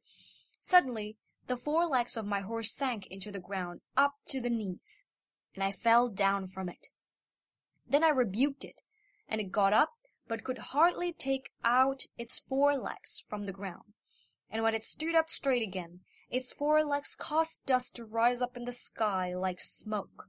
suddenly 0.61 1.17
the 1.47 1.57
four 1.57 1.87
legs 1.87 2.15
of 2.15 2.25
my 2.25 2.41
horse 2.41 2.71
sank 2.71 3.07
into 3.07 3.31
the 3.31 3.39
ground 3.39 3.81
up 3.97 4.13
to 4.27 4.39
the 4.39 4.51
knees, 4.51 5.05
and 5.55 5.63
I 5.63 5.71
fell 5.71 6.07
down 6.07 6.45
from 6.47 6.69
it. 6.69 6.91
Then 7.89 8.03
I 8.03 8.09
rebuked 8.09 8.63
it, 8.63 8.81
and 9.27 9.41
it 9.41 9.51
got 9.51 9.73
up, 9.73 9.93
but 10.27 10.43
could 10.43 10.59
hardly 10.59 11.11
take 11.11 11.49
out 11.63 12.03
its 12.17 12.37
four 12.37 12.77
legs 12.77 13.19
from 13.27 13.45
the 13.45 13.51
ground. 13.51 13.95
And 14.49 14.63
when 14.63 14.73
it 14.73 14.83
stood 14.83 15.15
up 15.15 15.29
straight 15.29 15.61
again, 15.61 16.01
its 16.29 16.53
four 16.53 16.83
legs 16.83 17.15
caused 17.15 17.65
dust 17.65 17.95
to 17.95 18.05
rise 18.05 18.41
up 18.41 18.57
in 18.57 18.65
the 18.65 18.71
sky 18.71 19.33
like 19.33 19.59
smoke. 19.59 20.27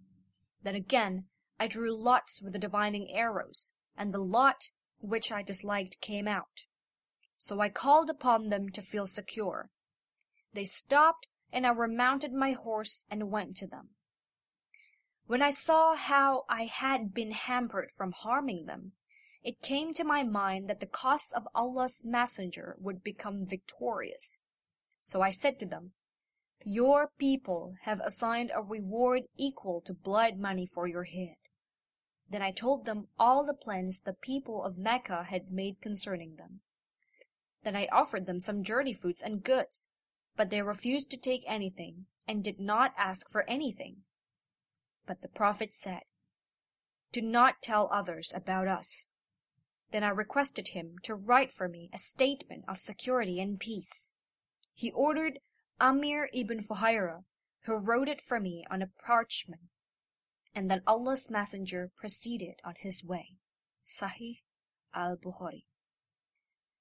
Then 0.62 0.74
again 0.74 1.26
I 1.58 1.66
drew 1.66 1.96
lots 1.96 2.42
with 2.42 2.52
the 2.52 2.58
divining 2.58 3.10
arrows, 3.12 3.74
and 3.96 4.12
the 4.12 4.18
lot 4.18 4.70
which 5.00 5.30
I 5.32 5.42
disliked 5.42 6.00
came 6.00 6.28
out. 6.28 6.66
So 7.38 7.60
I 7.60 7.68
called 7.68 8.10
upon 8.10 8.48
them 8.48 8.68
to 8.70 8.82
feel 8.82 9.06
secure, 9.06 9.70
they 10.52 10.64
stopped, 10.64 11.28
and 11.52 11.66
I 11.66 11.70
remounted 11.70 12.32
my 12.32 12.52
horse 12.52 13.06
and 13.10 13.30
went 13.30 13.56
to 13.58 13.66
them. 13.66 13.90
When 15.26 15.42
I 15.42 15.50
saw 15.50 15.94
how 15.94 16.44
I 16.48 16.64
had 16.64 17.14
been 17.14 17.30
hampered 17.30 17.92
from 17.92 18.12
harming 18.12 18.66
them, 18.66 18.92
it 19.42 19.62
came 19.62 19.92
to 19.94 20.04
my 20.04 20.22
mind 20.22 20.68
that 20.68 20.80
the 20.80 20.86
cause 20.86 21.32
of 21.34 21.48
Allah's 21.54 22.02
messenger 22.04 22.76
would 22.78 23.02
become 23.02 23.46
victorious. 23.46 24.40
So 25.00 25.22
I 25.22 25.30
said 25.30 25.58
to 25.60 25.66
them, 25.66 25.92
Your 26.64 27.10
people 27.18 27.74
have 27.82 28.00
assigned 28.00 28.50
a 28.54 28.62
reward 28.62 29.22
equal 29.36 29.80
to 29.82 29.94
blood 29.94 30.38
money 30.38 30.66
for 30.66 30.86
your 30.86 31.04
head. 31.04 31.36
Then 32.28 32.42
I 32.42 32.52
told 32.52 32.84
them 32.84 33.08
all 33.18 33.44
the 33.44 33.54
plans 33.54 34.00
the 34.00 34.14
people 34.14 34.62
of 34.62 34.78
Mecca 34.78 35.24
had 35.24 35.50
made 35.50 35.80
concerning 35.80 36.36
them. 36.36 36.60
Then 37.64 37.74
I 37.74 37.88
offered 37.90 38.26
them 38.26 38.40
some 38.40 38.62
journey 38.62 38.92
foods 38.92 39.22
and 39.22 39.42
goods, 39.42 39.88
but 40.36 40.50
they 40.50 40.62
refused 40.62 41.10
to 41.10 41.18
take 41.18 41.42
anything, 41.46 42.06
and 42.28 42.44
did 42.44 42.60
not 42.60 42.92
ask 42.96 43.28
for 43.30 43.48
anything. 43.48 44.04
But 45.06 45.22
the 45.22 45.28
Prophet 45.28 45.74
said, 45.74 46.02
Do 47.10 47.20
not 47.20 47.62
tell 47.62 47.88
others 47.90 48.32
about 48.34 48.68
us. 48.68 49.09
Then 49.90 50.04
I 50.04 50.10
requested 50.10 50.68
him 50.68 50.96
to 51.02 51.14
write 51.14 51.52
for 51.52 51.68
me 51.68 51.90
a 51.92 51.98
statement 51.98 52.64
of 52.68 52.78
security 52.78 53.40
and 53.40 53.58
peace. 53.58 54.14
He 54.74 54.92
ordered 54.92 55.40
Amir 55.80 56.30
ibn 56.32 56.60
Fuhaira, 56.60 57.24
who 57.64 57.76
wrote 57.76 58.08
it 58.08 58.20
for 58.20 58.38
me 58.38 58.64
on 58.70 58.82
a 58.82 58.90
parchment, 59.04 59.62
and 60.54 60.70
then 60.70 60.82
Allah's 60.86 61.30
Messenger 61.30 61.90
proceeded 61.96 62.60
on 62.64 62.74
his 62.78 63.04
way. 63.04 63.36
Sahih 63.84 64.42
al-Bukhari. 64.94 65.64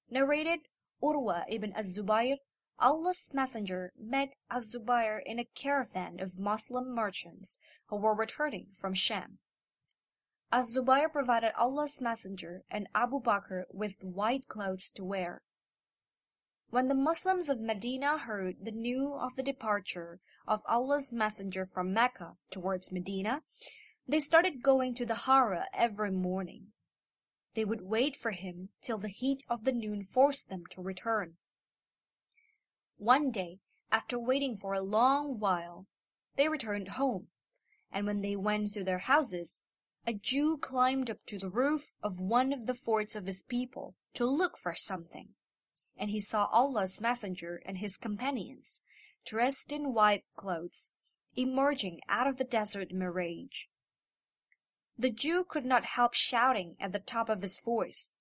Narrated 0.08 0.60
Urwa 1.02 1.44
ibn 1.48 1.72
az-Zubayr 1.74 2.36
Allah's 2.82 3.34
messenger 3.34 3.92
met 3.94 4.36
Az-Zubair 4.50 5.20
in 5.26 5.38
a 5.38 5.44
caravan 5.44 6.18
of 6.18 6.38
Muslim 6.38 6.94
merchants 6.94 7.58
who 7.88 7.96
were 7.96 8.16
returning 8.16 8.68
from 8.72 8.94
Sham. 8.94 9.38
Az-Zubair 10.52 11.12
provided 11.12 11.52
Allah's 11.56 12.00
messenger 12.00 12.64
and 12.68 12.88
Abu 12.92 13.20
Bakr 13.20 13.64
with 13.70 14.02
white 14.02 14.48
clothes 14.48 14.90
to 14.92 15.04
wear. 15.04 15.42
When 16.70 16.88
the 16.88 16.94
Muslims 16.94 17.48
of 17.48 17.60
Medina 17.60 18.18
heard 18.18 18.56
the 18.64 18.72
news 18.72 19.12
of 19.20 19.36
the 19.36 19.44
departure 19.44 20.18
of 20.48 20.62
Allah's 20.68 21.12
messenger 21.12 21.64
from 21.64 21.92
Mecca 21.92 22.36
towards 22.50 22.92
Medina, 22.92 23.42
they 24.08 24.18
started 24.18 24.62
going 24.62 24.94
to 24.94 25.06
the 25.06 25.26
Hara 25.26 25.66
every 25.72 26.10
morning. 26.10 26.72
They 27.54 27.64
would 27.64 27.82
wait 27.82 28.16
for 28.16 28.32
him 28.32 28.70
till 28.80 28.98
the 28.98 29.08
heat 29.08 29.42
of 29.48 29.62
the 29.64 29.72
noon 29.72 30.02
forced 30.02 30.48
them 30.48 30.64
to 30.70 30.82
return. 30.82 31.34
One 32.96 33.30
day, 33.30 33.60
after 33.92 34.18
waiting 34.18 34.56
for 34.56 34.74
a 34.74 34.82
long 34.82 35.38
while, 35.38 35.86
they 36.36 36.48
returned 36.48 36.88
home, 36.88 37.28
and 37.92 38.06
when 38.06 38.20
they 38.20 38.36
went 38.36 38.72
to 38.74 38.84
their 38.84 38.98
houses, 38.98 39.62
a 40.06 40.12
Jew 40.12 40.56
climbed 40.56 41.10
up 41.10 41.24
to 41.26 41.38
the 41.38 41.50
roof 41.50 41.94
of 42.02 42.18
one 42.18 42.52
of 42.52 42.66
the 42.66 42.74
forts 42.74 43.14
of 43.14 43.26
his 43.26 43.42
people 43.42 43.94
to 44.14 44.24
look 44.24 44.56
for 44.56 44.74
something, 44.74 45.30
and 45.96 46.10
he 46.10 46.20
saw 46.20 46.46
Allah's 46.46 47.00
messenger 47.00 47.62
and 47.66 47.78
his 47.78 47.96
companions, 47.96 48.82
dressed 49.24 49.72
in 49.72 49.92
white 49.92 50.24
clothes, 50.34 50.92
emerging 51.36 52.00
out 52.08 52.26
of 52.26 52.36
the 52.36 52.44
desert 52.44 52.92
mirage. 52.92 53.66
The 54.98 55.10
Jew 55.10 55.44
could 55.44 55.64
not 55.64 55.84
help 55.84 56.14
shouting 56.14 56.76
at 56.80 56.92
the 56.92 56.98
top 56.98 57.28
of 57.28 57.42
his 57.42 57.60
voice, 57.60 58.12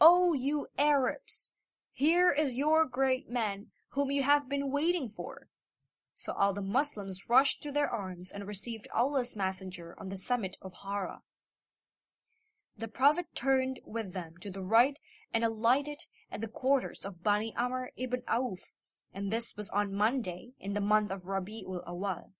O 0.00 0.32
you 0.32 0.66
Arabs! 0.78 1.52
Here 1.92 2.30
is 2.30 2.54
your 2.54 2.86
great 2.86 3.28
man 3.28 3.68
whom 3.90 4.10
you 4.10 4.22
have 4.22 4.48
been 4.48 4.70
waiting 4.70 5.08
for. 5.08 5.48
So 6.20 6.32
all 6.32 6.52
the 6.52 6.62
Muslims 6.62 7.28
rushed 7.28 7.62
to 7.62 7.70
their 7.70 7.88
arms 7.88 8.32
and 8.32 8.44
received 8.44 8.88
Allah's 8.92 9.36
messenger 9.36 9.94
on 10.00 10.08
the 10.08 10.16
summit 10.16 10.56
of 10.60 10.72
Hara. 10.82 11.22
the 12.76 12.88
Prophet 12.88 13.26
turned 13.36 13.78
with 13.84 14.14
them 14.14 14.34
to 14.40 14.50
the 14.50 14.64
right 14.64 14.98
and 15.32 15.44
alighted 15.44 16.00
at 16.28 16.40
the 16.40 16.48
quarters 16.48 17.04
of 17.04 17.22
Bani 17.22 17.54
Amr 17.56 17.92
ibn 17.96 18.24
Auf, 18.26 18.72
and 19.12 19.30
this 19.30 19.56
was 19.56 19.70
on 19.70 19.94
Monday 19.94 20.54
in 20.58 20.72
the 20.72 20.80
month 20.80 21.12
of 21.12 21.22
Rabi'ul 21.22 21.84
Awal. 21.86 22.32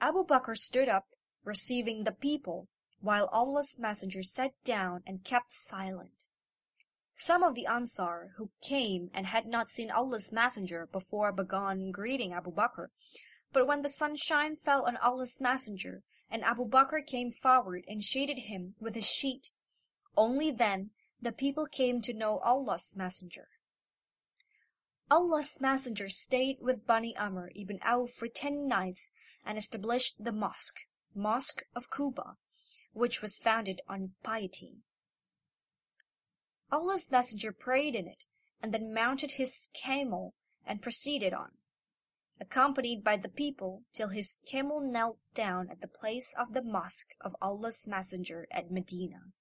Abu 0.00 0.24
Bakr 0.24 0.56
stood 0.56 0.88
up, 0.88 1.06
receiving 1.44 2.02
the 2.02 2.10
people, 2.10 2.66
while 3.00 3.26
Allah's 3.26 3.78
Messenger 3.78 4.24
sat 4.24 4.52
down 4.64 5.04
and 5.06 5.22
kept 5.22 5.52
silent. 5.52 6.26
Some 7.18 7.42
of 7.42 7.54
the 7.54 7.66
Ansar 7.66 8.34
who 8.36 8.50
came 8.60 9.10
and 9.14 9.26
had 9.26 9.46
not 9.46 9.70
seen 9.70 9.90
Allah's 9.90 10.34
Messenger 10.34 10.86
before 10.92 11.32
began 11.32 11.90
greeting 11.90 12.34
Abu 12.34 12.52
Bakr, 12.52 12.88
but 13.54 13.66
when 13.66 13.80
the 13.80 13.88
sunshine 13.88 14.54
fell 14.54 14.84
on 14.84 14.98
Allah's 14.98 15.40
Messenger, 15.40 16.02
and 16.28 16.44
Abu 16.44 16.68
Bakr 16.68 17.00
came 17.06 17.30
forward 17.30 17.84
and 17.88 18.02
shaded 18.02 18.40
him 18.40 18.74
with 18.78 18.94
his 18.94 19.10
sheet, 19.10 19.52
only 20.14 20.50
then 20.50 20.90
the 21.18 21.32
people 21.32 21.64
came 21.64 22.02
to 22.02 22.12
know 22.12 22.38
Allah's 22.40 22.94
Messenger. 22.94 23.48
Allah's 25.10 25.58
Messenger 25.58 26.10
stayed 26.10 26.58
with 26.60 26.86
Bani 26.86 27.16
Amr 27.16 27.50
ibn 27.56 27.80
Auf 27.82 28.10
for 28.10 28.28
ten 28.28 28.68
nights 28.68 29.10
and 29.42 29.56
established 29.56 30.22
the 30.22 30.32
mosque, 30.32 30.80
Mosque 31.14 31.64
of 31.74 31.88
Quba, 31.88 32.36
which 32.92 33.22
was 33.22 33.38
founded 33.38 33.80
on 33.88 34.16
piety. 34.22 34.82
Allah's 36.70 37.10
Messenger 37.10 37.52
prayed 37.52 37.94
in 37.94 38.06
it, 38.06 38.24
and 38.60 38.72
then 38.72 38.92
mounted 38.92 39.32
his 39.32 39.68
camel 39.74 40.34
and 40.64 40.82
proceeded 40.82 41.32
on, 41.32 41.52
accompanied 42.40 43.04
by 43.04 43.16
the 43.16 43.28
people, 43.28 43.84
till 43.92 44.08
his 44.08 44.38
camel 44.46 44.80
knelt 44.80 45.18
down 45.34 45.68
at 45.70 45.80
the 45.80 45.88
place 45.88 46.34
of 46.38 46.52
the 46.52 46.62
mosque 46.62 47.14
of 47.20 47.36
Allah's 47.40 47.86
Messenger 47.86 48.46
at 48.50 48.70
Medina. 48.70 49.32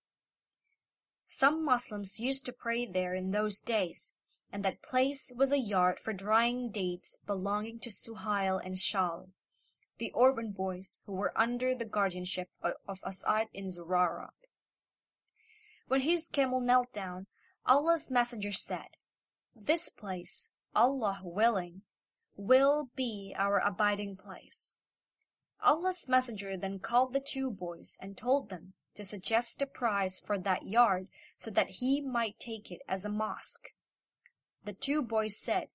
Some 1.25 1.65
Muslims 1.65 2.19
used 2.19 2.45
to 2.45 2.53
pray 2.53 2.85
there 2.85 3.15
in 3.15 3.31
those 3.31 3.59
days, 3.59 4.15
and 4.51 4.63
that 4.63 4.83
place 4.83 5.33
was 5.35 5.51
a 5.51 5.57
yard 5.57 5.99
for 5.99 6.13
drying 6.13 6.69
dates 6.69 7.19
belonging 7.25 7.79
to 7.79 7.89
Suhail 7.89 8.59
and 8.63 8.77
Sahl, 8.77 9.31
the 9.97 10.11
orphan 10.11 10.51
boys 10.51 10.99
who 11.05 11.13
were 11.13 11.33
under 11.35 11.73
the 11.73 11.85
guardianship 11.85 12.49
of 12.61 12.99
As'ad 13.03 13.47
ibn 13.53 13.71
Zurara. 13.71 14.29
When 15.87 16.01
his 16.01 16.29
camel 16.29 16.61
knelt 16.61 16.91
down, 16.91 17.27
Allah's 17.65 18.09
messenger 18.11 18.51
said, 18.51 18.97
This 19.55 19.89
place, 19.89 20.51
Allah 20.73 21.21
willing, 21.23 21.81
will 22.35 22.89
be 22.95 23.33
our 23.37 23.59
abiding 23.59 24.17
place. 24.17 24.75
Allah's 25.63 26.07
messenger 26.07 26.57
then 26.57 26.79
called 26.79 27.13
the 27.13 27.23
two 27.25 27.49
boys 27.49 27.97
and 28.01 28.17
told 28.17 28.49
them 28.49 28.73
to 28.95 29.03
suggest 29.03 29.61
a 29.61 29.65
price 29.65 30.19
for 30.19 30.37
that 30.37 30.67
yard 30.67 31.07
so 31.37 31.51
that 31.51 31.81
he 31.81 32.01
might 32.01 32.39
take 32.39 32.71
it 32.71 32.81
as 32.87 33.05
a 33.05 33.09
mosque. 33.09 33.69
The 34.63 34.73
two 34.73 35.01
boys 35.01 35.37
said, 35.37 35.67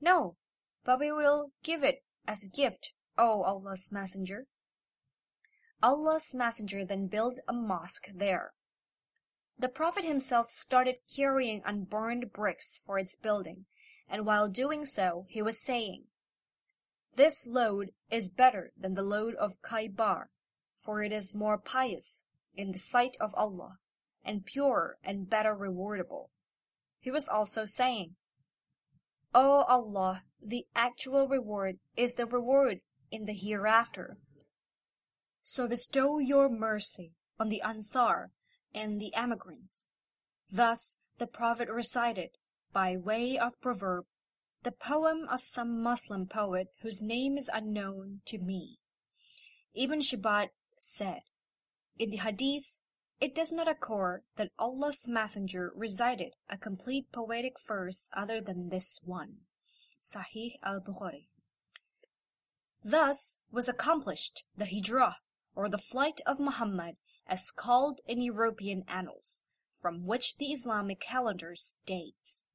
No, 0.00 0.36
but 0.84 0.98
we 0.98 1.12
will 1.12 1.52
give 1.62 1.82
it 1.82 2.02
as 2.26 2.44
a 2.44 2.50
gift, 2.50 2.94
O 3.18 3.42
Allah's 3.42 3.90
messenger. 3.92 4.46
Allah's 5.82 6.34
messenger 6.34 6.84
then 6.84 7.08
built 7.08 7.40
a 7.48 7.52
mosque 7.52 8.08
there. 8.14 8.52
The 9.62 9.68
Prophet 9.68 10.04
himself 10.04 10.48
started 10.48 10.98
carrying 11.06 11.62
unburned 11.64 12.32
bricks 12.32 12.82
for 12.84 12.98
its 12.98 13.14
building, 13.14 13.66
and 14.08 14.26
while 14.26 14.48
doing 14.48 14.84
so 14.84 15.24
he 15.28 15.40
was 15.40 15.62
saying, 15.62 16.06
This 17.14 17.46
load 17.46 17.92
is 18.10 18.28
better 18.28 18.72
than 18.76 18.94
the 18.94 19.04
load 19.04 19.36
of 19.36 19.62
Khaybar, 19.62 20.30
for 20.76 21.04
it 21.04 21.12
is 21.12 21.32
more 21.32 21.58
pious 21.58 22.24
in 22.56 22.72
the 22.72 22.78
sight 22.78 23.16
of 23.20 23.32
Allah, 23.36 23.78
and 24.24 24.44
purer 24.44 24.98
and 25.04 25.30
better 25.30 25.54
rewardable. 25.54 26.30
He 26.98 27.12
was 27.12 27.28
also 27.28 27.64
saying, 27.64 28.16
O 29.32 29.62
Allah, 29.68 30.22
the 30.40 30.66
actual 30.74 31.28
reward 31.28 31.78
is 31.96 32.14
the 32.14 32.26
reward 32.26 32.80
in 33.12 33.26
the 33.26 33.32
hereafter. 33.32 34.16
So 35.40 35.68
bestow 35.68 36.18
your 36.18 36.48
mercy 36.48 37.12
on 37.38 37.48
the 37.48 37.62
Ansar 37.62 38.32
and 38.74 39.00
the 39.00 39.14
emigrants. 39.14 39.88
Thus 40.50 40.98
the 41.18 41.26
Prophet 41.26 41.68
recited, 41.68 42.38
by 42.72 42.96
way 42.96 43.38
of 43.38 43.60
proverb, 43.60 44.04
the 44.62 44.72
poem 44.72 45.26
of 45.30 45.40
some 45.40 45.82
Muslim 45.82 46.26
poet 46.26 46.68
whose 46.82 47.02
name 47.02 47.36
is 47.36 47.50
unknown 47.52 48.20
to 48.26 48.38
me. 48.38 48.78
Ibn 49.74 50.00
Shihab 50.00 50.50
said, 50.78 51.22
In 51.98 52.10
the 52.10 52.18
Hadiths, 52.18 52.82
it 53.20 53.34
does 53.34 53.52
not 53.52 53.68
occur 53.68 54.22
that 54.36 54.50
Allah's 54.58 55.06
Messenger 55.08 55.72
recited 55.76 56.34
a 56.50 56.58
complete 56.58 57.12
poetic 57.12 57.54
verse 57.66 58.10
other 58.12 58.40
than 58.40 58.68
this 58.68 59.00
one. 59.04 59.42
Sahih 60.02 60.54
al-Bukhari. 60.62 61.28
Thus 62.82 63.40
was 63.50 63.68
accomplished 63.68 64.44
the 64.56 64.66
Hijrah, 64.66 65.16
or 65.54 65.68
the 65.68 65.78
flight 65.78 66.20
of 66.26 66.40
Muhammad 66.40 66.96
as 67.26 67.50
called 67.50 68.00
in 68.06 68.20
European 68.20 68.84
annals, 68.88 69.42
from 69.74 70.06
which 70.06 70.36
the 70.36 70.52
Islamic 70.52 71.00
calendar 71.00 71.54
dates. 71.86 72.46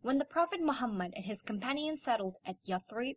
When 0.00 0.18
the 0.18 0.24
Prophet 0.24 0.60
Muhammad 0.62 1.12
and 1.16 1.24
his 1.24 1.42
companions 1.42 2.02
settled 2.02 2.38
at 2.46 2.62
Yathrib, 2.68 3.16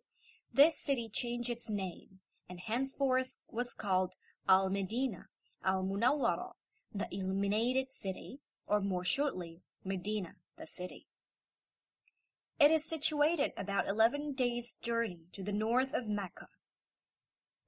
this 0.52 0.76
city 0.76 1.08
changed 1.12 1.48
its 1.48 1.70
name, 1.70 2.20
and 2.48 2.58
henceforth 2.60 3.38
was 3.48 3.74
called 3.74 4.16
Al-Medina, 4.48 5.28
Al-Munawwara, 5.64 6.52
the 6.92 7.06
illuminated 7.12 7.90
city, 7.90 8.40
or 8.66 8.80
more 8.80 9.04
shortly, 9.04 9.62
Medina, 9.84 10.34
the 10.56 10.66
city. 10.66 11.06
It 12.58 12.70
is 12.70 12.84
situated 12.84 13.52
about 13.56 13.88
eleven 13.88 14.34
days' 14.34 14.76
journey 14.82 15.28
to 15.32 15.42
the 15.42 15.52
north 15.52 15.94
of 15.94 16.08
Mecca, 16.08 16.48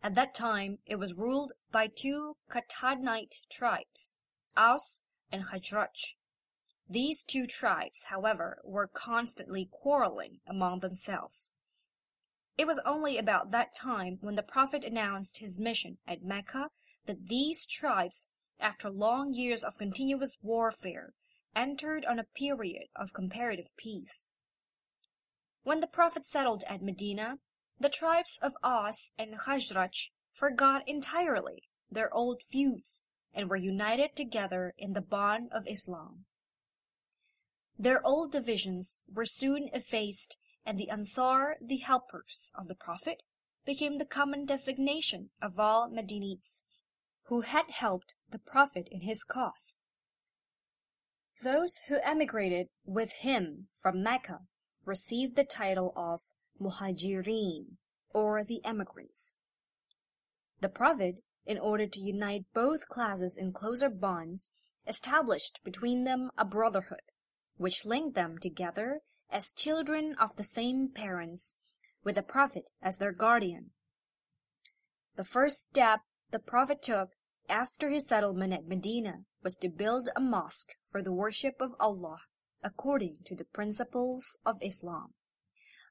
at 0.03 0.15
that 0.15 0.35
time 0.35 0.79
it 0.87 0.97
was 0.97 1.15
ruled 1.15 1.53
by 1.71 1.87
two 1.87 2.37
Qahtanite 2.51 3.49
tribes, 3.51 4.19
Aus 4.57 5.03
and 5.31 5.45
Khazraj. 5.45 6.17
These 6.89 7.23
two 7.23 7.47
tribes, 7.47 8.07
however, 8.11 8.59
were 8.65 8.87
constantly 8.87 9.69
quarreling 9.71 10.41
among 10.47 10.81
themselves. 10.81 11.53
It 12.59 12.67
was 12.67 12.83
only 12.85 13.17
about 13.17 13.51
that 13.51 13.75
time 13.75 14.19
when 14.21 14.35
the 14.35 14.43
Prophet 14.43 14.85
announced 14.85 15.39
his 15.39 15.59
mission 15.59 15.99
at 16.07 16.23
Mecca 16.23 16.71
that 17.07 17.29
these 17.29 17.67
tribes, 17.67 18.29
after 18.61 18.91
long 18.91 19.33
years 19.33 19.65
of 19.65 19.79
continuous 19.79 20.37
warfare, 20.43 21.15
entered 21.57 22.05
on 22.05 22.19
a 22.19 22.25
period 22.25 22.89
of 22.95 23.15
comparative 23.15 23.77
peace. 23.77 24.31
When 25.63 25.81
the 25.81 25.87
Prophet 25.87 26.27
settled 26.27 26.65
at 26.69 26.83
Medina, 26.83 27.39
the 27.83 27.89
tribes 27.89 28.39
of 28.43 28.53
Aus 28.63 29.13
and 29.19 29.35
Khazraj 29.37 30.11
forgot 30.33 30.89
entirely 30.89 31.65
their 31.91 32.13
old 32.15 32.43
feuds 32.43 33.05
and 33.35 33.51
were 33.51 33.57
united 33.57 34.15
together 34.15 34.73
in 34.79 34.93
the 34.93 35.03
bond 35.03 35.49
of 35.53 35.67
Islam. 35.67 36.25
Their 37.77 38.05
old 38.07 38.31
divisions 38.31 39.03
were 39.13 39.25
soon 39.25 39.69
effaced 39.73 40.39
and 40.65 40.79
the 40.79 40.91
Ansar, 40.91 41.57
the 41.61 41.79
helpers 41.79 42.53
of 42.57 42.69
the 42.69 42.77
Prophet, 42.77 43.25
became 43.65 43.99
the 43.99 44.05
common 44.05 44.45
designation 44.45 45.31
of 45.41 45.59
all 45.59 45.91
Medinites 45.91 46.65
who 47.25 47.41
had 47.41 47.71
helped 47.71 48.15
the 48.31 48.39
Prophet 48.39 48.89
in 48.93 49.01
his 49.01 49.25
cause. 49.25 49.77
Those 51.43 51.81
who 51.89 51.99
emigrated 52.05 52.69
with 52.85 53.13
him 53.23 53.67
from 53.73 54.03
Mecca 54.03 54.43
received 54.85 55.35
the 55.35 55.45
title 55.45 55.93
of 55.97 56.21
Muhajirin, 56.63 57.77
or 58.11 58.45
the 58.45 58.61
emigrants. 58.65 59.37
The 60.61 60.69
Prophet, 60.69 61.23
in 61.45 61.59
order 61.59 61.87
to 61.87 62.01
unite 62.01 62.45
both 62.55 62.89
classes 62.89 63.37
in 63.37 63.53
closer 63.53 63.89
bonds, 63.89 64.51
established 64.87 65.61
between 65.65 66.05
them 66.05 66.31
a 66.39 66.45
brotherhood, 66.45 67.03
which 67.57 67.85
linked 67.85 68.15
them 68.15 68.39
together 68.39 69.01
as 69.31 69.53
children 69.53 70.15
of 70.21 70.37
the 70.37 70.45
same 70.45 70.89
parents, 70.89 71.55
with 72.05 72.15
the 72.15 72.23
Prophet 72.23 72.71
as 72.81 72.99
their 72.99 73.13
guardian. 73.13 73.71
The 75.17 75.25
first 75.25 75.63
step 75.63 76.01
the 76.31 76.39
Prophet 76.39 76.83
took 76.83 77.11
after 77.49 77.89
his 77.91 78.07
settlement 78.07 78.53
at 78.53 78.67
Medina 78.67 79.25
was 79.43 79.57
to 79.57 79.69
build 79.69 80.09
a 80.17 80.21
mosque 80.21 80.75
for 80.85 81.03
the 81.03 81.13
worship 81.13 81.61
of 81.61 81.75
Allah 81.81 82.19
according 82.63 83.17
to 83.25 83.35
the 83.35 83.45
principles 83.45 84.39
of 84.47 84.57
Islam. 84.63 85.15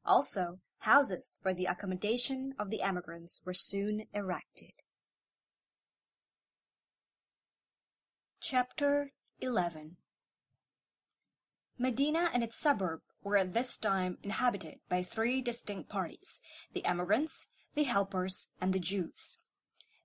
Also, 0.05 0.59
houses 0.79 1.37
for 1.41 1.53
the 1.53 1.65
accommodation 1.65 2.53
of 2.57 2.69
the 2.69 2.81
emigrants 2.81 3.41
were 3.45 3.53
soon 3.53 4.05
erected. 4.13 4.71
Chapter 8.39 9.11
11 9.39 9.97
Medina 11.77 12.29
and 12.33 12.43
its 12.43 12.59
suburb 12.59 13.01
were 13.23 13.37
at 13.37 13.53
this 13.53 13.77
time 13.77 14.17
inhabited 14.23 14.79
by 14.89 15.03
three 15.03 15.41
distinct 15.41 15.89
parties, 15.89 16.41
the 16.73 16.85
emigrants, 16.85 17.49
the 17.75 17.83
helpers, 17.83 18.49
and 18.59 18.73
the 18.73 18.79
Jews. 18.79 19.39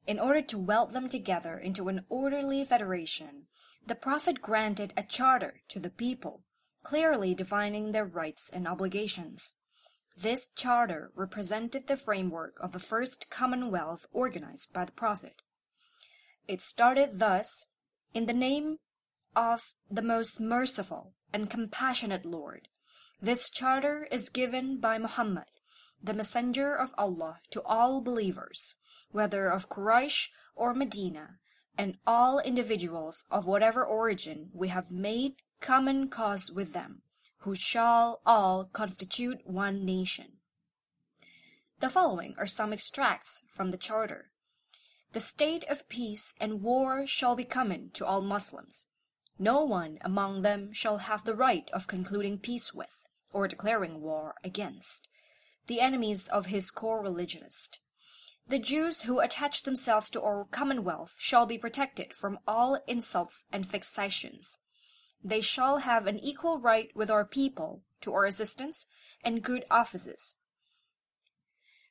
In 0.06 0.18
order 0.18 0.40
to 0.42 0.58
weld 0.58 0.92
them 0.92 1.08
together 1.08 1.56
into 1.56 1.88
an 1.88 2.04
orderly 2.08 2.62
federation, 2.64 3.46
the 3.86 3.94
Prophet 3.94 4.40
granted 4.40 4.92
a 4.96 5.02
charter 5.02 5.60
to 5.68 5.80
the 5.80 5.90
people, 5.90 6.44
clearly 6.82 7.34
defining 7.34 7.92
their 7.92 8.06
rights 8.06 8.48
and 8.48 8.68
obligations. 8.68 9.56
This 10.16 10.48
charter 10.48 11.12
represented 11.14 11.86
the 11.86 11.96
framework 11.96 12.56
of 12.58 12.72
the 12.72 12.78
first 12.78 13.30
commonwealth 13.30 14.06
organized 14.12 14.72
by 14.72 14.86
the 14.86 14.92
Prophet. 14.92 15.42
It 16.48 16.62
started 16.62 17.18
thus, 17.18 17.66
in 18.14 18.24
the 18.24 18.32
name 18.32 18.78
of 19.34 19.74
the 19.90 20.00
most 20.00 20.40
merciful 20.40 21.12
and 21.34 21.50
compassionate 21.50 22.24
Lord. 22.24 22.68
This 23.20 23.50
charter 23.50 24.08
is 24.10 24.30
given 24.30 24.78
by 24.78 24.96
Muhammad, 24.96 25.50
the 26.02 26.14
messenger 26.14 26.74
of 26.74 26.94
Allah 26.96 27.40
to 27.50 27.62
all 27.64 28.00
believers, 28.00 28.76
whether 29.12 29.48
of 29.48 29.68
Quraysh 29.68 30.30
or 30.54 30.72
Medina, 30.72 31.40
and 31.76 31.98
all 32.06 32.38
individuals 32.38 33.26
of 33.30 33.46
whatever 33.46 33.84
origin 33.84 34.48
we 34.54 34.68
have 34.68 34.90
made 34.90 35.34
common 35.60 36.08
cause 36.08 36.50
with 36.50 36.72
them, 36.72 37.02
who 37.46 37.54
shall 37.54 38.20
all 38.26 38.64
constitute 38.64 39.40
one 39.46 39.84
nation. 39.84 40.32
The 41.78 41.88
following 41.88 42.34
are 42.38 42.46
some 42.46 42.72
extracts 42.72 43.44
from 43.48 43.70
the 43.70 43.78
charter. 43.78 44.32
The 45.12 45.20
state 45.20 45.64
of 45.70 45.88
peace 45.88 46.34
and 46.40 46.60
war 46.60 47.06
shall 47.06 47.36
be 47.36 47.44
common 47.44 47.90
to 47.94 48.04
all 48.04 48.20
Muslims. 48.20 48.88
No 49.38 49.64
one 49.64 49.98
among 50.00 50.42
them 50.42 50.72
shall 50.72 50.98
have 50.98 51.24
the 51.24 51.36
right 51.36 51.70
of 51.72 51.86
concluding 51.86 52.38
peace 52.38 52.74
with, 52.74 53.06
or 53.32 53.46
declaring 53.46 54.00
war 54.00 54.34
against, 54.42 55.06
the 55.68 55.80
enemies 55.80 56.26
of 56.26 56.46
his 56.46 56.72
co-religionist. 56.72 57.78
The 58.48 58.58
Jews 58.58 59.02
who 59.02 59.20
attach 59.20 59.62
themselves 59.62 60.10
to 60.10 60.22
our 60.22 60.46
commonwealth 60.50 61.14
shall 61.20 61.46
be 61.46 61.58
protected 61.58 62.12
from 62.12 62.40
all 62.48 62.82
insults 62.88 63.46
and 63.52 63.64
vexations. 63.64 64.62
They 65.22 65.40
shall 65.40 65.78
have 65.78 66.06
an 66.06 66.18
equal 66.18 66.58
right 66.58 66.90
with 66.94 67.10
our 67.10 67.24
people 67.24 67.82
to 68.02 68.12
our 68.12 68.24
assistance 68.24 68.86
and 69.24 69.42
good 69.42 69.64
offices. 69.70 70.38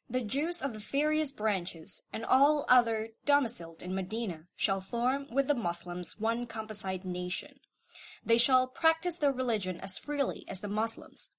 The 0.07 0.22
Jews 0.22 0.61
of 0.61 0.73
the 0.73 0.80
various 0.80 1.31
branches 1.31 2.07
and 2.14 2.23
all 2.23 2.65
other 2.69 3.10
domiciled 3.26 3.81
in 3.81 3.95
Medina 3.95 4.45
shall 4.56 4.80
form 4.80 5.27
with 5.31 5.47
the 5.47 5.56
Moslems 5.56 6.19
one 6.19 6.45
composite 6.45 7.03
nation. 7.03 7.60
They 8.23 8.38
shall 8.38 8.68
practice 8.68 9.18
their 9.18 9.31
religion 9.31 9.80
as 9.80 9.97
freely 9.97 10.45
as 10.47 10.60
the 10.60 10.68
Moslems. 10.68 11.31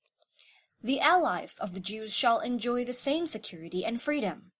The 0.82 1.00
allies 1.00 1.58
of 1.60 1.74
the 1.74 1.80
Jews 1.80 2.16
shall 2.16 2.40
enjoy 2.40 2.84
the 2.84 2.92
same 2.92 3.26
security 3.26 3.84
and 3.84 4.02
freedom. 4.02 4.52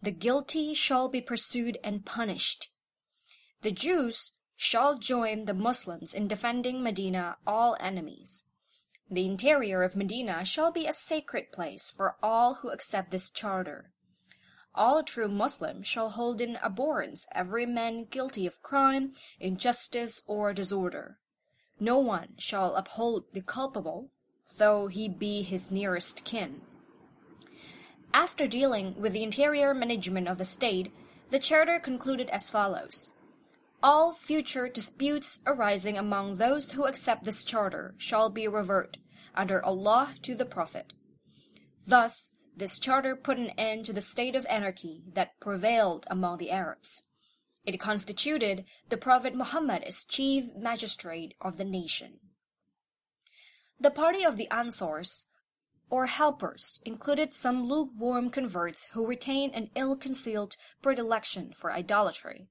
The 0.00 0.10
guilty 0.10 0.74
shall 0.74 1.08
be 1.08 1.20
pursued 1.20 1.78
and 1.84 2.04
punished. 2.04 2.70
The 3.62 3.70
Jews 3.70 4.32
shall 4.56 4.96
join 4.96 5.44
the 5.44 5.54
Muslims 5.54 6.14
in 6.14 6.26
defending 6.26 6.82
Medina 6.82 7.36
all 7.46 7.76
enemies. 7.78 8.44
The 9.10 9.26
interior 9.26 9.82
of 9.82 9.94
Medina 9.94 10.44
shall 10.44 10.72
be 10.72 10.86
a 10.86 10.92
sacred 10.92 11.52
place 11.52 11.90
for 11.90 12.16
all 12.22 12.54
who 12.54 12.70
accept 12.70 13.10
this 13.10 13.30
charter. 13.30 13.92
All 14.74 15.02
true 15.02 15.28
Muslims 15.28 15.86
shall 15.86 16.10
hold 16.10 16.40
in 16.40 16.56
abhorrence 16.56 17.26
every 17.32 17.66
man 17.66 18.06
guilty 18.10 18.46
of 18.46 18.62
crime, 18.62 19.12
injustice, 19.38 20.22
or 20.26 20.52
disorder. 20.52 21.18
No 21.78 21.98
one 21.98 22.30
shall 22.38 22.74
uphold 22.74 23.24
the 23.32 23.42
culpable, 23.42 24.10
though 24.58 24.88
he 24.88 25.08
be 25.08 25.42
his 25.42 25.70
nearest 25.70 26.24
kin. 26.24 26.62
After 28.12 28.46
dealing 28.46 29.00
with 29.00 29.12
the 29.12 29.22
interior 29.22 29.74
management 29.74 30.26
of 30.28 30.38
the 30.38 30.44
state, 30.44 30.90
the 31.28 31.38
charter 31.38 31.78
concluded 31.78 32.30
as 32.30 32.50
follows. 32.50 33.10
All 33.82 34.12
future 34.12 34.68
disputes 34.68 35.40
arising 35.46 35.98
among 35.98 36.36
those 36.36 36.72
who 36.72 36.86
accept 36.86 37.24
this 37.24 37.44
charter 37.44 37.94
shall 37.98 38.30
be 38.30 38.48
revert, 38.48 38.98
under 39.34 39.64
Allah 39.64 40.14
to 40.22 40.34
the 40.34 40.46
Prophet. 40.46 40.94
Thus, 41.86 42.32
this 42.56 42.78
charter 42.78 43.14
put 43.14 43.38
an 43.38 43.50
end 43.50 43.84
to 43.84 43.92
the 43.92 44.00
state 44.00 44.34
of 44.34 44.46
anarchy 44.48 45.02
that 45.12 45.38
prevailed 45.40 46.06
among 46.10 46.38
the 46.38 46.50
Arabs. 46.50 47.02
It 47.64 47.78
constituted 47.78 48.64
the 48.88 48.96
Prophet 48.96 49.34
Muhammad 49.34 49.82
as 49.82 50.04
chief 50.04 50.54
magistrate 50.56 51.34
of 51.40 51.58
the 51.58 51.64
nation. 51.64 52.20
The 53.78 53.90
party 53.90 54.24
of 54.24 54.38
the 54.38 54.48
Ansars, 54.50 55.26
or 55.90 56.06
helpers, 56.06 56.80
included 56.86 57.32
some 57.32 57.64
lukewarm 57.64 58.30
converts 58.30 58.88
who 58.94 59.06
retained 59.06 59.54
an 59.54 59.68
ill-concealed 59.74 60.56
predilection 60.80 61.52
for 61.52 61.72
idolatry. 61.72 62.48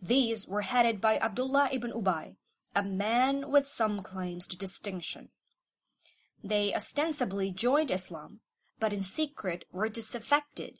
These 0.00 0.46
were 0.46 0.62
headed 0.62 1.00
by 1.00 1.18
Abdullah 1.18 1.70
ibn 1.72 1.92
Ubay, 1.92 2.36
a 2.74 2.82
man 2.82 3.50
with 3.50 3.66
some 3.66 4.00
claims 4.02 4.46
to 4.48 4.56
distinction. 4.56 5.30
They 6.42 6.74
ostensibly 6.74 7.50
joined 7.50 7.90
Islam, 7.90 8.40
but 8.78 8.92
in 8.92 9.00
secret 9.00 9.64
were 9.72 9.88
disaffected. 9.88 10.78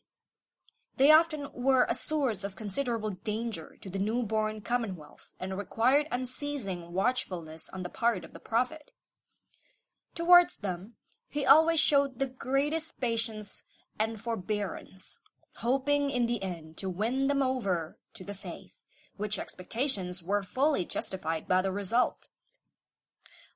They 0.96 1.10
often 1.10 1.48
were 1.52 1.86
a 1.88 1.94
source 1.94 2.42
of 2.44 2.56
considerable 2.56 3.10
danger 3.10 3.76
to 3.80 3.90
the 3.90 3.98
newborn 3.98 4.60
commonwealth 4.60 5.34
and 5.38 5.56
required 5.56 6.08
unceasing 6.10 6.92
watchfulness 6.92 7.68
on 7.70 7.82
the 7.82 7.88
part 7.88 8.24
of 8.24 8.32
the 8.32 8.40
Prophet. 8.40 8.90
Towards 10.14 10.56
them, 10.56 10.94
he 11.28 11.46
always 11.46 11.80
showed 11.80 12.18
the 12.18 12.26
greatest 12.26 13.00
patience 13.00 13.64
and 13.98 14.20
forbearance, 14.20 15.20
hoping 15.58 16.10
in 16.10 16.26
the 16.26 16.42
end 16.42 16.76
to 16.78 16.88
win 16.88 17.26
them 17.26 17.42
over 17.42 17.98
to 18.14 18.24
the 18.24 18.34
faith, 18.34 18.77
which 19.18 19.38
expectations 19.38 20.22
were 20.22 20.42
fully 20.42 20.86
justified 20.86 21.46
by 21.46 21.60
the 21.60 21.70
result. 21.70 22.28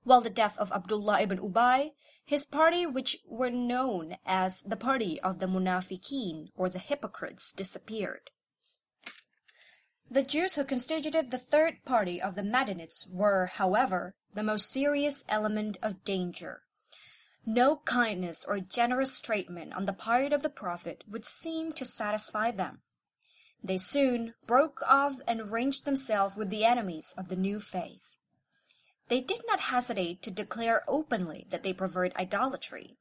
While 0.05 0.21
the 0.21 0.31
death 0.31 0.59
of 0.59 0.73
Abdullah 0.73 1.23
ibn 1.23 1.39
Ubay, 1.39 1.93
his 2.25 2.45
party 2.45 2.85
which 2.85 3.19
were 3.27 3.51
known 3.51 4.17
as 4.27 4.63
the 4.63 4.77
party 4.77 5.21
of 5.21 5.39
the 5.39 5.47
Munafiqeen 5.47 6.49
or 6.55 6.69
the 6.69 6.79
hypocrites 6.79 7.53
disappeared. 7.53 8.31
The 10.11 10.23
Jews 10.23 10.57
who 10.57 10.65
constituted 10.65 11.31
the 11.31 11.39
third 11.39 11.85
party 11.87 12.21
of 12.21 12.35
the 12.35 12.43
Madanites 12.43 13.09
were, 13.11 13.47
however, 13.47 14.15
the 14.35 14.43
most 14.43 14.71
serious 14.71 15.25
element 15.29 15.79
of 15.83 16.05
danger. 16.05 16.63
No 17.47 17.77
kindness 17.77 18.45
or 18.47 18.61
generous 18.61 19.21
treatment 19.21 19.73
on 19.73 19.87
the 19.87 19.93
part 19.93 20.33
of 20.33 20.43
the 20.43 20.51
Prophet 20.51 21.03
would 21.09 21.25
seem 21.25 21.73
to 21.73 21.85
satisfy 21.85 22.51
them. 22.51 22.83
They 23.65 23.79
soon 23.79 24.35
broke 24.47 24.81
off 24.89 25.15
and 25.27 25.53
ranged 25.53 25.85
themselves 25.85 26.37
with 26.37 26.51
the 26.51 26.65
enemies 26.65 27.15
of 27.17 27.29
the 27.29 27.37
new 27.37 27.61
faith. 27.61 28.17
They 29.09 29.21
did 29.21 29.41
not 29.47 29.61
hesitate 29.61 30.23
to 30.23 30.31
declare 30.31 30.83
openly 30.89 31.47
that 31.51 31.63
they 31.63 31.73
preferred 31.73 32.15
idolatry, 32.17 32.97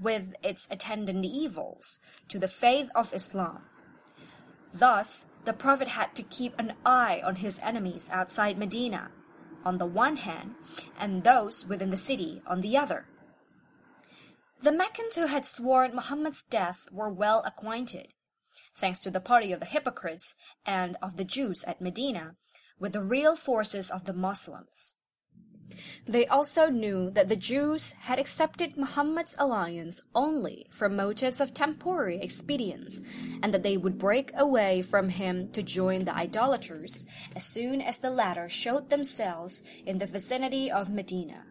with 0.00 0.34
its 0.42 0.66
attendant 0.70 1.24
evils, 1.24 2.00
to 2.28 2.38
the 2.38 2.48
faith 2.48 2.90
of 2.94 3.12
Islam. 3.12 3.64
Thus, 4.72 5.26
the 5.44 5.52
Prophet 5.52 5.88
had 5.88 6.14
to 6.14 6.22
keep 6.22 6.58
an 6.58 6.74
eye 6.86 7.20
on 7.24 7.36
his 7.36 7.58
enemies 7.60 8.08
outside 8.12 8.58
Medina, 8.58 9.10
on 9.64 9.78
the 9.78 9.86
one 9.86 10.16
hand, 10.16 10.54
and 10.98 11.24
those 11.24 11.66
within 11.66 11.90
the 11.90 11.96
city 11.96 12.40
on 12.46 12.60
the 12.60 12.76
other. 12.76 13.06
The 14.60 14.72
Meccans 14.72 15.16
who 15.16 15.26
had 15.26 15.46
sworn 15.46 15.94
Muhammad's 15.94 16.42
death 16.42 16.88
were 16.92 17.12
well 17.12 17.42
acquainted, 17.46 18.14
thanks 18.78 19.00
to 19.00 19.10
the 19.10 19.20
party 19.20 19.52
of 19.52 19.60
the 19.60 19.66
hypocrites 19.66 20.36
and 20.64 20.96
of 21.02 21.16
the 21.16 21.24
Jews 21.24 21.64
at 21.64 21.80
Medina, 21.80 22.36
with 22.78 22.92
the 22.92 23.02
real 23.02 23.36
forces 23.36 23.90
of 23.90 24.04
the 24.04 24.12
Moslems. 24.12 24.94
They 26.06 26.26
also 26.26 26.70
knew 26.70 27.10
that 27.10 27.28
the 27.28 27.36
Jews 27.36 27.92
had 27.92 28.18
accepted 28.18 28.76
Muhammad's 28.76 29.36
alliance 29.38 30.00
only 30.14 30.66
from 30.70 30.96
motives 30.96 31.40
of 31.40 31.52
temporary 31.52 32.18
expedience, 32.20 33.02
and 33.42 33.52
that 33.52 33.62
they 33.62 33.76
would 33.76 33.98
break 33.98 34.30
away 34.34 34.80
from 34.80 35.10
him 35.10 35.50
to 35.52 35.62
join 35.62 36.04
the 36.04 36.16
idolaters 36.16 37.04
as 37.36 37.44
soon 37.44 37.82
as 37.82 37.98
the 37.98 38.10
latter 38.10 38.48
showed 38.48 38.88
themselves 38.88 39.62
in 39.84 39.98
the 39.98 40.06
vicinity 40.06 40.70
of 40.70 40.90
Medina. 40.90 41.44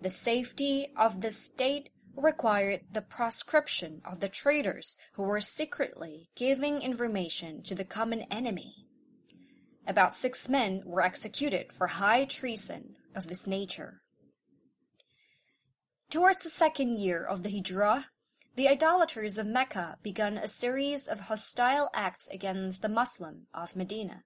The 0.00 0.10
safety 0.10 0.88
of 0.96 1.20
the 1.20 1.30
state 1.30 1.90
required 2.20 2.82
the 2.92 3.02
proscription 3.02 4.00
of 4.04 4.20
the 4.20 4.28
traitors 4.28 4.96
who 5.14 5.22
were 5.22 5.40
secretly 5.40 6.28
giving 6.36 6.82
information 6.82 7.62
to 7.62 7.74
the 7.74 7.84
common 7.84 8.22
enemy. 8.30 8.86
About 9.86 10.14
six 10.14 10.48
men 10.48 10.82
were 10.84 11.02
executed 11.02 11.72
for 11.72 11.88
high 11.88 12.24
treason 12.24 12.96
of 13.14 13.26
this 13.26 13.46
nature. 13.46 14.02
Towards 16.10 16.42
the 16.42 16.50
second 16.50 16.98
year 16.98 17.24
of 17.24 17.42
the 17.42 17.50
Hijrah, 17.50 18.06
the 18.56 18.68
idolaters 18.68 19.38
of 19.38 19.46
Mecca 19.46 19.96
began 20.02 20.36
a 20.36 20.48
series 20.48 21.08
of 21.08 21.20
hostile 21.20 21.88
acts 21.94 22.28
against 22.28 22.82
the 22.82 22.88
Muslim 22.88 23.46
of 23.54 23.76
Medina. 23.76 24.24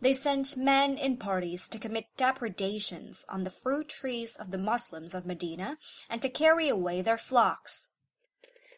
They 0.00 0.14
sent 0.14 0.56
men 0.56 0.96
in 0.96 1.18
parties 1.18 1.68
to 1.68 1.78
commit 1.78 2.06
depredations 2.16 3.26
on 3.28 3.44
the 3.44 3.50
fruit 3.50 3.88
trees 3.88 4.34
of 4.34 4.50
the 4.50 4.58
Moslems 4.58 5.14
of 5.14 5.26
Medina 5.26 5.76
and 6.08 6.22
to 6.22 6.30
carry 6.30 6.68
away 6.68 7.02
their 7.02 7.18
flocks. 7.18 7.90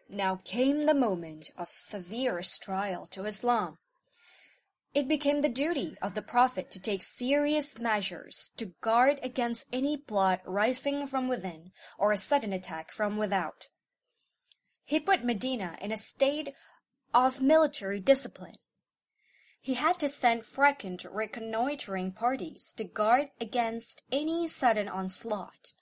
Now 0.09 0.41
came 0.45 0.83
the 0.85 0.95
moment 0.95 1.51
of 1.57 1.69
severest 1.69 2.63
trial 2.63 3.07
to 3.07 3.25
Islam. 3.25 3.79
It 4.95 5.09
became 5.09 5.41
the 5.41 5.49
duty 5.49 5.97
of 6.03 6.15
the 6.15 6.23
Prophet 6.23 6.71
to 6.73 6.83
take 6.83 7.03
serious 7.03 7.79
measures 7.79 8.51
to 8.57 8.75
guard 8.83 9.21
against 9.23 9.69
any 9.73 9.97
plot 9.97 10.43
rising 10.45 11.07
from 11.07 11.29
within 11.29 11.71
or 11.99 12.13
a 12.13 12.17
sudden 12.17 12.53
attack 12.53 12.91
from 12.91 13.17
without. 13.17 13.69
He 14.85 15.01
put 15.01 15.25
Medina 15.25 15.79
in 15.81 15.93
a 15.93 15.97
state 15.97 16.53
of 17.15 17.41
military 17.41 18.01
discipline. 18.01 18.57
He 19.65 19.75
had 19.75 20.01
to 20.01 20.09
send 20.09 20.45
frequent 20.45 21.07
reconnoitering 21.09 22.13
parties 22.13 22.75
to 22.77 22.83
guard 22.83 23.29
against 23.41 24.05
any 24.11 24.49
sudden 24.49 24.89
onslaught. 24.89 25.73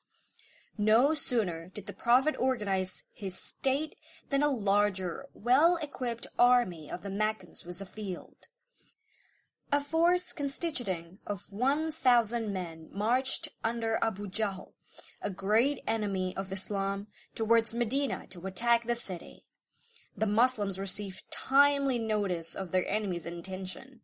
No 0.76 1.14
sooner 1.14 1.70
did 1.72 1.86
the 1.86 1.94
Prophet 1.94 2.36
organize 2.38 3.04
his 3.14 3.34
state 3.34 3.96
than 4.28 4.42
a 4.42 4.50
larger, 4.50 5.26
well-equipped 5.32 6.26
army 6.38 6.90
of 6.90 7.00
the 7.00 7.08
Meccans 7.08 7.64
was 7.64 7.80
afield. 7.80 8.48
A 9.72 9.80
force 9.80 10.34
constituting 10.34 11.18
of 11.26 11.46
one 11.48 11.90
thousand 11.90 12.52
men 12.52 12.90
marched 12.92 13.48
under 13.64 13.98
Abu 14.02 14.28
Jahl, 14.28 14.72
a 15.22 15.30
great 15.30 15.80
enemy 15.86 16.36
of 16.36 16.52
Islam, 16.52 17.06
towards 17.34 17.74
Medina 17.74 18.26
to 18.28 18.46
attack 18.46 18.84
the 18.84 18.94
city. 18.94 19.44
The 20.20 20.26
Moslems 20.26 20.78
received 20.78 21.30
timely 21.30 21.98
notice 21.98 22.54
of 22.54 22.72
their 22.72 22.86
enemy's 22.86 23.24
intention. 23.24 24.00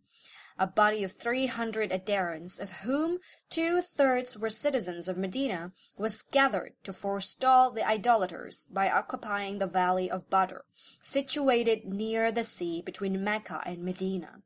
A 0.59 0.67
body 0.67 1.05
of 1.05 1.13
three 1.13 1.45
hundred 1.45 1.93
adherents, 1.93 2.59
of 2.59 2.79
whom 2.85 3.19
two-thirds 3.51 4.39
were 4.39 4.49
citizens 4.49 5.09
of 5.09 5.19
Medina, 5.19 5.73
was 5.99 6.23
gathered 6.23 6.73
to 6.85 6.95
forestall 6.95 7.71
the 7.71 7.87
idolaters 7.87 8.71
by 8.73 8.91
occupying 8.91 9.59
the 9.59 9.67
valley 9.67 10.11
of 10.11 10.31
Badr, 10.31 10.61
situated 11.03 11.85
near 11.85 12.33
the 12.33 12.45
sea 12.45 12.81
between 12.81 13.23
Mecca 13.23 13.61
and 13.67 13.85
Medina. 13.85 14.41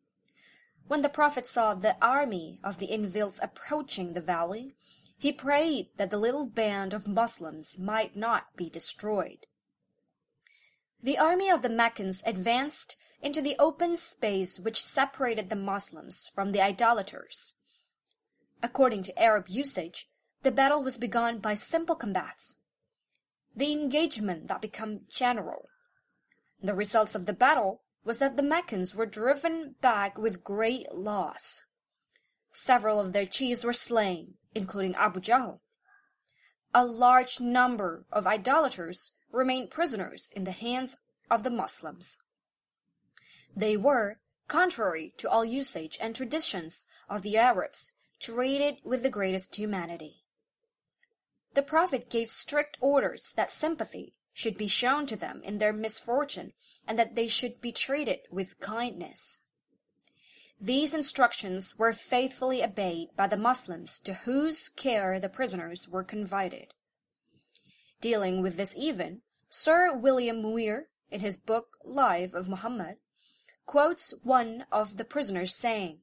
When 0.89 1.03
the 1.03 1.09
Prophet 1.09 1.47
saw 1.47 1.75
the 1.75 1.95
army 2.03 2.59
of 2.65 2.79
the 2.79 2.87
infidels 2.87 3.39
approaching 3.41 4.15
the 4.15 4.21
valley, 4.21 4.75
he 5.17 5.31
prayed 5.31 5.91
that 5.99 6.11
the 6.11 6.19
little 6.19 6.47
band 6.47 6.93
of 6.93 7.07
Moslems 7.07 7.79
might 7.79 8.17
not 8.17 8.57
be 8.57 8.69
destroyed. 8.69 9.47
The 11.02 11.18
army 11.18 11.48
of 11.48 11.62
the 11.62 11.70
Meccans 11.70 12.22
advanced 12.27 12.97
into 13.22 13.40
the 13.40 13.56
open 13.59 13.97
space 13.97 14.60
which 14.60 14.82
separated 14.82 15.48
the 15.48 15.56
Moslems 15.56 16.28
from 16.28 16.52
the 16.52 16.60
idolaters. 16.60 17.55
According 18.62 19.05
to 19.05 19.22
Arab 19.22 19.47
usage, 19.48 20.09
the 20.43 20.52
battle 20.52 20.82
was 20.82 20.98
begun 20.98 21.39
by 21.39 21.55
simple 21.55 21.94
combats. 21.94 22.60
The 23.56 23.72
engagement 23.72 24.48
that 24.48 24.60
became 24.60 25.02
general. 25.09 25.68
The 26.62 26.74
results 26.74 27.14
of 27.14 27.24
the 27.24 27.32
battle 27.32 27.82
was 28.05 28.18
that 28.18 28.36
the 28.36 28.43
Meccans 28.43 28.94
were 28.94 29.06
driven 29.06 29.77
back 29.81 30.18
with 30.18 30.44
great 30.44 30.93
loss. 30.93 31.64
Several 32.52 33.01
of 33.01 33.12
their 33.12 33.27
chiefs 33.27 33.64
were 33.64 33.72
slain, 33.72 34.35
including 34.55 34.94
Abu 34.97 35.20
Jahl. 35.20 35.60
A 36.74 36.85
large 36.85 37.40
number 37.40 38.05
of 38.12 38.27
idolaters 38.27 39.12
remained 39.32 39.70
prisoners 39.70 40.32
in 40.35 40.44
the 40.44 40.52
hands 40.52 40.98
of 41.31 41.43
the 41.43 41.51
Moslems. 41.51 42.19
They 43.57 43.77
were, 43.77 44.19
contrary 44.48 45.12
to 45.19 45.28
all 45.28 45.44
usage 45.44 45.98
and 46.01 46.15
traditions 46.15 46.86
of 47.09 47.23
the 47.23 47.36
Arabs, 47.36 47.94
treated 48.20 48.78
with 48.85 49.02
the 49.02 49.11
greatest 49.11 49.57
humanity. 49.57 50.24
The 51.55 51.62
Prophet 51.62 52.11
gave 52.11 52.31
strict 52.31 52.77
orders 52.81 53.32
that 53.36 53.52
sympathy 53.52 54.15
should 54.32 54.57
be 54.57 54.69
shown 54.69 55.07
to 55.07 55.16
them 55.16 55.43
in 55.44 55.59
their 55.59 55.73
misfortune, 55.73 56.52
and 56.86 56.98
that 56.98 57.15
they 57.15 57.27
should 57.27 57.61
be 57.61 57.73
treated 57.73 58.20
with 58.31 58.61
kindness. 58.61 59.43
These 60.61 60.94
instructions 60.94 61.78
were 61.78 61.93
faithfully 61.93 62.62
obeyed 62.62 63.09
by 63.16 63.27
the 63.27 63.36
Moslems 63.36 63.98
to 64.01 64.15
whose 64.15 64.69
care 64.69 65.19
the 65.19 65.28
prisoners 65.28 65.89
were 65.89 66.05
confided. 66.05 66.74
Dealing 68.01 68.43
with 68.43 68.56
this 68.56 68.77
even, 68.77 69.22
Sir 69.48 69.94
William 69.94 70.43
Muir, 70.43 70.89
in 71.10 71.20
his 71.20 71.36
book 71.36 71.77
Life 71.85 72.35
of 72.35 72.48
Muhammad, 72.48 72.97
quotes 73.66 74.14
one 74.22 74.64
of 74.72 74.97
the 74.97 75.05
prisoners 75.05 75.55
saying, 75.55 75.98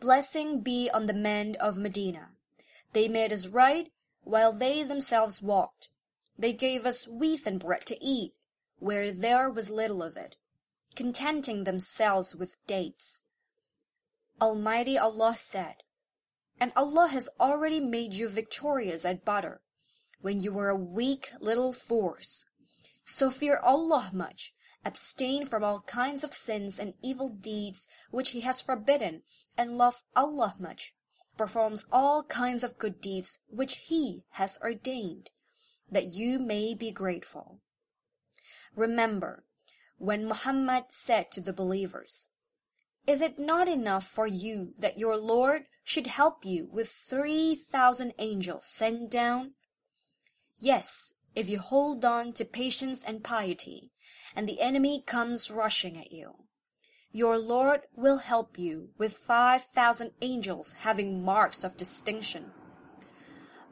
Blessing 0.00 0.60
be 0.60 0.90
on 0.92 1.06
the 1.06 1.14
men 1.14 1.56
of 1.60 1.78
Medina. 1.78 2.30
They 2.92 3.08
made 3.08 3.32
us 3.32 3.46
ride 3.46 3.90
while 4.22 4.52
they 4.52 4.82
themselves 4.82 5.42
walked, 5.42 5.90
they 6.38 6.52
gave 6.52 6.84
us 6.84 7.06
wheat 7.06 7.46
and 7.46 7.60
bread 7.60 7.82
to 7.86 8.02
eat, 8.04 8.32
where 8.78 9.12
there 9.12 9.50
was 9.50 9.70
little 9.70 10.02
of 10.02 10.16
it, 10.16 10.36
contenting 10.96 11.64
themselves 11.64 12.34
with 12.34 12.56
dates. 12.66 13.24
Almighty 14.40 14.98
Allah 14.98 15.34
said, 15.36 15.76
And 16.60 16.72
Allah 16.74 17.08
has 17.08 17.28
already 17.38 17.80
made 17.80 18.14
you 18.14 18.28
victorious 18.28 19.04
at 19.04 19.24
Badr, 19.24 19.56
when 20.24 20.40
you 20.40 20.50
were 20.50 20.70
a 20.70 20.74
weak 20.74 21.28
little 21.38 21.70
force. 21.70 22.46
So 23.04 23.28
fear 23.28 23.60
Allah 23.62 24.08
much, 24.10 24.54
abstain 24.82 25.44
from 25.44 25.62
all 25.62 25.80
kinds 25.80 26.24
of 26.24 26.32
sins 26.32 26.78
and 26.78 26.94
evil 27.02 27.28
deeds 27.28 27.88
which 28.10 28.30
He 28.30 28.40
has 28.40 28.62
forbidden, 28.62 29.20
and 29.58 29.76
love 29.76 30.02
Allah 30.16 30.54
much, 30.58 30.94
performs 31.36 31.84
all 31.92 32.22
kinds 32.22 32.64
of 32.64 32.78
good 32.78 33.02
deeds 33.02 33.40
which 33.50 33.76
He 33.88 34.22
has 34.30 34.58
ordained 34.62 35.28
that 35.92 36.06
you 36.06 36.38
may 36.38 36.72
be 36.72 36.90
grateful. 36.90 37.60
Remember, 38.74 39.44
when 39.98 40.26
Muhammad 40.26 40.84
said 40.88 41.30
to 41.32 41.42
the 41.42 41.52
believers, 41.52 42.30
Is 43.06 43.20
it 43.20 43.38
not 43.38 43.68
enough 43.68 44.06
for 44.06 44.26
you 44.26 44.72
that 44.78 44.96
your 44.96 45.18
Lord 45.18 45.64
should 45.82 46.06
help 46.06 46.46
you 46.46 46.66
with 46.72 46.88
three 46.88 47.54
thousand 47.54 48.14
angels 48.18 48.66
sent 48.66 49.10
down? 49.10 49.52
Yes, 50.64 51.16
if 51.34 51.50
you 51.50 51.58
hold 51.58 52.06
on 52.06 52.32
to 52.32 52.44
patience 52.46 53.04
and 53.04 53.22
piety, 53.22 53.90
and 54.34 54.48
the 54.48 54.62
enemy 54.62 55.02
comes 55.06 55.50
rushing 55.50 55.98
at 55.98 56.10
you. 56.10 56.36
Your 57.12 57.38
Lord 57.38 57.82
will 57.94 58.16
help 58.16 58.58
you 58.58 58.88
with 58.96 59.12
five 59.12 59.60
thousand 59.60 60.12
angels 60.22 60.76
having 60.80 61.22
marks 61.22 61.64
of 61.64 61.76
distinction. 61.76 62.52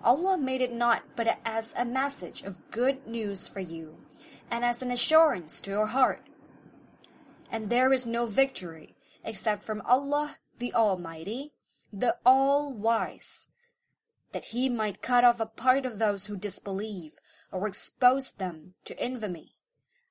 Allah 0.04 0.36
made 0.36 0.60
it 0.60 0.70
not 0.70 1.04
but 1.16 1.38
as 1.46 1.74
a 1.78 1.86
message 1.86 2.42
of 2.42 2.70
good 2.70 3.06
news 3.06 3.48
for 3.48 3.60
you, 3.60 3.96
and 4.50 4.62
as 4.62 4.82
an 4.82 4.90
assurance 4.90 5.62
to 5.62 5.70
your 5.70 5.86
heart. 5.86 6.26
And 7.50 7.70
there 7.70 7.94
is 7.94 8.04
no 8.04 8.26
victory 8.26 8.96
except 9.24 9.62
from 9.62 9.80
Allah 9.86 10.36
the 10.58 10.74
Almighty, 10.74 11.54
the 11.90 12.16
All-Wise, 12.26 13.48
that 14.32 14.46
He 14.46 14.68
might 14.68 15.02
cut 15.02 15.24
off 15.24 15.40
a 15.40 15.46
part 15.46 15.86
of 15.86 15.98
those 15.98 16.26
who 16.26 16.36
disbelieve, 16.36 17.12
or 17.50 17.66
expose 17.66 18.32
them 18.32 18.74
to 18.84 19.04
infamy, 19.04 19.54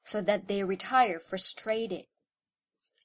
so 0.03 0.21
that 0.21 0.47
they 0.47 0.63
retire 0.63 1.19
frustrated. 1.19 2.05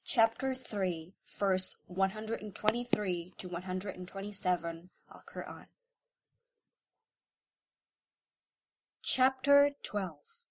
Chapter 0.05 0.53
3, 0.53 1.13
verse 1.37 1.77
123 1.87 3.33
to 3.37 3.49
127 3.49 4.89
Al-Quran. 5.13 5.65
Chapter 9.01 9.71
12 9.83 10.45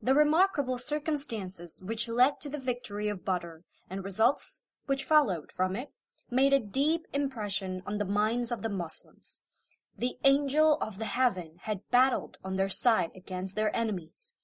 The 0.00 0.14
remarkable 0.14 0.78
circumstances 0.78 1.80
which 1.84 2.08
led 2.08 2.40
to 2.40 2.48
the 2.48 2.58
victory 2.58 3.08
of 3.08 3.24
Badr 3.24 3.58
and 3.88 4.04
results 4.04 4.62
which 4.86 5.04
followed 5.04 5.52
from 5.52 5.76
it 5.76 5.90
made 6.30 6.52
a 6.52 6.60
deep 6.60 7.06
impression 7.12 7.82
on 7.86 7.98
the 7.98 8.04
minds 8.04 8.52
of 8.52 8.62
the 8.62 8.68
Moslems. 8.68 9.42
The 10.00 10.16
angel 10.24 10.78
of 10.80 10.96
the 10.96 11.04
heaven 11.04 11.58
had 11.64 11.82
battled 11.90 12.38
on 12.42 12.56
their 12.56 12.70
side 12.70 13.10
against 13.14 13.54
their 13.54 13.76
enemies. 13.76 14.34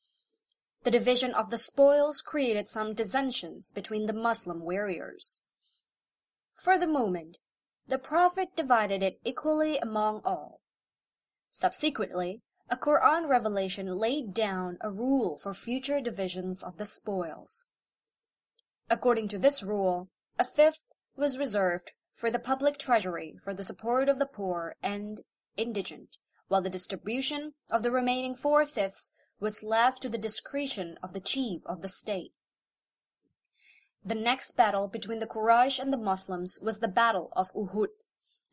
The 0.83 0.91
division 0.91 1.33
of 1.33 1.49
the 1.49 1.57
spoils 1.57 2.21
created 2.21 2.69
some 2.69 2.93
dissensions 2.93 3.73
between 3.73 4.05
the 4.05 4.13
Moslem 4.13 4.61
warriors. 4.61 5.45
For 6.53 6.79
the 6.79 6.87
moment, 6.87 7.39
the 7.87 7.97
Prophet 7.97 8.55
divided 8.55 9.03
it 9.03 9.19
equally 9.25 9.79
among 9.79 10.21
all. 10.27 10.61
Subsequently, 11.51 12.43
a 12.69 12.77
Quran 12.77 13.27
revelation 13.27 13.87
laid 13.87 14.35
down 14.35 14.77
a 14.83 14.91
rule 14.91 15.39
for 15.39 15.55
future 15.55 16.03
divisions 16.03 16.63
of 16.63 16.77
the 16.77 16.85
spoils. 16.85 17.65
According 18.91 19.29
to 19.29 19.39
this 19.39 19.63
rule, 19.63 20.11
a 20.39 20.45
fifth 20.45 20.85
was 21.17 21.39
reserved 21.39 21.93
for 22.13 22.31
the 22.31 22.39
public 22.39 22.77
treasury 22.77 23.37
for 23.43 23.55
the 23.55 23.63
support 23.63 24.11
of 24.11 24.19
the 24.19 24.27
poor 24.27 24.77
and 24.83 25.23
indigent, 25.57 26.19
while 26.49 26.63
the 26.63 26.71
distribution 26.71 27.55
of 27.71 27.83
the 27.83 27.91
remaining 27.91 28.35
four-fifths 28.35 29.13
was 29.41 29.63
left 29.63 30.03
to 30.03 30.09
the 30.09 30.19
discretion 30.19 30.97
of 31.03 31.13
the 31.13 31.21
chief 31.21 31.63
of 31.67 31.83
the 31.83 31.89
state. 31.89 32.33
The 34.05 34.15
next 34.15 34.57
battle 34.57 34.87
between 34.87 35.19
the 35.19 35.27
Quraysh 35.27 35.81
and 35.81 35.93
the 35.93 35.99
Moslems 35.99 36.61
was 36.63 36.79
the 36.79 36.89
Battle 36.89 37.33
of 37.35 37.53
Uhud, 37.55 37.89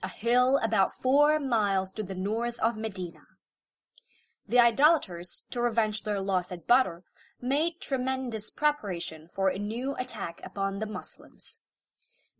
a 0.02 0.10
hill 0.10 0.60
about 0.64 0.92
four 0.92 1.40
miles 1.40 1.92
to 1.94 2.04
the 2.04 2.16
north 2.16 2.60
of 2.60 2.78
Medina. 2.78 3.22
The 4.48 4.60
idolaters, 4.60 5.44
to 5.52 5.62
revenge 5.62 6.02
their 6.02 6.20
loss 6.20 6.52
at 6.52 6.68
Badr, 6.68 6.98
made 7.40 7.80
tremendous 7.80 8.50
preparation 8.50 9.28
for 9.34 9.50
a 9.50 9.60
new 9.60 9.96
attack 10.00 10.42
upon 10.44 10.80
the 10.80 10.86
Muslims. 10.86 11.60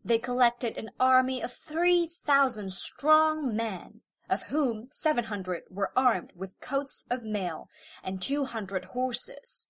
They 0.04 0.18
collected 0.18 0.76
an 0.76 0.90
army 0.98 1.42
of 1.42 1.52
three 1.52 2.06
thousand 2.06 2.72
strong 2.72 3.56
men, 3.56 4.00
of 4.28 4.44
whom 4.44 4.88
seven 4.90 5.24
hundred 5.24 5.62
were 5.70 5.92
armed 5.96 6.32
with 6.36 6.60
coats 6.60 7.06
of 7.10 7.24
mail 7.24 7.68
and 8.02 8.20
two 8.20 8.44
hundred 8.44 8.86
horses. 8.86 9.68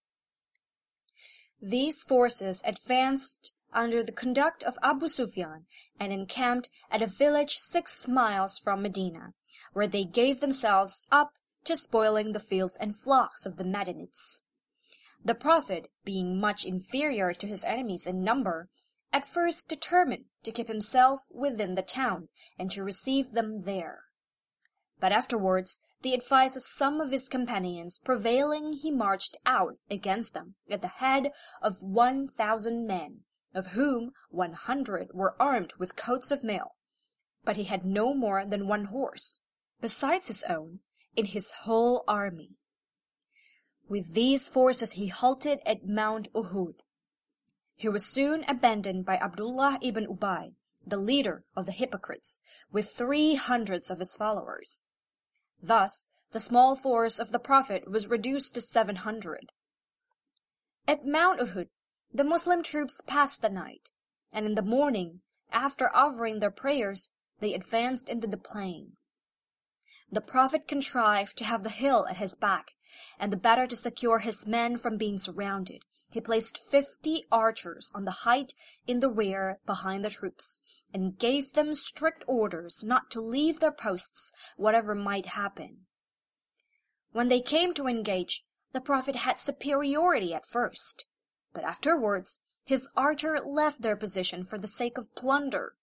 These 1.60 2.04
forces 2.04 2.62
advanced 2.64 3.52
under 3.72 4.02
the 4.02 4.12
conduct 4.12 4.62
of 4.62 4.78
Abu 4.82 5.08
Sufyan 5.08 5.64
and 5.98 6.12
encamped 6.12 6.68
at 6.90 7.02
a 7.02 7.06
village 7.06 7.56
six 7.56 8.06
miles 8.06 8.58
from 8.58 8.82
Medina, 8.82 9.34
where 9.72 9.88
they 9.88 10.04
gave 10.04 10.40
themselves 10.40 11.06
up 11.10 11.32
to 11.64 11.76
spoiling 11.76 12.32
the 12.32 12.38
fields 12.38 12.78
and 12.80 12.96
flocks 12.96 13.46
of 13.46 13.56
the 13.56 13.64
Madanites. 13.64 14.42
The 15.24 15.34
Prophet, 15.34 15.88
being 16.04 16.38
much 16.38 16.64
inferior 16.64 17.32
to 17.32 17.46
his 17.46 17.64
enemies 17.64 18.06
in 18.06 18.22
number, 18.22 18.68
at 19.12 19.26
first 19.26 19.68
determined 19.68 20.26
to 20.42 20.52
keep 20.52 20.68
himself 20.68 21.28
within 21.32 21.74
the 21.74 21.82
town 21.82 22.28
and 22.58 22.70
to 22.72 22.84
receive 22.84 23.30
them 23.32 23.62
there. 23.62 24.03
But 25.00 25.12
afterwards, 25.12 25.80
the 26.02 26.14
advice 26.14 26.56
of 26.56 26.62
some 26.62 27.00
of 27.00 27.10
his 27.10 27.28
companions 27.28 27.98
prevailing, 27.98 28.74
he 28.74 28.90
marched 28.90 29.36
out 29.46 29.78
against 29.90 30.34
them 30.34 30.54
at 30.70 30.82
the 30.82 30.88
head 30.88 31.32
of 31.62 31.82
one 31.82 32.28
thousand 32.28 32.86
men, 32.86 33.20
of 33.54 33.68
whom 33.68 34.12
one 34.30 34.52
hundred 34.52 35.08
were 35.14 35.34
armed 35.40 35.72
with 35.78 35.96
coats 35.96 36.30
of 36.30 36.44
mail. 36.44 36.76
But 37.44 37.56
he 37.56 37.64
had 37.64 37.84
no 37.84 38.14
more 38.14 38.44
than 38.44 38.68
one 38.68 38.86
horse, 38.86 39.40
besides 39.80 40.28
his 40.28 40.42
own, 40.44 40.80
in 41.16 41.26
his 41.26 41.52
whole 41.62 42.04
army. 42.06 42.56
With 43.88 44.14
these 44.14 44.48
forces 44.48 44.92
he 44.92 45.08
halted 45.08 45.60
at 45.66 45.86
Mount 45.86 46.32
Uhud. 46.32 46.74
He 47.76 47.88
was 47.88 48.06
soon 48.06 48.44
abandoned 48.48 49.04
by 49.04 49.16
Abdullah 49.16 49.78
ibn 49.82 50.06
Ubay, 50.06 50.54
the 50.86 50.96
leader 50.96 51.44
of 51.56 51.66
the 51.66 51.72
hypocrites, 51.72 52.40
with 52.70 52.88
three 52.88 53.34
hundreds 53.34 53.90
of 53.90 53.98
his 53.98 54.16
followers. 54.16 54.84
Thus, 55.60 56.08
the 56.32 56.40
small 56.40 56.76
force 56.76 57.18
of 57.18 57.30
the 57.30 57.38
Prophet 57.38 57.90
was 57.90 58.08
reduced 58.08 58.54
to 58.54 58.60
seven 58.60 58.96
hundred. 58.96 59.50
At 60.86 61.06
Mount 61.06 61.40
Uhud, 61.40 61.68
the 62.12 62.24
Moslem 62.24 62.62
troops 62.62 63.00
passed 63.06 63.42
the 63.42 63.48
night, 63.48 63.90
and 64.32 64.46
in 64.46 64.54
the 64.54 64.62
morning, 64.62 65.20
after 65.50 65.94
offering 65.94 66.40
their 66.40 66.50
prayers, 66.50 67.12
they 67.40 67.54
advanced 67.54 68.10
into 68.10 68.26
the 68.26 68.36
plain. 68.36 68.96
The 70.10 70.20
Prophet 70.20 70.68
contrived 70.68 71.36
to 71.38 71.44
have 71.44 71.62
the 71.62 71.68
hill 71.70 72.06
at 72.08 72.18
his 72.18 72.34
back, 72.34 72.74
and 73.18 73.32
the 73.32 73.36
better 73.36 73.66
to 73.66 73.76
secure 73.76 74.20
his 74.20 74.46
men 74.46 74.76
from 74.76 74.96
being 74.96 75.18
surrounded, 75.18 75.82
he 76.10 76.20
placed 76.20 76.58
fifty 76.70 77.24
archers 77.32 77.90
on 77.94 78.04
the 78.04 78.22
height 78.22 78.54
in 78.86 79.00
the 79.00 79.10
rear 79.10 79.58
behind 79.66 80.04
the 80.04 80.10
troops, 80.10 80.60
and 80.92 81.18
gave 81.18 81.52
them 81.52 81.74
strict 81.74 82.24
orders 82.26 82.84
not 82.84 83.10
to 83.10 83.20
leave 83.20 83.60
their 83.60 83.72
posts 83.72 84.32
whatever 84.56 84.94
might 84.94 85.26
happen. 85.26 85.86
When 87.12 87.28
they 87.28 87.40
came 87.40 87.74
to 87.74 87.86
engage, 87.86 88.44
the 88.72 88.80
Prophet 88.80 89.16
had 89.16 89.38
superiority 89.38 90.34
at 90.34 90.46
first, 90.46 91.06
but 91.52 91.64
afterwards 91.64 92.40
his 92.64 92.88
archer 92.96 93.38
left 93.40 93.82
their 93.82 93.96
position 93.96 94.44
for 94.44 94.58
the 94.58 94.66
sake 94.66 94.98
of 94.98 95.14
plunder. 95.14 95.74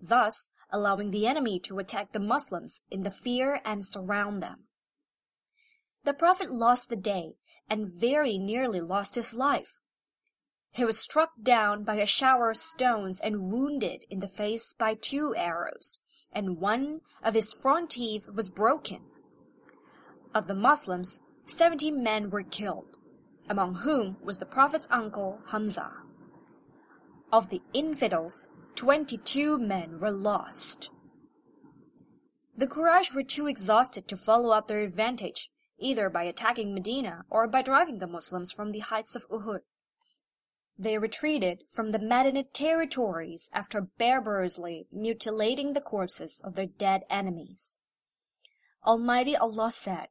Thus 0.00 0.50
allowing 0.72 1.10
the 1.10 1.26
enemy 1.26 1.58
to 1.60 1.78
attack 1.78 2.12
the 2.12 2.20
Moslems 2.20 2.82
in 2.90 3.02
the 3.02 3.10
fear 3.10 3.60
and 3.64 3.84
surround 3.84 4.42
them. 4.42 4.64
The 6.04 6.14
Prophet 6.14 6.50
lost 6.50 6.88
the 6.88 6.96
day 6.96 7.34
and 7.68 7.86
very 7.86 8.38
nearly 8.38 8.80
lost 8.80 9.14
his 9.16 9.34
life. 9.34 9.80
He 10.72 10.84
was 10.84 10.98
struck 10.98 11.30
down 11.42 11.84
by 11.84 11.94
a 11.94 12.06
shower 12.06 12.50
of 12.50 12.58
stones 12.58 13.20
and 13.20 13.50
wounded 13.50 14.04
in 14.10 14.20
the 14.20 14.28
face 14.28 14.74
by 14.74 14.94
two 14.94 15.34
arrows, 15.36 16.00
and 16.32 16.58
one 16.58 17.00
of 17.22 17.34
his 17.34 17.54
front 17.54 17.90
teeth 17.90 18.28
was 18.32 18.50
broken. 18.50 19.00
Of 20.34 20.48
the 20.48 20.54
Moslems, 20.54 21.22
seventy 21.46 21.90
men 21.90 22.28
were 22.28 22.42
killed, 22.42 22.98
among 23.48 23.76
whom 23.76 24.18
was 24.22 24.38
the 24.38 24.46
Prophet's 24.46 24.86
uncle 24.90 25.40
Hamza. 25.50 26.02
Of 27.32 27.48
the 27.48 27.62
infidels, 27.72 28.50
Twenty-two 28.76 29.56
men 29.56 30.00
were 30.00 30.10
lost. 30.10 30.90
The 32.54 32.66
Quraysh 32.66 33.14
were 33.14 33.22
too 33.22 33.46
exhausted 33.46 34.06
to 34.08 34.18
follow 34.18 34.50
up 34.50 34.66
their 34.68 34.82
advantage, 34.82 35.48
either 35.78 36.10
by 36.10 36.24
attacking 36.24 36.74
Medina 36.74 37.24
or 37.30 37.48
by 37.48 37.62
driving 37.62 38.00
the 38.00 38.06
Muslims 38.06 38.52
from 38.52 38.72
the 38.72 38.80
heights 38.80 39.16
of 39.16 39.26
Uhud. 39.30 39.60
They 40.78 40.98
retreated 40.98 41.62
from 41.74 41.92
the 41.92 41.98
Madanite 41.98 42.52
territories 42.52 43.48
after 43.54 43.88
barbarously 43.98 44.88
mutilating 44.92 45.72
the 45.72 45.80
corpses 45.80 46.38
of 46.44 46.54
their 46.54 46.66
dead 46.66 47.04
enemies. 47.08 47.80
Almighty 48.86 49.34
Allah 49.34 49.72
said, 49.72 50.08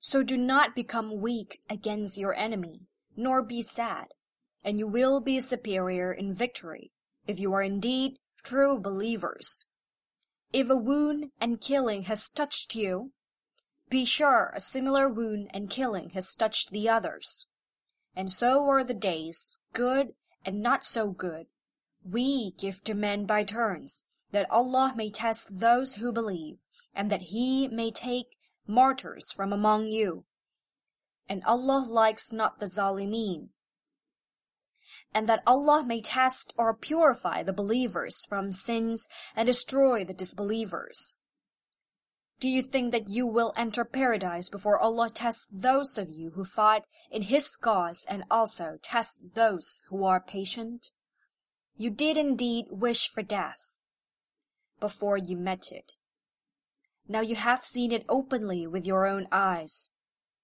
So 0.00 0.22
do 0.22 0.38
not 0.38 0.74
become 0.74 1.20
weak 1.20 1.60
against 1.68 2.16
your 2.16 2.34
enemy, 2.34 2.86
nor 3.18 3.42
be 3.42 3.60
sad, 3.60 4.06
and 4.64 4.78
you 4.78 4.88
will 4.88 5.20
be 5.20 5.40
superior 5.40 6.10
in 6.10 6.32
victory 6.32 6.90
if 7.26 7.38
you 7.38 7.52
are 7.52 7.62
indeed 7.62 8.16
true 8.44 8.78
believers. 8.78 9.66
If 10.52 10.68
a 10.68 10.76
wound 10.76 11.30
and 11.40 11.60
killing 11.60 12.04
has 12.04 12.28
touched 12.28 12.74
you, 12.74 13.12
be 13.88 14.04
sure 14.04 14.52
a 14.54 14.60
similar 14.60 15.08
wound 15.08 15.48
and 15.54 15.70
killing 15.70 16.10
has 16.10 16.34
touched 16.34 16.70
the 16.70 16.88
others. 16.88 17.46
And 18.14 18.30
so 18.30 18.68
are 18.68 18.84
the 18.84 18.94
days, 18.94 19.58
good 19.72 20.14
and 20.44 20.60
not 20.60 20.84
so 20.84 21.10
good. 21.10 21.46
We 22.04 22.52
give 22.58 22.82
to 22.84 22.94
men 22.94 23.26
by 23.26 23.44
turns, 23.44 24.04
that 24.32 24.50
Allah 24.50 24.92
may 24.96 25.10
test 25.10 25.60
those 25.60 25.96
who 25.96 26.12
believe, 26.12 26.58
and 26.94 27.10
that 27.10 27.22
He 27.22 27.68
may 27.68 27.90
take 27.90 28.36
martyrs 28.66 29.32
from 29.32 29.52
among 29.52 29.86
you. 29.86 30.24
And 31.28 31.42
Allah 31.44 31.86
likes 31.88 32.32
not 32.32 32.58
the 32.58 32.66
Zalimeen, 32.66 33.50
and 35.14 35.28
that 35.28 35.42
Allah 35.46 35.84
may 35.86 36.00
test 36.00 36.54
or 36.56 36.74
purify 36.74 37.42
the 37.42 37.52
believers 37.52 38.24
from 38.28 38.52
sins 38.52 39.08
and 39.36 39.46
destroy 39.46 40.04
the 40.04 40.14
disbelievers. 40.14 41.16
Do 42.40 42.48
you 42.48 42.60
think 42.60 42.90
that 42.90 43.08
you 43.08 43.26
will 43.26 43.52
enter 43.56 43.84
paradise 43.84 44.48
before 44.48 44.78
Allah 44.78 45.08
tests 45.08 45.46
those 45.46 45.96
of 45.96 46.08
you 46.08 46.30
who 46.30 46.44
fight 46.44 46.82
in 47.10 47.22
His 47.22 47.56
cause 47.56 48.04
and 48.08 48.24
also 48.30 48.78
tests 48.82 49.22
those 49.34 49.80
who 49.90 50.04
are 50.04 50.20
patient? 50.20 50.90
You 51.76 51.90
did 51.90 52.16
indeed 52.16 52.66
wish 52.70 53.08
for 53.08 53.22
death 53.22 53.78
before 54.80 55.16
you 55.16 55.36
met 55.36 55.70
it. 55.70 55.92
Now 57.06 57.20
you 57.20 57.36
have 57.36 57.60
seen 57.60 57.92
it 57.92 58.04
openly 58.08 58.66
with 58.66 58.86
your 58.86 59.06
own 59.06 59.28
eyes. 59.30 59.92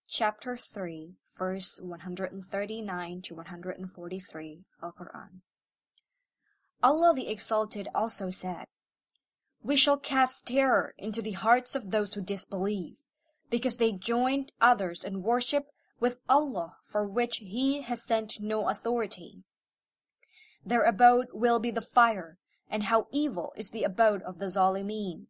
Chapter 0.07 0.57
3 0.57 1.15
verse 1.39 1.81
139 1.83 3.23
to 3.23 3.35
143 3.35 4.63
Al-Quran. 4.83 5.41
Allah 6.83 7.13
the 7.15 7.31
Exalted 7.31 7.89
also 7.95 8.31
said, 8.31 8.65
We 9.63 9.77
shall 9.77 9.99
cast 9.99 10.49
terror 10.49 10.95
into 10.99 11.23
the 11.23 11.33
hearts 11.33 11.75
of 11.75 11.91
those 11.91 12.15
who 12.15 12.23
disbelieve, 12.23 13.05
because 13.51 13.77
they 13.77 13.93
joined 13.93 14.53
others 14.61 15.05
in 15.05 15.23
worship 15.23 15.67
with 16.01 16.19
Allah 16.29 16.77
for 16.85 17.07
which 17.07 17.39
He 17.39 17.83
has 17.83 18.05
sent 18.05 18.41
no 18.41 18.69
authority. 18.69 19.43
Their 20.65 20.83
abode 20.83 21.29
will 21.33 21.59
be 21.59 21.71
the 21.71 21.81
fire, 21.81 22.39
and 22.71 22.85
how 22.85 23.07
evil 23.13 23.53
is 23.57 23.71
the 23.71 23.85
abode 23.85 24.23
of 24.23 24.39
the 24.39 24.47
Zalimeen. 24.47 25.27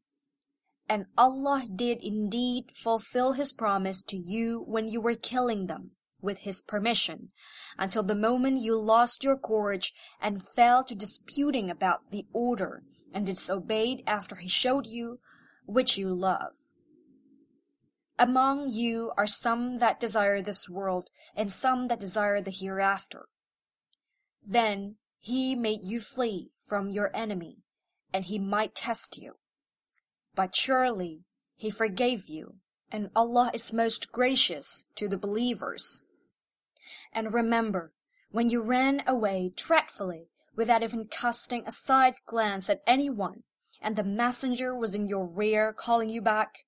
And 0.88 1.06
Allah 1.16 1.64
did 1.74 1.98
indeed 2.02 2.70
fulfill 2.72 3.34
His 3.34 3.52
promise 3.52 4.02
to 4.04 4.16
you 4.16 4.64
when 4.66 4.88
you 4.88 5.00
were 5.00 5.14
killing 5.14 5.66
them 5.66 5.92
with 6.20 6.40
his 6.40 6.62
permission, 6.62 7.30
until 7.78 8.02
the 8.02 8.14
moment 8.14 8.60
you 8.60 8.78
lost 8.78 9.22
your 9.22 9.36
courage 9.36 9.92
and 10.20 10.42
fell 10.42 10.82
to 10.84 10.94
disputing 10.94 11.70
about 11.70 12.10
the 12.10 12.26
order 12.32 12.82
and 13.12 13.26
disobeyed 13.26 14.02
after 14.06 14.36
he 14.36 14.48
showed 14.48 14.86
you 14.86 15.20
which 15.66 15.96
you 15.96 16.12
love. 16.12 16.66
Among 18.18 18.70
you 18.70 19.12
are 19.16 19.26
some 19.28 19.78
that 19.78 20.00
desire 20.00 20.42
this 20.42 20.68
world 20.68 21.08
and 21.36 21.52
some 21.52 21.86
that 21.88 22.00
desire 22.00 22.40
the 22.40 22.50
hereafter. 22.50 23.26
Then 24.44 24.96
he 25.20 25.54
made 25.54 25.84
you 25.84 26.00
flee 26.00 26.50
from 26.58 26.90
your 26.90 27.10
enemy, 27.14 27.64
and 28.12 28.24
he 28.24 28.38
might 28.38 28.74
test 28.74 29.18
you. 29.18 29.34
But 30.34 30.56
surely 30.56 31.24
he 31.54 31.70
forgave 31.70 32.28
you, 32.28 32.56
and 32.90 33.10
Allah 33.14 33.50
is 33.52 33.72
most 33.72 34.10
gracious 34.10 34.88
to 34.96 35.08
the 35.08 35.18
believers. 35.18 36.04
And 37.12 37.32
remember, 37.32 37.92
when 38.30 38.50
you 38.50 38.62
ran 38.62 39.02
away 39.06 39.52
dreadfully, 39.56 40.28
without 40.54 40.82
even 40.82 41.06
casting 41.06 41.64
a 41.66 41.70
side 41.70 42.14
glance 42.26 42.68
at 42.68 42.82
any 42.86 43.08
one, 43.08 43.44
and 43.80 43.96
the 43.96 44.04
messenger 44.04 44.76
was 44.76 44.94
in 44.94 45.08
your 45.08 45.26
rear 45.26 45.72
calling 45.72 46.10
you 46.10 46.20
back, 46.20 46.64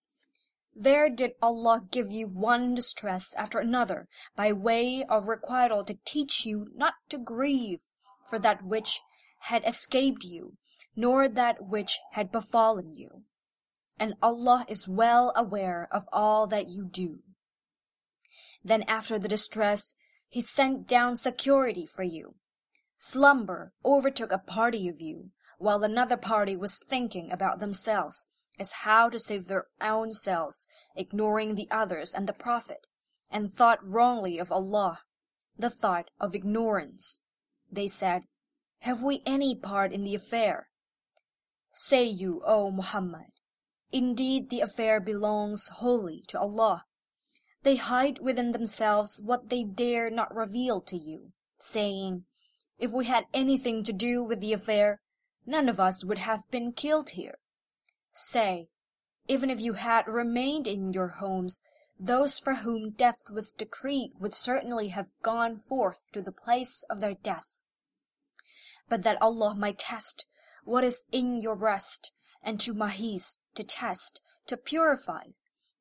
There 0.75 1.11
did 1.11 1.33
Allah 1.43 1.83
give 1.91 2.11
you 2.11 2.29
one 2.29 2.75
distress 2.75 3.35
after 3.37 3.59
another 3.59 4.09
by 4.37 4.53
way 4.53 5.05
of 5.09 5.27
requital 5.27 5.85
to 5.85 5.99
teach 6.05 6.47
you 6.47 6.69
not 6.75 6.95
to 7.09 7.19
grieve 7.19 7.83
for 8.29 8.39
that 8.39 8.65
which 8.65 9.01
had 9.41 9.67
escaped 9.67 10.23
you, 10.25 10.57
nor 10.95 11.29
that 11.29 11.67
which 11.67 11.99
had 12.13 12.31
befallen 12.31 12.95
you. 12.95 13.25
And 13.99 14.15
Allah 14.23 14.65
is 14.69 14.89
well 14.89 15.33
aware 15.37 15.89
of 15.91 16.07
all 16.13 16.47
that 16.47 16.69
you 16.71 16.87
do. 16.87 17.19
Then 18.63 18.83
after 18.85 19.19
the 19.19 19.29
distress, 19.29 19.97
He 20.31 20.41
sent 20.41 20.89
down 20.89 21.17
security 21.17 21.85
for 21.85 22.03
you. 22.03 22.37
Slumber 22.97 23.75
overtook 23.85 24.33
a 24.33 24.39
party 24.39 24.89
of 24.89 25.01
you, 25.01 25.33
while 25.59 25.83
another 25.83 26.17
party 26.17 26.57
was 26.57 26.79
thinking 26.79 27.31
about 27.31 27.59
themselves 27.59 28.29
as 28.59 28.85
how 28.85 29.11
to 29.11 29.19
save 29.19 29.47
their 29.47 29.67
own 29.81 30.15
selves, 30.15 30.67
ignoring 30.97 31.55
the 31.55 31.69
others 31.71 32.15
and 32.15 32.27
the 32.27 32.33
Prophet, 32.33 32.87
and 33.31 33.51
thought 33.51 33.87
wrongly 33.87 34.39
of 34.39 34.51
Allah, 34.51 35.01
the 35.59 35.71
thought 35.71 36.11
of 36.19 36.35
ignorance. 36.35 37.25
They 37.71 37.89
said, 37.89 38.23
Have 38.81 39.03
we 39.03 39.23
any 39.27 39.55
part 39.55 39.93
in 39.93 40.05
the 40.05 40.15
affair? 40.15 40.69
Say 41.71 42.05
you, 42.05 42.41
O 42.45 42.71
Muhammad, 42.71 43.31
Indeed 43.93 44.51
the 44.51 44.61
affair 44.61 45.01
belongs 45.01 45.69
wholly 45.69 46.23
to 46.29 46.39
Allah. 46.39 46.85
They 47.63 47.77
hide 47.77 48.21
within 48.21 48.53
themselves 48.53 49.21
what 49.23 49.51
they 49.51 49.65
dare 49.65 50.09
not 50.11 50.35
reveal 50.35 50.81
to 50.83 50.97
you, 50.97 51.33
saying, 51.59 52.25
If 52.79 52.93
we 52.93 53.05
had 53.05 53.27
anything 53.35 53.85
to 53.85 53.93
do 53.93 54.23
with 54.23 54.41
the 54.41 54.55
affair, 54.55 55.01
none 55.45 55.69
of 55.69 55.79
us 55.79 56.05
would 56.05 56.19
have 56.19 56.51
been 56.51 56.73
killed 56.73 57.11
here. 57.11 57.39
Say, 58.13 58.69
even 59.29 59.51
if 59.51 59.61
you 59.61 59.75
had 59.75 60.09
remained 60.09 60.67
in 60.67 60.93
your 60.93 61.09
homes, 61.09 61.61
those 61.99 62.39
for 62.39 62.55
whom 62.55 62.91
death 62.91 63.25
was 63.31 63.53
decreed 63.53 64.13
would 64.19 64.33
certainly 64.33 64.89
have 64.89 65.11
gone 65.23 65.57
forth 65.59 66.11
to 66.13 66.23
the 66.23 66.33
place 66.33 66.83
of 66.89 67.01
their 67.01 67.15
death. 67.15 67.61
But 68.89 69.03
that 69.03 69.21
Allah 69.21 69.55
might 69.55 69.79
test 69.79 70.27
what 70.65 70.83
is 70.83 71.05
in 71.13 71.41
your 71.43 71.57
breast, 71.57 72.13
and 72.43 72.59
to 72.61 72.73
mahis, 72.73 73.41
to 73.55 73.63
test, 73.63 74.23
to 74.47 74.57
purify, 74.57 75.25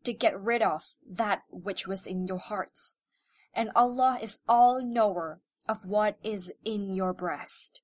to 0.04 0.14
get 0.14 0.40
rid 0.40 0.62
of 0.62 0.82
that 1.10 1.44
which 1.50 1.88
was 1.88 2.08
in 2.08 2.28
your 2.28 2.38
hearts. 2.38 3.00
And 3.54 3.70
Allah 3.76 4.20
is 4.22 4.44
all 4.48 4.82
knower 4.82 5.42
of 5.68 5.86
what 5.86 6.18
is 6.24 6.54
in 6.64 6.94
your 6.94 7.14
breast. 7.14 7.82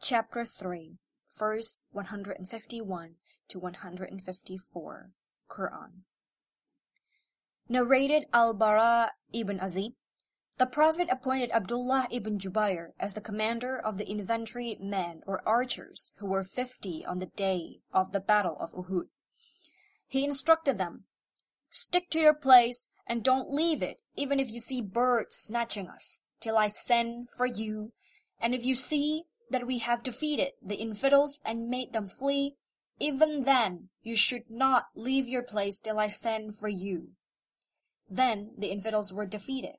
Chapter 0.00 0.44
3, 0.44 0.98
verse 1.38 1.80
151 1.92 3.14
to 3.48 3.58
154, 3.58 5.10
Quran. 5.50 5.90
Narrated 7.68 8.26
Al-Bara 8.32 9.12
ibn 9.32 9.58
Azib, 9.58 9.94
the 10.58 10.66
Prophet 10.66 11.08
appointed 11.10 11.50
Abdullah 11.52 12.08
ibn 12.10 12.38
Jubair 12.38 12.92
as 12.98 13.12
the 13.12 13.20
commander 13.20 13.78
of 13.78 13.98
the 13.98 14.06
infantry 14.06 14.78
men 14.80 15.22
or 15.26 15.46
archers 15.46 16.12
who 16.18 16.26
were 16.26 16.42
fifty 16.42 17.04
on 17.04 17.18
the 17.18 17.26
day 17.26 17.80
of 17.92 18.12
the 18.12 18.20
battle 18.20 18.56
of 18.58 18.72
Uhud. 18.72 19.08
He 20.08 20.24
instructed 20.24 20.78
them, 20.78 21.04
Stick 21.76 22.08
to 22.08 22.18
your 22.18 22.32
place 22.32 22.88
and 23.06 23.22
don't 23.22 23.52
leave 23.52 23.82
it, 23.82 24.00
even 24.14 24.40
if 24.40 24.50
you 24.50 24.60
see 24.60 24.80
birds 24.80 25.36
snatching 25.36 25.88
us, 25.88 26.24
till 26.40 26.56
I 26.56 26.68
send 26.68 27.28
for 27.36 27.44
you, 27.44 27.92
and 28.40 28.54
if 28.54 28.64
you 28.64 28.74
see 28.74 29.24
that 29.50 29.66
we 29.66 29.80
have 29.80 30.02
defeated 30.02 30.52
the 30.64 30.76
infidels 30.76 31.42
and 31.44 31.68
made 31.68 31.92
them 31.92 32.06
flee, 32.06 32.54
even 32.98 33.44
then 33.44 33.90
you 34.02 34.16
should 34.16 34.48
not 34.48 34.86
leave 34.96 35.28
your 35.28 35.42
place 35.42 35.78
till 35.78 35.98
I 35.98 36.08
send 36.08 36.56
for 36.56 36.68
you. 36.68 37.10
Then 38.08 38.52
the 38.56 38.70
infidels 38.70 39.12
were 39.12 39.26
defeated. 39.26 39.76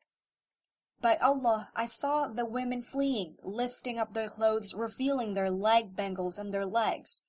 By 1.01 1.15
Allah, 1.15 1.71
I 1.75 1.85
saw 1.85 2.27
the 2.27 2.45
women 2.45 2.83
fleeing, 2.83 3.37
lifting 3.41 3.97
up 3.97 4.13
their 4.13 4.29
clothes, 4.29 4.75
revealing 4.75 5.33
their 5.33 5.49
leg 5.49 5.95
bangles 5.95 6.37
and 6.37 6.53
their 6.53 6.67
legs. 6.67 7.23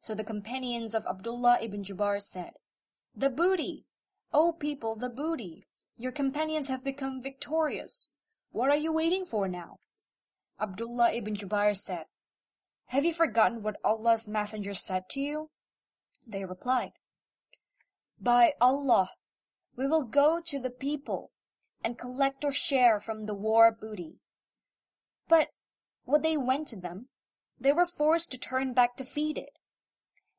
So 0.00 0.16
the 0.16 0.24
companions 0.24 0.96
of 0.96 1.06
Abdullah 1.06 1.58
ibn 1.62 1.84
Jubair 1.84 2.20
said, 2.20 2.54
The 3.14 3.30
booty! 3.30 3.86
O 4.32 4.52
people, 4.52 4.94
the 4.94 5.08
booty! 5.08 5.64
Your 5.96 6.12
companions 6.12 6.68
have 6.68 6.84
become 6.84 7.20
victorious. 7.20 8.08
What 8.52 8.70
are 8.70 8.76
you 8.76 8.92
waiting 8.92 9.24
for 9.24 9.48
now? 9.48 9.76
Abdullah 10.60 11.12
ibn 11.12 11.34
Jubair 11.34 11.74
said, 11.74 12.04
Have 12.86 13.04
you 13.04 13.12
forgotten 13.12 13.62
what 13.62 13.76
Allah's 13.84 14.28
messenger 14.28 14.74
said 14.74 15.08
to 15.10 15.20
you? 15.20 15.50
They 16.26 16.44
replied, 16.44 16.92
By 18.20 18.52
Allah, 18.60 19.10
we 19.76 19.86
will 19.86 20.04
go 20.04 20.40
to 20.44 20.58
the 20.58 20.70
people 20.70 21.30
and 21.82 21.98
collect 21.98 22.44
our 22.44 22.52
share 22.52 23.00
from 23.00 23.26
the 23.26 23.34
war 23.34 23.76
booty. 23.78 24.20
But 25.28 25.48
when 26.04 26.22
they 26.22 26.36
went 26.36 26.68
to 26.68 26.80
them, 26.80 27.08
they 27.58 27.72
were 27.72 27.86
forced 27.86 28.30
to 28.32 28.38
turn 28.38 28.74
back 28.74 28.96
defeated. 28.96 29.48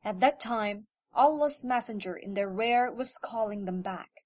At 0.03 0.19
that 0.19 0.39
time, 0.39 0.87
Allah's 1.13 1.63
messenger 1.65 2.15
in 2.15 2.33
their 2.33 2.49
rear 2.49 2.91
was 2.91 3.17
calling 3.17 3.65
them 3.65 3.81
back. 3.81 4.23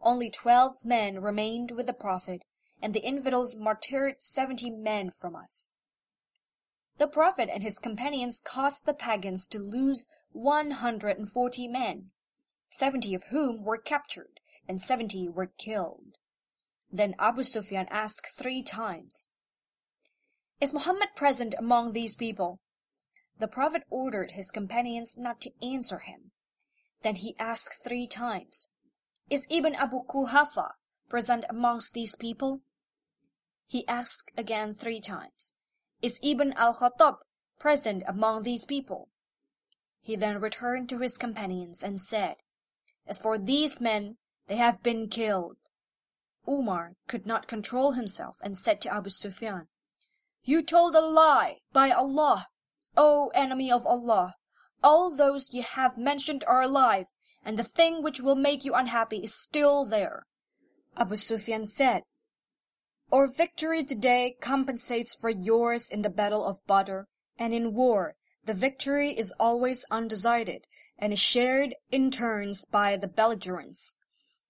Only 0.00 0.30
twelve 0.30 0.84
men 0.84 1.20
remained 1.20 1.70
with 1.70 1.86
the 1.86 1.94
Prophet, 1.94 2.44
and 2.82 2.92
the 2.92 3.04
infidels 3.04 3.56
martyred 3.56 4.20
seventy 4.20 4.70
men 4.70 5.10
from 5.10 5.34
us. 5.34 5.76
The 6.98 7.08
Prophet 7.08 7.48
and 7.52 7.62
his 7.62 7.78
companions 7.78 8.40
caused 8.40 8.86
the 8.86 8.94
pagans 8.94 9.46
to 9.48 9.58
lose 9.58 10.08
one 10.30 10.72
hundred 10.72 11.18
and 11.18 11.30
forty 11.30 11.66
men, 11.66 12.10
seventy 12.68 13.14
of 13.14 13.24
whom 13.30 13.64
were 13.64 13.78
captured, 13.78 14.40
and 14.68 14.80
seventy 14.80 15.28
were 15.28 15.52
killed. 15.58 16.18
Then 16.92 17.14
Abu 17.18 17.42
Sufyan 17.42 17.86
asked 17.90 18.38
three 18.38 18.62
times, 18.62 19.30
Is 20.60 20.74
Muhammad 20.74 21.08
present 21.16 21.54
among 21.58 21.92
these 21.92 22.14
people? 22.14 22.60
The 23.44 23.48
Prophet 23.48 23.82
ordered 23.90 24.30
his 24.30 24.50
companions 24.50 25.18
not 25.18 25.42
to 25.42 25.52
answer 25.62 25.98
him. 25.98 26.30
Then 27.02 27.16
he 27.16 27.36
asked 27.38 27.84
three 27.84 28.06
times, 28.06 28.72
Is 29.28 29.46
Ibn 29.50 29.74
Abu 29.74 30.02
Kuhafa 30.04 30.70
present 31.10 31.44
amongst 31.50 31.92
these 31.92 32.16
people? 32.16 32.62
He 33.66 33.86
asked 33.86 34.32
again 34.38 34.72
three 34.72 34.98
times, 34.98 35.52
Is 36.00 36.18
Ibn 36.22 36.54
al-Khattab 36.54 37.16
present 37.58 38.02
among 38.08 38.44
these 38.44 38.64
people? 38.64 39.10
He 40.00 40.16
then 40.16 40.40
returned 40.40 40.88
to 40.88 41.00
his 41.00 41.18
companions 41.18 41.82
and 41.82 42.00
said, 42.00 42.36
As 43.06 43.20
for 43.20 43.36
these 43.36 43.78
men, 43.78 44.16
they 44.46 44.56
have 44.56 44.82
been 44.82 45.06
killed. 45.06 45.58
Umar 46.48 46.94
could 47.08 47.26
not 47.26 47.46
control 47.46 47.92
himself 47.92 48.38
and 48.42 48.56
said 48.56 48.80
to 48.80 48.94
Abu 48.94 49.10
Sufyan, 49.10 49.68
You 50.44 50.62
told 50.62 50.94
a 50.94 51.02
lie, 51.02 51.58
by 51.74 51.90
Allah! 51.90 52.46
O 52.96 53.30
enemy 53.34 53.70
of 53.70 53.86
Allah! 53.86 54.34
All 54.82 55.16
those 55.16 55.52
you 55.52 55.62
have 55.62 55.98
mentioned 55.98 56.44
are 56.46 56.62
alive, 56.62 57.06
and 57.44 57.58
the 57.58 57.64
thing 57.64 58.02
which 58.02 58.20
will 58.20 58.36
make 58.36 58.64
you 58.64 58.74
unhappy 58.74 59.18
is 59.18 59.34
still 59.34 59.84
there. 59.84 60.26
Abu 60.96 61.16
Sufyan 61.16 61.64
said, 61.64 62.02
Our 63.10 63.26
victory 63.26 63.82
today 63.82 64.36
compensates 64.40 65.14
for 65.14 65.30
yours 65.30 65.88
in 65.88 66.02
the 66.02 66.10
battle 66.10 66.44
of 66.44 66.64
Badr, 66.66 67.02
and 67.38 67.52
in 67.52 67.74
war 67.74 68.14
the 68.44 68.54
victory 68.54 69.10
is 69.10 69.34
always 69.40 69.86
undecided 69.90 70.66
and 70.98 71.12
is 71.12 71.18
shared 71.18 71.74
in 71.90 72.10
turns 72.10 72.64
by 72.64 72.96
the 72.96 73.08
belligerents. 73.08 73.98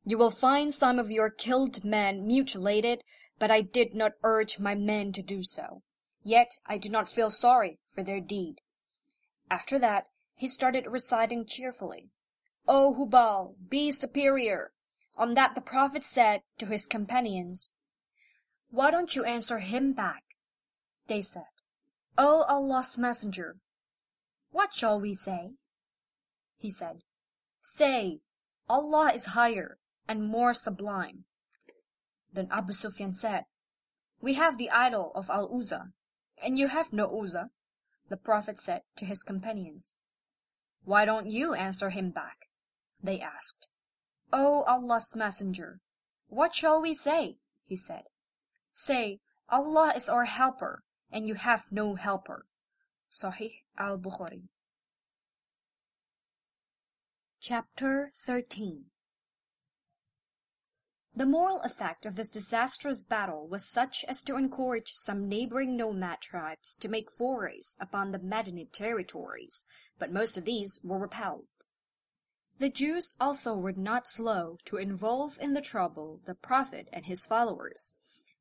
You 0.05 0.19
will 0.19 0.31
find 0.31 0.75
some 0.75 0.99
of 0.99 1.11
your 1.11 1.31
killed 1.31 1.85
men 1.85 2.27
mutilated, 2.27 3.03
but 3.39 3.51
I 3.51 3.63
did 3.63 3.95
not 3.95 4.13
urge 4.23 4.59
my 4.59 4.75
men 4.75 5.13
to 5.13 5.23
do 5.23 5.43
so. 5.43 5.83
Yet 6.25 6.59
I 6.67 6.79
do 6.79 6.89
not 6.89 7.07
feel 7.07 7.29
sorry 7.31 7.79
for 7.87 8.03
their 8.03 8.21
deed. 8.21 8.63
After 9.51 9.79
that, 9.79 10.07
he 10.35 10.49
started 10.49 10.87
reciting 10.87 11.45
cheerfully, 11.47 12.09
O 12.67 12.95
Hubal, 12.95 13.57
be 13.69 13.93
superior! 13.93 14.73
On 15.17 15.35
that 15.35 15.55
the 15.55 15.61
Prophet 15.61 16.03
said 16.03 16.43
to 16.59 16.67
his 16.67 16.87
companions, 16.87 17.73
Why 18.71 18.91
don't 18.91 19.15
you 19.15 19.23
answer 19.25 19.59
him 19.59 19.93
back? 19.93 20.25
They 21.07 21.21
said, 21.21 21.45
O 22.17 22.45
Allah's 22.49 22.99
Messenger, 22.99 23.59
what 24.51 24.73
shall 24.73 24.99
we 24.99 25.13
say? 25.13 25.53
He 26.57 26.71
said, 26.71 27.03
Say, 27.61 28.21
Allah 28.69 29.13
is 29.13 29.35
higher 29.35 29.79
and 30.09 30.27
more 30.27 30.55
sublime. 30.55 31.25
Then 32.33 32.49
Abu 32.51 32.73
Sufyan 32.73 33.13
said, 33.13 33.45
We 34.21 34.35
have 34.35 34.57
the 34.57 34.71
idol 34.71 35.13
of 35.15 35.29
Al-Uzza, 35.29 35.93
and 36.43 36.59
you 36.59 36.69
have 36.69 36.93
no 36.93 37.07
Uzza. 37.21 37.51
The 38.09 38.17
Prophet 38.17 38.59
said 38.59 38.83
to 38.97 39.05
his 39.05 39.23
companions, 39.23 39.97
Why 40.85 41.05
don't 41.05 41.31
you 41.31 41.55
answer 41.55 41.91
him 41.91 42.11
back? 42.11 42.49
They 43.03 43.21
asked. 43.21 43.69
O 44.33 44.63
Allah's 44.65 45.15
Messenger, 45.15 45.81
what 46.29 46.55
shall 46.55 46.81
we 46.81 46.95
say? 46.95 47.37
He 47.65 47.77
said, 47.77 48.05
Say, 48.73 49.21
Allah 49.49 49.93
is 49.95 50.09
our 50.09 50.25
helper, 50.25 50.83
and 51.11 51.29
you 51.29 51.35
have 51.35 51.65
no 51.71 51.95
helper. 51.95 52.47
Sahih 53.11 53.63
al-Bukhari 53.79 54.49
Chapter 57.41 58.11
13 58.13 58.87
The 61.17 61.27
moral 61.27 61.61
effect 61.61 62.05
of 62.07 62.17
this 62.17 62.29
disastrous 62.29 63.05
battle 63.05 63.47
was 63.47 63.65
such 63.65 64.05
as 64.09 64.23
to 64.25 64.37
encourage 64.37 64.93
some 64.93 65.29
neighboring 65.29 65.77
nomad 65.77 66.21
tribes 66.21 66.77
to 66.79 66.89
make 66.89 67.11
forays 67.11 67.77
upon 67.79 68.11
the 68.11 68.19
Medinite 68.19 68.73
territories, 68.73 69.65
but 69.99 70.13
most 70.13 70.37
of 70.37 70.45
these 70.45 70.81
were 70.83 70.99
repelled. 70.99 71.47
The 72.59 72.69
Jews 72.69 73.17
also 73.21 73.57
were 73.57 73.73
not 73.73 74.09
slow 74.09 74.59
to 74.65 74.77
involve 74.77 75.39
in 75.41 75.55
the 75.55 75.61
trouble 75.61 76.21
the 76.25 76.35
Prophet 76.35 76.89
and 76.93 77.07
his 77.07 77.27
followers. 77.27 77.95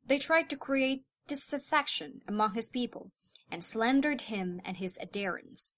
They 0.05 0.17
tried 0.17 0.49
to 0.49 0.57
create 0.57 1.05
disaffection 1.27 2.21
among 2.27 2.53
his 2.53 2.69
people, 2.69 3.11
and 3.51 3.63
slandered 3.63 4.21
him 4.21 4.61
and 4.65 4.77
his 4.77 4.97
adherents. 4.99 5.75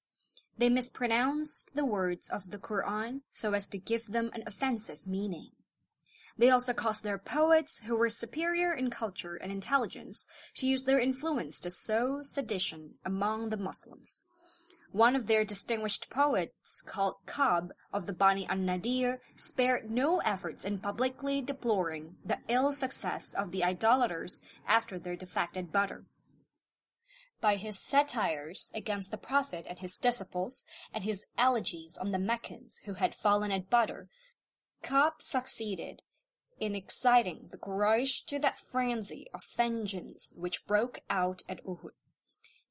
They 0.58 0.70
mispronounced 0.70 1.76
the 1.76 1.86
words 1.86 2.30
of 2.30 2.52
the 2.52 2.58
Quran 2.58 3.22
so 3.30 3.54
as 3.54 3.68
to 3.68 3.78
give 3.78 4.08
them 4.08 4.32
an 4.34 4.44
offensive 4.48 5.06
meaning. 5.06 5.50
They 6.38 6.50
also 6.50 6.74
caused 6.74 7.04
their 7.04 7.18
poets, 7.18 7.84
who 7.86 7.96
were 7.96 8.10
superior 8.10 8.74
in 8.74 8.90
culture 8.90 9.36
and 9.36 9.52
intelligence, 9.52 10.28
to 10.56 10.68
use 10.68 10.84
their 10.84 11.00
influence 11.00 11.62
to 11.62 11.70
sow 11.70 12.22
sedition 12.22 12.96
among 13.06 13.50
the 13.50 13.58
Muslims. 13.58 14.24
One 14.92 15.16
of 15.16 15.28
their 15.28 15.44
distinguished 15.44 16.10
poets, 16.10 16.82
called 16.82 17.16
Ka'b 17.26 17.74
of 17.92 18.06
the 18.06 18.14
Bani 18.14 18.46
an-Nadir, 18.50 19.20
spared 19.36 19.92
no 19.92 20.20
efforts 20.20 20.64
in 20.64 20.80
publicly 20.80 21.42
deploring 21.42 22.16
the 22.24 22.40
ill 22.48 22.72
success 22.72 23.34
of 23.34 23.52
the 23.52 23.64
idolaters 23.64 24.42
after 24.68 24.98
their 24.98 25.18
defected 25.18 25.72
Badr. 25.72 26.04
By 27.42 27.56
his 27.58 27.78
satires 27.78 28.72
against 28.74 29.12
the 29.12 29.18
Prophet 29.18 29.66
and 29.70 29.80
his 29.80 29.98
disciples, 29.98 30.64
and 30.94 31.04
his 31.04 31.26
elegies 31.38 31.98
on 31.98 32.12
the 32.12 32.20
Meccans 32.20 32.82
who 32.86 32.94
had 32.94 33.14
fallen 33.14 33.52
at 33.52 33.70
Badr, 33.70 34.04
Ka'b 34.82 35.14
succeeded 35.20 36.02
in 36.60 36.76
exciting 36.76 37.48
the 37.52 37.58
Quraysh 37.58 38.26
to 38.26 38.40
that 38.40 38.58
frenzy 38.58 39.28
of 39.34 39.44
vengeance 39.56 40.34
which 40.36 40.66
broke 40.66 41.02
out 41.10 41.44
at 41.50 41.64
Uhud. 41.66 41.92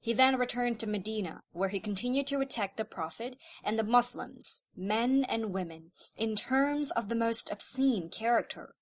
He 0.00 0.12
then 0.12 0.36
returned 0.36 0.78
to 0.80 0.86
Medina, 0.86 1.44
where 1.52 1.70
he 1.70 1.80
continued 1.80 2.26
to 2.26 2.40
attack 2.40 2.76
the 2.76 2.84
Prophet 2.84 3.36
and 3.62 3.78
the 3.78 3.82
Moslems, 3.82 4.62
men 4.76 5.24
and 5.24 5.52
women, 5.54 5.92
in 6.14 6.36
terms 6.36 6.90
of 6.90 7.08
the 7.08 7.14
most 7.14 7.50
obscene 7.50 8.10
character. 8.10 8.74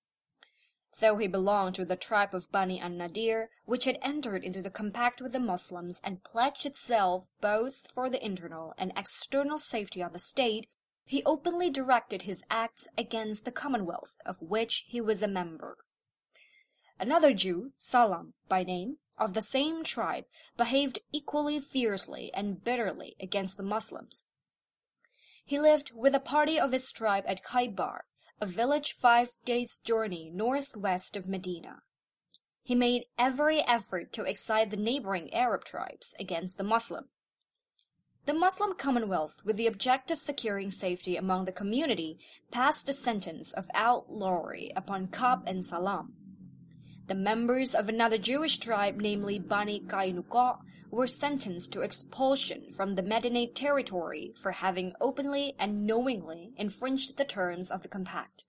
Though 0.99 1.17
he 1.17 1.27
belonged 1.27 1.75
to 1.75 1.85
the 1.85 1.95
tribe 1.95 2.35
of 2.35 2.51
Bani 2.51 2.79
an-Nadir, 2.79 3.49
which 3.65 3.85
had 3.85 3.99
entered 4.01 4.43
into 4.43 4.61
the 4.61 4.69
compact 4.69 5.21
with 5.21 5.31
the 5.31 5.39
Moslems 5.39 6.01
and 6.03 6.23
pledged 6.23 6.65
itself 6.65 7.29
both 7.41 7.89
for 7.89 8.09
the 8.09 8.23
internal 8.23 8.73
and 8.77 8.91
external 8.95 9.57
safety 9.57 10.03
of 10.03 10.13
the 10.13 10.19
state, 10.19 10.67
he 11.05 11.23
openly 11.23 11.69
directed 11.69 12.23
his 12.23 12.43
acts 12.49 12.87
against 12.97 13.45
the 13.45 13.51
commonwealth 13.51 14.17
of 14.25 14.41
which 14.41 14.85
he 14.87 15.01
was 15.01 15.21
a 15.21 15.27
member. 15.27 15.77
Another 16.99 17.33
Jew, 17.33 17.71
Salam 17.77 18.33
by 18.47 18.63
name, 18.63 18.97
of 19.17 19.33
the 19.33 19.41
same 19.41 19.83
tribe, 19.83 20.25
behaved 20.57 20.99
equally 21.11 21.59
fiercely 21.59 22.31
and 22.33 22.63
bitterly 22.63 23.15
against 23.19 23.57
the 23.57 23.63
Moslems. 23.63 24.27
He 25.45 25.59
lived 25.59 25.91
with 25.93 26.15
a 26.15 26.19
party 26.19 26.59
of 26.59 26.71
his 26.71 26.91
tribe 26.91 27.25
at 27.27 27.43
Khaybar, 27.43 28.01
a 28.39 28.45
village 28.45 28.93
five 28.93 29.29
days' 29.45 29.79
journey 29.79 30.31
northwest 30.33 31.15
of 31.15 31.27
Medina. 31.27 31.83
He 32.63 32.75
made 32.75 33.05
every 33.17 33.59
effort 33.59 34.13
to 34.13 34.23
excite 34.23 34.69
the 34.69 34.77
neighboring 34.77 35.33
Arab 35.33 35.65
tribes 35.65 36.15
against 36.19 36.57
the 36.57 36.63
Moslem. 36.63 37.07
The 38.25 38.33
Muslim 38.33 38.73
Commonwealth, 38.75 39.41
with 39.43 39.57
the 39.57 39.67
object 39.67 40.09
of 40.09 40.17
securing 40.17 40.71
safety 40.71 41.17
among 41.17 41.43
the 41.43 41.51
community, 41.51 42.19
passed 42.51 42.87
a 42.87 42.93
sentence 42.93 43.51
of 43.51 43.69
outlawry 43.73 44.71
upon 44.77 45.07
Ka'b 45.07 45.43
and 45.45 45.65
Salam. 45.65 46.15
The 47.07 47.15
members 47.15 47.75
of 47.75 47.89
another 47.89 48.17
Jewish 48.17 48.59
tribe, 48.59 49.01
namely 49.01 49.39
Bani 49.39 49.81
Qaynuqa, 49.81 50.59
were 50.89 51.05
sentenced 51.05 51.73
to 51.73 51.81
expulsion 51.81 52.71
from 52.71 52.95
the 52.95 53.03
Medinite 53.03 53.55
territory 53.55 54.33
for 54.41 54.53
having 54.53 54.93
openly 55.01 55.53
and 55.59 55.85
knowingly 55.85 56.53
infringed 56.55 57.17
the 57.17 57.25
terms 57.25 57.69
of 57.69 57.81
the 57.81 57.89
compact. 57.89 58.45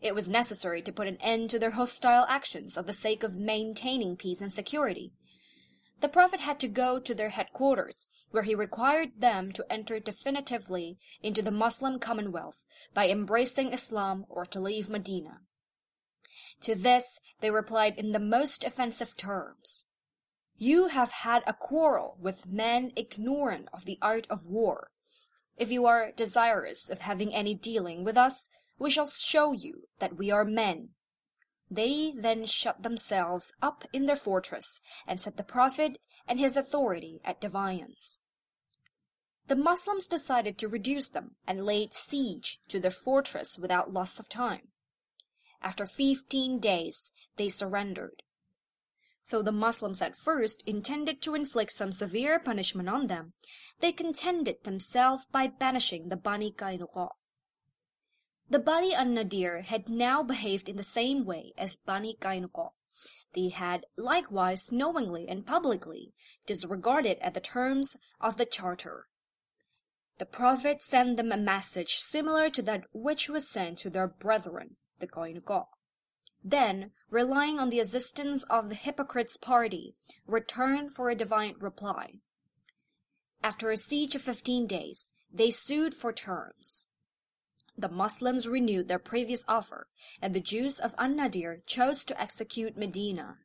It 0.00 0.14
was 0.14 0.26
necessary 0.26 0.80
to 0.80 0.92
put 0.92 1.06
an 1.06 1.18
end 1.20 1.50
to 1.50 1.58
their 1.58 1.72
hostile 1.72 2.24
actions 2.30 2.78
of 2.78 2.86
the 2.86 2.94
sake 2.94 3.22
of 3.22 3.38
maintaining 3.38 4.16
peace 4.16 4.40
and 4.40 4.50
security. 4.50 5.12
The 6.02 6.08
Prophet 6.08 6.40
had 6.40 6.58
to 6.58 6.66
go 6.66 6.98
to 6.98 7.14
their 7.14 7.28
headquarters, 7.28 8.08
where 8.32 8.42
he 8.42 8.56
required 8.56 9.20
them 9.20 9.52
to 9.52 9.64
enter 9.72 10.00
definitively 10.00 10.98
into 11.22 11.42
the 11.42 11.52
Moslem 11.52 12.00
Commonwealth 12.00 12.66
by 12.92 13.08
embracing 13.08 13.72
Islam 13.72 14.26
or 14.28 14.44
to 14.46 14.58
leave 14.58 14.90
Medina. 14.90 15.42
To 16.62 16.74
this 16.74 17.20
they 17.40 17.52
replied 17.52 18.00
in 18.00 18.10
the 18.10 18.18
most 18.18 18.64
offensive 18.64 19.16
terms. 19.16 19.86
You 20.56 20.88
have 20.88 21.12
had 21.12 21.44
a 21.46 21.52
quarrel 21.54 22.18
with 22.20 22.46
men 22.46 22.90
ignorant 22.96 23.68
of 23.72 23.84
the 23.84 23.98
art 24.02 24.26
of 24.28 24.46
war. 24.46 24.90
If 25.56 25.70
you 25.70 25.86
are 25.86 26.10
desirous 26.10 26.90
of 26.90 27.02
having 27.02 27.32
any 27.32 27.54
dealing 27.54 28.02
with 28.02 28.16
us, 28.16 28.48
we 28.76 28.90
shall 28.90 29.06
show 29.06 29.52
you 29.52 29.84
that 30.00 30.18
we 30.18 30.32
are 30.32 30.44
men. 30.44 30.90
They 31.74 32.12
then 32.14 32.44
shut 32.44 32.82
themselves 32.82 33.54
up 33.62 33.84
in 33.94 34.04
their 34.04 34.14
fortress 34.16 34.82
and 35.06 35.22
set 35.22 35.38
the 35.38 35.42
Prophet 35.42 35.96
and 36.28 36.38
his 36.38 36.54
authority 36.54 37.22
at 37.24 37.40
defiance. 37.40 38.20
The 39.48 39.56
Moslems 39.56 40.06
decided 40.06 40.58
to 40.58 40.68
reduce 40.68 41.08
them 41.08 41.36
and 41.48 41.64
laid 41.64 41.94
siege 41.94 42.58
to 42.68 42.78
their 42.78 42.90
fortress 42.90 43.58
without 43.58 43.90
loss 43.90 44.20
of 44.20 44.28
time. 44.28 44.68
After 45.62 45.86
fifteen 45.86 46.60
days, 46.60 47.10
they 47.36 47.48
surrendered. 47.48 48.22
Though 49.30 49.42
the 49.42 49.50
Moslems 49.50 50.02
at 50.02 50.14
first 50.14 50.62
intended 50.66 51.22
to 51.22 51.34
inflict 51.34 51.72
some 51.72 51.90
severe 51.90 52.38
punishment 52.38 52.90
on 52.90 53.06
them, 53.06 53.32
they 53.80 53.92
contented 53.92 54.56
themselves 54.64 55.26
by 55.26 55.46
banishing 55.46 56.10
the 56.10 56.16
Bani 56.18 56.52
Qaynuqa. 56.52 57.08
The 58.52 58.58
Bani 58.58 58.92
an-Nadir 58.92 59.62
had 59.62 59.88
now 59.88 60.22
behaved 60.22 60.68
in 60.68 60.76
the 60.76 60.82
same 60.82 61.24
way 61.24 61.54
as 61.56 61.78
Bani 61.78 62.18
Qaynuqa. 62.20 62.72
They 63.32 63.48
had 63.48 63.86
likewise 63.96 64.70
knowingly 64.70 65.26
and 65.26 65.46
publicly 65.46 66.12
disregarded 66.44 67.16
at 67.22 67.32
the 67.32 67.40
terms 67.40 67.96
of 68.20 68.36
the 68.36 68.44
charter. 68.44 69.06
The 70.18 70.26
Prophet 70.26 70.82
sent 70.82 71.16
them 71.16 71.32
a 71.32 71.38
message 71.38 71.94
similar 71.94 72.50
to 72.50 72.60
that 72.60 72.84
which 72.92 73.30
was 73.30 73.48
sent 73.48 73.78
to 73.78 73.88
their 73.88 74.06
brethren, 74.06 74.76
the 74.98 75.06
Qaynuqa. 75.06 75.68
Then, 76.44 76.90
relying 77.08 77.58
on 77.58 77.70
the 77.70 77.80
assistance 77.80 78.44
of 78.50 78.68
the 78.68 78.74
hypocrites' 78.74 79.38
party, 79.38 79.94
returned 80.26 80.92
for 80.92 81.08
a 81.08 81.14
divine 81.14 81.54
reply. 81.58 82.16
After 83.42 83.70
a 83.70 83.78
siege 83.78 84.14
of 84.14 84.20
fifteen 84.20 84.66
days, 84.66 85.14
they 85.32 85.48
sued 85.48 85.94
for 85.94 86.12
terms. 86.12 86.84
The 87.76 87.88
Moslems 87.88 88.48
renewed 88.48 88.88
their 88.88 88.98
previous 88.98 89.44
offer, 89.48 89.88
and 90.20 90.34
the 90.34 90.40
Jews 90.40 90.78
of 90.78 90.94
An-Nadir 90.98 91.62
chose 91.66 92.04
to 92.04 92.20
execute 92.20 92.76
Medina. 92.76 93.38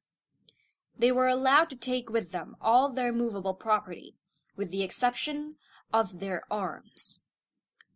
They 0.98 1.12
were 1.12 1.28
allowed 1.28 1.70
to 1.70 1.78
take 1.78 2.10
with 2.10 2.32
them 2.32 2.56
all 2.60 2.94
their 2.94 3.14
movable 3.14 3.54
property, 3.54 4.16
with 4.56 4.72
the 4.72 4.84
exception 4.84 5.54
of 5.94 6.20
their 6.20 6.44
arms. 6.52 7.22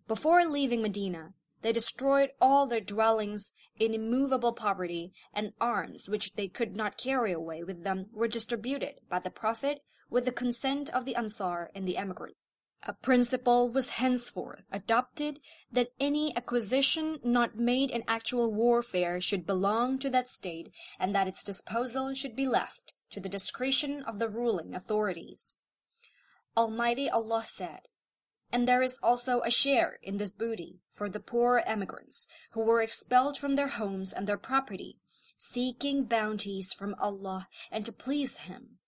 Before 0.08 0.46
leaving 0.46 0.82
Medina, 0.82 1.34
they 1.62 1.72
destroyed 1.72 2.32
all 2.42 2.66
their 2.66 2.82
dwellings 2.82 3.54
in 3.80 3.94
immovable 3.94 4.54
property, 4.54 5.14
and 5.34 5.54
arms 5.62 6.10
which 6.10 6.34
they 6.34 6.48
could 6.48 6.76
not 6.76 6.98
carry 6.98 7.32
away 7.32 7.64
with 7.64 7.84
them 7.84 8.08
were 8.12 8.28
distributed 8.28 8.96
by 9.10 9.20
the 9.20 9.30
Prophet 9.30 9.82
with 10.10 10.26
the 10.26 10.32
consent 10.32 10.90
of 10.90 11.06
the 11.06 11.16
Ansar 11.16 11.70
and 11.76 11.88
the 11.88 11.98
emigrant. 11.98 12.36
A 12.84 12.94
principle 12.94 13.70
was 13.70 13.92
henceforth 13.92 14.66
adopted 14.72 15.40
that 15.72 15.94
any 16.00 16.36
acquisition 16.36 17.20
not 17.24 17.56
made 17.56 17.92
in 17.92 18.04
actual 18.08 18.52
warfare 18.52 19.22
should 19.22 19.46
belong 19.46 20.00
to 20.00 20.10
that 20.10 20.28
state, 20.28 20.74
and 21.00 21.14
that 21.14 21.28
its 21.28 21.44
disposal 21.44 22.16
should 22.16 22.36
be 22.36 22.48
left 22.48 22.96
to 23.12 23.20
the 23.20 23.30
discretion 23.30 24.02
of 24.04 24.18
the 24.18 24.28
ruling 24.28 24.74
authorities. 24.74 25.58
Almighty 26.58 27.08
Allah 27.08 27.44
said, 27.46 27.82
and 28.52 28.68
there 28.68 28.82
is 28.82 29.00
also 29.02 29.42
a 29.42 29.52
share 29.52 30.00
in 30.02 30.18
this 30.18 30.32
booty 30.32 30.82
for 30.90 31.10
the 31.10 31.20
poor 31.20 31.64
emigrants 31.66 32.28
who 32.52 32.62
were 32.62 32.82
expelled 32.82 33.38
from 33.38 33.56
their 33.56 33.70
homes 33.70 34.12
and 34.12 34.28
their 34.28 34.38
property, 34.38 34.98
seeking 35.38 36.04
bounties 36.06 36.74
from 36.74 36.96
Allah 37.00 37.48
and 37.72 37.86
to 37.86 37.94
please 37.94 38.40
Him, 38.40 38.80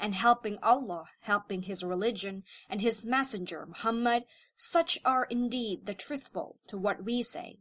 and 0.00 0.14
helping 0.14 0.58
Allah, 0.62 1.04
helping 1.22 1.62
His 1.62 1.84
religion 1.84 2.42
and 2.68 2.80
His 2.80 3.06
messenger 3.06 3.66
Muhammad, 3.66 4.24
such 4.56 4.98
are 5.04 5.24
indeed 5.24 5.86
the 5.86 5.94
truthful 5.94 6.58
to 6.68 6.78
what 6.78 7.04
we 7.04 7.22
say. 7.22 7.58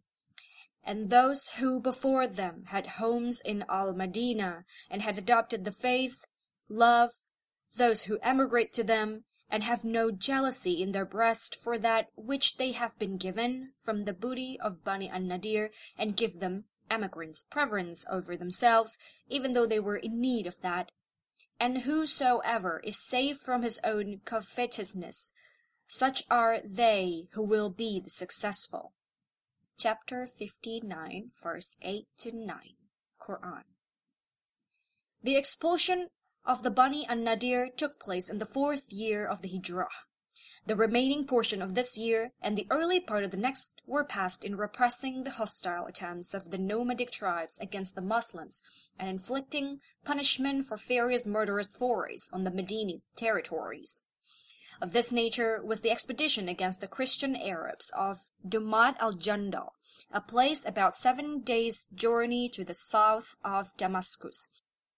And 0.84 1.10
those 1.10 1.50
who 1.60 1.82
before 1.82 2.26
them 2.26 2.64
had 2.68 2.88
homes 2.88 3.42
in 3.42 3.66
Al-Madinah 3.70 4.66
and 4.90 5.02
had 5.02 5.18
adopted 5.18 5.66
the 5.66 5.72
faith, 5.72 6.26
love 6.70 7.10
those 7.78 8.04
who 8.04 8.18
emigrate 8.24 8.74
to 8.74 8.84
them 8.84 9.26
and 9.50 9.64
have 9.64 9.84
no 9.84 10.12
jealousy 10.12 10.82
in 10.82 10.92
their 10.92 11.06
breast 11.06 11.56
for 11.56 11.78
that 11.78 12.08
which 12.16 12.58
they 12.58 12.72
have 12.72 12.98
been 13.00 13.18
given 13.18 13.72
from 13.78 14.06
the 14.06 14.14
booty 14.14 14.58
of 14.62 14.84
Bani 14.84 15.10
an 15.10 15.28
Nadir, 15.28 15.72
and 15.98 16.16
give 16.16 16.40
them, 16.40 16.66
emigrants, 16.90 17.44
preference 17.44 18.06
over 18.12 18.38
themselves, 18.38 18.98
even 19.28 19.54
though 19.54 19.66
they 19.66 19.80
were 19.80 19.98
in 19.98 20.22
need 20.22 20.46
of 20.46 20.62
that. 20.62 20.92
And 21.60 21.80
whosoever 21.80 22.82
is 22.86 22.98
saved 22.98 23.42
from 23.42 23.64
his 23.64 23.80
own 23.84 24.22
covetousness, 24.24 25.34
such 25.88 26.24
are 26.30 26.60
they 26.64 27.28
who 27.34 27.44
will 27.44 27.70
be 27.70 28.00
the 28.00 28.10
successful. 28.10 28.94
Chapter 29.78 30.26
59, 30.26 31.32
verse 31.42 31.78
8 31.82 32.06
to 32.20 32.36
9, 32.36 32.58
Quran. 33.22 33.64
The 35.22 35.36
expulsion 35.36 36.08
of 36.46 36.64
the 36.64 36.72
Bani 36.72 37.06
an 37.10 37.24
Nadir 37.24 37.70
took 37.76 38.00
place 38.00 38.30
in 38.30 38.38
the 38.38 38.46
fourth 38.46 38.92
year 38.92 39.26
of 39.26 39.42
the 39.42 39.50
Hijrah. 39.50 39.90
The 40.70 40.76
remaining 40.76 41.26
portion 41.26 41.64
of 41.64 41.74
this 41.74 41.98
year 41.98 42.32
and 42.44 42.56
the 42.56 42.68
early 42.70 43.00
part 43.00 43.24
of 43.24 43.32
the 43.32 43.38
next 43.38 43.82
were 43.88 44.04
passed 44.04 44.46
in 44.46 44.56
repressing 44.56 45.24
the 45.24 45.32
hostile 45.32 45.88
attempts 45.88 46.36
of 46.36 46.52
the 46.52 46.60
nomadic 46.60 47.10
tribes 47.10 47.58
against 47.60 47.96
the 47.96 48.04
Moslems 48.04 48.62
and 49.00 49.10
inflicting 49.10 49.80
punishment 50.06 50.66
for 50.66 50.78
various 50.78 51.26
murderous 51.26 51.76
forays 51.76 52.30
on 52.32 52.44
the 52.44 52.52
Medini 52.52 53.02
territories. 53.16 54.06
Of 54.80 54.94
this 54.94 55.12
nature 55.12 55.60
was 55.66 55.82
the 55.82 55.90
expedition 55.90 56.48
against 56.48 56.82
the 56.82 56.88
Christian 56.88 57.36
Arabs 57.36 57.92
of 57.98 58.30
Dumat 58.48 58.96
al-Jandal, 59.00 59.72
a 60.12 60.22
place 60.22 60.64
about 60.64 60.96
seven 60.96 61.40
days' 61.40 61.88
journey 61.96 62.48
to 62.50 62.64
the 62.64 62.76
south 62.76 63.38
of 63.44 63.76
Damascus, 63.76 64.52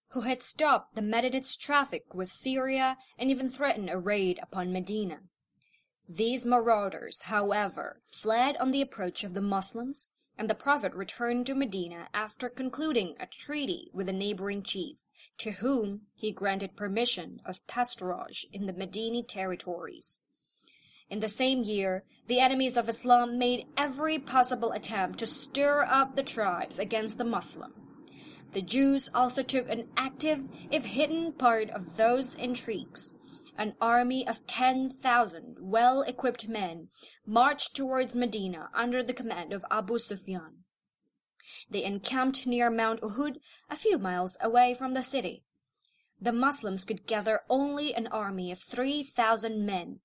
who 0.10 0.24
had 0.24 0.44
stopped 0.44 0.96
the 0.96 1.02
Medine's 1.02 1.56
traffic 1.56 2.14
with 2.14 2.28
Syria 2.28 2.98
and 3.18 3.32
even 3.32 3.48
threatened 3.48 3.90
a 3.90 3.98
raid 3.98 4.38
upon 4.44 4.74
Medina. 4.74 5.22
These 6.14 6.46
marauders, 6.46 7.22
however, 7.24 8.02
fled 8.06 8.58
on 8.58 8.72
the 8.72 8.82
approach 8.82 9.24
of 9.24 9.34
the 9.34 9.40
Moslems, 9.40 10.10
and 10.38 10.50
the 10.50 10.54
Prophet 10.54 10.94
returned 10.94 11.46
to 11.46 11.56
Medina 11.56 12.10
after 12.14 12.50
concluding 12.50 13.16
a 13.18 13.26
treaty 13.26 13.90
with 13.94 14.10
a 14.10 14.14
neighboring 14.14 14.62
chief, 14.62 15.08
to 15.38 15.52
whom 15.52 16.02
he 16.14 16.34
granted 16.34 16.76
permission 16.76 17.40
of 17.46 17.66
pasturage 17.66 18.44
in 18.52 18.66
the 18.66 18.74
Medini 18.74 19.26
territories. 19.26 20.20
In 21.10 21.22
the 21.22 21.30
same 21.30 21.64
year, 21.64 22.04
the 22.28 22.42
enemies 22.42 22.76
of 22.76 22.90
Islam 22.90 23.38
made 23.38 23.68
every 23.78 24.20
possible 24.20 24.74
attempt 24.74 25.20
to 25.20 25.26
stir 25.26 25.84
up 25.84 26.18
the 26.18 26.24
tribes 26.24 26.78
against 26.78 27.20
the 27.20 27.24
Moslem. 27.24 27.74
The 28.52 28.62
Jews 28.62 29.10
also 29.16 29.44
took 29.44 29.70
an 29.70 29.88
active, 29.96 30.50
if 30.70 30.84
hidden, 30.84 31.32
part 31.32 31.70
of 31.70 31.96
those 31.96 32.36
intrigues. 32.36 33.16
An 33.58 33.76
army 33.80 34.28
of 34.28 34.48
ten 34.48 34.90
thousand 34.90 35.58
well-equipped 35.60 36.48
men 36.48 36.90
marched 37.26 37.76
towards 37.76 38.16
Medina 38.16 38.70
under 38.74 39.04
the 39.04 39.14
command 39.14 39.54
of 39.54 39.66
Abu 39.70 39.98
Sufyan. 39.98 40.64
They 41.70 41.84
encamped 41.84 42.48
near 42.48 42.70
Mount 42.70 43.02
Uhud, 43.02 43.38
a 43.70 43.76
few 43.76 43.98
miles 43.98 44.38
away 44.42 44.74
from 44.74 44.94
the 44.94 45.04
city. 45.04 45.44
The 46.20 46.32
Moslems 46.32 46.86
could 46.86 47.08
gather 47.08 47.42
only 47.50 47.94
an 47.94 48.08
army 48.08 48.52
of 48.52 48.60
three 48.60 49.04
thousand 49.04 49.66
men. 49.66 50.00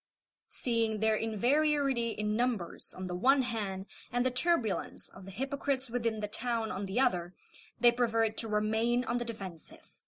Seeing 0.48 1.00
their 1.00 1.16
inferiority 1.16 2.10
in 2.10 2.36
numbers 2.36 2.94
on 2.96 3.06
the 3.06 3.16
one 3.16 3.42
hand 3.42 3.86
and 4.12 4.24
the 4.24 4.30
turbulence 4.30 5.10
of 5.14 5.24
the 5.24 5.30
hypocrites 5.30 5.90
within 5.90 6.20
the 6.20 6.28
town 6.28 6.70
on 6.70 6.86
the 6.86 7.00
other, 7.00 7.34
they 7.80 7.92
preferred 7.92 8.36
to 8.38 8.48
remain 8.48 9.04
on 9.04 9.18
the 9.18 9.24
defensive. 9.24 10.02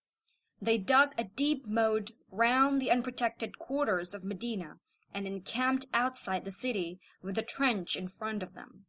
They 0.60 0.78
dug 0.78 1.14
a 1.16 1.24
deep 1.24 1.66
moat 1.66 2.10
round 2.30 2.80
the 2.80 2.90
unprotected 2.90 3.58
quarters 3.58 4.14
of 4.14 4.24
Medina 4.24 4.78
and 5.14 5.26
encamped 5.26 5.86
outside 5.94 6.44
the 6.44 6.50
city 6.50 7.00
with 7.22 7.38
a 7.38 7.42
trench 7.42 7.96
in 7.96 8.08
front 8.08 8.42
of 8.42 8.54
them. 8.54 8.84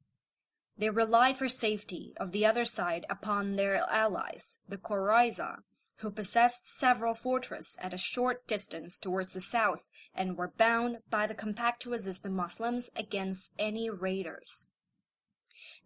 They 0.78 0.90
relied 0.90 1.38
for 1.38 1.50
safety 1.50 2.14
of 2.18 2.32
the 2.32 2.46
other 2.46 2.66
side 2.66 3.06
upon 3.10 3.56
their 3.56 3.84
allies, 3.90 4.60
the 4.68 4.78
Qurayza, 4.78 5.60
who 5.98 6.10
possessed 6.10 6.70
several 6.70 7.14
fortresses 7.14 7.78
at 7.82 7.94
a 7.94 7.98
short 7.98 8.48
distance 8.48 8.98
towards 8.98 9.34
the 9.34 9.42
south 9.42 9.90
and 10.16 10.38
were 10.38 10.54
bound 10.58 11.00
by 11.10 11.28
the 11.28 11.36
compact 11.36 11.82
to 11.82 11.94
assist 11.94 12.24
the 12.24 12.30
Moslems 12.30 12.90
against 12.96 13.52
any 13.60 13.90
raiders. 13.90 14.68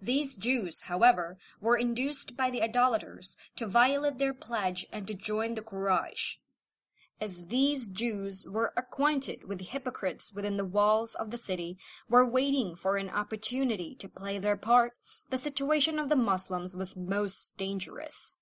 These 0.01 0.35
Jews, 0.35 0.81
however, 0.83 1.37
were 1.61 1.77
induced 1.77 2.35
by 2.35 2.49
the 2.49 2.61
idolaters 2.61 3.37
to 3.55 3.67
violate 3.67 4.17
their 4.17 4.33
pledge 4.33 4.85
and 4.91 5.07
to 5.07 5.13
join 5.13 5.53
the 5.53 5.61
Quraysh. 5.61 6.37
As 7.21 7.47
these 7.47 7.87
Jews 7.87 8.45
were 8.49 8.73
acquainted 8.75 9.47
with 9.47 9.59
the 9.59 9.65
hypocrites 9.65 10.33
within 10.35 10.57
the 10.57 10.65
walls 10.65 11.15
of 11.15 11.31
the 11.31 11.37
city, 11.37 11.77
were 12.09 12.29
waiting 12.29 12.75
for 12.75 12.97
an 12.97 13.09
opportunity 13.09 13.95
to 13.95 14.09
play 14.09 14.39
their 14.39 14.57
part, 14.57 14.93
the 15.29 15.37
situation 15.37 15.99
of 15.99 16.09
the 16.09 16.17
Moslems 16.17 16.75
was 16.75 16.97
most 16.97 17.57
dangerous. 17.57 18.39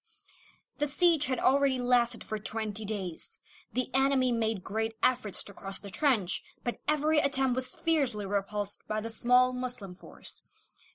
The 0.78 0.88
siege 0.88 1.28
had 1.28 1.38
already 1.38 1.80
lasted 1.80 2.24
for 2.24 2.40
twenty 2.40 2.86
days. 2.86 3.42
The 3.74 3.90
enemy 3.94 4.32
made 4.32 4.64
great 4.64 4.96
efforts 5.04 5.44
to 5.44 5.54
cross 5.54 5.80
the 5.80 5.92
trench, 5.92 6.42
but 6.64 6.80
every 6.88 7.20
attempt 7.20 7.56
was 7.56 7.76
fiercely 7.76 8.26
repulsed 8.26 8.88
by 8.88 9.00
the 9.00 9.10
small 9.10 9.54
Moslem 9.54 9.94
force. 9.94 10.44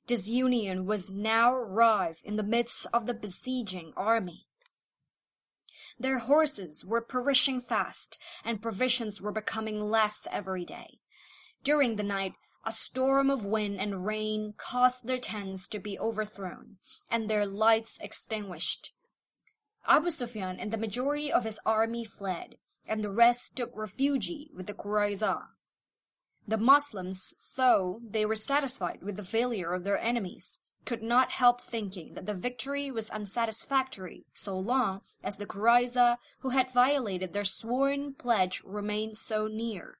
Disunion 0.07 0.87
was 0.87 1.13
now 1.13 1.53
rife 1.53 2.23
in 2.25 2.37
the 2.37 2.45
midst 2.45 2.87
of 2.93 3.07
the 3.07 3.15
besieging 3.15 3.93
army. 3.97 4.47
Their 5.99 6.21
horses 6.21 6.85
were 6.85 7.01
perishing 7.01 7.61
fast, 7.61 8.23
and 8.45 8.63
provisions 8.63 9.21
were 9.21 9.33
becoming 9.33 9.81
less 9.81 10.29
every 10.31 10.65
day. 10.65 11.01
During 11.65 11.97
the 11.97 12.03
night, 12.03 12.35
a 12.65 12.71
storm 12.71 13.31
of 13.31 13.45
wind 13.45 13.81
and 13.81 14.07
rain 14.07 14.55
caused 14.57 15.07
their 15.07 15.19
tents 15.19 15.67
to 15.69 15.79
be 15.81 15.99
overthrown, 15.99 16.77
and 17.11 17.29
their 17.29 17.47
lights 17.47 17.99
extinguished. 18.01 18.93
Abu 19.87 20.11
Sufyan 20.11 20.61
and 20.61 20.73
the 20.73 20.79
majority 20.79 21.33
of 21.33 21.45
his 21.45 21.61
army 21.65 22.05
fled, 22.05 22.57
and 22.89 23.03
the 23.03 23.11
rest 23.11 23.57
took 23.57 23.71
refuge 23.75 24.31
with 24.55 24.67
the 24.67 24.75
Qurayza. 24.75 25.49
The 26.49 26.59
Moslems, 26.59 27.35
though 27.57 28.01
they 28.09 28.25
were 28.25 28.37
satisfied 28.37 29.01
with 29.03 29.17
the 29.17 29.25
failure 29.25 29.73
of 29.73 29.85
their 29.85 29.99
enemies, 29.99 30.61
could 30.85 31.03
not 31.03 31.33
help 31.33 31.61
thinking 31.61 32.15
that 32.15 32.27
the 32.27 32.35
victory 32.35 32.91
was 32.91 33.11
unsatisfactory 33.11 34.25
so 34.33 34.57
long 34.57 35.01
as 35.25 35.37
the 35.37 35.47
Qurayza 35.47 36.19
who 36.41 36.51
had 36.51 36.73
violated 36.73 37.33
their 37.33 37.45
sworn 37.45 38.15
pledge 38.15 38.63
remained 38.65 39.17
so 39.17 39.49
near. 39.49 39.99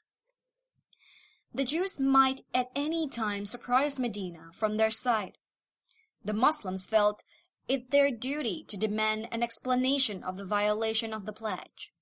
The 1.53 1.65
Jews 1.65 1.99
might 1.99 2.43
at 2.55 2.71
any 2.77 3.09
time 3.09 3.45
surprise 3.45 3.99
Medina 3.99 4.51
from 4.53 4.77
their 4.77 4.91
side. 4.91 5.39
The 6.25 6.33
Moslems 6.33 6.87
felt 6.87 7.25
it 7.67 7.91
their 7.91 8.13
duty 8.13 8.65
to 8.69 8.77
demand 8.77 9.27
an 9.33 9.43
explanation 9.43 10.23
of 10.23 10.37
the 10.37 10.45
violation 10.45 11.13
of 11.13 11.25
the 11.25 11.33
pledge. 11.33 11.93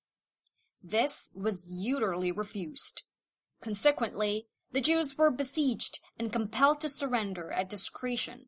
This 0.83 1.31
was 1.33 1.71
utterly 1.83 2.31
refused. 2.31 3.03
Consequently, 3.65 4.45
the 4.73 4.79
Jews 4.79 5.17
were 5.17 5.31
besieged 5.31 5.99
and 6.19 6.31
compelled 6.31 6.81
to 6.81 6.87
surrender 6.87 7.51
at 7.51 7.67
discretion. 7.67 8.45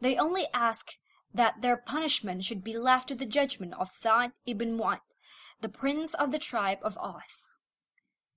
They 0.00 0.16
only 0.16 0.46
asked 0.52 0.98
that 1.32 1.62
their 1.62 1.76
punishment 1.76 2.42
should 2.42 2.64
be 2.64 2.76
left 2.76 3.06
to 3.06 3.14
the 3.14 3.24
judgment 3.24 3.74
of 3.74 3.86
Sa'd 3.88 4.32
ibn 4.44 4.76
Mu'adh, 4.76 5.14
the 5.60 5.68
prince 5.68 6.12
of 6.14 6.32
the 6.32 6.40
tribe 6.40 6.80
of 6.82 6.98
Aus. 6.98 7.52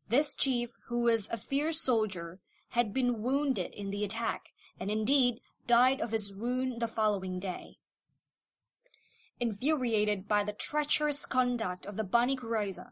This 0.08 0.36
chief, 0.36 0.74
who 0.90 1.02
was 1.02 1.28
a 1.30 1.38
fierce 1.38 1.82
soldier, 1.82 2.40
had 2.78 2.94
been 2.94 3.24
wounded 3.24 3.74
in 3.74 3.90
the 3.90 4.04
attack, 4.04 4.50
and 4.80 4.92
indeed 4.92 5.40
died 5.66 6.02
of 6.02 6.12
his 6.12 6.32
wound 6.32 6.80
the 6.80 6.88
following 6.88 7.40
day. 7.40 7.78
Infuriated 9.40 10.28
by 10.28 10.44
the 10.44 10.54
treacherous 10.54 11.26
conduct 11.26 11.88
of 11.88 11.98
the 11.98 12.04
Bani 12.04 12.36
Qurayza, 12.36 12.92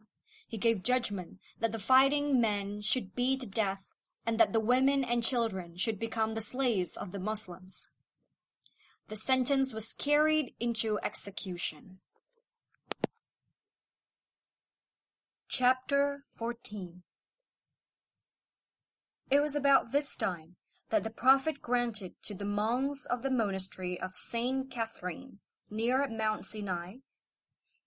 he 0.49 0.57
gave 0.57 0.83
judgment 0.83 1.37
that 1.59 1.71
the 1.71 1.79
fighting 1.79 2.41
men 2.41 2.81
should 2.81 3.15
be 3.15 3.37
to 3.37 3.47
death 3.47 3.93
and 4.25 4.39
that 4.39 4.51
the 4.51 4.59
women 4.59 5.03
and 5.03 5.23
children 5.23 5.77
should 5.77 5.99
become 5.99 6.33
the 6.33 6.41
slaves 6.41 6.97
of 6.97 7.11
the 7.11 7.19
Moslems. 7.19 7.89
The 9.07 9.15
sentence 9.15 9.73
was 9.73 9.93
carried 9.93 10.53
into 10.59 10.99
execution. 11.03 11.99
Chapter 15.47 16.23
14 16.35 17.03
It 19.29 19.39
was 19.39 19.55
about 19.55 19.91
this 19.91 20.15
time 20.15 20.55
that 20.89 21.03
the 21.03 21.11
Prophet 21.11 21.61
granted 21.61 22.13
to 22.23 22.33
the 22.33 22.45
monks 22.45 23.05
of 23.05 23.21
the 23.21 23.31
monastery 23.31 23.99
of 23.99 24.11
Saint 24.13 24.71
Catherine, 24.71 25.39
near 25.69 26.07
Mount 26.07 26.43
Sinai, 26.43 26.97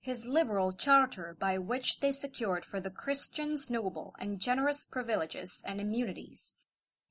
his 0.02 0.26
liberal 0.26 0.72
charter 0.72 1.36
by 1.38 1.56
which 1.56 2.00
they 2.00 2.10
secured 2.10 2.64
for 2.64 2.80
the 2.80 2.90
Christians 2.90 3.70
noble 3.70 4.16
and 4.18 4.40
generous 4.40 4.84
privileges 4.84 5.62
and 5.64 5.80
immunities. 5.80 6.54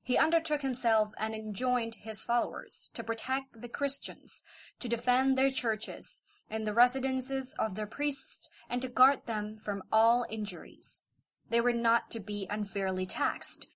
He 0.02 0.18
undertook 0.18 0.60
himself 0.60 1.12
and 1.18 1.34
enjoined 1.34 1.94
his 1.94 2.22
followers 2.22 2.90
to 2.92 3.02
protect 3.02 3.62
the 3.62 3.68
Christians, 3.68 4.44
to 4.78 4.88
defend 4.88 5.38
their 5.38 5.48
churches 5.48 6.22
and 6.50 6.66
the 6.66 6.74
residences 6.74 7.54
of 7.58 7.76
their 7.76 7.86
priests, 7.86 8.50
and 8.68 8.82
to 8.82 8.88
guard 8.88 9.20
them 9.24 9.56
from 9.56 9.82
all 9.90 10.26
injuries. 10.28 11.04
they 11.48 11.60
were 11.62 11.72
not 11.72 12.10
to 12.10 12.20
be 12.20 12.46
unfairly 12.50 13.06
taxed. 13.06 13.68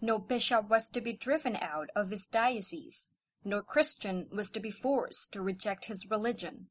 No 0.00 0.18
bishop 0.18 0.68
was 0.68 0.88
to 0.88 1.00
be 1.00 1.12
driven 1.12 1.56
out 1.56 1.90
of 1.94 2.10
his 2.10 2.26
diocese. 2.26 3.14
No 3.44 3.60
Christian 3.62 4.26
was 4.32 4.50
to 4.50 4.60
be 4.60 4.70
forced 4.70 5.32
to 5.32 5.42
reject 5.42 5.86
his 5.86 6.08
religion. 6.10 6.68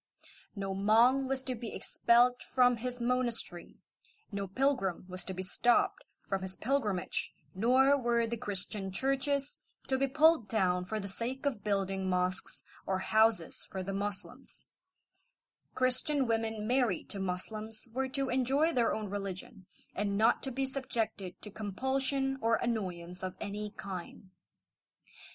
No 0.56 0.76
monk 0.76 1.28
was 1.28 1.42
to 1.44 1.56
be 1.56 1.74
expelled 1.74 2.42
from 2.42 2.78
his 2.78 3.02
monastery. 3.02 3.78
No 4.32 4.48
pilgrim 4.48 5.06
was 5.08 5.24
to 5.26 5.34
be 5.34 5.44
stopped 5.44 6.04
from 6.22 6.42
his 6.42 6.56
pilgrimage, 6.56 7.34
nor 7.56 8.00
were 8.00 8.28
the 8.28 8.38
Christian 8.38 8.92
churches 8.92 9.60
to 9.88 9.98
be 9.98 10.08
pulled 10.08 10.48
down 10.48 10.86
for 10.86 11.00
the 11.00 11.08
sake 11.08 11.46
of 11.46 11.64
building 11.64 12.08
mosques 12.08 12.64
or 12.86 13.00
houses 13.00 13.68
for 13.70 13.84
the 13.84 13.94
Muslims. 13.94 14.68
Christian 15.76 16.28
women 16.28 16.68
married 16.68 17.10
to 17.10 17.20
Muslims 17.20 17.88
were 17.92 18.08
to 18.10 18.30
enjoy 18.30 18.72
their 18.72 18.94
own 18.94 19.10
religion 19.10 19.66
and 19.96 20.18
not 20.18 20.44
to 20.44 20.52
be 20.52 20.68
subjected 20.68 21.42
to 21.42 21.50
compulsion 21.50 22.38
or 22.42 22.60
annoyance 22.62 23.24
of 23.24 23.34
any 23.42 23.74
kind. 23.76 24.30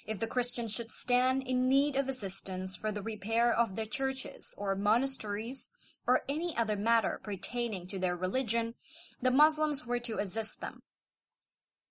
If 0.09 0.21
the 0.21 0.27
Christians 0.27 0.73
should 0.73 0.91
stand 0.91 1.43
in 1.43 1.69
need 1.69 1.95
of 1.95 2.09
assistance 2.09 2.77
for 2.77 2.91
the 2.91 3.03
repair 3.03 3.53
of 3.53 3.77
their 3.77 3.85
churches 3.85 4.55
or 4.57 4.75
monasteries 4.75 5.69
or 6.07 6.23
any 6.27 6.57
other 6.57 6.77
matter 6.77 7.21
pertaining 7.23 7.87
to 7.89 7.99
their 7.99 8.17
religion, 8.17 8.75
the 9.21 9.31
Muslims 9.31 9.85
were 9.85 9.99
to 9.99 10.17
assist 10.17 10.63
them. 10.63 10.81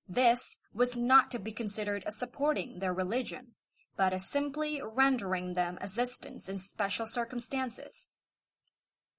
This 0.07 0.57
was 0.73 0.97
not 0.97 1.29
to 1.29 1.37
be 1.37 1.51
considered 1.51 2.03
as 2.07 2.17
supporting 2.17 2.79
their 2.79 2.91
religion, 2.91 3.53
but 3.95 4.13
as 4.13 4.27
simply 4.27 4.81
rendering 4.83 5.53
them 5.53 5.77
assistance 5.79 6.49
in 6.49 6.57
special 6.57 7.05
circumstances. 7.05 8.09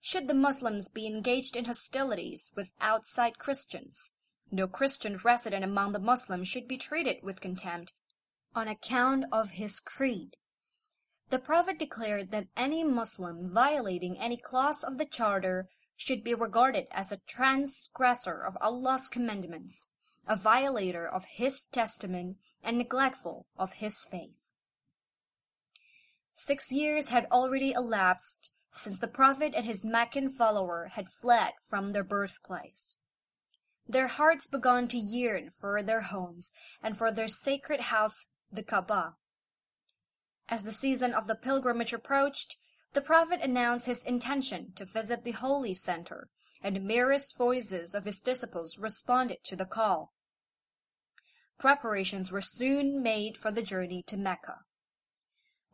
Should 0.00 0.26
the 0.26 0.34
Muslims 0.34 0.88
be 0.88 1.06
engaged 1.06 1.54
in 1.54 1.66
hostilities 1.66 2.50
with 2.56 2.72
outside 2.80 3.38
Christians, 3.38 4.16
no 4.50 4.66
Christian 4.66 5.20
resident 5.22 5.62
among 5.62 5.92
the 5.92 6.00
Muslims 6.00 6.48
should 6.48 6.66
be 6.66 6.78
treated 6.78 7.22
with 7.22 7.40
contempt 7.40 7.92
on 8.54 8.68
account 8.68 9.24
of 9.32 9.50
his 9.50 9.80
creed. 9.80 10.36
The 11.30 11.38
Prophet 11.38 11.78
declared 11.78 12.30
that 12.30 12.48
any 12.56 12.82
Muslim 12.82 13.50
violating 13.52 14.18
any 14.18 14.36
clause 14.36 14.82
of 14.82 14.98
the 14.98 15.04
charter 15.04 15.68
should 15.96 16.24
be 16.24 16.34
regarded 16.34 16.86
as 16.90 17.12
a 17.12 17.20
transgressor 17.28 18.40
of 18.40 18.56
Allah's 18.60 19.08
commandments, 19.08 19.90
a 20.26 20.36
violator 20.36 21.06
of 21.06 21.24
his 21.36 21.66
testament, 21.66 22.36
and 22.62 22.78
neglectful 22.78 23.46
of 23.58 23.74
his 23.74 24.06
faith. 24.06 24.52
Six 26.34 26.72
years 26.72 27.08
had 27.08 27.26
already 27.32 27.72
elapsed 27.72 28.52
since 28.70 28.98
the 28.98 29.08
Prophet 29.08 29.54
and 29.56 29.64
his 29.64 29.84
Meccan 29.84 30.28
follower 30.28 30.90
had 30.92 31.08
fled 31.08 31.52
from 31.68 31.92
their 31.92 32.04
birthplace. 32.04 32.96
Their 33.88 34.06
hearts 34.06 34.46
began 34.46 34.86
to 34.88 34.98
yearn 34.98 35.50
for 35.50 35.82
their 35.82 36.02
homes 36.02 36.52
and 36.82 36.96
for 36.96 37.10
their 37.10 37.28
sacred 37.28 37.80
house, 37.80 38.28
the 38.50 38.62
Kaaba. 38.62 39.14
As 40.48 40.64
the 40.64 40.72
season 40.72 41.12
of 41.12 41.26
the 41.26 41.34
pilgrimage 41.34 41.92
approached, 41.92 42.56
the 42.94 43.00
Prophet 43.00 43.40
announced 43.42 43.86
his 43.86 44.02
intention 44.02 44.72
to 44.76 44.84
visit 44.84 45.24
the 45.24 45.32
holy 45.32 45.74
center, 45.74 46.28
and 46.62 46.74
the 46.74 46.80
merest 46.80 47.36
voices 47.36 47.94
of 47.94 48.04
his 48.04 48.20
disciples 48.20 48.78
responded 48.78 49.38
to 49.44 49.56
the 49.56 49.66
call. 49.66 50.14
Preparations 51.58 52.32
were 52.32 52.40
soon 52.40 53.02
made 53.02 53.36
for 53.36 53.50
the 53.50 53.62
journey 53.62 54.02
to 54.06 54.16
Mecca. 54.16 54.60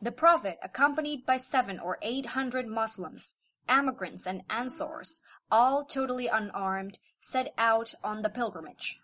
The 0.02 0.12
Prophet, 0.12 0.58
accompanied 0.62 1.24
by 1.24 1.36
seven 1.36 1.78
or 1.78 1.98
eight 2.02 2.26
hundred 2.26 2.66
Moslems, 2.66 3.36
emigrants 3.68 4.26
and 4.26 4.42
Ansars, 4.50 5.22
all 5.50 5.84
totally 5.84 6.26
unarmed, 6.26 6.98
set 7.20 7.54
out 7.56 7.94
on 8.02 8.22
the 8.22 8.28
pilgrimage. 8.28 9.00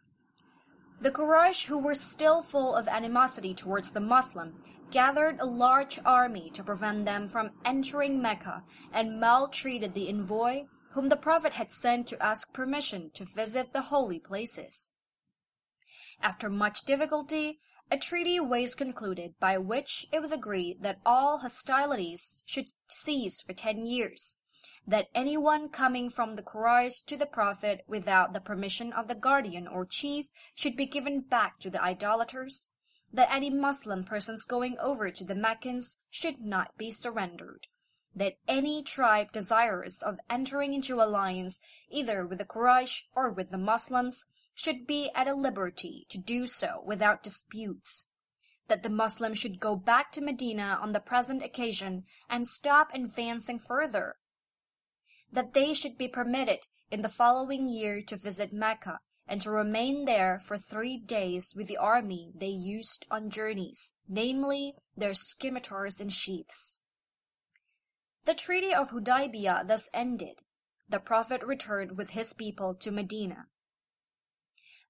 The 1.01 1.11
Quraysh, 1.11 1.67
who 1.67 1.79
were 1.79 1.95
still 1.95 2.43
full 2.43 2.75
of 2.75 2.87
animosity 2.87 3.55
towards 3.55 3.93
the 3.93 4.01
Moslem, 4.01 4.63
gathered 4.91 5.41
a 5.41 5.47
large 5.47 5.99
army 6.05 6.51
to 6.51 6.63
prevent 6.63 7.07
them 7.07 7.27
from 7.27 7.53
entering 7.65 8.21
Mecca 8.21 8.65
and 8.93 9.19
maltreated 9.19 9.95
the 9.95 10.11
envoy 10.11 10.65
whom 10.91 11.09
the 11.09 11.17
Prophet 11.17 11.55
had 11.55 11.73
sent 11.73 12.07
to 12.09 12.23
ask 12.23 12.53
permission 12.53 13.11
to 13.15 13.25
visit 13.25 13.73
the 13.73 13.83
holy 13.83 14.19
places. 14.19 14.91
After 16.21 16.51
much 16.51 16.83
difficulty, 16.83 17.61
a 17.91 17.97
treaty 17.97 18.39
was 18.39 18.75
concluded 18.75 19.35
by 19.41 19.57
which 19.57 20.05
it 20.13 20.21
was 20.21 20.33
agreed 20.33 20.83
that 20.83 21.01
all 21.07 21.39
hostilities 21.39 22.43
should 22.45 22.67
cease 22.89 23.41
for 23.41 23.55
ten 23.55 23.87
years, 23.87 24.37
that 24.91 25.09
anyone 25.15 25.69
coming 25.69 26.11
from 26.11 26.35
the 26.35 26.43
Quraysh 26.43 27.05
to 27.07 27.17
the 27.17 27.25
Prophet 27.25 27.85
without 27.87 28.35
the 28.35 28.41
permission 28.41 28.93
of 28.93 29.07
the 29.07 29.15
guardian 29.15 29.69
or 29.69 29.87
chief 29.87 30.31
should 30.53 30.75
be 30.75 30.85
given 30.85 31.21
back 31.21 31.61
to 31.61 31.71
the 31.71 31.81
idolaters, 31.81 32.71
that 33.12 33.33
any 33.33 33.51
Muslim 33.51 34.03
persons 34.03 34.45
going 34.45 34.77
over 34.81 35.12
to 35.12 35.23
the 35.23 35.37
Meccans 35.37 36.03
should 36.11 36.41
not 36.41 36.77
be 36.77 36.91
surrendered, 36.91 37.69
that 38.17 38.39
any 38.49 38.83
tribe 38.83 39.31
desirous 39.31 40.03
of 40.03 40.19
entering 40.29 40.75
into 40.75 41.01
alliance 41.01 41.61
either 41.89 42.27
with 42.27 42.39
the 42.39 42.45
Quraysh 42.45 43.05
or 43.15 43.31
with 43.31 43.51
the 43.51 43.59
Moslems 43.59 44.27
should 44.57 44.89
be 44.89 45.09
at 45.15 45.29
a 45.29 45.35
liberty 45.35 46.05
to 46.09 46.19
do 46.19 46.49
so 46.49 46.83
without 46.85 47.23
disputes, 47.23 48.11
that 48.67 48.83
the 48.83 48.91
Moslem 48.91 49.35
should 49.35 49.61
go 49.61 49.77
back 49.77 50.11
to 50.11 50.21
Medina 50.21 50.81
on 50.83 50.91
the 50.91 50.99
present 50.99 51.45
occasion 51.45 52.03
and 52.29 52.45
stop 52.45 52.91
advancing 52.93 53.61
further, 53.61 54.17
that 55.32 55.55
they 55.55 55.74
should 55.74 55.97
be 55.97 56.09
permitted 56.09 56.66
in 56.90 57.02
the 57.02 57.09
following 57.09 57.69
year 57.69 58.01
to 58.07 58.16
visit 58.16 58.52
Mecca 58.52 58.98
and 59.27 59.40
to 59.40 59.51
remain 59.51 60.07
there 60.07 60.39
for 60.39 60.57
three 60.57 60.98
days 60.98 61.55
with 61.57 61.69
the 61.69 61.77
army 61.77 62.32
they 62.35 62.48
used 62.48 63.07
on 63.11 63.31
journeys, 63.31 63.94
namely 64.09 64.74
their 64.97 65.15
scimitars 65.15 66.01
and 66.01 66.11
sheaths. 66.11 66.81
The 68.24 68.35
treaty 68.35 68.74
of 68.74 68.90
Hudaybiyah 68.90 69.66
thus 69.66 69.89
ended. 69.94 70.43
The 70.89 70.98
Prophet 70.98 71.43
returned 71.44 71.97
with 71.97 72.11
his 72.11 72.35
people 72.35 72.74
to 72.74 72.90
Medina. 72.90 73.47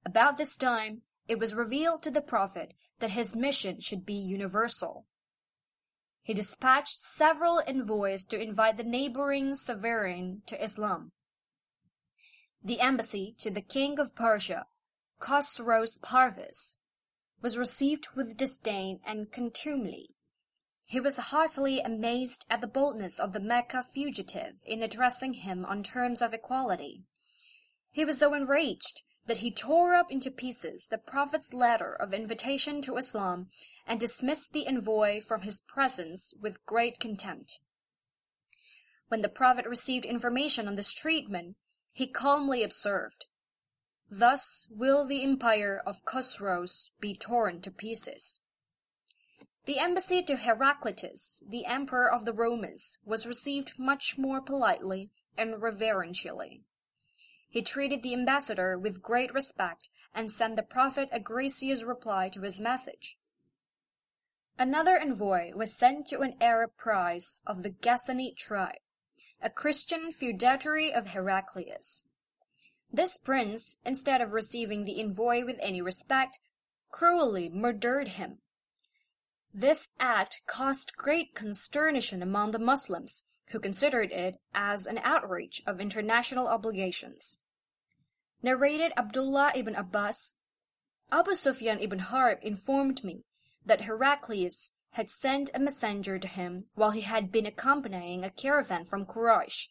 About 0.06 0.38
this 0.38 0.56
time, 0.56 1.02
it 1.28 1.38
was 1.38 1.54
revealed 1.54 2.02
to 2.02 2.10
the 2.10 2.22
Prophet 2.22 2.72
that 3.00 3.10
his 3.10 3.36
mission 3.36 3.80
should 3.80 4.06
be 4.06 4.14
universal. 4.14 5.06
He 6.22 6.34
dispatched 6.34 7.00
several 7.00 7.60
envoys 7.66 8.26
to 8.26 8.40
invite 8.40 8.76
the 8.76 8.84
neighboring 8.84 9.54
sovereign 9.54 10.42
to 10.46 10.62
Islam. 10.62 11.12
The 12.62 12.80
embassy 12.80 13.34
to 13.38 13.50
the 13.50 13.62
king 13.62 13.98
of 13.98 14.14
Persia, 14.14 14.66
Khosroes 15.18 15.98
Parvis, 16.00 16.76
was 17.40 17.56
received 17.56 18.08
with 18.14 18.36
disdain 18.36 19.00
and 19.04 19.32
contumely. 19.32 20.10
He 20.86 21.00
was 21.00 21.16
heartily 21.16 21.80
amazed 21.80 22.44
at 22.50 22.60
the 22.60 22.66
boldness 22.66 23.18
of 23.18 23.32
the 23.32 23.40
Mecca 23.40 23.82
fugitive 23.82 24.62
in 24.66 24.82
addressing 24.82 25.34
him 25.34 25.64
on 25.64 25.82
terms 25.82 26.20
of 26.20 26.34
equality. 26.34 27.04
He 27.90 28.04
was 28.04 28.18
so 28.18 28.34
enraged 28.34 29.02
that 29.30 29.38
he 29.38 29.52
tore 29.52 29.94
up 29.94 30.10
into 30.10 30.28
pieces 30.28 30.88
the 30.88 30.98
Prophet's 30.98 31.54
letter 31.54 31.94
of 31.94 32.12
invitation 32.12 32.82
to 32.82 32.96
Islam 32.96 33.46
and 33.86 34.00
dismissed 34.00 34.52
the 34.52 34.66
envoy 34.66 35.20
from 35.20 35.42
his 35.42 35.60
presence 35.60 36.34
with 36.42 36.66
great 36.66 36.98
contempt. 36.98 37.60
When 39.06 39.20
the 39.20 39.28
Prophet 39.28 39.66
received 39.66 40.04
information 40.04 40.66
on 40.66 40.74
this 40.74 40.92
treatment, 40.92 41.54
he 41.94 42.08
calmly 42.08 42.64
observed, 42.64 43.26
Thus 44.10 44.66
will 44.68 45.06
the 45.06 45.22
empire 45.22 45.80
of 45.86 46.04
Khosroes 46.04 46.90
be 47.00 47.14
torn 47.14 47.60
to 47.60 47.70
pieces. 47.70 48.40
The 49.64 49.78
embassy 49.78 50.24
to 50.24 50.38
Heraclius, 50.38 51.44
the 51.48 51.66
emperor 51.66 52.12
of 52.12 52.24
the 52.24 52.32
Romans, 52.32 52.98
was 53.04 53.28
received 53.28 53.78
much 53.78 54.18
more 54.18 54.40
politely 54.40 55.10
and 55.38 55.62
reverentially. 55.62 56.64
He 57.50 57.62
treated 57.62 58.02
the 58.02 58.14
ambassador 58.14 58.78
with 58.78 59.02
great 59.02 59.34
respect 59.34 59.88
and 60.14 60.30
sent 60.30 60.54
the 60.54 60.62
prophet 60.62 61.08
a 61.10 61.18
gracious 61.18 61.82
reply 61.82 62.28
to 62.30 62.42
his 62.42 62.60
message. 62.60 63.18
Another 64.56 64.96
envoy 64.98 65.52
was 65.54 65.76
sent 65.76 66.06
to 66.06 66.20
an 66.20 66.34
Arab 66.40 66.76
prince 66.76 67.42
of 67.46 67.62
the 67.62 67.70
Ghassanid 67.70 68.36
tribe, 68.36 68.78
a 69.42 69.50
Christian 69.50 70.12
feudatory 70.12 70.92
of 70.92 71.08
Heraclius. 71.08 72.06
This 72.92 73.18
prince, 73.18 73.78
instead 73.84 74.20
of 74.20 74.32
receiving 74.32 74.84
the 74.84 75.00
envoy 75.00 75.44
with 75.44 75.58
any 75.60 75.80
respect, 75.80 76.38
cruelly 76.90 77.48
murdered 77.48 78.08
him. 78.08 78.38
This 79.52 79.90
act 79.98 80.42
caused 80.46 80.96
great 80.96 81.34
consternation 81.34 82.22
among 82.22 82.52
the 82.52 82.58
Muslims, 82.58 83.24
who 83.50 83.60
considered 83.60 84.12
it 84.12 84.36
as 84.54 84.86
an 84.86 84.98
outrage 85.02 85.62
of 85.66 85.80
international 85.80 86.46
obligations. 86.46 87.40
Narrated 88.42 88.92
Abdullah 88.96 89.52
ibn 89.54 89.74
Abbas, 89.74 90.36
Abu 91.12 91.34
Sufyan 91.34 91.80
ibn 91.80 91.98
Harb 91.98 92.38
informed 92.42 93.02
me 93.02 93.24
that 93.66 93.82
Heraclius 93.82 94.72
had 94.92 95.10
sent 95.10 95.50
a 95.54 95.60
messenger 95.60 96.18
to 96.18 96.28
him 96.28 96.64
while 96.74 96.90
he 96.90 97.02
had 97.02 97.30
been 97.30 97.46
accompanying 97.46 98.24
a 98.24 98.30
caravan 98.30 98.84
from 98.84 99.06
Quraysh. 99.06 99.68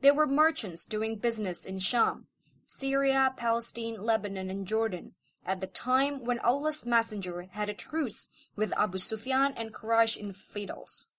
They 0.00 0.10
were 0.10 0.26
merchants 0.26 0.86
doing 0.86 1.16
business 1.16 1.64
in 1.64 1.78
Sham, 1.78 2.26
Syria, 2.66 3.34
Palestine, 3.36 4.02
Lebanon, 4.02 4.48
and 4.48 4.66
Jordan, 4.66 5.12
at 5.44 5.60
the 5.60 5.66
time 5.66 6.24
when 6.24 6.38
Allah's 6.40 6.86
Messenger 6.86 7.48
had 7.52 7.68
a 7.68 7.74
truce 7.74 8.28
with 8.56 8.76
Abu 8.78 8.98
Sufyan 8.98 9.52
and 9.56 9.74
Quraysh 9.74 10.16
infidels. 10.16 11.09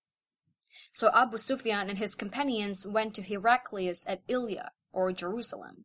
So 0.90 1.10
Abu 1.14 1.38
Sufyan 1.38 1.88
and 1.88 1.98
his 1.98 2.14
companions 2.14 2.86
went 2.86 3.14
to 3.14 3.22
Heraclius 3.22 4.04
at 4.06 4.22
Ilya, 4.28 4.70
or 4.92 5.12
Jerusalem. 5.12 5.84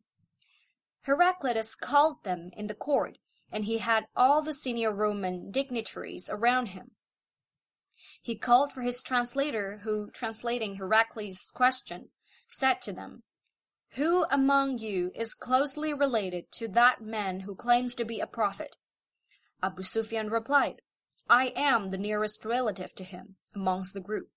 Heraclius 1.02 1.74
called 1.74 2.24
them 2.24 2.50
in 2.56 2.66
the 2.66 2.74
court, 2.74 3.18
and 3.50 3.64
he 3.64 3.78
had 3.78 4.06
all 4.14 4.42
the 4.42 4.52
senior 4.52 4.92
Roman 4.92 5.50
dignitaries 5.50 6.28
around 6.30 6.66
him. 6.66 6.92
He 8.22 8.36
called 8.36 8.72
for 8.72 8.82
his 8.82 9.02
translator, 9.02 9.80
who, 9.82 10.10
translating 10.10 10.76
Heraclius' 10.76 11.50
question, 11.50 12.10
said 12.46 12.80
to 12.82 12.92
them, 12.92 13.22
Who 13.94 14.24
among 14.30 14.78
you 14.78 15.10
is 15.14 15.34
closely 15.34 15.92
related 15.92 16.52
to 16.52 16.68
that 16.68 17.00
man 17.00 17.40
who 17.40 17.54
claims 17.54 17.94
to 17.96 18.04
be 18.04 18.20
a 18.20 18.26
prophet? 18.26 18.76
Abu 19.62 19.82
Sufyan 19.82 20.30
replied, 20.30 20.82
I 21.28 21.52
am 21.56 21.88
the 21.88 21.98
nearest 21.98 22.44
relative 22.44 22.94
to 22.94 23.04
him 23.04 23.36
amongst 23.54 23.94
the 23.94 24.00
group. 24.00 24.28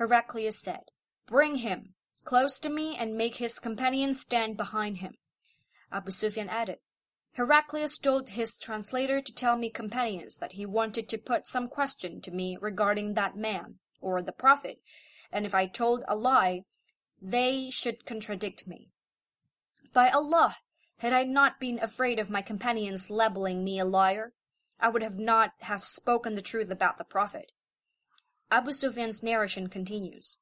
Heraclius 0.00 0.58
said, 0.58 0.84
Bring 1.26 1.56
him 1.56 1.92
close 2.24 2.58
to 2.60 2.70
me 2.70 2.96
and 2.96 3.18
make 3.18 3.36
his 3.36 3.58
companions 3.58 4.18
stand 4.18 4.56
behind 4.56 4.96
him. 4.96 5.12
Abu 5.92 6.10
Sufyan 6.10 6.48
added, 6.48 6.78
Heraclius 7.34 7.98
told 7.98 8.30
his 8.30 8.56
translator 8.56 9.20
to 9.20 9.34
tell 9.34 9.56
me 9.56 9.68
companions 9.68 10.38
that 10.38 10.52
he 10.52 10.64
wanted 10.64 11.06
to 11.10 11.18
put 11.18 11.46
some 11.46 11.68
question 11.68 12.22
to 12.22 12.30
me 12.30 12.56
regarding 12.58 13.12
that 13.12 13.36
man, 13.36 13.74
or 14.00 14.22
the 14.22 14.32
prophet, 14.32 14.80
and 15.30 15.44
if 15.44 15.54
I 15.54 15.66
told 15.66 16.02
a 16.08 16.16
lie, 16.16 16.62
they 17.20 17.68
should 17.68 18.06
contradict 18.06 18.66
me. 18.66 18.88
By 19.92 20.08
Allah, 20.08 20.56
had 21.00 21.12
I 21.12 21.24
not 21.24 21.60
been 21.60 21.78
afraid 21.78 22.18
of 22.18 22.30
my 22.30 22.40
companions 22.40 23.10
labeling 23.10 23.62
me 23.62 23.78
a 23.78 23.84
liar, 23.84 24.32
I 24.80 24.88
would 24.88 25.02
have 25.02 25.18
not 25.18 25.52
have 25.60 25.84
spoken 25.84 26.36
the 26.36 26.42
truth 26.42 26.70
about 26.70 26.96
the 26.96 27.04
prophet. 27.04 27.52
Abu 28.50 28.72
Sufyan's 28.72 29.22
narration 29.22 29.68
continues. 29.68 30.38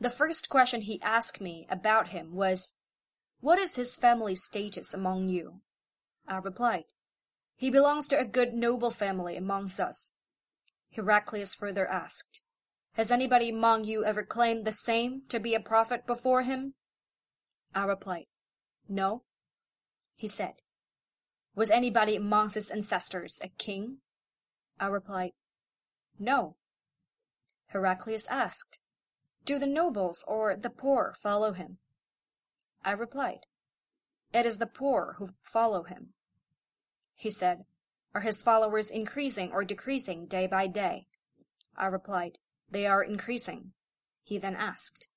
The 0.00 0.10
first 0.10 0.48
question 0.48 0.80
he 0.80 1.00
asked 1.02 1.40
me 1.40 1.66
about 1.70 2.08
him 2.08 2.34
was, 2.34 2.74
What 3.40 3.58
is 3.58 3.76
his 3.76 3.96
family 3.96 4.34
status 4.34 4.94
among 4.94 5.28
you? 5.28 5.60
I 6.26 6.38
replied, 6.38 6.84
He 7.56 7.70
belongs 7.70 8.06
to 8.08 8.18
a 8.18 8.24
good 8.24 8.54
noble 8.54 8.90
family 8.90 9.36
amongst 9.36 9.78
us. 9.78 10.12
Heraclius 10.92 11.54
further 11.54 11.86
asked, 11.86 12.42
Has 12.94 13.10
anybody 13.10 13.50
among 13.50 13.84
you 13.84 14.04
ever 14.04 14.22
claimed 14.22 14.64
the 14.64 14.72
same 14.72 15.22
to 15.28 15.38
be 15.38 15.54
a 15.54 15.60
prophet 15.60 16.06
before 16.06 16.42
him? 16.42 16.74
I 17.74 17.84
replied, 17.84 18.26
No. 18.88 19.24
He 20.14 20.28
said, 20.28 20.54
Was 21.54 21.70
anybody 21.70 22.16
amongst 22.16 22.54
his 22.54 22.70
ancestors 22.70 23.40
a 23.44 23.48
king? 23.48 23.98
I 24.80 24.86
replied, 24.86 25.32
No. 26.18 26.56
Heraclius 27.68 28.28
asked, 28.28 28.78
Do 29.44 29.58
the 29.58 29.66
nobles 29.66 30.24
or 30.28 30.56
the 30.56 30.70
poor 30.70 31.14
follow 31.20 31.52
him? 31.52 31.78
I 32.84 32.92
replied, 32.92 33.46
It 34.32 34.46
is 34.46 34.58
the 34.58 34.66
poor 34.66 35.16
who 35.18 35.30
follow 35.42 35.82
him. 35.82 36.14
He 37.14 37.30
said, 37.30 37.64
Are 38.14 38.20
his 38.20 38.42
followers 38.42 38.90
increasing 38.90 39.50
or 39.52 39.64
decreasing 39.64 40.26
day 40.26 40.46
by 40.46 40.66
day? 40.66 41.08
I 41.76 41.86
replied, 41.86 42.38
They 42.70 42.86
are 42.86 43.02
increasing. 43.02 43.72
He 44.22 44.38
then 44.38 44.56
asked, 44.56 45.08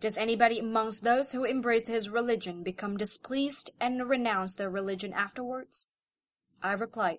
Does 0.00 0.16
anybody 0.16 0.58
amongst 0.58 1.04
those 1.04 1.32
who 1.32 1.44
embrace 1.44 1.88
his 1.88 2.08
religion 2.08 2.62
become 2.62 2.96
displeased 2.96 3.70
and 3.80 4.08
renounce 4.08 4.54
their 4.54 4.70
religion 4.70 5.12
afterwards? 5.12 5.90
I 6.62 6.72
replied, 6.72 7.18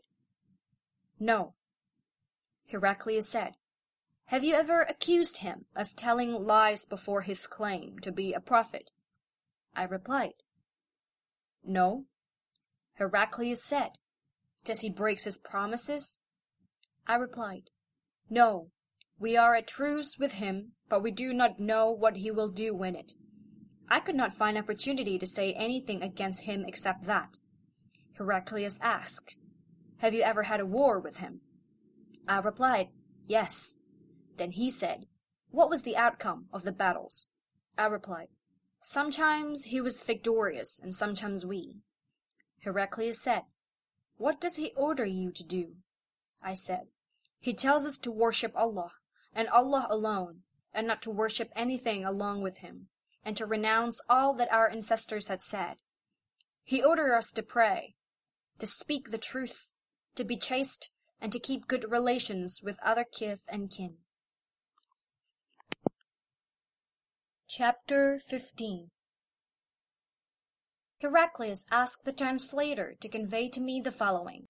No. 1.20 1.56
Heraclius 2.68 3.28
said, 3.28 3.54
Have 4.30 4.44
you 4.44 4.54
ever 4.54 4.84
accused 4.84 5.38
him 5.38 5.66
of 5.76 5.96
telling 5.96 6.32
lies 6.34 6.86
before 6.86 7.22
his 7.22 7.48
claim 7.48 7.98
to 8.04 8.12
be 8.12 8.32
a 8.32 8.40
prophet? 8.40 8.92
I 9.76 9.86
replied, 9.86 10.34
No. 11.66 12.06
Heraclius 13.00 13.64
said, 13.64 13.94
Does 14.64 14.82
he 14.82 14.90
break 14.92 15.24
his 15.24 15.40
promises? 15.40 16.20
I 17.08 17.16
replied, 17.16 17.72
No. 18.30 18.70
We 19.18 19.36
are 19.36 19.56
at 19.56 19.68
truce 19.68 20.18
with 20.20 20.34
him, 20.34 20.74
but 20.90 21.02
we 21.02 21.10
do 21.10 21.34
not 21.34 21.60
know 21.60 21.90
what 21.90 22.18
he 22.18 22.30
will 22.30 22.50
do 22.50 22.76
when 22.76 22.96
it. 22.96 23.14
I 23.90 24.00
could 24.00 24.16
not 24.16 24.32
find 24.32 24.60
opportunity 24.60 25.18
to 25.18 25.26
say 25.26 25.54
anything 25.54 26.04
against 26.04 26.44
him 26.44 26.66
except 26.68 27.06
that. 27.06 27.40
Heraclius 28.20 28.80
asked, 28.84 29.40
Have 30.02 30.14
you 30.14 30.22
ever 30.22 30.44
had 30.44 30.60
a 30.60 30.68
war 30.68 31.00
with 31.00 31.18
him? 31.18 31.42
I 32.28 32.38
replied, 32.38 32.90
Yes. 33.26 33.79
Then 34.40 34.52
he 34.52 34.70
said, 34.70 35.06
What 35.52 35.70
was 35.70 35.84
the 35.84 35.98
outcome 35.98 36.46
of 36.54 36.64
the 36.64 36.72
battles? 36.72 37.28
I 37.78 37.88
replied, 37.88 38.30
Sometimes 38.80 39.66
he 39.66 39.82
was 39.82 40.02
victorious, 40.02 40.80
and 40.82 40.96
sometimes 40.96 41.46
we. 41.46 41.82
Heraclius 42.64 43.22
said, 43.22 43.44
What 44.16 44.40
does 44.40 44.56
he 44.56 44.72
order 44.78 45.06
you 45.06 45.34
to 45.34 45.44
do? 45.44 45.76
I 46.42 46.54
said, 46.54 46.88
He 47.42 47.54
tells 47.54 47.86
us 47.86 47.98
to 47.98 48.12
worship 48.12 48.54
Allah, 48.56 48.94
and 49.36 49.50
Allah 49.50 49.88
alone, 49.90 50.44
and 50.74 50.88
not 50.88 51.02
to 51.02 51.12
worship 51.12 51.52
anything 51.54 52.06
along 52.06 52.42
with 52.42 52.60
him, 52.60 52.88
and 53.26 53.36
to 53.36 53.46
renounce 53.46 54.02
all 54.10 54.34
that 54.36 54.52
our 54.54 54.70
ancestors 54.70 55.28
had 55.28 55.44
said. 55.44 55.76
He 56.64 56.82
orders 56.82 57.14
us 57.14 57.32
to 57.34 57.44
pray, 57.44 57.96
to 58.58 58.66
speak 58.66 59.12
the 59.12 59.18
truth, 59.18 59.74
to 60.16 60.24
be 60.24 60.38
chaste, 60.38 60.92
and 61.20 61.30
to 61.34 61.40
keep 61.40 61.68
good 61.68 61.92
relations 61.92 62.62
with 62.64 62.80
other 62.82 63.04
kith 63.04 63.44
and 63.52 63.70
kin. 63.70 63.98
Chapter 67.52 68.20
15 68.20 68.90
Heraclius 71.02 71.66
asked 71.72 72.06
the 72.06 72.14
translator 72.14 72.94
to 73.02 73.10
convey 73.10 73.50
to 73.50 73.60
me 73.60 73.82
the 73.82 73.92
following. 73.92 74.46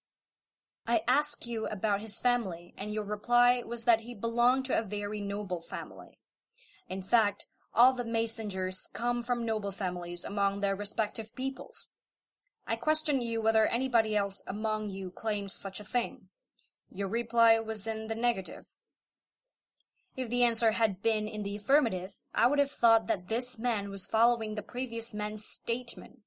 I 0.85 1.03
asked 1.07 1.47
you 1.47 1.65
about 1.67 2.01
his 2.01 2.19
family, 2.19 2.73
and 2.77 2.93
your 2.93 3.05
reply 3.05 3.63
was 3.65 3.85
that 3.85 4.01
he 4.01 4.13
belonged 4.13 4.65
to 4.65 4.77
a 4.77 4.83
very 4.83 5.21
noble 5.21 5.61
family. 5.61 6.17
In 6.89 7.01
fact, 7.01 7.45
all 7.73 7.93
the 7.93 8.03
messengers 8.03 8.89
come 8.93 9.23
from 9.23 9.45
noble 9.45 9.71
families 9.71 10.25
among 10.25 10.59
their 10.59 10.75
respective 10.75 11.33
peoples. 11.37 11.93
I 12.67 12.75
questioned 12.75 13.23
you 13.23 13.41
whether 13.41 13.65
anybody 13.65 14.13
else 14.13 14.43
among 14.45 14.89
you 14.89 15.09
claims 15.09 15.53
such 15.53 15.79
a 15.79 15.85
thing. 15.85 16.27
Your 16.89 17.07
reply 17.07 17.59
was 17.59 17.87
in 17.87 18.07
the 18.07 18.15
negative. 18.15 18.65
If 20.19 20.29
the 20.29 20.43
answer 20.43 20.71
had 20.71 21.01
been 21.01 21.29
in 21.29 21.43
the 21.43 21.55
affirmative, 21.55 22.15
I 22.35 22.45
would 22.45 22.59
have 22.59 22.69
thought 22.69 23.07
that 23.07 23.29
this 23.29 23.57
man 23.57 23.89
was 23.89 24.05
following 24.05 24.55
the 24.55 24.61
previous 24.61 25.13
man's 25.13 25.45
statement. 25.45 26.19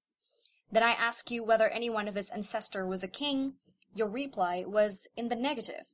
Then 0.71 0.83
I 0.83 0.93
asked 0.93 1.31
you 1.31 1.45
whether 1.45 1.69
any 1.69 1.91
one 1.91 2.09
of 2.09 2.15
his 2.15 2.31
ancestor 2.31 2.87
was 2.87 3.05
a 3.05 3.07
king. 3.07 3.57
Your 3.95 4.09
reply 4.09 4.65
was 4.67 5.11
in 5.15 5.29
the 5.29 5.37
negative. 5.37 5.89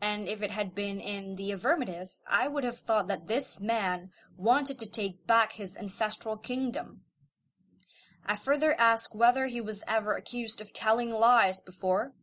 And 0.00 0.26
if 0.26 0.40
it 0.42 0.52
had 0.52 0.74
been 0.74 1.00
in 1.00 1.34
the 1.34 1.52
affirmative, 1.52 2.08
I 2.26 2.48
would 2.48 2.64
have 2.64 2.78
thought 2.78 3.08
that 3.08 3.28
this 3.28 3.60
man 3.60 4.08
wanted 4.34 4.78
to 4.78 4.88
take 4.88 5.26
back 5.26 5.52
his 5.52 5.76
ancestral 5.76 6.38
kingdom. 6.38 7.02
I 8.24 8.36
further 8.36 8.74
asked 8.78 9.14
whether 9.14 9.48
he 9.48 9.60
was 9.60 9.84
ever 9.86 10.14
accused 10.14 10.62
of 10.62 10.72
telling 10.72 11.10
lies 11.10 11.60
before. 11.60 12.14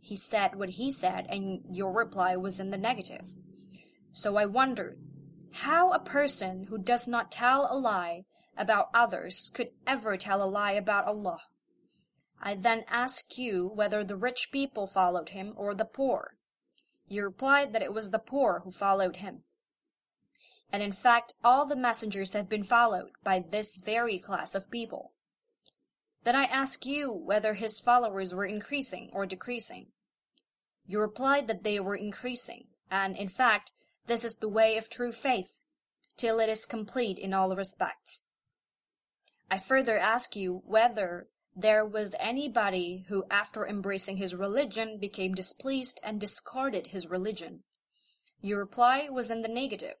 He 0.00 0.16
said 0.16 0.54
what 0.54 0.70
he 0.70 0.90
said, 0.90 1.26
and 1.28 1.60
your 1.70 1.92
reply 1.92 2.36
was 2.36 2.58
in 2.58 2.70
the 2.70 2.78
negative. 2.78 3.36
So 4.16 4.38
I 4.38 4.46
wondered 4.46 4.98
how 5.56 5.92
a 5.92 5.98
person 5.98 6.68
who 6.70 6.78
does 6.78 7.06
not 7.06 7.30
tell 7.30 7.68
a 7.70 7.76
lie 7.76 8.24
about 8.56 8.88
others 8.94 9.50
could 9.52 9.72
ever 9.86 10.16
tell 10.16 10.42
a 10.42 10.48
lie 10.48 10.72
about 10.72 11.04
Allah. 11.04 11.40
I 12.40 12.54
then 12.54 12.84
asked 12.88 13.36
you 13.36 13.70
whether 13.74 14.02
the 14.02 14.16
rich 14.16 14.48
people 14.50 14.86
followed 14.86 15.28
him 15.28 15.52
or 15.54 15.74
the 15.74 15.84
poor. 15.84 16.38
You 17.06 17.24
replied 17.24 17.74
that 17.74 17.82
it 17.82 17.92
was 17.92 18.10
the 18.10 18.18
poor 18.18 18.62
who 18.64 18.70
followed 18.70 19.16
him. 19.16 19.42
And 20.72 20.82
in 20.82 20.92
fact, 20.92 21.34
all 21.44 21.66
the 21.66 21.76
messengers 21.76 22.32
have 22.32 22.48
been 22.48 22.64
followed 22.64 23.10
by 23.22 23.38
this 23.38 23.76
very 23.76 24.18
class 24.18 24.54
of 24.54 24.70
people. 24.70 25.12
Then 26.24 26.34
I 26.34 26.44
asked 26.44 26.86
you 26.86 27.12
whether 27.12 27.52
his 27.52 27.80
followers 27.80 28.32
were 28.32 28.46
increasing 28.46 29.10
or 29.12 29.26
decreasing. 29.26 29.88
You 30.86 31.00
replied 31.00 31.48
that 31.48 31.64
they 31.64 31.78
were 31.80 31.96
increasing, 31.96 32.68
and 32.90 33.14
in 33.14 33.28
fact, 33.28 33.72
this 34.06 34.24
is 34.24 34.36
the 34.36 34.48
way 34.48 34.76
of 34.76 34.88
true 34.88 35.12
faith, 35.12 35.60
till 36.16 36.38
it 36.38 36.48
is 36.48 36.66
complete 36.66 37.18
in 37.18 37.34
all 37.34 37.54
respects. 37.54 38.24
I 39.50 39.58
further 39.58 39.98
ask 39.98 40.34
you 40.34 40.62
whether 40.64 41.28
there 41.54 41.86
was 41.86 42.14
anybody 42.20 43.04
who, 43.08 43.24
after 43.30 43.66
embracing 43.66 44.16
his 44.16 44.34
religion, 44.34 44.98
became 45.00 45.34
displeased 45.34 46.00
and 46.04 46.20
discarded 46.20 46.88
his 46.88 47.08
religion. 47.08 47.62
Your 48.40 48.58
reply 48.58 49.08
was 49.10 49.30
in 49.30 49.42
the 49.42 49.48
negative, 49.48 49.96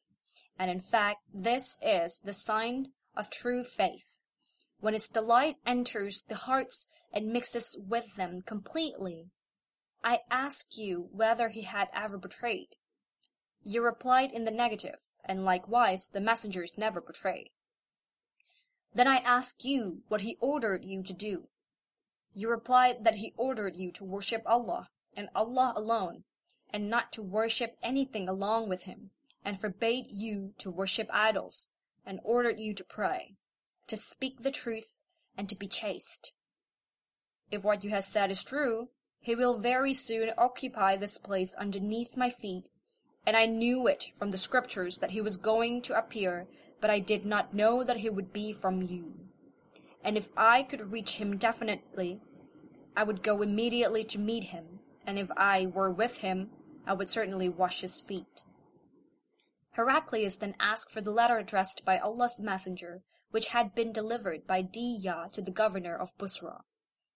and 0.58 0.70
in 0.70 0.80
fact, 0.80 1.20
this 1.32 1.78
is 1.82 2.20
the 2.20 2.34
sign 2.34 2.88
of 3.16 3.30
true 3.30 3.64
faith. 3.64 4.18
when 4.80 4.94
its 4.94 5.08
delight 5.08 5.56
enters 5.66 6.22
the 6.28 6.34
hearts 6.34 6.86
and 7.12 7.32
mixes 7.32 7.78
with 7.88 8.16
them 8.16 8.40
completely. 8.42 9.30
I 10.04 10.20
ask 10.30 10.76
you 10.76 11.08
whether 11.12 11.48
he 11.48 11.62
had 11.62 11.88
ever 11.94 12.18
betrayed. 12.18 12.68
You 13.68 13.82
replied 13.82 14.30
in 14.30 14.44
the 14.44 14.52
negative, 14.52 15.10
and 15.24 15.44
likewise 15.44 16.06
the 16.06 16.20
messengers 16.20 16.78
never 16.78 17.00
betray. 17.00 17.50
Then 18.94 19.08
I 19.08 19.16
asked 19.16 19.64
you 19.64 20.02
what 20.06 20.20
he 20.20 20.38
ordered 20.40 20.84
you 20.84 21.02
to 21.02 21.12
do. 21.12 21.48
You 22.32 22.48
replied 22.48 23.02
that 23.02 23.16
he 23.16 23.34
ordered 23.36 23.76
you 23.76 23.90
to 23.90 24.04
worship 24.04 24.44
Allah, 24.46 24.90
and 25.16 25.30
Allah 25.34 25.72
alone, 25.74 26.22
and 26.70 26.88
not 26.88 27.10
to 27.14 27.22
worship 27.22 27.76
anything 27.82 28.28
along 28.28 28.68
with 28.68 28.84
him, 28.84 29.10
and 29.44 29.60
forbade 29.60 30.12
you 30.12 30.52
to 30.58 30.70
worship 30.70 31.08
idols, 31.12 31.70
and 32.04 32.20
ordered 32.22 32.60
you 32.60 32.72
to 32.72 32.84
pray, 32.84 33.34
to 33.88 33.96
speak 33.96 34.44
the 34.44 34.52
truth, 34.52 35.00
and 35.36 35.48
to 35.48 35.56
be 35.56 35.66
chaste. 35.66 36.34
If 37.50 37.64
what 37.64 37.82
you 37.82 37.90
have 37.90 38.04
said 38.04 38.30
is 38.30 38.44
true, 38.44 38.90
he 39.18 39.34
will 39.34 39.58
very 39.58 39.92
soon 39.92 40.30
occupy 40.38 40.94
this 40.94 41.18
place 41.18 41.56
underneath 41.56 42.16
my 42.16 42.30
feet, 42.30 42.68
and 43.26 43.36
I 43.36 43.46
knew 43.46 43.88
it 43.88 44.04
from 44.14 44.30
the 44.30 44.38
scriptures 44.38 44.98
that 44.98 45.10
he 45.10 45.20
was 45.20 45.36
going 45.36 45.82
to 45.82 45.98
appear, 45.98 46.46
but 46.80 46.90
I 46.90 47.00
did 47.00 47.24
not 47.24 47.52
know 47.52 47.82
that 47.82 47.98
he 47.98 48.08
would 48.08 48.32
be 48.32 48.52
from 48.52 48.82
you. 48.82 49.14
And 50.04 50.16
if 50.16 50.30
I 50.36 50.62
could 50.62 50.92
reach 50.92 51.16
him 51.16 51.36
definitely, 51.36 52.20
I 52.96 53.02
would 53.02 53.24
go 53.24 53.42
immediately 53.42 54.04
to 54.04 54.18
meet 54.18 54.44
him, 54.44 54.78
and 55.04 55.18
if 55.18 55.30
I 55.36 55.66
were 55.66 55.90
with 55.90 56.18
him, 56.18 56.50
I 56.86 56.92
would 56.92 57.10
certainly 57.10 57.48
wash 57.48 57.80
his 57.80 58.00
feet. 58.00 58.44
Heraclius 59.72 60.36
then 60.36 60.54
asked 60.60 60.92
for 60.92 61.00
the 61.00 61.10
letter 61.10 61.36
addressed 61.36 61.84
by 61.84 61.98
Allah's 61.98 62.40
messenger, 62.40 63.02
which 63.32 63.48
had 63.48 63.74
been 63.74 63.92
delivered 63.92 64.46
by 64.46 64.62
Dihya 64.62 65.32
to 65.32 65.42
the 65.42 65.50
governor 65.50 65.96
of 65.96 66.16
Busra, 66.16 66.60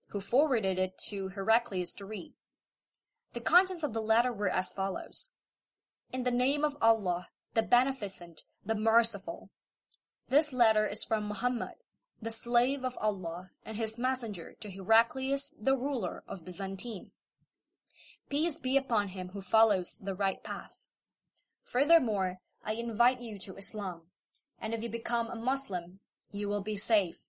who 0.09 0.21
forwarded 0.21 0.79
it 0.79 0.99
to 1.09 1.29
Heraclius 1.29 1.95
to 1.95 2.05
read. 2.05 2.35
The 3.33 3.41
contents 3.41 3.85
of 3.85 3.95
the 3.95 4.01
letter 4.01 4.33
were 4.33 4.51
as 4.51 4.73
follows. 4.73 5.31
In 6.13 6.25
the 6.25 6.33
name 6.33 6.65
of 6.65 6.77
Allah, 6.81 7.29
the 7.55 7.63
Beneficent, 7.63 8.43
the 8.65 8.75
Merciful. 8.75 9.51
This 10.29 10.53
letter 10.53 10.85
is 10.85 11.05
from 11.05 11.29
Muhammad, 11.29 11.77
the 12.21 12.33
slave 12.33 12.83
of 12.83 12.99
Allah, 13.01 13.51
and 13.65 13.77
his 13.77 13.97
messenger 13.97 14.57
to 14.59 14.71
Heraclius, 14.71 15.55
the 15.61 15.77
ruler 15.77 16.25
of 16.27 16.45
Byzantine. 16.45 17.13
Peace 18.29 18.59
be 18.59 18.77
upon 18.77 19.09
him 19.09 19.29
who 19.29 19.41
follows 19.41 20.01
the 20.05 20.17
right 20.17 20.43
path. 20.43 20.89
Furthermore, 21.65 22.39
I 22.65 22.73
invite 22.73 23.21
you 23.21 23.39
to 23.39 23.55
Islam, 23.55 24.03
and 24.61 24.75
if 24.75 24.83
you 24.83 24.89
become 24.89 25.29
a 25.29 25.37
Muslim, 25.37 26.01
you 26.33 26.49
will 26.49 26.61
be 26.61 26.77
safe, 26.77 27.29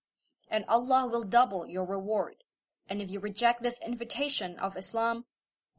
and 0.49 0.65
Allah 0.67 1.07
will 1.07 1.23
double 1.23 1.67
your 1.67 1.85
reward. 1.85 2.37
And 2.89 2.99
if 2.99 3.11
you 3.11 3.19
reject 3.19 3.61
this 3.61 3.79
invitation 3.85 4.57
of 4.57 4.75
Islam, 4.75 5.25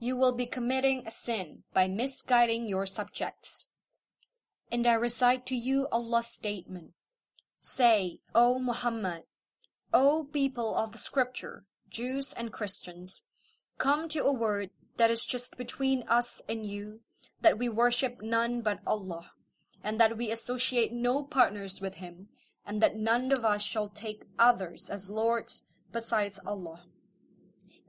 you 0.03 0.17
will 0.17 0.33
be 0.33 0.47
committing 0.47 1.05
a 1.07 1.11
sin 1.13 1.63
by 1.73 1.87
misguiding 1.87 2.69
your 2.69 2.85
subjects. 2.85 3.69
And 4.69 4.85
I 4.85 4.95
recite 4.95 5.47
to 5.47 5.55
you 5.55 5.87
Allah's 5.93 6.27
statement. 6.27 6.91
Say, 7.61 8.19
O 8.35 8.59
Muhammad, 8.59 9.23
O 9.95 10.27
people 10.33 10.75
of 10.75 10.91
the 10.91 10.99
scripture, 10.99 11.67
Jews 11.89 12.35
and 12.37 12.53
Christians, 12.53 13.23
come 13.79 14.09
to 14.09 14.25
a 14.25 14.33
word 14.33 14.71
that 14.97 15.13
is 15.13 15.25
just 15.25 15.57
between 15.57 16.03
us 16.09 16.43
and 16.49 16.67
you, 16.67 16.99
that 17.41 17.57
we 17.57 17.69
worship 17.69 18.21
none 18.21 18.61
but 18.61 18.81
Allah, 18.85 19.31
and 19.85 20.01
that 20.01 20.17
we 20.17 20.33
associate 20.33 20.93
no 20.93 21.23
partners 21.23 21.81
with 21.81 21.99
him, 21.99 22.27
and 22.67 22.83
that 22.83 22.97
none 22.97 23.31
of 23.31 23.45
us 23.45 23.63
shall 23.63 23.89
take 23.89 24.25
others 24.37 24.91
as 24.91 25.09
lords 25.09 25.63
besides 25.93 26.41
Allah. 26.45 26.81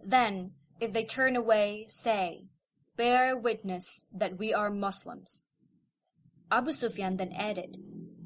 Then 0.03 0.51
if 0.83 0.93
they 0.93 1.05
turn 1.05 1.35
away, 1.35 1.85
say, 1.87 2.45
Bear 2.97 3.35
witness 3.37 4.05
that 4.13 4.37
we 4.37 4.53
are 4.53 4.69
Muslims. 4.69 5.45
Abu 6.51 6.71
Sufyan 6.71 7.17
then 7.17 7.31
added, 7.31 7.77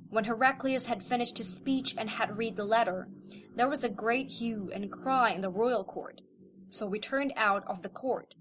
When 0.10 0.26
Heraclius 0.26 0.88
had 0.88 1.04
finished 1.04 1.38
his 1.38 1.56
speech 1.56 1.96
and 1.98 2.10
had 2.10 2.38
read 2.38 2.56
the 2.56 2.66
letter, 2.66 3.08
there 3.56 3.70
was 3.70 3.84
a 3.84 3.90
great 3.90 4.32
hue 4.32 4.70
and 4.74 4.92
cry 4.92 5.32
in 5.32 5.42
the 5.42 5.50
royal 5.50 5.84
court. 5.84 6.22
So 6.70 6.86
we 6.86 7.00
turned 7.00 7.32
out 7.38 7.64
of 7.68 7.82
the 7.82 7.90
court. 7.90 8.36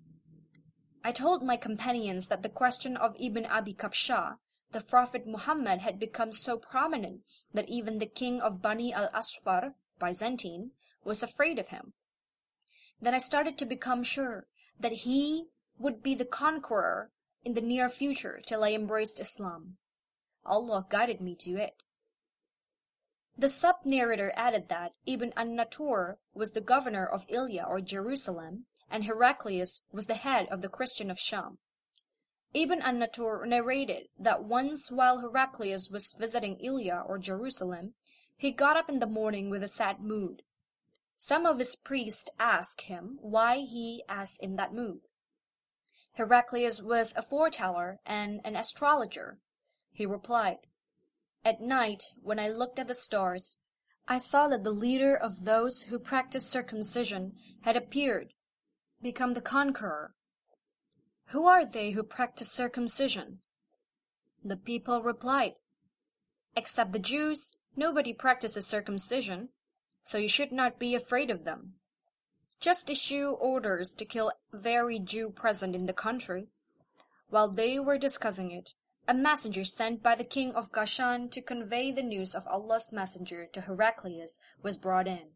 I 1.05 1.13
told 1.13 1.45
my 1.45 1.57
companions 1.57 2.27
that 2.27 2.43
the 2.43 2.49
question 2.49 2.97
of 2.97 3.15
Ibn 3.21 3.47
Abi 3.47 3.75
Kabsha, 3.75 4.39
the 4.73 4.81
Prophet 4.81 5.27
Muhammad 5.27 5.81
had 5.81 6.01
become 6.01 6.33
so 6.33 6.57
prominent 6.57 7.21
that 7.55 7.69
even 7.69 7.99
the 7.99 8.07
king 8.07 8.41
of 8.41 8.61
Bani 8.61 8.93
al-Asfar, 8.93 9.75
Byzantine, 10.01 10.73
was 11.05 11.23
afraid 11.23 11.61
of 11.61 11.69
him. 11.69 11.93
Then 13.01 13.15
I 13.15 13.19
started 13.19 13.59
to 13.59 13.67
become 13.67 14.03
sure 14.03 14.47
that 14.79 14.93
he 14.93 15.47
would 15.79 16.03
be 16.03 16.15
the 16.15 16.25
conqueror 16.25 17.11
in 17.45 17.53
the 17.53 17.61
near 17.61 17.89
future 17.89 18.41
till 18.45 18.65
I 18.65 18.73
embraced 18.73 19.21
Islam. 19.21 19.77
Allah 20.45 20.87
guided 20.89 21.21
me 21.21 21.37
to 21.41 21.57
it. 21.57 21.83
The 23.39 23.49
sub-narrator 23.49 24.33
added 24.35 24.69
that 24.71 24.93
Ibn 25.07 25.33
an-Natur 25.37 26.19
was 26.35 26.53
the 26.53 26.63
governor 26.63 27.07
of 27.07 27.27
Ilya 27.29 27.65
or 27.69 27.83
Jerusalem, 27.83 28.65
and 28.91 29.05
Heraclius 29.05 29.83
was 29.93 30.07
the 30.07 30.15
head 30.15 30.47
of 30.51 30.63
the 30.63 30.71
Christian 30.71 31.11
of 31.11 31.19
Sham. 31.19 31.59
Ibn 32.55 32.81
an-Natur 32.81 33.45
narrated 33.45 34.09
that 34.19 34.45
once 34.45 34.91
while 34.91 35.19
Heraclius 35.19 35.91
was 35.91 36.17
visiting 36.19 36.59
Ilya 36.61 37.05
or 37.07 37.19
Jerusalem, 37.19 37.93
he 38.37 38.51
got 38.53 38.79
up 38.79 38.89
in 38.89 39.01
the 39.01 39.07
morning 39.07 39.51
with 39.51 39.63
a 39.63 39.69
sad 39.69 40.01
mood, 40.01 40.43
some 41.19 41.47
of 41.47 41.59
his 41.59 41.77
priests 41.77 42.31
asked 42.39 42.83
him 42.83 43.19
why 43.21 43.59
he 43.59 44.03
was 44.09 44.39
in 44.41 44.57
that 44.57 44.75
mood. 44.75 45.01
Heraclius 46.13 46.83
was 46.83 47.15
a 47.17 47.23
foreteller 47.23 48.01
and 48.07 48.41
an 48.45 48.57
astrologer. 48.57 49.39
He 49.93 50.07
replied, 50.07 50.59
At 51.45 51.61
night, 51.61 52.15
when 52.23 52.39
I 52.39 52.49
looked 52.49 52.79
at 52.79 52.89
the 52.89 52.95
stars, 52.95 53.59
I 54.09 54.19
saw 54.19 54.49
that 54.49 54.63
the 54.63 54.71
leader 54.71 55.17
of 55.17 55.45
those 55.45 55.85
who 55.85 55.99
practice 55.99 56.47
circumcision 56.47 57.33
had 57.63 57.77
appeared, 57.77 58.35
become 59.03 59.33
the 59.33 59.41
conqueror. 59.41 60.15
Who 61.31 61.47
are 61.47 61.67
they 61.67 61.91
who 61.91 62.03
practice 62.03 62.51
circumcision? 62.51 63.41
The 64.45 64.57
people 64.57 65.03
replied, 65.03 65.55
Except 66.55 66.93
the 66.93 66.99
Jews, 66.99 67.53
nobody 67.75 68.13
practices 68.13 68.67
circumcision 68.67 69.49
so 70.07 70.19
you 70.19 70.29
should 70.29 70.53
not 70.53 70.79
be 70.79 70.95
afraid 70.95 71.33
of 71.33 71.45
them. 71.45 71.75
Just 72.61 72.89
issue 72.89 73.31
orders 73.41 73.93
to 73.97 74.05
kill 74.05 74.31
every 74.55 75.01
Jew 75.01 75.31
present 75.31 75.75
in 75.75 75.87
the 75.87 75.93
country. 75.93 76.47
While 77.29 77.49
they 77.49 77.81
were 77.81 77.99
discussing 77.99 78.53
it, 78.53 78.75
a 79.09 79.15
messenger 79.15 79.65
sent 79.65 80.05
by 80.05 80.15
the 80.15 80.23
king 80.23 80.53
of 80.53 80.71
Ghassan 80.71 81.33
to 81.33 81.43
convey 81.43 81.91
the 81.91 82.05
news 82.05 82.37
of 82.37 82.47
Allah's 82.47 82.93
messenger 82.93 83.47
to 83.53 83.63
Heraclius 83.63 84.39
was 84.63 84.79
brought 84.79 85.09
in. 85.09 85.33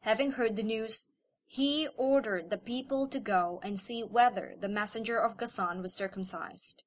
Having 0.00 0.32
heard 0.32 0.56
the 0.56 0.64
news, 0.64 1.10
he 1.46 1.86
ordered 1.96 2.50
the 2.50 2.58
people 2.58 3.06
to 3.06 3.20
go 3.20 3.60
and 3.62 3.78
see 3.78 4.02
whether 4.02 4.54
the 4.58 4.68
messenger 4.68 5.20
of 5.20 5.36
Ghassan 5.36 5.82
was 5.82 5.94
circumcised. 5.94 6.82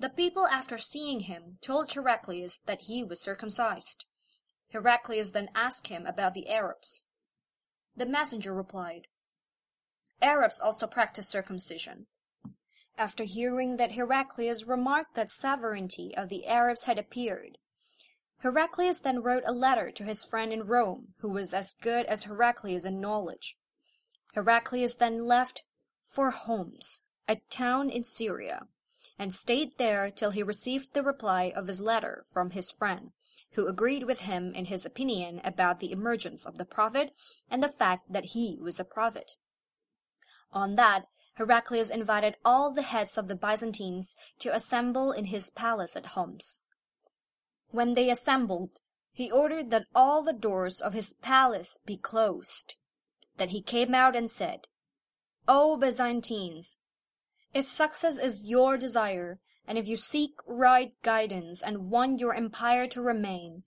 The 0.00 0.08
people, 0.08 0.48
after 0.48 0.76
seeing 0.76 1.20
him, 1.20 1.58
told 1.62 1.92
Heraclius 1.92 2.58
that 2.58 2.82
he 2.82 3.04
was 3.04 3.22
circumcised. 3.22 4.06
Heraclius 4.72 5.32
then 5.32 5.50
asked 5.54 5.88
him 5.88 6.06
about 6.06 6.34
the 6.34 6.48
Arabs. 6.48 7.04
The 7.96 8.06
messenger 8.06 8.54
replied, 8.54 9.08
Arabs 10.22 10.60
also 10.60 10.86
practice 10.86 11.28
circumcision. 11.28 12.06
After 12.96 13.24
hearing 13.24 13.76
that 13.76 13.92
Heraclius 13.92 14.66
remarked 14.66 15.14
that 15.14 15.30
sovereignty 15.30 16.14
of 16.16 16.28
the 16.28 16.46
Arabs 16.46 16.84
had 16.84 16.98
appeared, 16.98 17.58
Heraclius 18.38 19.00
then 19.00 19.22
wrote 19.22 19.42
a 19.46 19.52
letter 19.52 19.90
to 19.90 20.04
his 20.04 20.24
friend 20.24 20.52
in 20.52 20.66
Rome, 20.66 21.14
who 21.18 21.30
was 21.30 21.52
as 21.52 21.74
good 21.74 22.06
as 22.06 22.24
Heraclius 22.24 22.84
in 22.84 23.00
knowledge. 23.00 23.56
Heraclius 24.34 24.94
then 24.94 25.26
left 25.26 25.64
for 26.04 26.30
Homs, 26.30 27.04
a 27.28 27.36
town 27.50 27.90
in 27.90 28.04
Syria, 28.04 28.66
and 29.18 29.32
stayed 29.32 29.76
there 29.78 30.10
till 30.10 30.30
he 30.30 30.42
received 30.42 30.94
the 30.94 31.02
reply 31.02 31.52
of 31.54 31.66
his 31.66 31.82
letter 31.82 32.24
from 32.32 32.50
his 32.50 32.70
friend, 32.70 33.12
who 33.52 33.66
agreed 33.66 34.04
with 34.04 34.20
him 34.20 34.52
in 34.54 34.66
his 34.66 34.84
opinion 34.84 35.40
about 35.44 35.80
the 35.80 35.92
emergence 35.92 36.46
of 36.46 36.58
the 36.58 36.64
prophet 36.64 37.12
and 37.50 37.62
the 37.62 37.68
fact 37.68 38.12
that 38.12 38.26
he 38.26 38.58
was 38.60 38.78
a 38.78 38.84
prophet. 38.84 39.36
On 40.52 40.74
that, 40.74 41.06
Heraclius 41.34 41.90
invited 41.90 42.36
all 42.44 42.72
the 42.72 42.82
heads 42.82 43.16
of 43.16 43.28
the 43.28 43.36
Byzantines 43.36 44.16
to 44.40 44.54
assemble 44.54 45.12
in 45.12 45.26
his 45.26 45.50
palace 45.50 45.96
at 45.96 46.06
Homs. 46.06 46.64
When 47.70 47.94
they 47.94 48.10
assembled, 48.10 48.80
he 49.12 49.30
ordered 49.30 49.70
that 49.70 49.86
all 49.94 50.22
the 50.22 50.32
doors 50.32 50.80
of 50.80 50.92
his 50.92 51.14
palace 51.14 51.78
be 51.86 51.96
closed. 51.96 52.76
Then 53.36 53.48
he 53.50 53.62
came 53.62 53.94
out 53.94 54.16
and 54.16 54.30
said, 54.30 54.66
O 55.48 55.76
Byzantines, 55.76 56.78
if 57.52 57.64
success 57.64 58.18
is 58.18 58.48
your 58.48 58.76
desire, 58.76 59.40
and 59.70 59.78
if 59.78 59.86
you 59.86 59.94
seek 59.94 60.32
right 60.48 60.94
guidance 61.04 61.62
and 61.62 61.92
want 61.92 62.18
your 62.18 62.34
empire 62.34 62.88
to 62.88 63.00
remain, 63.00 63.62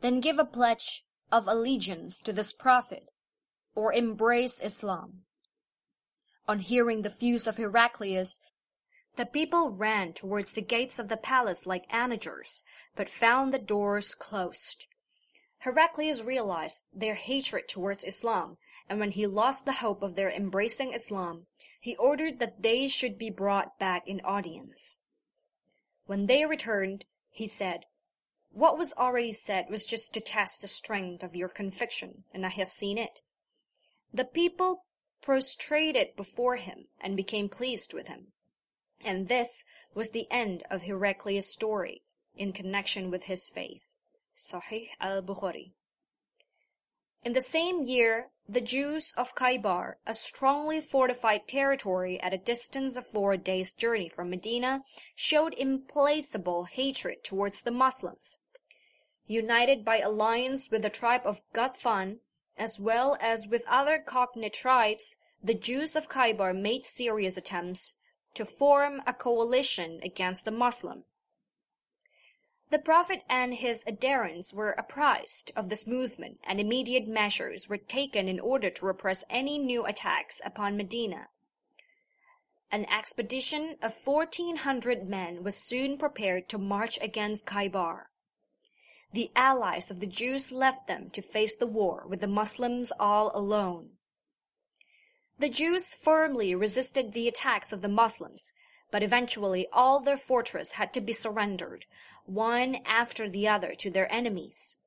then 0.00 0.20
give 0.20 0.38
a 0.38 0.44
pledge 0.44 1.02
of 1.32 1.48
allegiance 1.48 2.20
to 2.20 2.32
this 2.32 2.52
prophet, 2.52 3.10
or 3.74 3.92
embrace 3.92 4.62
Islam. 4.62 5.22
On 6.46 6.60
hearing 6.60 7.02
the 7.02 7.12
views 7.18 7.48
of 7.48 7.56
Heraclius, 7.56 8.38
the 9.16 9.26
people 9.26 9.70
ran 9.70 10.12
towards 10.12 10.52
the 10.52 10.62
gates 10.62 11.00
of 11.00 11.08
the 11.08 11.16
palace 11.16 11.66
like 11.66 11.92
onagers, 11.92 12.62
but 12.94 13.08
found 13.10 13.52
the 13.52 13.58
doors 13.58 14.14
closed. 14.14 14.86
Heraclius 15.62 16.22
realized 16.22 16.82
their 16.94 17.16
hatred 17.16 17.66
towards 17.68 18.04
Islam, 18.04 18.56
and 18.88 19.00
when 19.00 19.10
he 19.10 19.26
lost 19.26 19.64
the 19.64 19.82
hope 19.82 20.04
of 20.04 20.14
their 20.14 20.30
embracing 20.30 20.92
Islam, 20.92 21.46
he 21.80 21.96
ordered 21.96 22.38
that 22.38 22.62
they 22.62 22.86
should 22.86 23.18
be 23.18 23.30
brought 23.30 23.80
back 23.80 24.06
in 24.06 24.20
audience. 24.20 25.00
When 26.10 26.26
they 26.26 26.44
returned, 26.44 27.04
he 27.30 27.46
said, 27.46 27.84
What 28.50 28.76
was 28.76 28.92
already 28.94 29.30
said 29.30 29.66
was 29.70 29.86
just 29.86 30.12
to 30.14 30.20
test 30.20 30.60
the 30.60 30.66
strength 30.66 31.22
of 31.22 31.36
your 31.36 31.48
conviction, 31.48 32.24
and 32.34 32.44
I 32.44 32.48
have 32.48 32.68
seen 32.68 32.98
it. 32.98 33.20
The 34.12 34.24
people 34.24 34.86
prostrated 35.22 36.16
before 36.16 36.56
him 36.56 36.88
and 37.00 37.16
became 37.16 37.48
pleased 37.48 37.94
with 37.94 38.08
him. 38.08 38.32
And 39.00 39.28
this 39.28 39.64
was 39.94 40.10
the 40.10 40.26
end 40.32 40.64
of 40.68 40.82
Heraclius' 40.82 41.46
story 41.46 42.02
in 42.34 42.52
connection 42.52 43.12
with 43.12 43.26
his 43.26 43.48
faith. 43.48 43.84
Sahih 44.36 44.88
al-Bukhari. 44.98 45.74
In 47.22 47.34
the 47.34 47.40
same 47.40 47.84
year, 47.84 48.30
the 48.52 48.60
Jews 48.60 49.14
of 49.16 49.36
Khaybar, 49.36 49.94
a 50.08 50.12
strongly 50.12 50.80
fortified 50.80 51.46
territory 51.46 52.20
at 52.20 52.34
a 52.34 52.38
distance 52.38 52.96
of 52.96 53.06
four 53.06 53.36
days' 53.36 53.72
journey 53.72 54.08
from 54.08 54.28
Medina, 54.28 54.82
showed 55.14 55.54
implacable 55.54 56.64
hatred 56.64 57.22
towards 57.22 57.62
the 57.62 57.70
Muslims. 57.70 58.40
United 59.26 59.84
by 59.84 60.00
alliance 60.00 60.68
with 60.68 60.82
the 60.82 60.90
tribe 60.90 61.22
of 61.24 61.42
Ghatfan, 61.54 62.16
as 62.56 62.80
well 62.80 63.16
as 63.20 63.46
with 63.46 63.64
other 63.68 64.00
cognate 64.04 64.54
tribes, 64.54 65.18
the 65.40 65.54
Jews 65.54 65.94
of 65.94 66.08
Khaybar 66.08 66.52
made 66.52 66.84
serious 66.84 67.36
attempts 67.36 67.94
to 68.34 68.44
form 68.44 69.00
a 69.06 69.14
coalition 69.14 70.00
against 70.02 70.44
the 70.44 70.50
Muslim. 70.50 71.04
The 72.70 72.78
Prophet 72.78 73.22
and 73.28 73.54
his 73.54 73.82
adherents 73.84 74.54
were 74.54 74.76
apprised 74.78 75.50
of 75.56 75.68
this 75.68 75.88
movement 75.88 76.38
and 76.44 76.60
immediate 76.60 77.08
measures 77.08 77.68
were 77.68 77.76
taken 77.76 78.28
in 78.28 78.38
order 78.38 78.70
to 78.70 78.86
repress 78.86 79.24
any 79.28 79.58
new 79.58 79.84
attacks 79.84 80.40
upon 80.44 80.76
Medina. 80.76 81.28
An 82.70 82.86
expedition 82.88 83.76
of 83.82 83.96
1400 84.04 85.08
men 85.08 85.42
was 85.42 85.56
soon 85.56 85.98
prepared 85.98 86.48
to 86.48 86.58
march 86.58 86.96
against 87.02 87.44
Khaybar. 87.44 88.04
The 89.12 89.32
allies 89.34 89.90
of 89.90 89.98
the 89.98 90.06
Jews 90.06 90.52
left 90.52 90.86
them 90.86 91.10
to 91.10 91.22
face 91.22 91.56
the 91.56 91.66
war 91.66 92.04
with 92.08 92.20
the 92.20 92.28
Muslims 92.28 92.92
all 93.00 93.32
alone. 93.34 93.90
The 95.40 95.48
Jews 95.48 95.96
firmly 95.96 96.54
resisted 96.54 97.12
the 97.12 97.26
attacks 97.26 97.72
of 97.72 97.82
the 97.82 97.88
Muslims, 97.88 98.52
but 98.92 99.02
eventually 99.02 99.66
all 99.72 99.98
their 99.98 100.16
fortress 100.16 100.72
had 100.72 100.92
to 100.94 101.00
be 101.00 101.12
surrendered, 101.12 101.86
one 102.30 102.76
after 102.86 103.28
the 103.28 103.48
other 103.48 103.74
to 103.74 103.90
their 103.90 104.12
enemies. 104.12 104.78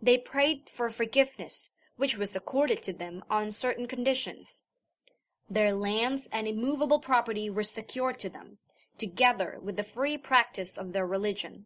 They 0.00 0.18
prayed 0.18 0.68
for 0.72 0.90
forgiveness, 0.90 1.72
which 1.96 2.16
was 2.16 2.36
accorded 2.36 2.82
to 2.84 2.92
them 2.92 3.24
on 3.30 3.50
certain 3.50 3.86
conditions. 3.86 4.62
Their 5.50 5.72
lands 5.72 6.28
and 6.30 6.46
immovable 6.46 7.00
property 7.00 7.48
were 7.48 7.62
secured 7.62 8.18
to 8.20 8.28
them, 8.28 8.58
together 8.98 9.58
with 9.62 9.76
the 9.76 9.82
free 9.82 10.18
practice 10.18 10.76
of 10.76 10.92
their 10.92 11.06
religion. 11.06 11.64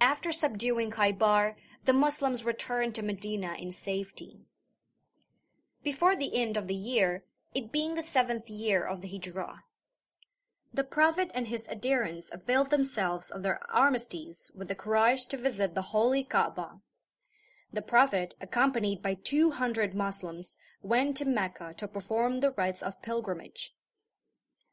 After 0.00 0.30
subduing 0.30 0.92
Khaybar, 0.92 1.54
the 1.84 1.92
Muslims 1.92 2.44
returned 2.44 2.94
to 2.94 3.02
Medina 3.02 3.54
in 3.58 3.72
safety. 3.72 4.46
Before 5.82 6.14
the 6.14 6.40
end 6.40 6.56
of 6.56 6.68
the 6.68 6.74
year, 6.74 7.24
it 7.54 7.72
being 7.72 7.94
the 7.94 8.02
seventh 8.02 8.48
year 8.48 8.84
of 8.84 9.00
the 9.00 9.08
Hijrah, 9.08 9.64
the 10.78 10.84
Prophet 10.84 11.32
and 11.34 11.48
his 11.48 11.66
adherents 11.68 12.30
availed 12.32 12.70
themselves 12.70 13.32
of 13.32 13.42
their 13.42 13.58
armistice 13.68 14.52
with 14.54 14.68
the 14.68 14.76
Quraysh 14.76 15.26
to 15.30 15.36
visit 15.36 15.74
the 15.74 15.90
holy 15.90 16.22
Kaaba. 16.22 16.78
The 17.72 17.82
Prophet, 17.82 18.34
accompanied 18.40 19.02
by 19.02 19.14
two 19.14 19.50
hundred 19.50 19.92
Moslems, 19.92 20.54
went 20.80 21.16
to 21.16 21.24
Mecca 21.24 21.74
to 21.78 21.88
perform 21.88 22.38
the 22.38 22.52
rites 22.52 22.80
of 22.80 23.02
pilgrimage. 23.02 23.72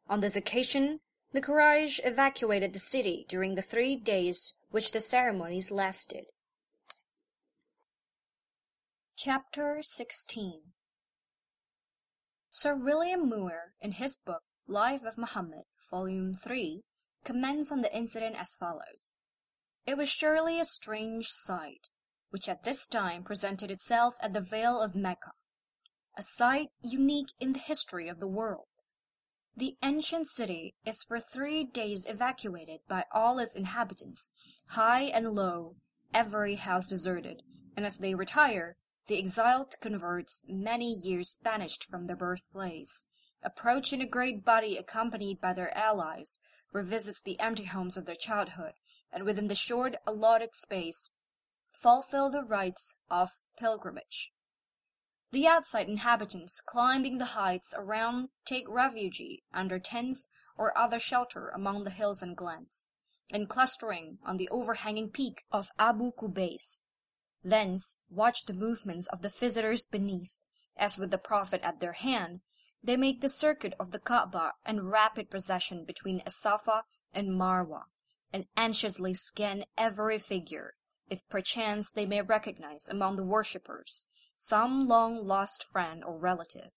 On 0.08 0.20
this 0.20 0.36
occasion, 0.36 1.00
the 1.34 1.42
Quraysh 1.42 2.00
evacuated 2.04 2.74
the 2.74 2.78
city 2.94 3.26
during 3.28 3.56
the 3.56 3.64
three 3.64 3.96
days 3.96 4.54
which 4.70 4.92
the 4.92 5.00
ceremonies 5.00 5.72
lasted. 5.72 6.26
Chapter 9.16 9.80
16 9.82 10.62
Sir 12.52 12.76
William 12.76 13.28
Muir, 13.28 13.74
in 13.82 13.94
his 13.94 14.18
book 14.18 14.44
Life 14.68 15.04
of 15.04 15.20
Muhammad, 15.20 15.66
Volume 15.92 16.34
3, 16.34 16.82
comments 17.24 17.72
on 17.72 17.82
the 17.82 17.96
incident 17.96 18.36
as 18.36 18.56
follows. 18.56 19.14
It 19.86 19.96
was 19.96 20.10
surely 20.10 20.60
a 20.60 20.66
strange 20.66 21.28
sight, 21.28 21.90
which 22.32 22.50
at 22.50 22.64
this 22.64 22.88
time 22.88 23.22
presented 23.22 23.70
itself 23.70 24.16
at 24.24 24.34
the 24.34 24.42
Vale 24.42 24.82
of 24.82 24.96
Mecca, 24.96 25.34
a 26.18 26.24
sight 26.24 26.70
unique 26.82 27.30
in 27.40 27.54
the 27.54 27.60
history 27.60 28.10
of 28.10 28.20
the 28.20 28.28
world. 28.28 28.66
The 29.56 29.78
ancient 29.84 30.28
city 30.28 30.74
is 30.84 31.04
for 31.04 31.20
three 31.20 31.64
days 31.64 32.08
evacuated 32.10 32.80
by 32.88 33.06
all 33.12 33.38
its 33.38 33.56
inhabitants, 33.56 34.32
high 34.70 35.04
and 35.04 35.34
low, 35.34 35.76
every 36.12 36.56
house 36.56 36.88
deserted, 36.88 37.44
and 37.78 37.86
as 37.86 38.00
they 38.00 38.16
retire, 38.16 38.78
the 39.08 39.20
exiled 39.20 39.76
converts, 39.80 40.44
many 40.50 40.92
years 40.92 41.38
banished 41.44 41.84
from 41.84 42.08
their 42.08 42.16
birthplace, 42.16 43.06
approach 43.46 43.94
in 43.94 44.02
a 44.02 44.08
great 44.08 44.44
body 44.44 44.76
accompanied 44.76 45.40
by 45.40 45.54
their 45.54 45.76
allies, 45.78 46.42
revisits 46.74 47.22
the 47.22 47.40
empty 47.40 47.66
homes 47.66 47.96
of 47.96 48.06
their 48.06 48.16
childhood, 48.16 48.74
and 49.14 49.24
within 49.24 49.48
the 49.48 49.56
short 49.56 49.96
allotted 50.06 50.54
space 50.54 51.12
fulfill 51.74 52.30
the 52.30 52.44
rites 52.44 52.98
of 53.10 53.30
pilgrimage. 53.58 54.32
The 55.32 55.48
outside 55.48 55.90
inhabitants 55.90 56.62
climbing 56.62 57.18
the 57.18 57.36
heights 57.36 57.74
around 57.78 58.30
take 58.46 58.70
refuge 58.70 59.22
under 59.54 59.80
tents 59.80 60.30
or 60.58 60.78
other 60.78 61.00
shelter 61.00 61.50
among 61.50 61.84
the 61.84 61.90
hills 61.90 62.22
and 62.22 62.36
glens, 62.36 62.88
and 63.32 63.50
clustering 63.50 64.20
on 64.26 64.38
the 64.38 64.50
overhanging 64.50 65.10
peak 65.10 65.44
of 65.52 65.70
Abu 65.78 66.12
Kubais. 66.12 66.82
Thence 67.44 67.98
watch 68.10 68.46
the 68.46 68.54
movements 68.54 69.08
of 69.08 69.22
the 69.22 69.30
visitors 69.30 69.86
beneath, 69.86 70.46
as 70.78 70.98
with 70.98 71.12
the 71.12 71.18
Prophet 71.18 71.62
at 71.64 71.80
their 71.80 71.94
hand, 71.94 72.40
they 72.86 72.98
make 72.98 73.22
the 73.22 73.30
circuit 73.30 73.74
of 73.80 73.92
the 73.92 74.00
Kaaba 74.00 74.54
and 74.66 74.92
rapid 74.92 75.30
procession 75.30 75.86
between 75.86 76.22
As-Safa 76.26 76.84
and 77.14 77.30
Marwa, 77.30 77.84
and 78.32 78.46
anxiously 78.56 79.14
scan 79.14 79.64
every 79.78 80.18
figure, 80.20 80.76
if 81.10 81.28
perchance 81.30 81.92
they 81.92 82.06
may 82.06 82.22
recognize 82.22 82.88
among 82.88 83.16
the 83.16 83.24
worshippers 83.24 84.08
some 84.38 84.88
long 84.88 85.18
lost 85.26 85.64
friend 85.64 86.04
or 86.04 86.18
relative. 86.18 86.72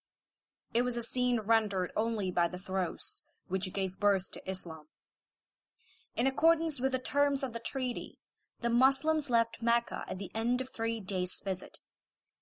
It 0.72 0.82
was 0.82 0.96
a 0.96 1.02
scene 1.02 1.40
rendered 1.40 1.92
only 1.96 2.30
by 2.30 2.48
the 2.48 2.58
throes 2.58 3.22
which 3.48 3.72
gave 3.72 3.98
birth 3.98 4.30
to 4.32 4.50
Islam. 4.50 4.86
In 6.16 6.26
accordance 6.26 6.80
with 6.80 6.92
the 6.92 6.98
terms 6.98 7.42
of 7.42 7.52
the 7.52 7.60
treaty, 7.60 8.18
the 8.60 8.70
Muslims 8.70 9.30
left 9.30 9.62
Mecca 9.62 10.04
at 10.08 10.18
the 10.18 10.30
end 10.34 10.60
of 10.60 10.68
three 10.68 11.00
days' 11.00 11.40
visit, 11.44 11.80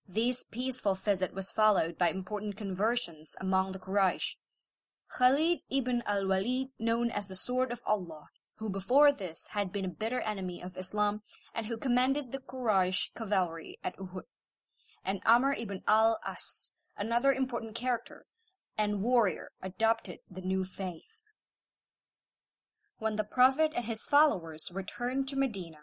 this 0.09 0.44
peaceful 0.44 0.94
visit 0.94 1.35
was 1.35 1.51
followed 1.51 1.99
by 1.99 2.10
important 2.10 2.57
conversions 2.57 3.35
among 3.41 3.73
the 3.73 3.78
Quraysh. 3.78 4.36
Khalid 5.18 5.59
ibn 5.70 6.02
al-Walid, 6.07 6.68
known 6.78 7.10
as 7.10 7.26
the 7.26 7.35
Sword 7.35 7.73
of 7.73 7.83
Allah, 7.86 8.26
who 8.59 8.70
before 8.70 9.12
this 9.12 9.49
had 9.52 9.73
been 9.73 9.85
a 9.85 9.89
bitter 9.89 10.20
enemy 10.20 10.62
of 10.62 10.76
Islam 10.76 11.23
and 11.55 11.67
who 11.67 11.76
commanded 11.76 12.33
the 12.33 12.39
Quraysh 12.39 13.15
cavalry 13.15 13.78
at 13.83 13.97
Uhud, 13.99 14.23
and 15.05 15.20
Amr 15.26 15.52
ibn 15.52 15.83
al-As, 15.86 16.73
another 16.97 17.33
important 17.33 17.75
character 17.75 18.26
and 18.78 19.02
warrior, 19.02 19.51
adopted 19.62 20.18
the 20.31 20.41
new 20.41 20.65
faith. 20.65 21.23
When 22.99 23.17
the 23.17 23.25
Prophet 23.25 23.73
and 23.76 23.85
his 23.85 24.07
followers 24.07 24.70
returned 24.73 25.28
to 25.28 25.36
Medina, 25.36 25.81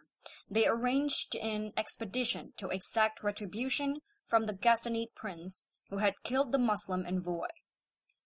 they 0.50 0.68
arranged 0.68 1.36
an 1.36 1.72
expedition 1.78 2.54
to 2.58 2.70
exact 2.70 3.24
retribution 3.24 4.00
from 4.26 4.46
the 4.46 4.54
Ghassanid 4.54 5.16
prince 5.16 5.66
who 5.90 5.98
had 5.98 6.24
killed 6.24 6.52
the 6.52 6.58
Moslem 6.58 7.06
envoy. 7.06 7.48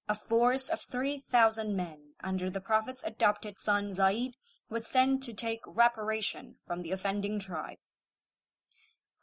A 0.08 0.16
force 0.16 0.70
of 0.70 0.80
three 0.80 1.18
thousand 1.18 1.76
men 1.76 2.14
under 2.24 2.50
the 2.50 2.62
Prophet's 2.62 3.04
adopted 3.04 3.60
son 3.60 3.92
Zaid 3.92 4.36
was 4.70 4.88
sent 4.88 5.24
to 5.24 5.34
take 5.34 5.62
reparation 5.66 6.56
from 6.62 6.82
the 6.82 6.92
offending 6.92 7.40
tribe. 7.40 7.78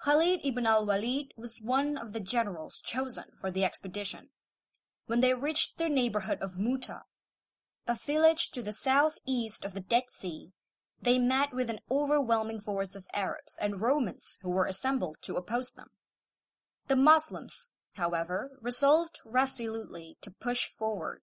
Khalid 0.04 0.40
ibn 0.44 0.66
al-Walid 0.66 1.32
was 1.36 1.60
one 1.62 1.96
of 1.96 2.12
the 2.12 2.20
generals 2.20 2.80
chosen 2.84 3.24
for 3.40 3.50
the 3.50 3.64
expedition. 3.64 4.28
When 5.06 5.20
they 5.20 5.34
reached 5.34 5.78
the 5.78 5.88
neighborhood 5.88 6.38
of 6.40 6.58
Muta, 6.58 7.02
a 7.86 7.96
village 8.06 8.50
to 8.50 8.62
the 8.62 8.72
southeast 8.72 9.64
of 9.64 9.74
the 9.74 9.80
Dead 9.80 10.04
Sea, 10.08 10.52
they 11.00 11.18
met 11.18 11.52
with 11.52 11.68
an 11.70 11.80
overwhelming 11.90 12.60
force 12.60 12.94
of 12.94 13.06
Arabs 13.14 13.58
and 13.60 13.80
Romans 13.80 14.38
who 14.42 14.50
were 14.50 14.66
assembled 14.66 15.18
to 15.22 15.36
oppose 15.36 15.72
them. 15.72 15.88
The 16.86 16.96
Moslems, 16.96 17.70
however, 17.96 18.58
resolved 18.60 19.20
resolutely 19.24 20.16
to 20.20 20.30
push 20.30 20.66
forward. 20.66 21.22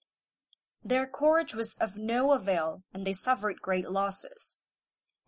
Their 0.84 1.06
courage 1.06 1.54
was 1.54 1.76
of 1.80 1.98
no 1.98 2.32
avail 2.32 2.84
and 2.94 3.06
they 3.06 3.14
suffered 3.14 3.62
great 3.62 3.90
losses. 3.90 4.60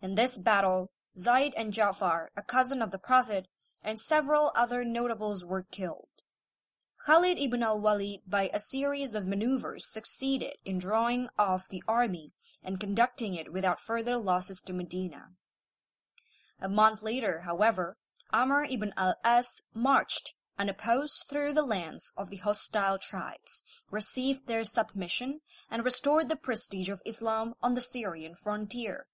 In 0.02 0.16
this 0.16 0.38
battle, 0.38 0.90
Zayd 1.16 1.54
and 1.56 1.72
Ja'far, 1.72 2.28
a 2.36 2.42
cousin 2.42 2.82
of 2.82 2.90
the 2.90 2.98
Prophet, 2.98 3.46
and 3.84 4.00
several 4.00 4.50
other 4.56 4.84
notables 4.84 5.44
were 5.44 5.66
killed. 5.70 6.08
Khalid 7.06 7.38
ibn 7.38 7.62
al-Walid 7.62 8.20
by 8.26 8.50
a 8.52 8.58
series 8.58 9.14
of 9.14 9.26
maneuvers 9.26 9.86
succeeded 9.86 10.54
in 10.64 10.78
drawing 10.78 11.28
off 11.38 11.68
the 11.68 11.82
army 11.86 12.32
and 12.62 12.80
conducting 12.80 13.34
it 13.34 13.52
without 13.52 13.78
further 13.78 14.16
losses 14.16 14.62
to 14.62 14.72
Medina. 14.72 15.28
A 16.60 16.68
month 16.68 17.02
later, 17.02 17.42
however, 17.44 17.98
Amr 18.34 18.64
ibn 18.64 18.92
al-As 18.96 19.62
marched 19.74 20.34
unopposed 20.58 21.26
through 21.30 21.52
the 21.52 21.62
lands 21.62 22.12
of 22.16 22.30
the 22.30 22.38
hostile 22.38 22.98
tribes, 22.98 23.62
received 23.92 24.48
their 24.48 24.64
submission, 24.64 25.40
and 25.70 25.84
restored 25.84 26.28
the 26.28 26.34
prestige 26.34 26.88
of 26.88 27.00
Islam 27.06 27.54
on 27.62 27.74
the 27.74 27.80
Syrian 27.80 28.34
frontier. 28.34 29.06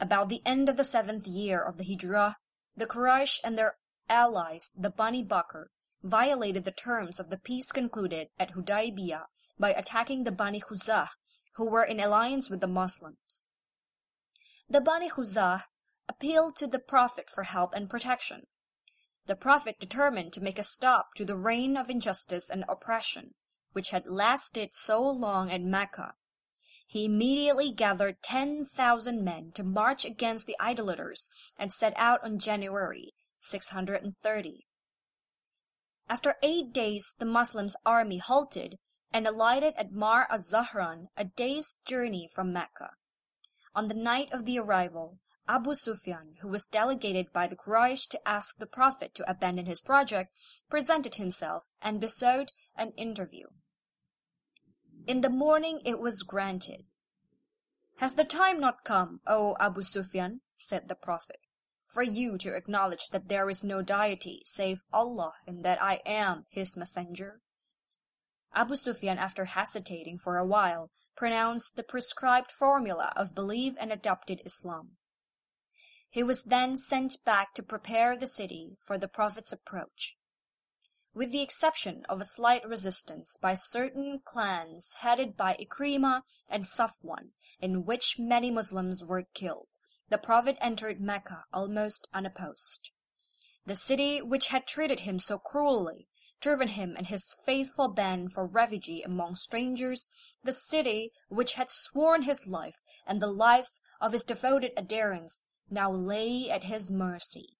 About 0.00 0.30
the 0.30 0.40
end 0.46 0.70
of 0.70 0.78
the 0.78 0.84
seventh 0.84 1.26
year 1.26 1.60
of 1.60 1.76
the 1.76 1.84
Hijrah, 1.84 2.36
the 2.74 2.86
Quraysh 2.86 3.40
and 3.44 3.58
their 3.58 3.76
allies, 4.08 4.72
the 4.74 4.90
Bani 4.90 5.22
Bakr, 5.22 5.66
violated 6.02 6.64
the 6.64 6.70
terms 6.70 7.20
of 7.20 7.28
the 7.28 7.38
peace 7.38 7.72
concluded 7.72 8.28
at 8.38 8.52
Hudaybiyah 8.52 9.24
by 9.58 9.74
attacking 9.74 10.24
the 10.24 10.32
Bani 10.32 10.60
Khuzah, 10.60 11.08
who 11.56 11.68
were 11.68 11.84
in 11.84 12.00
alliance 12.00 12.48
with 12.48 12.62
the 12.62 12.66
Muslims. 12.66 13.50
The 14.66 14.80
Bani 14.80 15.10
Khuzah 15.10 15.64
appealed 16.08 16.56
to 16.56 16.66
the 16.66 16.78
Prophet 16.78 17.28
for 17.28 17.44
help 17.44 17.74
and 17.74 17.90
protection. 17.90 18.42
The 19.26 19.36
Prophet 19.36 19.80
determined 19.80 20.32
to 20.34 20.40
make 20.40 20.58
a 20.58 20.62
stop 20.62 21.14
to 21.14 21.24
the 21.24 21.36
reign 21.36 21.76
of 21.76 21.90
injustice 21.90 22.48
and 22.48 22.64
oppression, 22.68 23.34
which 23.72 23.90
had 23.90 24.06
lasted 24.06 24.74
so 24.74 25.02
long 25.02 25.50
at 25.50 25.62
Mecca. 25.62 26.14
He 26.86 27.06
immediately 27.06 27.72
gathered 27.72 28.22
10,000 28.22 29.24
men 29.24 29.50
to 29.54 29.64
march 29.64 30.04
against 30.04 30.46
the 30.46 30.56
idolaters 30.60 31.28
and 31.58 31.72
set 31.72 31.92
out 31.96 32.22
on 32.22 32.38
January 32.38 33.12
630. 33.40 34.66
After 36.08 36.36
eight 36.42 36.72
days 36.72 37.16
the 37.18 37.26
Moslems' 37.26 37.76
army 37.84 38.18
halted 38.18 38.78
and 39.12 39.26
alighted 39.26 39.74
at 39.76 39.90
Mar 39.90 40.28
az-Zahran, 40.30 41.08
a 41.16 41.24
day's 41.24 41.78
journey 41.84 42.28
from 42.32 42.52
Mecca. 42.52 42.90
On 43.74 43.88
the 43.88 43.94
night 43.94 44.32
of 44.32 44.44
the 44.44 44.58
arrival, 44.58 45.18
Abu 45.48 45.74
Sufyan, 45.74 46.34
who 46.40 46.48
was 46.48 46.66
delegated 46.66 47.32
by 47.32 47.46
the 47.46 47.56
Quraysh 47.56 48.08
to 48.08 48.28
ask 48.28 48.58
the 48.58 48.66
Prophet 48.66 49.14
to 49.14 49.30
abandon 49.30 49.66
his 49.66 49.80
project, 49.80 50.34
presented 50.68 51.16
himself 51.16 51.70
and 51.80 52.00
besought 52.00 52.52
an 52.76 52.92
interview. 52.96 53.46
In 55.06 55.20
the 55.20 55.30
morning 55.30 55.80
it 55.84 56.00
was 56.00 56.24
granted. 56.24 56.84
Has 57.98 58.14
the 58.14 58.24
time 58.24 58.60
not 58.60 58.84
come, 58.84 59.20
O 59.26 59.56
Abu 59.60 59.82
Sufyan, 59.82 60.40
said 60.56 60.88
the 60.88 60.96
Prophet, 60.96 61.38
for 61.86 62.02
you 62.02 62.36
to 62.38 62.54
acknowledge 62.54 63.08
that 63.12 63.28
there 63.28 63.48
is 63.48 63.62
no 63.62 63.82
deity 63.82 64.40
save 64.44 64.82
Allah 64.92 65.32
and 65.46 65.64
that 65.64 65.80
I 65.80 66.00
am 66.04 66.44
his 66.50 66.76
messenger? 66.76 67.40
Abu 68.52 68.74
Sufyan, 68.74 69.18
after 69.18 69.44
hesitating 69.44 70.18
for 70.18 70.38
a 70.38 70.46
while, 70.46 70.90
pronounced 71.14 71.76
the 71.76 71.82
prescribed 71.82 72.50
formula 72.50 73.12
of 73.14 73.34
belief 73.34 73.74
and 73.78 73.92
adopted 73.92 74.42
Islam. 74.44 74.96
He 76.16 76.22
was 76.22 76.44
then 76.44 76.78
sent 76.78 77.22
back 77.26 77.52
to 77.52 77.62
prepare 77.62 78.16
the 78.16 78.26
city 78.26 78.78
for 78.80 78.96
the 78.96 79.06
Prophet's 79.06 79.52
approach. 79.52 80.16
With 81.12 81.30
the 81.30 81.42
exception 81.42 82.06
of 82.08 82.22
a 82.22 82.24
slight 82.24 82.66
resistance 82.66 83.36
by 83.36 83.52
certain 83.52 84.20
clans 84.24 84.94
headed 85.00 85.36
by 85.36 85.58
Ikrimah 85.60 86.22
and 86.48 86.64
Safwan, 86.64 87.32
in 87.60 87.84
which 87.84 88.18
many 88.18 88.50
Muslims 88.50 89.04
were 89.04 89.26
killed, 89.34 89.66
the 90.08 90.16
Prophet 90.16 90.56
entered 90.58 91.02
Mecca 91.02 91.44
almost 91.52 92.08
unopposed. 92.14 92.92
The 93.66 93.76
city 93.76 94.22
which 94.22 94.48
had 94.48 94.66
treated 94.66 95.00
him 95.00 95.18
so 95.18 95.36
cruelly, 95.36 96.08
driven 96.40 96.68
him 96.68 96.94
and 96.96 97.08
his 97.08 97.36
faithful 97.44 97.88
band 97.88 98.32
for 98.32 98.46
refuge 98.46 99.02
among 99.04 99.36
strangers, 99.36 100.08
the 100.42 100.52
city 100.52 101.12
which 101.28 101.56
had 101.56 101.68
sworn 101.68 102.22
his 102.22 102.46
life 102.46 102.80
and 103.06 103.20
the 103.20 103.26
lives 103.26 103.82
of 104.00 104.12
his 104.12 104.24
devoted 104.24 104.72
adherents, 104.78 105.44
now 105.70 105.90
lay 105.90 106.50
at 106.50 106.64
his 106.64 106.90
mercy. 106.90 107.56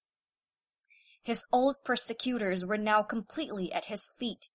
His 1.23 1.45
old 1.51 1.77
persecutors 1.83 2.65
were 2.65 2.77
now 2.77 3.03
completely 3.03 3.71
at 3.73 3.85
his 3.85 4.09
feet. 4.17 4.49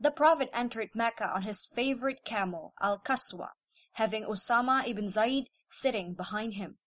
The 0.00 0.10
Prophet 0.10 0.48
entered 0.52 0.90
Mecca 0.94 1.28
on 1.28 1.42
his 1.42 1.66
favorite 1.66 2.24
camel, 2.24 2.72
Al-Qaswa, 2.80 3.50
having 3.92 4.24
Osama 4.24 4.86
ibn 4.86 5.08
Zayd 5.08 5.48
sitting 5.68 6.14
behind 6.14 6.54
him. 6.54 6.78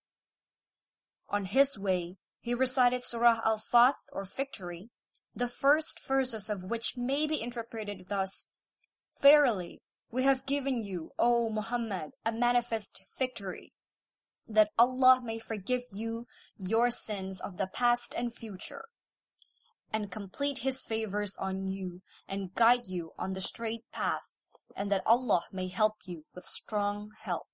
On 1.29 1.45
his 1.45 1.77
way, 1.77 2.17
he 2.39 2.53
recited 2.53 3.03
Surah 3.03 3.41
Al-Fath 3.45 4.05
or 4.11 4.23
Victory, 4.23 4.89
the 5.35 5.47
first 5.47 6.01
verses 6.07 6.49
of 6.49 6.69
which 6.69 6.97
may 6.97 7.27
be 7.27 7.41
interpreted 7.41 8.05
thus, 8.09 8.47
Verily, 9.21 9.81
we 10.09 10.23
have 10.23 10.45
given 10.45 10.83
you, 10.83 11.11
O 11.19 11.49
Muhammad, 11.49 12.11
a 12.25 12.31
manifest 12.31 13.03
victory, 13.19 13.73
that 14.51 14.71
Allah 14.77 15.21
may 15.23 15.39
forgive 15.39 15.81
you 15.91 16.27
your 16.57 16.89
sins 16.91 17.39
of 17.41 17.57
the 17.57 17.67
past 17.67 18.13
and 18.17 18.33
future, 18.33 18.85
and 19.93 20.11
complete 20.11 20.59
His 20.59 20.85
favors 20.85 21.35
on 21.39 21.67
you 21.67 22.01
and 22.27 22.53
guide 22.55 22.87
you 22.87 23.11
on 23.17 23.33
the 23.33 23.41
straight 23.41 23.83
path, 23.91 24.35
and 24.75 24.91
that 24.91 25.03
Allah 25.05 25.43
may 25.51 25.67
help 25.67 25.95
you 26.05 26.23
with 26.33 26.45
strong 26.45 27.11
help 27.23 27.47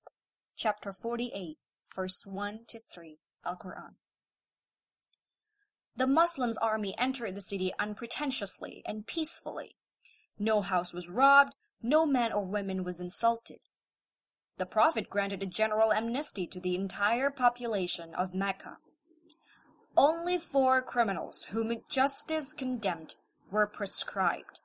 chapter 0.58 0.92
48, 0.92 1.56
verse 1.94 2.26
1 2.26 2.60
to 2.66 2.80
3, 2.80 3.18
Al-Quran. 3.46 3.94
The 5.96 6.08
Muslims' 6.08 6.58
army 6.58 6.96
entered 6.98 7.36
the 7.36 7.40
city 7.40 7.72
unpretentiously 7.78 8.82
and 8.84 9.06
peacefully. 9.06 9.76
No 10.36 10.60
house 10.60 10.92
was 10.92 11.08
robbed, 11.08 11.54
no 11.80 12.06
man 12.06 12.32
or 12.32 12.44
woman 12.44 12.82
was 12.82 13.00
insulted. 13.00 13.58
The 14.58 14.66
Prophet 14.66 15.08
granted 15.08 15.42
a 15.42 15.46
general 15.46 15.92
amnesty 15.92 16.46
to 16.48 16.60
the 16.60 16.74
entire 16.74 17.30
population 17.30 18.12
of 18.14 18.34
Mecca. 18.34 18.78
Only 19.96 20.36
four 20.36 20.82
criminals 20.82 21.44
whom 21.50 21.72
justice 21.88 22.54
condemned 22.54 23.14
were 23.50 23.68
prescribed. 23.68 24.60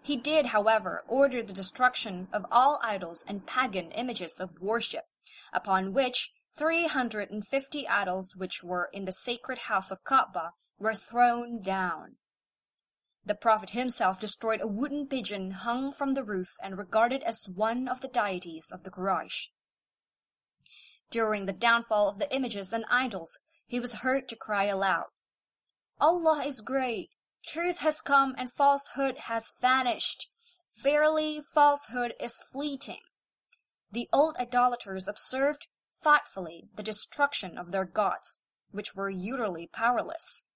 He 0.00 0.16
did, 0.16 0.46
however, 0.46 1.02
order 1.08 1.42
the 1.42 1.52
destruction 1.52 2.28
of 2.32 2.46
all 2.52 2.78
idols 2.84 3.24
and 3.26 3.46
pagan 3.46 3.90
images 3.92 4.40
of 4.40 4.60
worship, 4.60 5.04
upon 5.52 5.92
which 5.92 6.30
three 6.56 6.86
hundred 6.86 7.30
and 7.30 7.44
fifty 7.44 7.88
idols 7.88 8.36
which 8.36 8.62
were 8.62 8.90
in 8.92 9.06
the 9.06 9.12
sacred 9.12 9.58
house 9.58 9.90
of 9.90 10.04
Kaaba 10.04 10.52
were 10.78 10.94
thrown 10.94 11.60
down. 11.60 12.16
The 13.26 13.34
Prophet 13.34 13.70
himself 13.70 14.20
destroyed 14.20 14.60
a 14.60 14.66
wooden 14.66 15.06
pigeon 15.06 15.52
hung 15.52 15.92
from 15.92 16.14
the 16.14 16.24
roof 16.24 16.56
and 16.62 16.76
regarded 16.76 17.22
as 17.22 17.48
one 17.48 17.88
of 17.88 18.00
the 18.00 18.08
deities 18.08 18.70
of 18.70 18.82
the 18.82 18.90
Quraysh. 18.90 19.48
During 21.10 21.46
the 21.46 21.52
downfall 21.52 22.08
of 22.08 22.18
the 22.18 22.34
images 22.34 22.72
and 22.72 22.84
idols, 22.90 23.40
he 23.66 23.80
was 23.80 23.96
heard 23.96 24.28
to 24.28 24.36
cry 24.36 24.64
aloud, 24.64 25.06
Allah 26.00 26.42
is 26.44 26.60
great! 26.60 27.10
Truth 27.44 27.78
has 27.80 28.00
come 28.00 28.34
and 28.36 28.50
falsehood 28.50 29.16
has 29.18 29.54
vanished. 29.60 30.30
Verily, 30.82 31.40
falsehood 31.40 32.14
is 32.20 32.42
fleeting. 32.42 33.00
The 33.92 34.08
old 34.12 34.36
idolaters 34.38 35.08
observed 35.08 35.68
thoughtfully 35.94 36.68
the 36.74 36.82
destruction 36.82 37.56
of 37.56 37.70
their 37.70 37.84
gods, 37.84 38.40
which 38.70 38.94
were 38.94 39.10
utterly 39.10 39.68
powerless. 39.72 40.46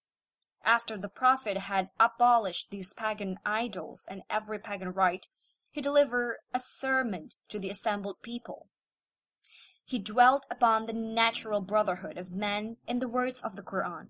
After 0.68 0.98
the 0.98 1.08
Prophet 1.08 1.56
had 1.56 1.88
abolished 1.98 2.70
these 2.70 2.92
pagan 2.92 3.38
idols 3.42 4.06
and 4.06 4.20
every 4.28 4.58
pagan 4.58 4.90
rite, 4.90 5.28
he 5.70 5.80
delivered 5.80 6.40
a 6.52 6.58
sermon 6.58 7.30
to 7.48 7.58
the 7.58 7.70
assembled 7.70 8.20
people. 8.20 8.68
He 9.82 9.98
dwelt 9.98 10.46
upon 10.50 10.84
the 10.84 10.92
natural 10.92 11.62
brotherhood 11.62 12.18
of 12.18 12.32
men 12.32 12.76
in 12.86 12.98
the 12.98 13.08
words 13.08 13.42
of 13.42 13.56
the 13.56 13.62
Quran. 13.62 14.08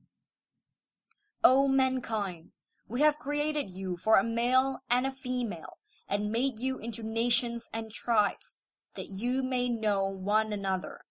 O 1.44 1.68
mankind, 1.68 2.50
we 2.88 3.02
have 3.02 3.20
created 3.20 3.70
you 3.70 3.96
for 3.96 4.16
a 4.16 4.24
male 4.24 4.80
and 4.90 5.06
a 5.06 5.12
female, 5.12 5.78
and 6.08 6.32
made 6.32 6.58
you 6.58 6.80
into 6.80 7.04
nations 7.04 7.70
and 7.72 7.92
tribes, 7.92 8.58
that 8.96 9.10
you 9.10 9.44
may 9.44 9.68
know 9.68 10.08
one 10.08 10.52
another. 10.52 11.02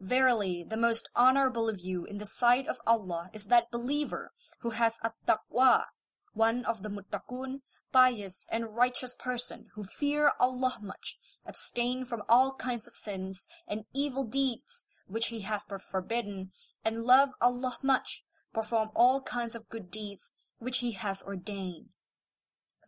Verily, 0.00 0.64
the 0.66 0.78
most 0.78 1.10
honorable 1.14 1.68
of 1.68 1.80
you 1.80 2.06
in 2.06 2.16
the 2.16 2.24
sight 2.24 2.66
of 2.66 2.80
Allah 2.86 3.28
is 3.34 3.46
that 3.46 3.70
believer 3.70 4.32
who 4.60 4.70
has 4.70 4.98
at-taqwa, 5.04 5.84
one 6.32 6.64
of 6.64 6.82
the 6.82 6.88
muttaqun, 6.88 7.60
pious, 7.92 8.46
and 8.50 8.74
righteous 8.74 9.14
person 9.14 9.66
who 9.74 9.84
fear 9.84 10.32
Allah 10.40 10.78
much, 10.80 11.18
abstain 11.46 12.06
from 12.06 12.22
all 12.30 12.54
kinds 12.54 12.86
of 12.86 12.94
sins 12.94 13.46
and 13.68 13.84
evil 13.94 14.24
deeds 14.24 14.86
which 15.06 15.26
He 15.26 15.40
has 15.40 15.66
forbidden, 15.90 16.50
and 16.82 17.02
love 17.02 17.30
Allah 17.42 17.76
much, 17.82 18.24
perform 18.54 18.88
all 18.94 19.20
kinds 19.20 19.54
of 19.54 19.68
good 19.68 19.90
deeds 19.90 20.32
which 20.58 20.78
He 20.78 20.92
has 20.92 21.22
ordained. 21.22 21.88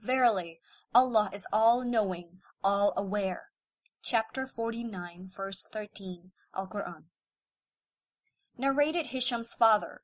Verily, 0.01 0.61
Allah 0.95 1.29
is 1.33 1.47
all 1.53 1.85
knowing, 1.85 2.39
all 2.65 2.95
aware. 2.97 3.49
Chapter 4.03 4.47
49, 4.47 5.29
verse 5.37 5.67
13, 5.73 6.31
Al 6.57 6.69
Quran. 6.69 7.05
Narrated 8.59 9.07
Hisham's 9.07 9.55
father, 9.59 10.03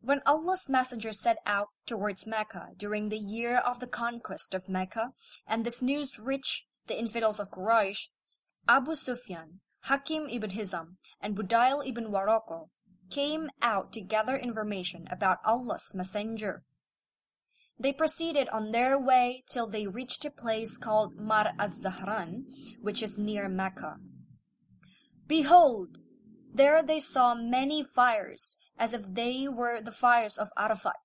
when 0.00 0.20
Allah's 0.26 0.68
Messenger 0.68 1.12
set 1.12 1.38
out 1.46 1.68
towards 1.86 2.26
Mecca 2.26 2.70
during 2.76 3.08
the 3.08 3.18
year 3.18 3.58
of 3.58 3.78
the 3.78 3.86
conquest 3.86 4.52
of 4.52 4.68
Mecca, 4.68 5.12
and 5.46 5.64
this 5.64 5.80
news 5.80 6.18
reached 6.18 6.66
the 6.86 6.98
infidels 6.98 7.38
of 7.38 7.52
Quraysh, 7.52 8.08
Abu 8.68 8.96
Sufyan, 8.96 9.60
Hakim 9.84 10.26
ibn 10.28 10.50
Hizam, 10.50 10.96
and 11.20 11.36
Budail 11.36 11.86
ibn 11.86 12.06
Waraqah 12.06 12.66
came 13.10 13.50
out 13.60 13.92
to 13.92 14.00
gather 14.00 14.34
information 14.34 15.06
about 15.10 15.38
Allah's 15.44 15.92
Messenger. 15.94 16.64
They 17.78 17.92
proceeded 17.92 18.48
on 18.48 18.70
their 18.70 18.98
way 18.98 19.44
till 19.48 19.68
they 19.68 19.86
reached 19.86 20.24
a 20.24 20.30
place 20.30 20.78
called 20.78 21.16
Mar 21.16 21.52
az-Zahran, 21.58 22.44
which 22.80 23.02
is 23.02 23.18
near 23.18 23.48
Mecca. 23.48 23.98
Behold, 25.32 25.96
there 26.52 26.82
they 26.82 26.98
saw 26.98 27.34
many 27.34 27.82
fires, 27.82 28.58
as 28.78 28.92
if 28.92 29.14
they 29.14 29.48
were 29.48 29.80
the 29.80 29.90
fires 29.90 30.36
of 30.36 30.50
Arafat. 30.58 30.98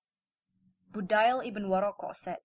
Budail 0.92 1.40
ibn 1.46 1.64
Waraqah 1.64 2.14
said, 2.14 2.36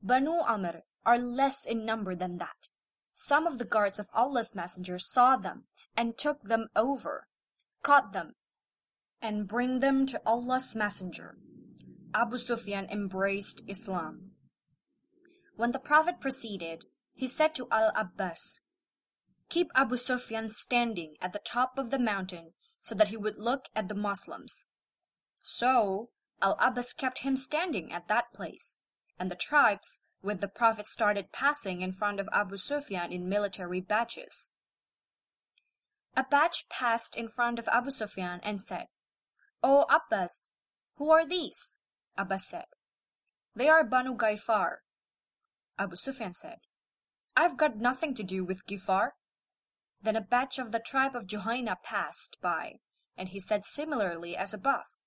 Banu 0.00 0.38
Amr 0.46 0.84
are 1.04 1.18
less 1.18 1.66
in 1.66 1.84
number 1.84 2.14
than 2.14 2.38
that. 2.38 2.68
Some 3.12 3.44
of 3.44 3.58
the 3.58 3.64
guards 3.64 3.98
of 3.98 4.06
Allah's 4.14 4.54
messenger 4.54 5.00
saw 5.00 5.34
them 5.34 5.64
and 5.96 6.16
took 6.16 6.44
them 6.44 6.68
over, 6.76 7.26
caught 7.82 8.12
them, 8.12 8.36
and 9.20 9.48
bring 9.48 9.80
them 9.80 10.06
to 10.06 10.22
Allah's 10.24 10.76
messenger. 10.76 11.38
Abu 12.14 12.36
Sufyan 12.36 12.86
embraced 12.88 13.68
Islam. 13.68 14.30
When 15.56 15.72
the 15.72 15.80
Prophet 15.80 16.20
proceeded, 16.20 16.84
he 17.14 17.26
said 17.26 17.52
to 17.56 17.66
Al-Abbas, 17.72 18.60
Keep 19.48 19.70
Abu 19.74 19.96
Sufyan 19.96 20.48
standing 20.48 21.14
at 21.20 21.32
the 21.32 21.40
top 21.44 21.78
of 21.78 21.90
the 21.90 21.98
mountain 21.98 22.52
so 22.82 22.94
that 22.94 23.08
he 23.08 23.16
would 23.16 23.36
look 23.36 23.66
at 23.74 23.88
the 23.88 23.94
Moslems. 23.94 24.66
So 25.40 26.10
Al-Abbas 26.42 26.92
kept 26.92 27.20
him 27.20 27.36
standing 27.36 27.92
at 27.92 28.08
that 28.08 28.32
place, 28.34 28.80
and 29.18 29.30
the 29.30 29.36
tribes 29.36 30.02
with 30.22 30.40
the 30.40 30.48
Prophet 30.48 30.86
started 30.86 31.32
passing 31.32 31.82
in 31.82 31.92
front 31.92 32.18
of 32.18 32.28
Abu 32.32 32.56
Sufyan 32.56 33.12
in 33.12 33.28
military 33.28 33.80
batches. 33.80 34.50
A 36.16 36.24
batch 36.24 36.68
passed 36.68 37.16
in 37.16 37.28
front 37.28 37.58
of 37.58 37.68
Abu 37.68 37.90
Sufyan 37.90 38.40
and 38.42 38.60
said, 38.60 38.86
O 39.62 39.84
Abbas, 39.90 40.52
who 40.96 41.10
are 41.10 41.26
these? 41.26 41.76
Abbas 42.16 42.46
said, 42.46 42.66
They 43.54 43.68
are 43.68 43.84
Banu 43.84 44.16
Ghifar. 44.16 44.76
Abu 45.78 45.96
Sufyan 45.96 46.32
said, 46.32 46.58
I've 47.36 47.58
got 47.58 47.78
nothing 47.78 48.14
to 48.14 48.22
do 48.22 48.44
with 48.44 48.66
Ghifar. 48.66 49.10
Then 50.04 50.16
a 50.16 50.20
batch 50.20 50.58
of 50.58 50.70
the 50.70 50.80
tribe 50.84 51.16
of 51.16 51.26
Juhayna 51.26 51.82
passed 51.82 52.36
by, 52.42 52.80
and 53.16 53.30
he 53.30 53.40
said 53.40 53.64
similarly 53.64 54.36
as 54.36 54.52
above. 54.52 55.00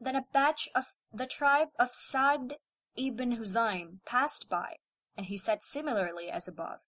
Then 0.00 0.16
a 0.16 0.26
batch 0.32 0.68
of 0.74 0.84
the 1.12 1.26
tribe 1.26 1.68
of 1.78 1.90
Sa'd 1.92 2.54
ibn 2.96 3.36
Huzaim 3.36 4.00
passed 4.04 4.50
by, 4.50 4.78
and 5.16 5.26
he 5.26 5.38
said 5.38 5.62
similarly 5.62 6.28
as 6.28 6.48
above. 6.48 6.80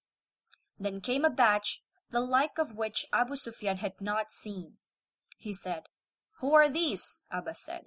Then 0.76 1.00
came 1.00 1.24
a 1.24 1.30
batch, 1.30 1.82
the 2.10 2.20
like 2.20 2.58
of 2.58 2.74
which 2.74 3.06
Abu 3.12 3.36
Sufyan 3.36 3.76
had 3.76 4.00
not 4.00 4.32
seen. 4.32 4.78
He 5.36 5.54
said, 5.54 5.84
Who 6.40 6.52
are 6.54 6.68
these? 6.68 7.22
Abbas 7.30 7.64
said. 7.64 7.84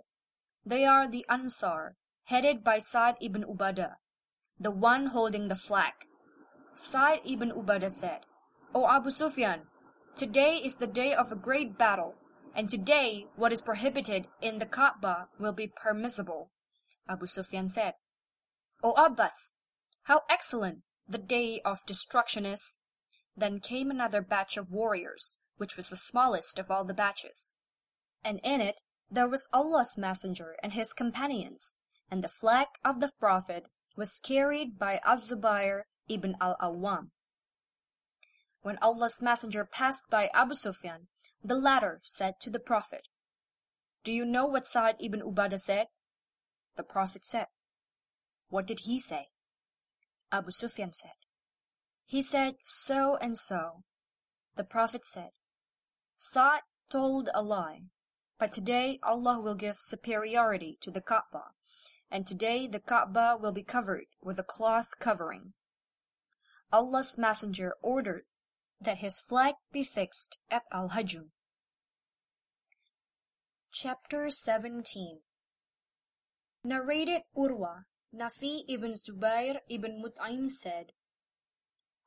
They 0.65 0.85
are 0.85 1.05
the 1.05 1.25
Ansar, 1.27 1.97
headed 2.25 2.63
by 2.63 2.77
Sa'd 2.77 3.15
ibn 3.19 3.43
Ubadah, 3.43 3.97
the 4.57 4.71
one 4.71 5.07
holding 5.07 5.49
the 5.49 5.55
flag. 5.55 5.93
Sa'd 6.73 7.19
ibn 7.25 7.51
Ubadah 7.51 7.89
said, 7.89 8.21
O 8.73 8.87
Abu 8.87 9.09
Sufyan, 9.11 9.63
today 10.15 10.55
is 10.55 10.77
the 10.77 10.87
day 10.87 11.13
of 11.13 11.29
a 11.29 11.35
great 11.35 11.77
battle, 11.77 12.15
and 12.55 12.69
today 12.69 13.27
what 13.35 13.51
is 13.51 13.61
prohibited 13.61 14.27
in 14.41 14.59
the 14.59 14.65
Kaaba 14.65 15.27
will 15.37 15.51
be 15.51 15.67
permissible. 15.67 16.51
Abu 17.09 17.25
Sufyan 17.25 17.67
said, 17.67 17.95
O 18.81 18.93
Abbas, 18.93 19.55
how 20.03 20.21
excellent 20.29 20.83
the 21.05 21.17
day 21.17 21.59
of 21.65 21.85
destruction 21.85 22.45
is! 22.45 22.79
Then 23.35 23.59
came 23.59 23.91
another 23.91 24.21
batch 24.21 24.55
of 24.55 24.71
warriors, 24.71 25.37
which 25.57 25.75
was 25.75 25.89
the 25.89 25.97
smallest 25.97 26.57
of 26.57 26.71
all 26.71 26.85
the 26.85 26.93
batches. 26.93 27.53
And 28.23 28.39
in 28.41 28.61
it 28.61 28.81
there 29.09 29.27
was 29.27 29.49
Allah's 29.51 29.97
messenger 29.97 30.55
and 30.63 30.71
his 30.71 30.93
companions, 30.93 31.79
and 32.09 32.23
the 32.23 32.29
flag 32.29 32.67
of 32.85 33.01
the 33.01 33.11
Prophet 33.19 33.65
was 33.97 34.21
carried 34.21 34.79
by 34.79 35.01
Az-Zubair 35.05 35.81
ibn 36.07 36.37
al-Awwam. 36.39 37.09
When 38.61 38.77
Allah's 38.81 39.21
messenger 39.21 39.65
passed 39.65 40.09
by 40.09 40.29
Abu 40.33 40.53
Sufyan, 40.53 41.07
the 41.43 41.55
latter 41.55 41.99
said 42.03 42.35
to 42.41 42.49
the 42.51 42.59
Prophet, 42.59 43.07
Do 44.03 44.11
you 44.11 44.23
know 44.23 44.45
what 44.45 44.65
Sa'd 44.65 44.95
ibn 44.99 45.21
Ubadah 45.21 45.57
said? 45.57 45.87
The 46.77 46.83
Prophet 46.83 47.25
said, 47.25 47.47
What 48.49 48.67
did 48.67 48.81
he 48.81 48.99
say? 48.99 49.27
Abu 50.31 50.51
Sufyan 50.51 50.93
said, 50.93 51.17
He 52.05 52.21
said 52.21 52.55
so 52.59 53.17
and 53.17 53.37
so. 53.37 53.83
The 54.55 54.63
Prophet 54.63 55.05
said, 55.05 55.31
Sa'd 56.15 56.61
told 56.91 57.29
a 57.33 57.41
lie, 57.41 57.85
but 58.37 58.51
today 58.51 58.99
Allah 59.01 59.39
will 59.39 59.55
give 59.55 59.77
superiority 59.77 60.77
to 60.81 60.91
the 60.91 61.01
Kaaba, 61.01 61.53
and 62.11 62.27
today 62.27 62.67
the 62.67 62.79
Kaaba 62.79 63.37
will 63.41 63.51
be 63.51 63.63
covered 63.63 64.05
with 64.21 64.37
a 64.37 64.43
cloth 64.43 64.99
covering. 64.99 65.53
Allah's 66.71 67.17
messenger 67.17 67.73
ordered 67.81 68.23
that 68.81 68.97
his 68.97 69.21
flag 69.21 69.55
be 69.71 69.83
fixed 69.83 70.39
at 70.49 70.63
Al-Hajjun. 70.71 71.29
Chapter 73.71 74.29
17 74.29 75.19
Narrated 76.63 77.21
Urwa, 77.37 77.85
Nafi 78.13 78.63
ibn 78.67 78.93
Zubair 78.93 79.57
ibn 79.69 80.03
Mut'im 80.03 80.49
said, 80.49 80.91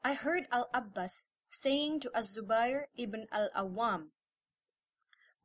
I 0.03 0.15
heard 0.15 0.47
Al-Abbas 0.53 1.31
saying 1.49 2.01
to 2.01 2.11
Az-Zubair 2.15 2.85
ibn 2.97 3.27
Al-Awwam, 3.33 4.09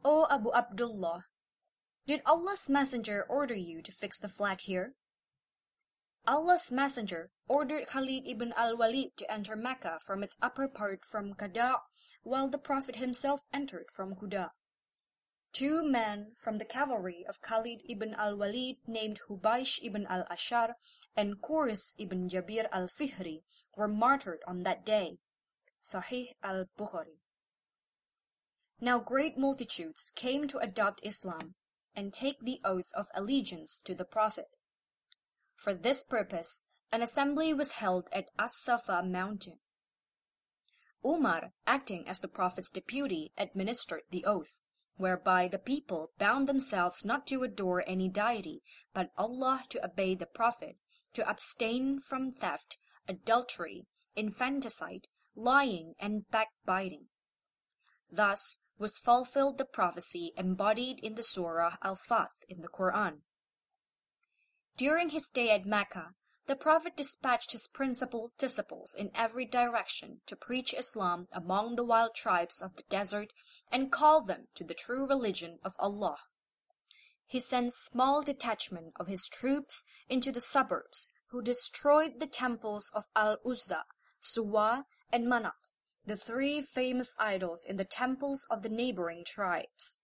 O 0.03 0.27
Abu 0.30 0.51
Abdullah, 0.53 1.25
did 2.08 2.22
Allah's 2.25 2.69
messenger 2.69 3.25
order 3.30 3.56
you 3.56 3.82
to 3.82 3.91
fix 3.91 4.19
the 4.19 4.27
flag 4.27 4.61
here? 4.61 4.95
Allah's 6.27 6.72
messenger 6.72 7.30
ordered 7.50 7.88
Khalid 7.88 8.28
ibn 8.28 8.53
al-Walid 8.56 9.18
to 9.18 9.30
enter 9.30 9.56
Mecca 9.56 9.98
from 10.06 10.24
its 10.24 10.38
upper 10.42 10.68
part 10.68 11.03
from 11.03 11.34
Qada, 11.34 11.80
while 12.24 12.48
the 12.48 12.60
Prophet 12.60 12.98
himself 12.98 13.42
entered 13.52 13.88
from 13.92 14.16
Quda. 14.16 14.52
Two 15.52 15.84
men 15.84 16.34
from 16.38 16.60
the 16.60 16.66
cavalry 16.66 17.26
of 17.28 17.42
Khalid 17.42 17.82
ibn 17.90 18.14
al-Walid 18.14 18.78
named 18.88 19.19
Hubaysh 19.28 19.80
ibn 19.84 20.06
al-Ashar 20.08 20.76
and 21.18 21.42
Qurs 21.42 21.95
ibn 21.98 22.30
Jabir 22.30 22.68
al-Fihri 22.72 23.42
were 23.76 23.88
martyred 23.88 24.40
on 24.48 24.64
that 24.64 24.86
day. 24.86 25.18
Sahih 25.82 26.28
al-Bukhari. 26.44 27.18
Now 28.80 29.00
great 29.00 29.38
multitudes 29.38 30.14
came 30.16 30.48
to 30.48 30.60
adopt 30.60 31.06
Islam 31.06 31.56
and 31.95 32.14
take 32.14 32.40
the 32.42 32.60
oath 32.64 32.92
of 32.95 33.08
allegiance 33.16 33.82
to 33.84 33.95
the 33.95 34.06
Prophet. 34.06 34.56
For 35.58 35.74
this 35.74 36.03
purpose, 36.03 36.66
an 36.92 37.01
assembly 37.01 37.53
was 37.53 37.74
held 37.74 38.09
at 38.11 38.30
As-Safa 38.38 39.03
mountain. 39.03 39.59
Umar, 41.06 41.53
acting 41.66 42.08
as 42.08 42.19
the 42.19 42.27
Prophet's 42.27 42.72
deputy, 42.72 43.32
administered 43.38 44.01
the 44.11 44.26
oath, 44.26 44.61
whereby 44.98 45.48
the 45.48 45.59
people 45.59 46.11
bound 46.18 46.48
themselves 46.48 47.06
not 47.06 47.26
to 47.27 47.43
adore 47.43 47.84
any 47.88 48.09
deity, 48.09 48.61
but 48.93 49.11
Allah 49.18 49.64
to 49.69 49.84
obey 49.84 50.16
the 50.16 50.26
Prophet, 50.26 50.77
to 51.14 51.27
abstain 51.27 52.00
from 52.00 52.32
theft, 52.32 52.77
adultery, 53.08 53.88
infanticide, 54.16 55.08
lying, 55.35 55.93
and 56.00 56.24
backbiting. 56.30 57.06
Thus 58.11 58.64
was 58.77 59.00
fulfilled 59.00 59.58
the 59.58 59.66
prophecy 59.66 60.32
embodied 60.38 61.00
in 61.00 61.16
the 61.16 61.24
Surah 61.24 61.76
Al-Fath 61.84 62.43
in 62.48 62.61
the 62.61 62.68
Quran. 62.68 63.19
During 64.77 65.09
his 65.09 65.27
stay 65.27 65.50
at 65.50 65.66
Mecca, 65.66 66.14
the 66.50 66.56
Prophet 66.56 66.98
dispatched 66.98 67.52
his 67.52 67.68
principal 67.68 68.32
disciples 68.40 68.95
in 68.98 69.11
every 69.14 69.45
direction 69.45 70.22
to 70.26 70.36
preach 70.36 70.74
Islam 70.74 71.28
among 71.32 71.76
the 71.76 71.86
wild 71.86 72.16
tribes 72.16 72.60
of 72.60 72.74
the 72.74 72.82
desert 72.90 73.34
and 73.72 73.92
call 73.92 74.24
them 74.26 74.48
to 74.56 74.64
the 74.64 74.74
true 74.74 75.08
religion 75.08 75.60
of 75.64 75.76
Allah. 75.78 76.18
he 77.28 77.40
sent 77.40 77.72
small 77.72 78.24
detachment 78.24 78.94
of 79.00 79.06
his 79.06 79.30
troops 79.30 79.86
into 80.10 80.32
the 80.32 80.42
suburbs, 80.42 81.10
who 81.28 81.40
destroyed 81.40 82.14
the 82.18 82.26
temples 82.26 82.92
of 82.95 83.03
Al-Uzza, 83.16 83.84
Suwa, 84.19 84.86
and 85.14 85.28
Manat, 85.28 85.76
the 86.03 86.18
three 86.18 86.64
famous 86.64 87.16
idols 87.19 87.64
in 87.64 87.78
the 87.78 87.86
temples 87.86 88.48
of 88.50 88.64
the 88.64 88.69
neighboring 88.69 89.24
tribes. 89.24 90.00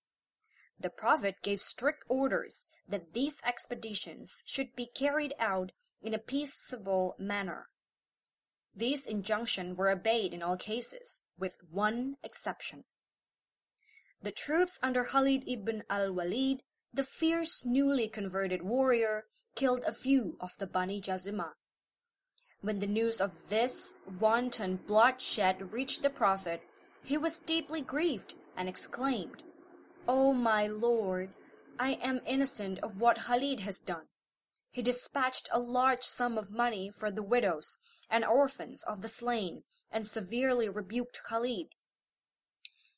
The 0.77 0.91
Prophet 0.91 1.37
gave 1.41 1.59
strict 1.59 2.03
orders 2.07 2.67
that 2.87 3.13
these 3.13 3.41
expeditions 3.43 4.43
should 4.45 4.75
be 4.75 4.85
carried 4.85 5.33
out 5.39 5.71
in 6.05 6.13
a 6.13 6.19
peaceable 6.19 7.15
manner. 7.17 7.65
These 8.75 9.07
injunctions 9.07 9.75
were 9.75 9.89
obeyed 9.89 10.33
in 10.33 10.43
all 10.43 10.55
cases, 10.55 11.23
with 11.37 11.57
one 11.69 12.15
exception. 12.23 12.83
The 14.21 14.31
troops 14.31 14.79
under 14.83 15.03
Khalid 15.03 15.43
ibn 15.47 15.83
al-Walid, 15.89 16.61
the 16.93 17.03
fierce 17.03 17.63
newly 17.65 18.07
converted 18.07 18.61
warrior, 18.61 19.23
killed 19.55 19.83
a 19.87 19.91
few 19.91 20.37
of 20.39 20.51
the 20.59 20.67
Bani 20.67 21.01
Jazima. 21.01 21.53
When 22.61 22.79
the 22.79 22.87
news 22.87 23.19
of 23.19 23.49
this 23.49 23.99
wanton 24.19 24.77
bloodshed 24.87 25.71
reached 25.73 26.03
the 26.03 26.09
Prophet, 26.09 26.61
he 27.03 27.17
was 27.17 27.39
deeply 27.39 27.81
grieved 27.81 28.35
and 28.57 28.69
exclaimed, 28.69 29.43
O 30.07 30.33
my 30.33 30.67
lord, 30.67 31.29
I 31.79 31.97
am 32.01 32.21
innocent 32.27 32.79
of 32.79 32.99
what 32.99 33.23
Khalid 33.25 33.61
has 33.61 33.79
done. 33.79 34.07
He 34.75 34.81
dispatched 34.81 35.47
a 35.53 35.57
large 35.57 36.03
sum 36.03 36.37
of 36.37 36.51
money 36.51 36.91
for 36.91 37.09
the 37.09 37.23
widows 37.23 37.79
and 38.09 38.25
orphans 38.25 38.83
of 38.83 39.01
the 39.01 39.07
slain, 39.07 39.63
and 39.89 40.05
severely 40.05 40.67
rebuked 40.67 41.23
Khalid. 41.23 41.67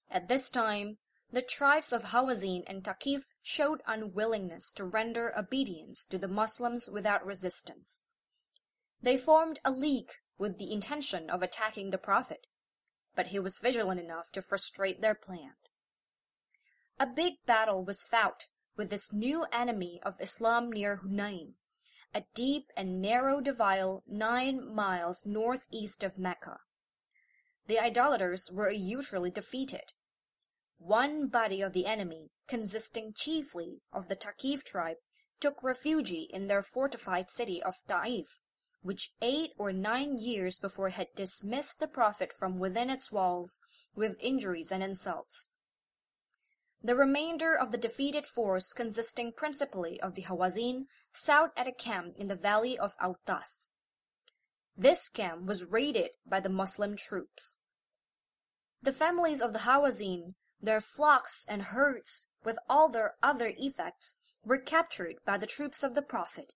At 0.09 0.27
this 0.27 0.49
time, 0.49 0.97
the 1.31 1.43
tribes 1.43 1.93
of 1.93 2.05
Hawazin 2.05 2.63
and 2.65 2.83
Takif 2.83 3.35
showed 3.43 3.83
unwillingness 3.85 4.71
to 4.71 4.85
render 4.85 5.31
obedience 5.37 6.07
to 6.07 6.17
the 6.17 6.27
Moslems 6.27 6.89
without 6.91 7.23
resistance. 7.23 8.05
They 8.99 9.15
formed 9.15 9.59
a 9.63 9.69
league 9.69 10.13
with 10.39 10.57
the 10.57 10.73
intention 10.73 11.29
of 11.29 11.43
attacking 11.43 11.91
the 11.91 11.99
Prophet, 11.99 12.47
but 13.15 13.27
he 13.27 13.37
was 13.37 13.59
vigilant 13.61 13.99
enough 13.99 14.31
to 14.31 14.41
frustrate 14.41 15.03
their 15.03 15.13
plan. 15.13 15.53
A 16.99 17.05
big 17.05 17.33
battle 17.45 17.85
was 17.85 18.03
fought 18.03 18.47
with 18.75 18.89
this 18.89 19.13
new 19.13 19.45
enemy 19.51 19.99
of 20.03 20.19
Islam 20.19 20.71
near 20.71 21.01
Hunain, 21.03 21.53
a 22.17 22.23
deep 22.33 22.71
and 22.75 22.99
narrow 22.99 23.39
defile 23.39 24.01
nine 24.07 24.73
miles 24.73 25.23
northeast 25.23 26.03
of 26.03 26.17
Mecca. 26.17 26.57
The 27.67 27.77
idolaters 27.77 28.49
were 28.51 28.71
usually 28.71 29.29
defeated. 29.29 29.93
One 30.79 31.27
body 31.27 31.61
of 31.61 31.73
the 31.73 31.85
enemy, 31.85 32.31
consisting 32.47 33.13
chiefly 33.15 33.81
of 33.93 34.07
the 34.07 34.15
Thaqif 34.15 34.63
tribe, 34.63 34.97
took 35.39 35.61
refuge 35.61 36.11
in 36.11 36.47
their 36.47 36.63
fortified 36.63 37.29
city 37.29 37.61
of 37.61 37.75
Ta'if, 37.87 38.41
which 38.81 39.11
eight 39.21 39.51
or 39.59 39.71
nine 39.71 40.17
years 40.17 40.57
before 40.57 40.89
had 40.89 41.09
dismissed 41.15 41.79
the 41.79 41.87
Prophet 41.87 42.33
from 42.33 42.57
within 42.57 42.89
its 42.89 43.11
walls 43.11 43.59
with 43.95 44.17
injuries 44.19 44.71
and 44.71 44.81
insults. 44.81 45.51
The 46.87 46.95
remainder 46.95 47.53
of 47.53 47.71
the 47.71 47.77
defeated 47.77 48.25
force, 48.25 48.71
consisting 48.71 49.33
principally 49.33 49.99
of 49.99 50.15
the 50.15 50.21
Hawazin, 50.21 50.85
sought 51.11 51.51
at 51.57 51.67
a 51.67 51.73
camp 51.73 52.15
in 52.15 52.29
the 52.29 52.35
valley 52.35 52.79
of 52.79 52.95
Autas. 53.03 53.71
This 54.77 55.09
camp 55.09 55.45
was 55.45 55.65
raided 55.65 56.11
by 56.25 56.39
the 56.39 56.47
Moslem 56.47 56.95
troops. 56.95 57.59
The 58.83 58.93
families 58.93 59.41
of 59.41 59.51
the 59.51 59.65
Hawazin, 59.67 60.35
their 60.61 60.79
flocks 60.79 61.45
and 61.49 61.63
herds, 61.63 62.29
with 62.45 62.57
all 62.69 62.87
their 62.87 63.15
other 63.21 63.51
effects, 63.57 64.15
were 64.45 64.57
captured 64.57 65.15
by 65.25 65.37
the 65.37 65.45
troops 65.45 65.83
of 65.83 65.93
the 65.93 66.01
Prophet. 66.01 66.53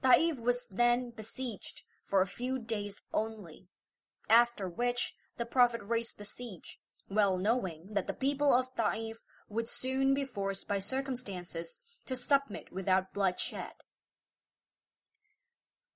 Taif 0.00 0.40
was 0.40 0.66
then 0.68 1.12
besieged 1.14 1.82
for 2.02 2.22
a 2.22 2.26
few 2.26 2.58
days 2.58 3.02
only, 3.12 3.68
after 4.30 4.66
which 4.66 5.12
the 5.36 5.44
Prophet 5.44 5.82
raised 5.82 6.16
the 6.16 6.24
siege, 6.24 6.80
well 7.08 7.38
knowing 7.38 7.88
that 7.92 8.06
the 8.06 8.14
people 8.14 8.52
of 8.52 8.74
Ta'if 8.76 9.24
would 9.48 9.68
soon 9.68 10.14
be 10.14 10.24
forced 10.24 10.68
by 10.68 10.78
circumstances 10.78 11.80
to 12.06 12.16
submit 12.16 12.72
without 12.72 13.12
bloodshed. 13.12 13.72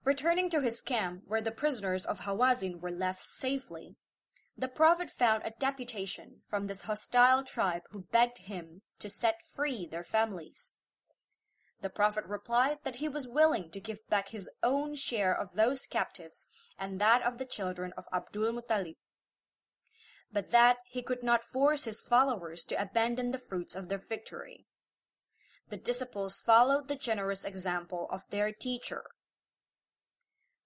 Returning 0.05 0.49
to 0.51 0.61
his 0.61 0.81
camp 0.81 1.23
where 1.27 1.43
the 1.43 1.51
prisoners 1.51 2.07
of 2.07 2.21
Hawazin 2.21 2.81
were 2.81 2.91
left 2.91 3.21
safely, 3.21 3.97
the 4.57 4.69
Prophet 4.69 5.11
found 5.11 5.43
a 5.45 5.53
deputation 5.59 6.41
from 6.45 6.67
this 6.67 6.83
hostile 6.83 7.45
tribe 7.45 7.83
who 7.91 8.07
begged 8.11 8.39
him 8.39 8.83
to 8.99 9.09
set 9.09 9.43
free 9.43 9.87
their 9.87 10.03
families. 10.03 10.75
The 11.81 11.91
Prophet 11.91 12.25
replied 12.27 12.79
that 12.83 12.97
he 12.97 13.09
was 13.09 13.29
willing 13.29 13.71
to 13.71 13.81
give 13.81 14.09
back 14.11 14.31
his 14.31 14.51
own 14.65 14.97
share 14.97 15.33
of 15.33 15.55
those 15.55 15.87
captives 15.87 16.49
and 16.77 17.01
that 17.01 17.23
of 17.23 17.39
the 17.39 17.47
children 17.47 17.93
of 17.97 18.09
Abdul 18.13 18.53
Muttalib 18.53 18.97
but 20.33 20.51
that 20.51 20.79
he 20.87 21.03
could 21.03 21.23
not 21.23 21.45
force 21.45 21.85
his 21.85 22.05
followers 22.05 22.65
to 22.65 22.81
abandon 22.81 23.31
the 23.31 23.39
fruits 23.39 23.75
of 23.75 23.89
their 23.89 23.99
victory. 23.99 24.67
The 25.69 25.77
disciples 25.77 26.41
followed 26.41 26.89
the 26.89 26.97
generous 26.97 27.45
example 27.45 28.09
of 28.11 28.29
their 28.31 28.53
teacher. 28.53 29.05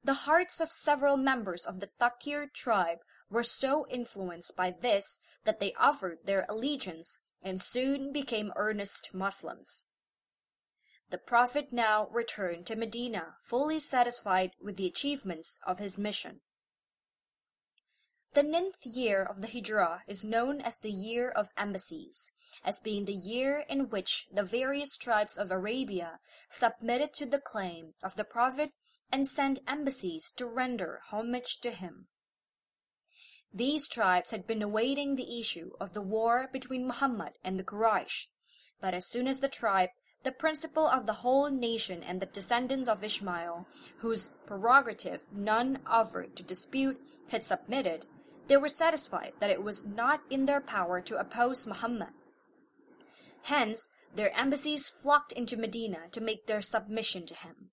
The 0.05 0.15
hearts 0.15 0.61
of 0.61 0.71
several 0.71 1.17
members 1.17 1.65
of 1.65 1.81
the 1.81 1.87
Thaqif 1.87 2.53
tribe 2.53 2.99
were 3.31 3.43
so 3.45 3.87
influenced 3.89 4.57
by 4.57 4.71
this 4.71 5.21
that 5.45 5.61
they 5.61 5.75
offered 5.75 6.19
their 6.25 6.45
allegiance 6.49 7.21
and 7.45 7.61
soon 7.61 8.13
became 8.13 8.53
earnest 8.57 9.15
Moslems. 9.15 9.89
The 11.11 11.19
Prophet 11.19 11.73
now 11.73 12.09
returned 12.11 12.67
to 12.67 12.77
Medina 12.77 13.35
fully 13.41 13.79
satisfied 13.79 14.53
with 14.61 14.77
the 14.77 14.87
achievements 14.87 15.61
of 15.67 15.79
his 15.79 15.99
mission. 15.99 16.41
The 18.35 18.43
ninth 18.43 18.87
year 18.87 19.23
of 19.23 19.43
the 19.43 19.47
Hijrah 19.47 20.05
is 20.07 20.25
known 20.25 20.63
as 20.63 20.79
the 20.79 20.91
Year 20.91 21.29
of 21.29 21.53
Embassies, 21.55 22.33
as 22.65 22.81
being 22.81 23.05
the 23.05 23.13
year 23.13 23.67
in 23.69 23.91
which 23.91 24.27
the 24.33 24.43
various 24.43 24.97
tribes 24.97 25.37
of 25.37 25.51
Arabia 25.51 26.19
submitted 26.49 27.13
to 27.15 27.27
the 27.27 27.41
claim 27.41 27.93
of 28.03 28.17
the 28.17 28.25
Prophet 28.25 28.73
and 29.13 29.29
sent 29.29 29.61
embassies 29.69 30.31
to 30.39 30.47
render 30.47 31.03
homage 31.11 31.61
to 31.61 31.73
him. 31.73 32.09
These 33.53 33.87
tribes 33.87 34.31
had 34.31 34.47
been 34.47 34.63
awaiting 34.63 35.17
the 35.17 35.39
issue 35.39 35.73
of 35.79 35.93
the 35.93 36.01
war 36.01 36.49
between 36.51 36.87
Muhammad 36.87 37.35
and 37.45 37.61
the 37.61 37.65
Quraysh, 37.65 38.29
but 38.81 38.95
as 38.95 39.07
soon 39.07 39.29
as 39.29 39.41
the 39.41 39.49
tribe, 39.51 39.91
the 40.23 40.33
principal 40.33 40.87
of 40.87 41.05
the 41.05 41.21
whole 41.21 41.51
nation 41.51 42.03
and 42.03 42.21
the 42.21 42.27
descendants 42.27 42.89
of 42.89 43.05
Ishmael, 43.05 43.67
whose 43.99 44.31
prerogative 44.47 45.35
none 45.35 45.81
offered 45.87 46.35
to 46.37 46.43
dispute, 46.43 46.99
had 47.31 47.45
submitted, 47.45 48.07
they 48.53 48.59
were 48.59 48.69
satisfied 48.69 49.33
that 49.41 49.49
it 49.49 49.63
was 49.63 49.87
not 49.87 50.21
in 50.29 50.45
their 50.45 50.61
power 50.61 51.01
to 51.01 51.19
oppose 51.19 51.67
Muhammad. 51.67 52.11
Hence, 53.45 53.91
their 54.15 54.31
embassies 54.39 54.91
flocked 54.91 55.33
into 55.33 55.57
Medina 55.57 56.01
to 56.11 56.21
make 56.21 56.47
their 56.47 56.61
submission 56.61 57.25
to 57.25 57.35
him. 57.35 57.71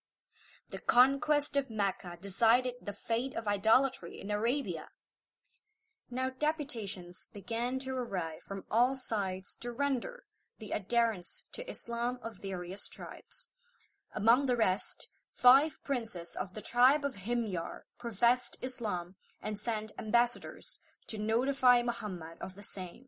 The 0.70 0.80
conquest 0.80 1.58
of 1.58 1.70
Mecca 1.70 2.18
decided 2.22 2.76
the 2.82 2.94
fate 2.94 3.36
of 3.36 3.46
idolatry 3.46 4.22
in 4.22 4.32
Arabia. 4.32 4.88
Now 6.10 6.30
deputations 6.30 7.28
began 7.34 7.78
to 7.80 7.98
arrive 7.98 8.44
from 8.48 8.64
all 8.72 8.96
sides 8.96 9.58
to 9.58 9.74
render 9.74 10.24
the 10.60 10.74
adherents 10.74 11.44
to 11.52 11.70
Islam 11.70 12.20
of 12.24 12.42
various 12.42 12.88
tribes. 12.88 13.50
Among 14.16 14.46
the 14.46 14.56
rest, 14.56 15.10
Five 15.42 15.82
princes 15.86 16.36
of 16.38 16.54
the 16.54 16.62
tribe 16.62 17.06
of 17.06 17.16
Himyar 17.16 17.84
professed 17.98 18.58
Islam 18.62 19.16
and 19.42 19.58
sent 19.58 19.94
ambassadors 19.98 20.82
to 21.08 21.18
notify 21.18 21.82
Muhammad 21.82 22.38
of 22.42 22.56
the 22.56 22.64
same. 22.64 23.06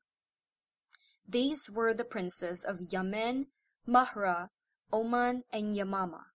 These 1.27 1.69
were 1.69 1.93
the 1.93 2.05
princes 2.05 2.63
of 2.63 2.79
Yemen, 2.89 3.47
Mahra, 3.85 4.49
Oman, 4.93 5.43
and 5.51 5.75
Yamama. 5.75 6.27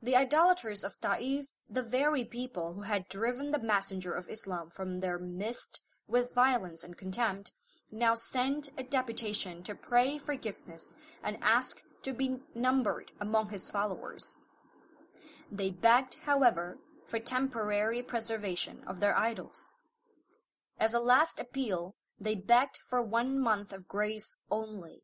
The 0.00 0.16
idolaters 0.16 0.82
of 0.82 0.98
Ta'if, 0.98 1.48
the 1.68 1.82
very 1.82 2.24
people 2.24 2.72
who 2.72 2.82
had 2.82 3.06
driven 3.10 3.50
the 3.50 3.58
messenger 3.58 4.14
of 4.14 4.30
Islam 4.30 4.70
from 4.70 5.00
their 5.00 5.18
midst 5.18 5.82
with 6.08 6.34
violence 6.34 6.82
and 6.82 6.96
contempt, 6.96 7.52
now 7.92 8.14
sent 8.14 8.70
a 8.78 8.82
deputation 8.82 9.62
to 9.64 9.74
pray 9.74 10.16
forgiveness 10.16 10.96
and 11.22 11.36
ask 11.42 11.82
to 12.00 12.14
be 12.14 12.38
numbered 12.54 13.12
among 13.20 13.50
his 13.50 13.70
followers. 13.70 14.38
They 15.50 15.70
begged, 15.70 16.16
however, 16.24 16.78
for 17.06 17.18
temporary 17.18 18.02
preservation 18.02 18.82
of 18.86 19.00
their 19.00 19.16
idols. 19.16 19.72
As 20.78 20.94
a 20.94 21.00
last 21.00 21.38
appeal, 21.38 21.94
they 22.18 22.34
begged 22.34 22.78
for 22.78 23.02
one 23.02 23.38
month 23.38 23.72
of 23.72 23.88
grace 23.88 24.36
only. 24.50 25.02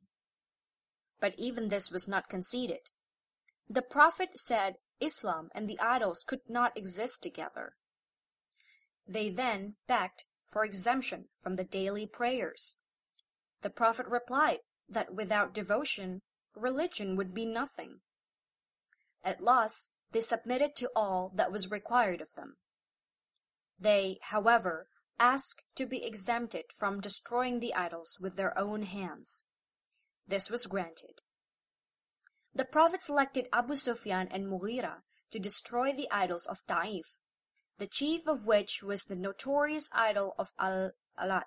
But 1.20 1.34
even 1.36 1.68
this 1.68 1.90
was 1.90 2.08
not 2.08 2.28
conceded. 2.28 2.90
The 3.68 3.82
Prophet 3.82 4.38
said 4.38 4.76
Islam 5.00 5.50
and 5.54 5.68
the 5.68 5.78
idols 5.80 6.24
could 6.26 6.40
not 6.48 6.76
exist 6.76 7.22
together. 7.22 7.74
They 9.06 9.28
then 9.28 9.76
begged 9.86 10.24
for 10.46 10.64
exemption 10.64 11.26
from 11.38 11.56
the 11.56 11.64
daily 11.64 12.06
prayers. 12.06 12.78
The 13.62 13.70
Prophet 13.70 14.06
replied 14.08 14.58
that 14.88 15.14
without 15.14 15.54
devotion, 15.54 16.22
religion 16.56 17.16
would 17.16 17.34
be 17.34 17.46
nothing. 17.46 18.00
At 19.22 19.40
last, 19.40 19.92
they 20.12 20.20
submitted 20.20 20.74
to 20.76 20.90
all 20.94 21.32
that 21.34 21.52
was 21.52 21.70
required 21.70 22.20
of 22.20 22.34
them. 22.36 22.56
They, 23.78 24.18
however, 24.22 24.88
asked 25.18 25.62
to 25.76 25.86
be 25.86 26.04
exempted 26.04 26.64
from 26.76 27.00
destroying 27.00 27.60
the 27.60 27.74
idols 27.74 28.18
with 28.20 28.36
their 28.36 28.58
own 28.58 28.82
hands. 28.82 29.44
This 30.26 30.50
was 30.50 30.66
granted. 30.66 31.22
The 32.54 32.64
Prophet 32.64 33.02
selected 33.02 33.48
Abu 33.52 33.76
Sufyan 33.76 34.28
and 34.28 34.46
Mughira 34.46 35.02
to 35.30 35.38
destroy 35.38 35.92
the 35.92 36.08
idols 36.10 36.46
of 36.46 36.58
Ta'if, 36.66 37.20
the 37.78 37.86
chief 37.86 38.26
of 38.26 38.44
which 38.44 38.82
was 38.82 39.04
the 39.04 39.16
notorious 39.16 39.88
idol 39.94 40.34
of 40.38 40.48
Al-Lat. 40.58 41.46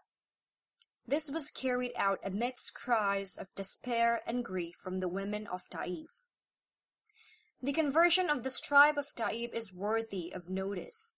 This 1.05 1.29
was 1.29 1.51
carried 1.51 1.91
out 1.97 2.19
amidst 2.23 2.73
cries 2.73 3.37
of 3.37 3.53
despair 3.55 4.21
and 4.25 4.45
grief 4.45 4.75
from 4.81 5.01
the 5.01 5.09
women 5.09 5.47
of 5.47 5.67
Ta'if. 5.69 6.22
The 7.63 7.71
conversion 7.71 8.29
of 8.29 8.43
the 8.43 8.51
tribe 8.61 8.97
of 8.97 9.15
Taib 9.15 9.53
is 9.53 9.71
worthy 9.71 10.33
of 10.33 10.49
notice. 10.49 11.15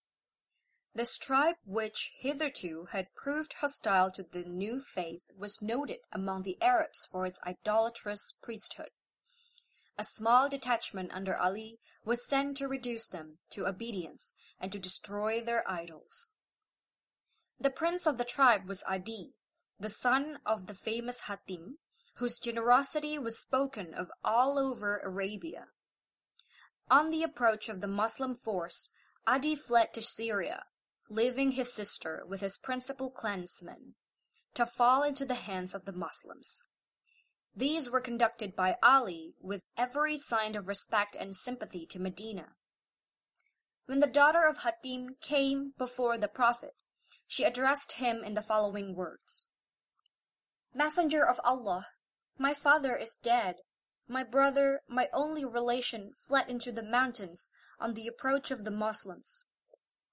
This 0.94 1.18
tribe 1.18 1.56
which 1.64 2.12
hitherto 2.20 2.86
had 2.92 3.16
proved 3.16 3.54
hostile 3.54 4.12
to 4.12 4.22
the 4.22 4.44
new 4.44 4.78
faith 4.78 5.32
was 5.36 5.60
noted 5.60 5.98
among 6.12 6.42
the 6.42 6.56
Arabs 6.62 7.04
for 7.04 7.26
its 7.26 7.40
idolatrous 7.44 8.32
priesthood. 8.40 8.90
A 9.98 10.04
small 10.04 10.48
detachment 10.48 11.12
under 11.12 11.36
Ali 11.36 11.80
was 12.04 12.24
sent 12.24 12.56
to 12.58 12.68
reduce 12.68 13.08
them 13.08 13.38
to 13.50 13.66
obedience 13.66 14.36
and 14.60 14.70
to 14.70 14.78
destroy 14.78 15.40
their 15.40 15.68
idols. 15.68 16.30
The 17.58 17.70
prince 17.70 18.06
of 18.06 18.18
the 18.18 18.24
tribe 18.24 18.68
was 18.68 18.84
Adi, 18.88 19.34
the 19.80 19.88
son 19.88 20.38
of 20.46 20.68
the 20.68 20.74
famous 20.74 21.22
Hatim, 21.22 21.78
whose 22.18 22.38
generosity 22.38 23.18
was 23.18 23.36
spoken 23.36 23.92
of 23.94 24.12
all 24.22 24.60
over 24.60 25.00
Arabia. 25.04 25.70
On 26.88 27.10
the 27.10 27.22
approach 27.22 27.68
of 27.68 27.80
the 27.80 27.88
Moslem 27.88 28.34
force, 28.34 28.90
Adi 29.26 29.56
fled 29.56 29.92
to 29.94 30.02
Syria, 30.02 30.64
leaving 31.10 31.52
his 31.52 31.72
sister 31.72 32.24
with 32.28 32.40
his 32.40 32.58
principal 32.58 33.10
clansmen, 33.10 33.94
to 34.54 34.64
fall 34.64 35.02
into 35.02 35.24
the 35.24 35.34
hands 35.34 35.74
of 35.74 35.84
the 35.84 35.92
Moslems. 35.92 36.62
These 37.54 37.90
were 37.90 38.00
conducted 38.00 38.54
by 38.54 38.76
Ali 38.82 39.34
with 39.40 39.64
every 39.76 40.16
sign 40.16 40.56
of 40.56 40.68
respect 40.68 41.16
and 41.18 41.34
sympathy 41.34 41.86
to 41.86 41.98
Medina. 41.98 42.50
When 43.86 44.00
the 44.00 44.06
daughter 44.06 44.46
of 44.46 44.58
Hatim 44.58 45.16
came 45.20 45.72
before 45.78 46.18
the 46.18 46.28
Prophet, 46.28 46.74
she 47.26 47.44
addressed 47.44 47.92
him 47.92 48.22
in 48.22 48.34
the 48.34 48.42
following 48.42 48.94
words. 48.94 49.48
Messenger 50.74 51.26
of 51.26 51.40
Allah, 51.44 51.86
my 52.38 52.52
father 52.52 52.94
is 52.94 53.18
dead. 53.20 53.56
My 54.08 54.22
brother, 54.22 54.82
my 54.88 55.08
only 55.12 55.44
relation, 55.44 56.12
fled 56.16 56.48
into 56.48 56.70
the 56.70 56.82
mountains 56.82 57.50
on 57.80 57.94
the 57.94 58.06
approach 58.06 58.50
of 58.50 58.62
the 58.62 58.70
Moslems. 58.70 59.46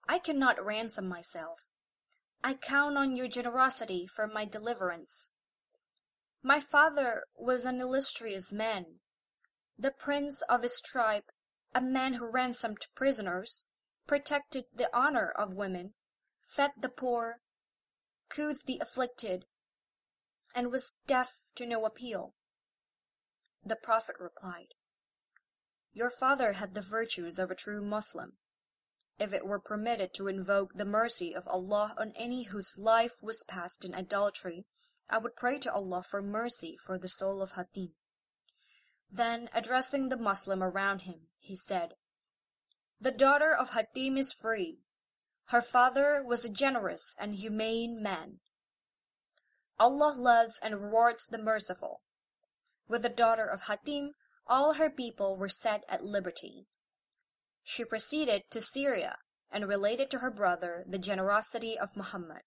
I 0.07 0.19
cannot 0.19 0.63
ransom 0.63 1.07
myself. 1.07 1.69
I 2.43 2.55
count 2.55 2.97
on 2.97 3.15
your 3.15 3.27
generosity 3.27 4.07
for 4.07 4.27
my 4.27 4.45
deliverance. 4.45 5.35
My 6.41 6.59
father 6.59 7.23
was 7.37 7.65
an 7.65 7.79
illustrious 7.79 8.51
man, 8.51 8.99
the 9.77 9.91
prince 9.91 10.41
of 10.43 10.61
his 10.61 10.81
tribe, 10.81 11.23
a 11.73 11.81
man 11.81 12.13
who 12.13 12.29
ransomed 12.29 12.87
prisoners, 12.95 13.63
protected 14.07 14.65
the 14.75 14.89
honor 14.93 15.31
of 15.37 15.53
women, 15.53 15.93
fed 16.41 16.71
the 16.77 16.89
poor, 16.89 17.37
clothed 18.29 18.67
the 18.67 18.79
afflicted, 18.81 19.45
and 20.53 20.69
was 20.71 20.95
deaf 21.07 21.49
to 21.55 21.65
no 21.65 21.85
appeal. 21.85 22.33
The 23.65 23.75
Prophet 23.77 24.15
replied, 24.19 24.73
Your 25.93 26.09
father 26.09 26.53
had 26.53 26.73
the 26.73 26.81
virtues 26.81 27.39
of 27.39 27.49
a 27.49 27.55
true 27.55 27.81
Moslem. 27.81 28.33
If 29.19 29.33
it 29.33 29.45
were 29.45 29.59
permitted 29.59 30.13
to 30.15 30.27
invoke 30.27 30.73
the 30.73 30.85
mercy 30.85 31.33
of 31.33 31.47
Allah 31.47 31.95
on 31.97 32.11
any 32.15 32.43
whose 32.43 32.77
life 32.77 33.13
was 33.21 33.45
passed 33.47 33.85
in 33.85 33.95
idolatry, 33.95 34.65
I 35.09 35.17
would 35.17 35.35
pray 35.35 35.59
to 35.59 35.73
Allah 35.73 36.03
for 36.03 36.21
mercy 36.21 36.75
for 36.85 36.97
the 36.97 37.07
soul 37.07 37.41
of 37.41 37.51
Hatim. 37.51 37.93
Then, 39.09 39.49
addressing 39.53 40.09
the 40.09 40.17
Moslem 40.17 40.63
around 40.63 41.01
him, 41.01 41.27
he 41.39 41.55
said, 41.55 41.93
The 42.99 43.11
daughter 43.11 43.55
of 43.55 43.69
Hatim 43.69 44.17
is 44.17 44.33
free. 44.33 44.79
Her 45.47 45.61
father 45.61 46.23
was 46.25 46.43
a 46.43 46.51
generous 46.51 47.15
and 47.19 47.35
humane 47.35 48.01
man. 48.01 48.39
Allah 49.79 50.13
loves 50.17 50.59
and 50.63 50.81
rewards 50.81 51.27
the 51.27 51.37
merciful. 51.37 52.01
With 52.87 53.03
the 53.03 53.09
daughter 53.09 53.45
of 53.45 53.63
Hatim, 53.63 54.11
all 54.47 54.73
her 54.73 54.89
people 54.89 55.37
were 55.37 55.49
set 55.49 55.83
at 55.87 56.03
liberty. 56.03 56.67
She 57.63 57.85
proceeded 57.85 58.43
to 58.51 58.61
Syria 58.61 59.17
and 59.51 59.67
related 59.67 60.09
to 60.11 60.19
her 60.19 60.31
brother 60.31 60.83
the 60.87 60.97
generosity 60.97 61.77
of 61.77 61.95
Muhammad. 61.95 62.41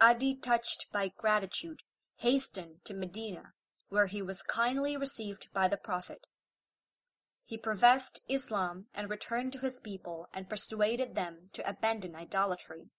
Adi, 0.00 0.34
touched 0.34 0.86
by 0.92 1.12
gratitude, 1.16 1.80
hastened 2.16 2.84
to 2.84 2.94
Medina, 2.94 3.52
where 3.88 4.06
he 4.06 4.20
was 4.20 4.42
kindly 4.42 4.96
received 4.96 5.48
by 5.52 5.68
the 5.68 5.76
Prophet. 5.76 6.26
He 7.44 7.58
professed 7.58 8.24
Islam 8.28 8.86
and 8.94 9.10
returned 9.10 9.52
to 9.52 9.58
his 9.58 9.78
people 9.78 10.26
and 10.32 10.48
persuaded 10.48 11.14
them 11.14 11.46
to 11.52 11.68
abandon 11.68 12.16
idolatry. 12.16 12.90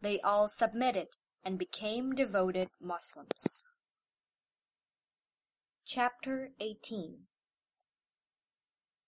They 0.00 0.20
all 0.20 0.48
submitted 0.48 1.08
and 1.44 1.58
became 1.58 2.14
devoted 2.14 2.68
Muslims. 2.80 3.64
Chapter 5.86 6.52
18 6.60 7.26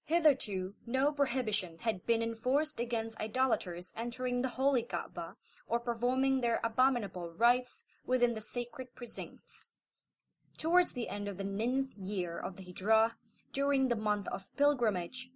Hitherto 0.05 0.75
no 0.87 1.11
prohibition 1.11 1.79
had 1.81 2.05
been 2.05 2.23
enforced 2.23 2.79
against 2.81 3.19
idolaters 3.19 3.95
entering 3.97 4.43
the 4.43 4.51
holy 4.51 4.83
Kaaba 4.83 5.37
or 5.67 5.81
performing 5.81 6.43
their 6.43 6.61
abominable 6.63 7.33
rites 7.33 7.87
within 8.05 8.35
the 8.35 8.43
sacred 8.43 8.95
precincts. 8.95 9.73
Towards 10.59 10.93
the 10.93 11.09
end 11.09 11.29
of 11.29 11.39
the 11.39 11.45
ninth 11.45 11.95
year 11.97 12.39
of 12.39 12.57
the 12.57 12.65
Hijrah, 12.65 13.17
during 13.53 13.89
the 13.89 13.97
month 13.97 14.29
of 14.29 14.55
pilgrimage, 14.57 15.31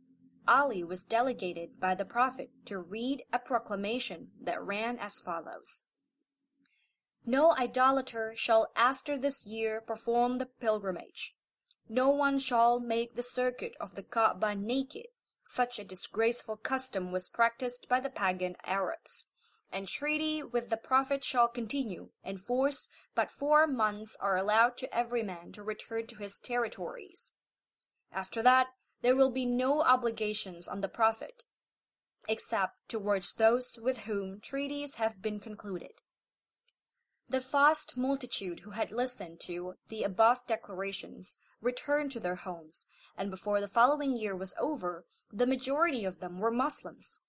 Ali 0.46 0.84
was 0.84 1.04
delegated 1.04 1.80
by 1.80 1.94
the 1.94 2.04
Prophet 2.04 2.50
to 2.66 2.78
read 2.78 3.22
a 3.32 3.38
proclamation 3.38 4.28
that 4.42 4.62
ran 4.62 4.98
as 4.98 5.20
follows. 5.20 5.86
No 7.26 7.52
idolater 7.52 8.32
shall 8.34 8.70
after 8.74 9.18
this 9.18 9.46
year 9.46 9.80
perform 9.80 10.38
the 10.38 10.46
pilgrimage. 10.46 11.36
No 11.88 12.08
one 12.08 12.38
shall 12.38 12.80
make 12.80 13.14
the 13.14 13.22
circuit 13.22 13.76
of 13.80 13.94
the 13.94 14.02
Kaaba 14.02 14.54
naked. 14.54 15.06
Such 15.44 15.78
a 15.78 15.84
disgraceful 15.84 16.56
custom 16.56 17.12
was 17.12 17.28
practiced 17.28 17.88
by 17.88 18.00
the 18.00 18.10
pagan 18.10 18.56
Arabs. 18.64 19.26
And 19.72 19.86
treaty 19.86 20.42
with 20.42 20.70
the 20.70 20.76
Prophet 20.76 21.22
shall 21.22 21.48
continue 21.48 22.10
in 22.24 22.38
force, 22.38 22.88
but 23.14 23.30
four 23.30 23.66
months 23.66 24.16
are 24.20 24.36
allowed 24.36 24.76
to 24.78 24.96
every 24.96 25.22
man 25.22 25.52
to 25.52 25.62
return 25.62 26.06
to 26.08 26.16
his 26.16 26.40
territories. 26.40 27.34
After 28.12 28.42
that, 28.42 28.68
there 29.02 29.16
will 29.16 29.30
be 29.30 29.46
no 29.46 29.82
obligations 29.82 30.66
on 30.68 30.80
the 30.80 30.88
Prophet, 30.88 31.44
except 32.28 32.88
towards 32.88 33.34
those 33.34 33.78
with 33.82 34.00
whom 34.00 34.40
treaties 34.40 34.96
have 34.96 35.22
been 35.22 35.40
concluded. 35.40 35.92
The 37.30 37.38
vast 37.38 37.96
multitude 37.96 38.60
who 38.60 38.70
had 38.70 38.90
listened 38.90 39.38
to 39.42 39.74
the 39.88 40.02
above 40.02 40.38
declarations 40.48 41.38
returned 41.60 42.10
to 42.10 42.18
their 42.18 42.34
homes, 42.34 42.86
and 43.16 43.30
before 43.30 43.60
the 43.60 43.68
following 43.68 44.16
year 44.16 44.34
was 44.34 44.56
over, 44.60 45.04
the 45.32 45.46
majority 45.46 46.04
of 46.04 46.18
them 46.18 46.40
were 46.40 46.50
Moslems. 46.50 47.20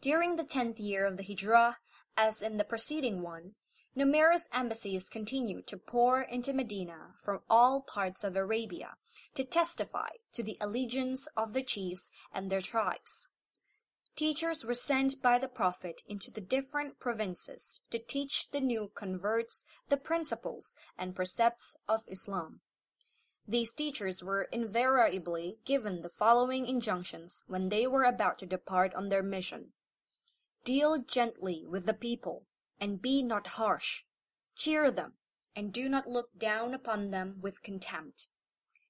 During 0.00 0.34
the 0.34 0.42
tenth 0.42 0.80
year 0.80 1.06
of 1.06 1.16
the 1.16 1.22
Hijrah, 1.22 1.76
as 2.16 2.42
in 2.42 2.56
the 2.56 2.64
preceding 2.64 3.22
one, 3.22 3.54
numerous 3.94 4.48
embassies 4.52 5.08
continued 5.08 5.68
to 5.68 5.76
pour 5.76 6.20
into 6.20 6.52
Medina 6.52 7.14
from 7.22 7.38
all 7.48 7.82
parts 7.82 8.24
of 8.24 8.34
Arabia 8.34 8.96
to 9.34 9.44
testify 9.44 10.08
to 10.32 10.42
the 10.42 10.56
allegiance 10.60 11.28
of 11.36 11.52
the 11.52 11.62
chiefs 11.62 12.10
and 12.32 12.50
their 12.50 12.60
tribes. 12.60 13.28
Teachers 14.18 14.64
were 14.64 14.74
sent 14.74 15.22
by 15.22 15.38
the 15.38 15.46
Prophet 15.46 16.02
into 16.08 16.32
the 16.32 16.40
different 16.40 16.98
provinces 16.98 17.82
to 17.90 18.00
teach 18.00 18.50
the 18.50 18.60
new 18.60 18.90
converts 18.92 19.62
the 19.90 19.96
principles 19.96 20.74
and 20.98 21.14
precepts 21.14 21.78
of 21.88 22.00
Islam. 22.10 22.58
These 23.46 23.72
teachers 23.74 24.24
were 24.24 24.48
invariably 24.50 25.58
given 25.64 26.02
the 26.02 26.08
following 26.08 26.66
injunctions 26.66 27.44
when 27.46 27.68
they 27.68 27.86
were 27.86 28.02
about 28.02 28.38
to 28.38 28.46
depart 28.46 28.92
on 28.92 29.08
their 29.08 29.22
mission. 29.22 29.68
Deal 30.64 30.98
gently 30.98 31.64
with 31.64 31.86
the 31.86 31.94
people, 31.94 32.48
and 32.80 33.00
be 33.00 33.22
not 33.22 33.46
harsh. 33.46 34.02
Cheer 34.56 34.90
them, 34.90 35.12
and 35.54 35.72
do 35.72 35.88
not 35.88 36.08
look 36.08 36.36
down 36.36 36.74
upon 36.74 37.12
them 37.12 37.38
with 37.40 37.62
contempt. 37.62 38.26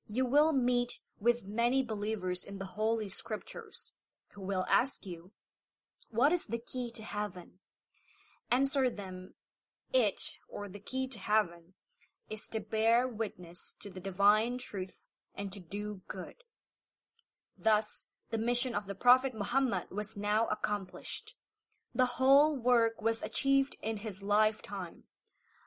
You 0.06 0.24
will 0.24 0.54
meet 0.54 1.00
with 1.20 1.46
many 1.46 1.82
believers 1.82 2.46
in 2.46 2.58
the 2.58 2.72
Holy 2.80 3.10
Scriptures, 3.10 3.92
who 4.34 4.42
will 4.42 4.66
ask 4.70 5.06
you, 5.06 5.32
What 6.10 6.32
is 6.32 6.46
the 6.46 6.58
key 6.58 6.90
to 6.94 7.02
heaven? 7.02 7.58
Answer 8.50 8.88
them, 8.88 9.34
It, 9.92 10.38
or 10.48 10.68
the 10.68 10.80
key 10.80 11.08
to 11.08 11.18
heaven, 11.18 11.74
is 12.28 12.48
to 12.48 12.60
bear 12.60 13.08
witness 13.08 13.74
to 13.80 13.90
the 13.90 14.00
divine 14.00 14.58
truth 14.58 15.06
and 15.34 15.52
to 15.52 15.60
do 15.60 16.02
good. 16.08 16.44
Thus, 17.56 18.08
the 18.30 18.38
mission 18.38 18.74
of 18.74 18.86
the 18.86 18.94
Prophet 18.94 19.34
Muhammad 19.34 19.84
was 19.90 20.16
now 20.16 20.46
accomplished. 20.46 21.34
The 21.94 22.18
whole 22.18 22.56
work 22.56 23.00
was 23.00 23.22
achieved 23.22 23.76
in 23.82 23.98
his 23.98 24.22
lifetime. 24.22 25.04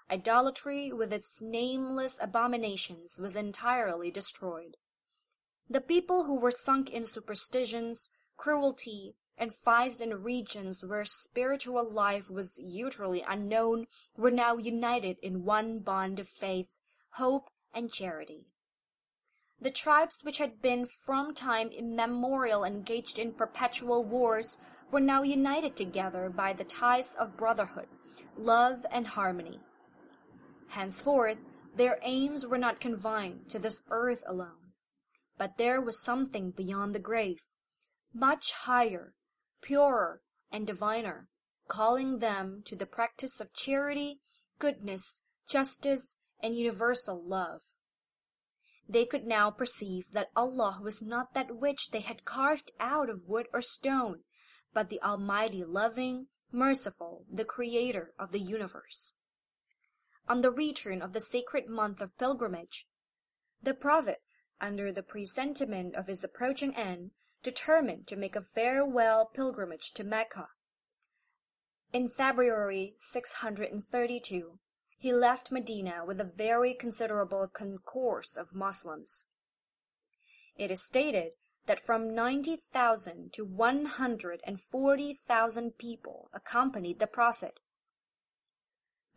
Idolatry 0.10 0.92
with 0.92 1.12
its 1.12 1.42
nameless 1.42 2.20
abominations 2.22 3.18
was 3.20 3.36
entirely 3.36 4.12
destroyed. 4.12 4.78
The 5.70 5.82
people 5.82 6.26
who 6.26 6.36
were 6.36 6.52
sunk 6.52 6.90
in 6.90 7.06
superstitions, 7.06 8.12
cruelty, 8.42 9.14
and 9.38 9.52
vice 9.64 10.02
in 10.02 10.24
regions 10.24 10.84
where 10.84 11.06
spiritual 11.06 11.88
life 11.90 12.30
was 12.30 12.60
utterly 12.84 13.24
unknown 13.28 13.86
were 14.18 14.32
now 14.32 14.58
united 14.58 15.18
in 15.22 15.46
one 15.46 15.78
bond 15.80 16.20
of 16.20 16.28
faith, 16.28 16.80
hope, 17.12 17.50
and 17.72 17.92
charity. 17.92 18.48
The 19.60 19.70
tribes 19.70 20.22
which 20.24 20.40
had 20.40 20.60
been 20.60 20.88
from 21.06 21.36
time 21.36 21.68
immemorial 21.68 22.64
engaged 22.64 23.20
in 23.20 23.34
perpetual 23.34 24.04
wars 24.04 24.58
were 24.92 25.00
now 25.00 25.22
united 25.22 25.76
together 25.76 26.28
by 26.30 26.54
the 26.54 26.64
ties 26.64 27.14
of 27.14 27.38
brotherhood, 27.38 27.90
love, 28.36 28.88
and 28.92 29.06
harmony. 29.06 29.60
Henceforth, 30.70 31.44
their 31.76 32.00
aims 32.02 32.48
were 32.48 32.58
not 32.58 32.80
confined 32.80 33.50
to 33.50 33.60
this 33.60 33.84
earth 33.92 34.24
alone, 34.28 34.74
but 35.38 35.58
there 35.58 35.80
was 35.80 36.04
something 36.04 36.50
beyond 36.50 36.96
the 36.96 37.00
grave, 37.00 37.56
much 38.14 38.52
higher, 38.52 39.14
purer, 39.62 40.22
and 40.52 40.68
diviner, 40.68 41.30
calling 41.68 42.20
them 42.20 42.62
to 42.66 42.76
the 42.76 42.86
practice 42.86 43.40
of 43.40 43.54
charity, 43.54 44.20
goodness, 44.60 45.24
justice, 45.48 46.18
and 46.42 46.56
universal 46.56 47.22
love. 47.24 47.62
They 48.88 49.06
could 49.06 49.26
now 49.26 49.52
perceive 49.52 50.12
that 50.12 50.32
Allah 50.36 50.80
was 50.84 51.02
not 51.02 51.34
that 51.34 51.56
which 51.56 51.92
they 51.92 52.02
had 52.02 52.26
carved 52.26 52.72
out 52.80 53.10
of 53.10 53.28
wood 53.28 53.48
or 53.54 53.62
stone, 53.62 54.22
but 54.74 54.90
the 54.90 55.02
Almighty 55.02 55.64
loving, 55.64 56.28
merciful, 56.52 57.26
the 57.32 57.46
Creator 57.46 58.14
of 58.20 58.32
the 58.32 58.40
universe. 58.40 59.14
On 60.28 60.42
the 60.42 60.52
return 60.52 61.02
of 61.02 61.14
the 61.14 61.22
sacred 61.22 61.70
month 61.70 62.02
of 62.02 62.18
pilgrimage, 62.18 62.88
the 63.62 63.74
Prophet, 63.74 64.22
under 64.60 64.92
the 64.92 65.04
presentiment 65.04 65.96
of 65.96 66.08
his 66.08 66.24
approaching 66.24 66.76
end, 66.76 67.12
determined 67.44 68.08
to 68.08 68.16
make 68.16 68.36
a 68.36 68.42
farewell 68.42 69.26
pilgrimage 69.26 69.92
to 69.94 70.04
Mecca. 70.04 70.50
In 71.94 72.08
February 72.08 72.94
632, 73.00 74.60
he 74.98 75.12
left 75.12 75.52
Medina 75.52 76.06
with 76.06 76.22
a 76.22 76.32
very 76.38 76.74
considerable 76.74 77.50
concourse 77.52 78.38
of 78.38 78.54
Moslems. 78.54 79.28
It 80.56 80.70
is 80.70 80.86
stated 80.86 81.32
that 81.66 81.80
from 81.80 82.14
90,000 82.14 83.34
to 83.34 83.46
140,000 83.46 85.78
people 85.78 86.30
accompanied 86.34 87.00
the 87.00 87.08
Prophet. 87.08 87.60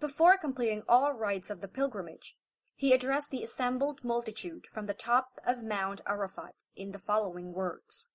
Before 0.01 0.39
completing 0.39 0.83
all 0.89 1.13
rites 1.13 1.51
of 1.51 1.61
the 1.61 1.69
pilgrimage, 1.69 2.37
he 2.75 2.93
addressed 2.93 3.31
the 3.31 3.43
assembled 3.43 4.03
multitude 4.03 4.67
from 4.67 4.87
the 4.87 4.95
top 4.95 5.39
of 5.47 5.63
Mount 5.63 6.01
Arafat 6.07 6.55
in 6.75 6.91
the 6.91 6.99
following 6.99 7.53
words. 7.53 8.09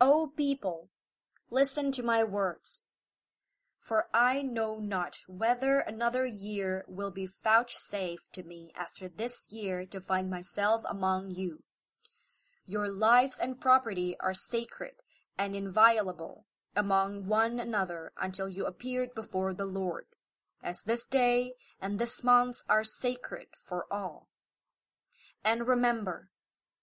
O 0.00 0.32
people, 0.36 0.90
listen 1.50 1.92
to 1.92 2.02
my 2.02 2.24
words. 2.24 2.82
For 3.78 4.08
I 4.12 4.42
know 4.42 4.78
not 4.78 5.18
whether 5.28 5.78
another 5.78 6.26
year 6.26 6.84
will 6.88 7.10
be 7.10 7.28
vouchsafed 7.44 8.32
to 8.32 8.42
me 8.42 8.72
after 8.76 9.08
this 9.08 9.52
year 9.52 9.86
to 9.86 10.00
find 10.00 10.28
myself 10.28 10.82
among 10.88 11.30
you. 11.30 11.62
Your 12.66 12.90
lives 12.90 13.38
and 13.38 13.60
property 13.60 14.16
are 14.20 14.34
sacred 14.34 14.92
and 15.38 15.54
inviolable 15.54 16.46
among 16.74 17.26
one 17.26 17.60
another 17.60 18.12
until 18.20 18.48
you 18.48 18.64
appeared 18.64 19.14
before 19.14 19.54
the 19.54 19.66
Lord, 19.66 20.06
as 20.62 20.82
this 20.82 21.06
day 21.06 21.52
and 21.80 21.98
this 21.98 22.24
month 22.24 22.56
are 22.68 22.84
sacred 22.84 23.48
for 23.68 23.86
all. 23.90 24.28
And 25.44 25.68
remember, 25.68 26.30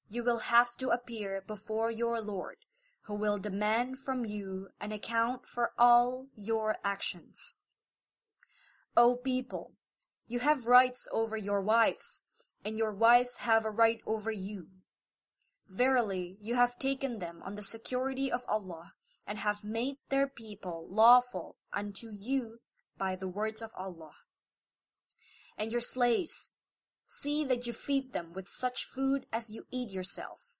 you 0.10 0.24
will 0.24 0.40
have 0.40 0.78
to 0.78 0.90
appear 0.90 1.44
before 1.46 1.90
your 1.92 2.22
Lord 2.22 2.58
who 3.06 3.16
will 3.16 3.40
demand 3.40 3.98
from 3.98 4.26
you 4.26 4.70
an 4.80 4.92
account 4.92 5.48
for 5.48 5.72
all 5.78 6.28
your 6.36 6.76
actions. 6.84 7.56
O 8.96 9.16
people, 9.16 9.74
you 10.28 10.40
have 10.40 10.68
rights 10.68 11.08
over 11.12 11.36
your 11.36 11.62
wives, 11.62 12.24
and 12.64 12.78
your 12.78 12.94
wives 12.94 13.40
have 13.40 13.66
a 13.66 13.72
right 13.72 14.00
over 14.06 14.32
you. 14.32 14.68
Verily, 15.68 16.38
you 16.40 16.56
have 16.56 16.78
taken 16.78 17.20
them 17.20 17.42
on 17.44 17.56
the 17.56 17.64
security 17.64 18.32
of 18.32 18.42
Allah, 18.48 18.94
and 19.28 19.40
have 19.40 19.64
made 19.64 19.96
their 20.10 20.28
people 20.28 20.86
lawful 20.90 21.58
unto 21.74 22.08
you 22.12 22.60
by 22.98 23.16
the 23.16 23.30
words 23.30 23.62
of 23.62 23.72
Allah. 23.78 24.12
And 25.58 25.72
your 25.72 25.82
slaves, 25.82 26.52
see 27.08 27.44
that 27.46 27.66
you 27.66 27.74
feed 27.74 28.14
them 28.14 28.34
with 28.34 28.48
such 28.48 28.86
food 28.86 29.26
as 29.32 29.52
you 29.54 29.64
eat 29.72 29.92
yourselves, 29.92 30.60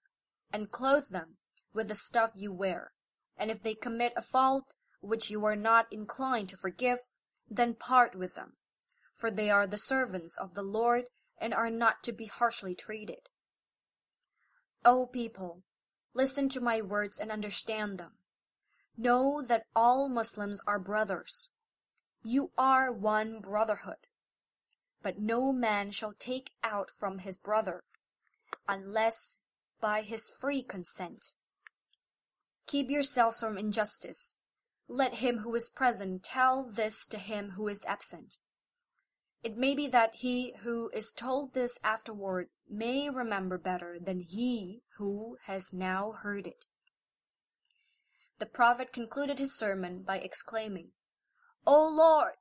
and 0.52 0.70
clothe 0.70 1.08
them 1.10 1.36
with 1.74 1.88
the 1.88 1.94
stuff 1.94 2.32
you 2.34 2.52
wear. 2.52 2.92
And 3.36 3.50
if 3.50 3.62
they 3.62 3.74
commit 3.74 4.12
a 4.16 4.22
fault 4.22 4.74
which 5.00 5.30
you 5.30 5.44
are 5.44 5.56
not 5.56 5.86
inclined 5.90 6.48
to 6.50 6.56
forgive, 6.56 6.98
then 7.50 7.74
part 7.74 8.14
with 8.14 8.34
them, 8.34 8.52
for 9.14 9.30
they 9.30 9.50
are 9.50 9.66
the 9.66 9.78
servants 9.78 10.38
of 10.38 10.54
the 10.54 10.62
Lord 10.62 11.04
and 11.40 11.52
are 11.52 11.70
not 11.70 12.02
to 12.04 12.12
be 12.12 12.26
harshly 12.26 12.74
treated. 12.74 13.28
O 14.84 15.06
people, 15.06 15.62
listen 16.14 16.48
to 16.50 16.60
my 16.60 16.80
words 16.80 17.18
and 17.18 17.30
understand 17.30 17.98
them. 17.98 18.12
Know 18.96 19.42
that 19.48 19.64
all 19.74 20.08
Muslims 20.08 20.60
are 20.66 20.78
brothers. 20.78 21.50
You 22.24 22.50
are 22.56 22.92
one 22.92 23.40
brotherhood. 23.40 24.06
But 25.02 25.18
no 25.18 25.52
man 25.52 25.90
shall 25.90 26.14
take 26.18 26.50
out 26.62 26.88
from 26.90 27.18
his 27.18 27.38
brother, 27.38 27.82
unless 28.68 29.38
by 29.80 30.02
his 30.02 30.30
free 30.40 30.62
consent. 30.62 31.34
Keep 32.72 32.88
yourselves 32.88 33.40
from 33.40 33.58
injustice. 33.58 34.38
Let 34.88 35.16
him 35.16 35.40
who 35.40 35.54
is 35.54 35.68
present 35.68 36.22
tell 36.22 36.66
this 36.66 37.06
to 37.08 37.18
him 37.18 37.50
who 37.50 37.68
is 37.68 37.84
absent. 37.86 38.38
It 39.42 39.58
may 39.58 39.74
be 39.74 39.88
that 39.88 40.14
he 40.14 40.54
who 40.62 40.88
is 40.94 41.12
told 41.12 41.52
this 41.52 41.78
afterward 41.84 42.48
may 42.66 43.10
remember 43.10 43.58
better 43.58 43.98
than 44.00 44.20
he 44.20 44.80
who 44.96 45.36
has 45.44 45.74
now 45.74 46.12
heard 46.22 46.46
it. 46.46 46.64
The 48.38 48.46
prophet 48.46 48.90
concluded 48.90 49.38
his 49.38 49.54
sermon 49.54 50.02
by 50.02 50.16
exclaiming, 50.16 50.92
O 51.66 51.86
Lord, 51.94 52.36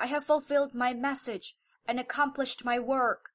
I 0.00 0.06
have 0.06 0.24
fulfilled 0.24 0.74
my 0.74 0.94
message 0.94 1.56
and 1.86 2.00
accomplished 2.00 2.64
my 2.64 2.78
work. 2.78 3.32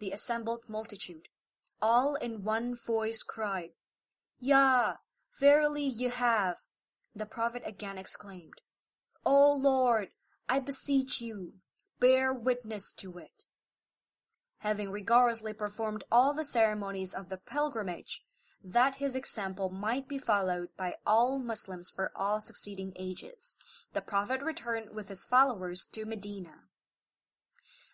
The 0.00 0.10
assembled 0.10 0.64
multitude, 0.68 1.28
all 1.80 2.16
in 2.16 2.42
one 2.42 2.74
voice 2.74 3.22
cried, 3.22 3.70
Ya, 4.40 4.94
Verily 5.40 5.84
you 5.84 6.10
have. 6.10 6.58
The 7.14 7.26
prophet 7.26 7.62
again 7.66 7.98
exclaimed, 7.98 8.62
O 9.24 9.52
Lord, 9.54 10.08
I 10.48 10.60
beseech 10.60 11.20
you, 11.20 11.54
bear 11.98 12.32
witness 12.32 12.92
to 12.94 13.18
it. 13.18 13.44
Having 14.58 14.90
rigorously 14.90 15.52
performed 15.52 16.04
all 16.10 16.34
the 16.34 16.44
ceremonies 16.44 17.14
of 17.14 17.28
the 17.28 17.36
pilgrimage, 17.36 18.22
that 18.62 18.96
his 18.96 19.14
example 19.14 19.68
might 19.70 20.08
be 20.08 20.18
followed 20.18 20.68
by 20.76 20.94
all 21.06 21.38
Muslims 21.38 21.90
for 21.90 22.10
all 22.16 22.40
succeeding 22.40 22.92
ages, 22.96 23.58
the 23.92 24.00
Prophet 24.00 24.42
returned 24.42 24.90
with 24.94 25.08
his 25.08 25.26
followers 25.26 25.86
to 25.92 26.06
Medina. 26.06 26.64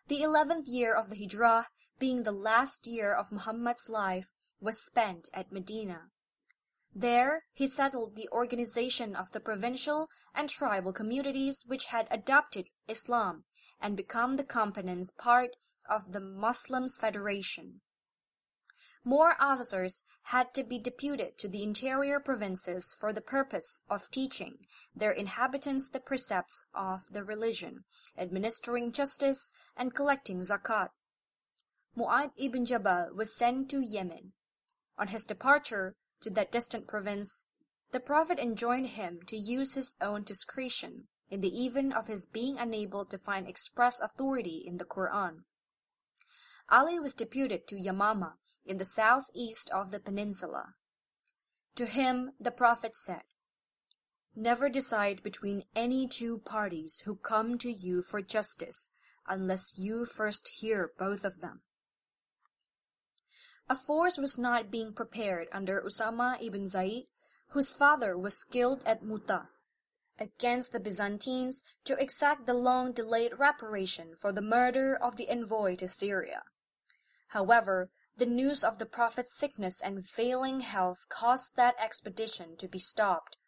The 0.06 0.22
eleventh 0.22 0.68
year 0.68 0.94
of 0.94 1.10
the 1.10 1.16
Hijrah, 1.16 1.66
being 1.98 2.22
the 2.22 2.32
last 2.32 2.86
year 2.86 3.12
of 3.12 3.32
Muhammad's 3.32 3.88
life, 3.88 4.28
was 4.60 4.84
spent 4.84 5.28
at 5.34 5.52
Medina. 5.52 6.10
There 6.94 7.44
he 7.52 7.66
settled 7.66 8.16
the 8.16 8.28
organization 8.32 9.14
of 9.14 9.30
the 9.30 9.40
provincial 9.40 10.08
and 10.34 10.48
tribal 10.48 10.92
communities 10.92 11.64
which 11.66 11.86
had 11.86 12.08
adopted 12.10 12.70
Islam 12.88 13.44
and 13.80 13.96
become 13.96 14.36
the 14.36 14.44
components 14.44 15.12
part 15.12 15.56
of 15.88 16.12
the 16.12 16.20
Moslems 16.20 16.98
Federation. 16.98 17.80
More 19.04 19.34
officers 19.40 20.04
had 20.24 20.52
to 20.54 20.62
be 20.62 20.78
deputed 20.78 21.38
to 21.38 21.48
the 21.48 21.62
interior 21.62 22.20
provinces 22.20 22.94
for 22.98 23.12
the 23.12 23.22
purpose 23.22 23.82
of 23.88 24.10
teaching 24.10 24.58
their 24.94 25.12
inhabitants 25.12 25.88
the 25.88 26.00
precepts 26.00 26.68
of 26.74 27.00
the 27.10 27.24
religion, 27.24 27.84
administering 28.18 28.92
justice, 28.92 29.52
and 29.74 29.94
collecting 29.94 30.40
zakat. 30.40 30.90
Mu'ad 31.96 32.32
ibn 32.36 32.66
Jabal 32.66 33.10
was 33.14 33.34
sent 33.34 33.70
to 33.70 33.80
Yemen. 33.80 34.32
On 34.98 35.08
his 35.08 35.24
departure, 35.24 35.96
to 36.20 36.30
that 36.30 36.52
distant 36.52 36.86
province, 36.86 37.46
the 37.92 38.00
Prophet 38.00 38.38
enjoined 38.38 38.88
him 38.88 39.20
to 39.26 39.36
use 39.36 39.74
his 39.74 39.94
own 40.00 40.22
discretion 40.22 41.08
in 41.30 41.40
the 41.40 41.64
event 41.64 41.94
of 41.94 42.06
his 42.06 42.26
being 42.26 42.58
unable 42.58 43.04
to 43.04 43.18
find 43.18 43.48
express 43.48 44.00
authority 44.00 44.62
in 44.66 44.76
the 44.76 44.84
Quran. 44.84 45.44
Ali 46.68 47.00
was 47.00 47.14
deputed 47.14 47.66
to 47.66 47.76
Yamama 47.76 48.34
in 48.64 48.76
the 48.76 48.84
southeast 48.84 49.70
of 49.72 49.90
the 49.90 49.98
peninsula. 49.98 50.74
To 51.76 51.86
him 51.86 52.32
the 52.38 52.50
Prophet 52.50 52.94
said, 52.94 53.22
Never 54.36 54.68
decide 54.68 55.22
between 55.22 55.64
any 55.74 56.06
two 56.06 56.38
parties 56.38 57.02
who 57.04 57.16
come 57.16 57.58
to 57.58 57.70
you 57.70 58.02
for 58.02 58.22
justice 58.22 58.92
unless 59.26 59.78
you 59.78 60.04
first 60.04 60.48
hear 60.60 60.92
both 60.98 61.24
of 61.24 61.40
them. 61.40 61.62
A 63.70 63.76
force 63.76 64.18
was 64.18 64.36
not 64.36 64.68
being 64.68 64.92
prepared 64.92 65.46
under 65.52 65.80
Usama 65.80 66.42
ibn 66.42 66.66
Zaid, 66.66 67.06
whose 67.50 67.72
father 67.72 68.18
was 68.18 68.36
skilled 68.36 68.82
at 68.84 69.04
Muta, 69.04 69.48
against 70.18 70.72
the 70.72 70.80
Byzantines 70.80 71.62
to 71.84 71.96
exact 71.96 72.46
the 72.46 72.54
long 72.54 72.90
delayed 72.90 73.38
reparation 73.38 74.16
for 74.16 74.32
the 74.32 74.42
murder 74.42 74.98
of 75.00 75.14
the 75.14 75.28
envoy 75.28 75.76
to 75.76 75.86
Syria. 75.86 76.42
However, 77.28 77.90
the 78.16 78.26
news 78.26 78.64
of 78.64 78.78
the 78.78 78.86
Prophet's 78.86 79.38
sickness 79.38 79.80
and 79.80 80.04
failing 80.04 80.60
health 80.60 81.06
caused 81.08 81.54
that 81.54 81.80
expedition 81.80 82.56
to 82.56 82.66
be 82.66 82.80
stopped. 82.80 83.38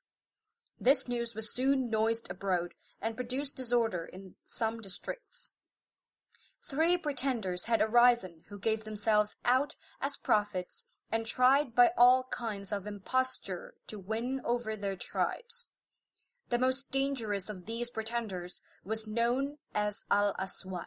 This 0.79 1.09
news 1.09 1.35
was 1.35 1.53
soon 1.53 1.91
noised 1.91 2.31
abroad 2.31 2.75
and 3.01 3.17
produced 3.17 3.57
disorder 3.57 4.09
in 4.13 4.37
some 4.45 4.81
districts. 4.81 5.51
Three 6.65 6.97
pretenders 6.97 7.65
had 7.65 7.83
arisen 7.83 8.45
who 8.49 8.59
gave 8.59 8.85
themselves 8.85 9.37
out 9.45 9.75
as 10.01 10.17
prophets 10.17 10.85
and 11.11 11.27
tried 11.27 11.75
by 11.75 11.91
all 11.99 12.25
kinds 12.31 12.73
of 12.73 12.87
imposture 12.87 13.75
to 13.89 13.99
win 13.99 14.41
over 14.45 14.77
their 14.77 14.97
tribes. 14.97 15.71
The 16.51 16.59
most 16.59 16.91
dangerous 16.91 17.49
of 17.49 17.67
these 17.67 17.91
pretenders 17.91 18.63
was 18.85 19.09
known 19.09 19.59
as 19.75 20.05
Al 20.11 20.35
Aswad. 20.39 20.87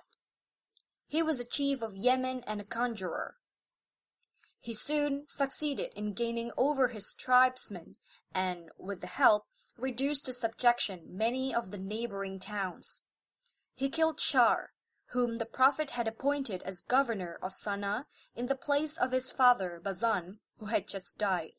He 1.08 1.22
was 1.22 1.40
a 1.40 1.48
chief 1.48 1.82
of 1.82 1.96
Yemen 1.96 2.44
and 2.48 2.62
a 2.62 2.66
conjurer. 2.66 3.36
He 4.60 4.74
soon 4.74 5.26
succeeded 5.28 5.92
in 5.96 6.14
gaining 6.14 6.52
over 6.58 6.88
his 6.88 7.14
tribesmen 7.14 7.98
and, 8.34 8.70
with 8.80 9.02
the 9.02 9.08
help, 9.08 9.46
reduced 9.78 10.26
to 10.26 10.34
subjection 10.34 11.18
many 11.18 11.54
of 11.54 11.72
the 11.72 11.78
neighboring 11.78 12.40
towns. 12.40 13.02
He 13.76 13.90
killed 13.90 14.22
Shar, 14.22 14.72
whom 15.12 15.38
the 15.38 15.46
Prophet 15.46 15.92
had 15.92 16.08
appointed 16.08 16.64
as 16.64 16.82
governor 16.82 17.40
of 17.42 17.52
Sana 17.52 18.08
in 18.36 18.48
the 18.48 18.56
place 18.56 18.98
of 18.98 19.12
his 19.12 19.32
father 19.32 19.80
Bazan, 19.84 20.40
who 20.60 20.68
had 20.68 20.88
just 20.88 21.18
died. 21.18 21.52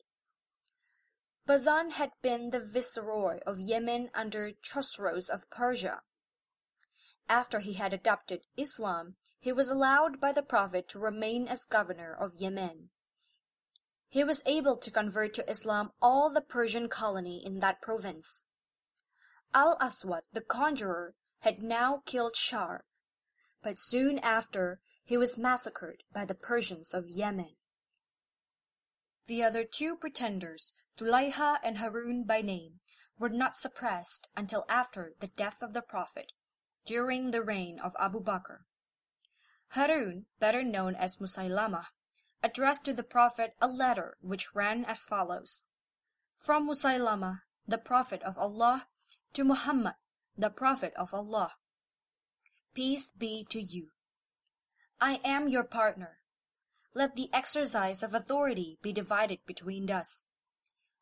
Bazan 1.45 1.91
had 1.91 2.11
been 2.21 2.49
the 2.49 2.59
viceroy 2.59 3.39
of 3.45 3.59
Yemen 3.59 4.09
under 4.13 4.51
Chosroes 4.61 5.29
of 5.29 5.49
Persia. 5.49 6.01
After 7.29 7.59
he 7.59 7.73
had 7.73 7.93
adopted 7.93 8.41
Islam, 8.57 9.15
he 9.39 9.53
was 9.53 9.69
allowed 9.69 10.19
by 10.19 10.33
the 10.33 10.43
Prophet 10.43 10.89
to 10.89 10.99
remain 10.99 11.47
as 11.47 11.65
governor 11.65 12.13
of 12.13 12.35
Yemen. 12.35 12.89
He 14.09 14.23
was 14.23 14.43
able 14.45 14.77
to 14.77 14.91
convert 14.91 15.33
to 15.35 15.49
Islam 15.49 15.91
all 16.01 16.29
the 16.29 16.41
Persian 16.41 16.89
colony 16.89 17.45
in 17.45 17.59
that 17.59 17.81
province. 17.81 18.45
Al 19.53 19.77
Aswad, 19.79 20.23
the 20.31 20.41
conjurer, 20.41 21.15
had 21.39 21.59
now 21.61 22.01
killed 22.05 22.35
Shar, 22.35 22.83
but 23.61 23.79
soon 23.79 24.19
after 24.19 24.79
he 25.03 25.17
was 25.17 25.37
massacred 25.37 26.03
by 26.13 26.25
the 26.25 26.35
Persians 26.35 26.93
of 26.93 27.07
Yemen. 27.07 27.55
The 29.27 29.43
other 29.43 29.63
two 29.63 29.95
pretenders, 29.95 30.73
Tulayha 30.97 31.59
and 31.63 31.77
Harun 31.77 32.23
by 32.23 32.41
name, 32.41 32.79
were 33.19 33.29
not 33.29 33.55
suppressed 33.55 34.29
until 34.37 34.65
after 34.69 35.13
the 35.19 35.27
death 35.27 35.61
of 35.61 35.73
the 35.73 35.81
Prophet, 35.81 36.33
during 36.85 37.31
the 37.31 37.41
reign 37.41 37.79
of 37.79 37.95
Abu 37.99 38.21
Bakr. 38.21 38.59
Harun, 39.69 40.27
better 40.39 40.63
known 40.63 40.95
as 40.95 41.17
Musaylama, 41.17 41.87
addressed 42.41 42.85
to 42.85 42.93
the 42.93 43.03
Prophet 43.03 43.53
a 43.59 43.67
letter 43.67 44.17
which 44.21 44.55
ran 44.55 44.85
as 44.85 45.05
follows: 45.05 45.63
From 46.35 46.67
Musaylama, 46.67 47.41
the 47.67 47.77
Prophet 47.77 48.21
of 48.23 48.37
Allah, 48.37 48.87
to 49.33 49.43
Muhammad, 49.43 49.95
the 50.37 50.49
Prophet 50.49 50.93
of 50.95 51.13
Allah. 51.13 51.55
Peace 52.77 53.11
be 53.11 53.43
to 53.49 53.59
you. 53.59 53.87
I 55.01 55.19
am 55.25 55.47
your 55.47 55.63
partner. 55.63 56.19
Let 56.93 57.15
the 57.15 57.27
exercise 57.33 58.03
of 58.03 58.13
authority 58.13 58.77
be 58.83 58.93
divided 58.93 59.39
between 59.47 59.89
us. 59.89 60.25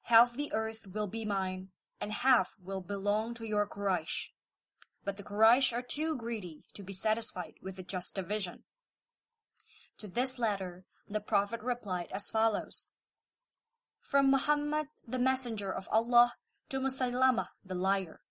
Half 0.03 0.37
the 0.37 0.53
earth 0.53 0.87
will 0.93 1.07
be 1.07 1.25
mine, 1.25 1.71
and 1.99 2.13
half 2.13 2.55
will 2.63 2.79
belong 2.79 3.33
to 3.33 3.45
your 3.45 3.67
Quraysh. 3.67 4.29
But 5.03 5.17
the 5.17 5.23
Quraysh 5.23 5.73
are 5.73 5.81
too 5.81 6.15
greedy 6.15 6.63
to 6.75 6.81
be 6.81 6.93
satisfied 6.93 7.55
with 7.61 7.77
a 7.77 7.83
just 7.83 8.15
division. 8.15 8.63
To 9.97 10.07
this 10.07 10.39
letter 10.39 10.85
the 11.09 11.19
Prophet 11.19 11.61
replied 11.61 12.07
as 12.13 12.31
follows: 12.31 12.87
From 13.99 14.31
Muhammad 14.31 14.87
the 15.05 15.19
messenger 15.19 15.73
of 15.73 15.89
Allah 15.91 16.35
to 16.69 16.79
Musaylama 16.79 17.47
the 17.65 17.75
liar. 17.75 18.21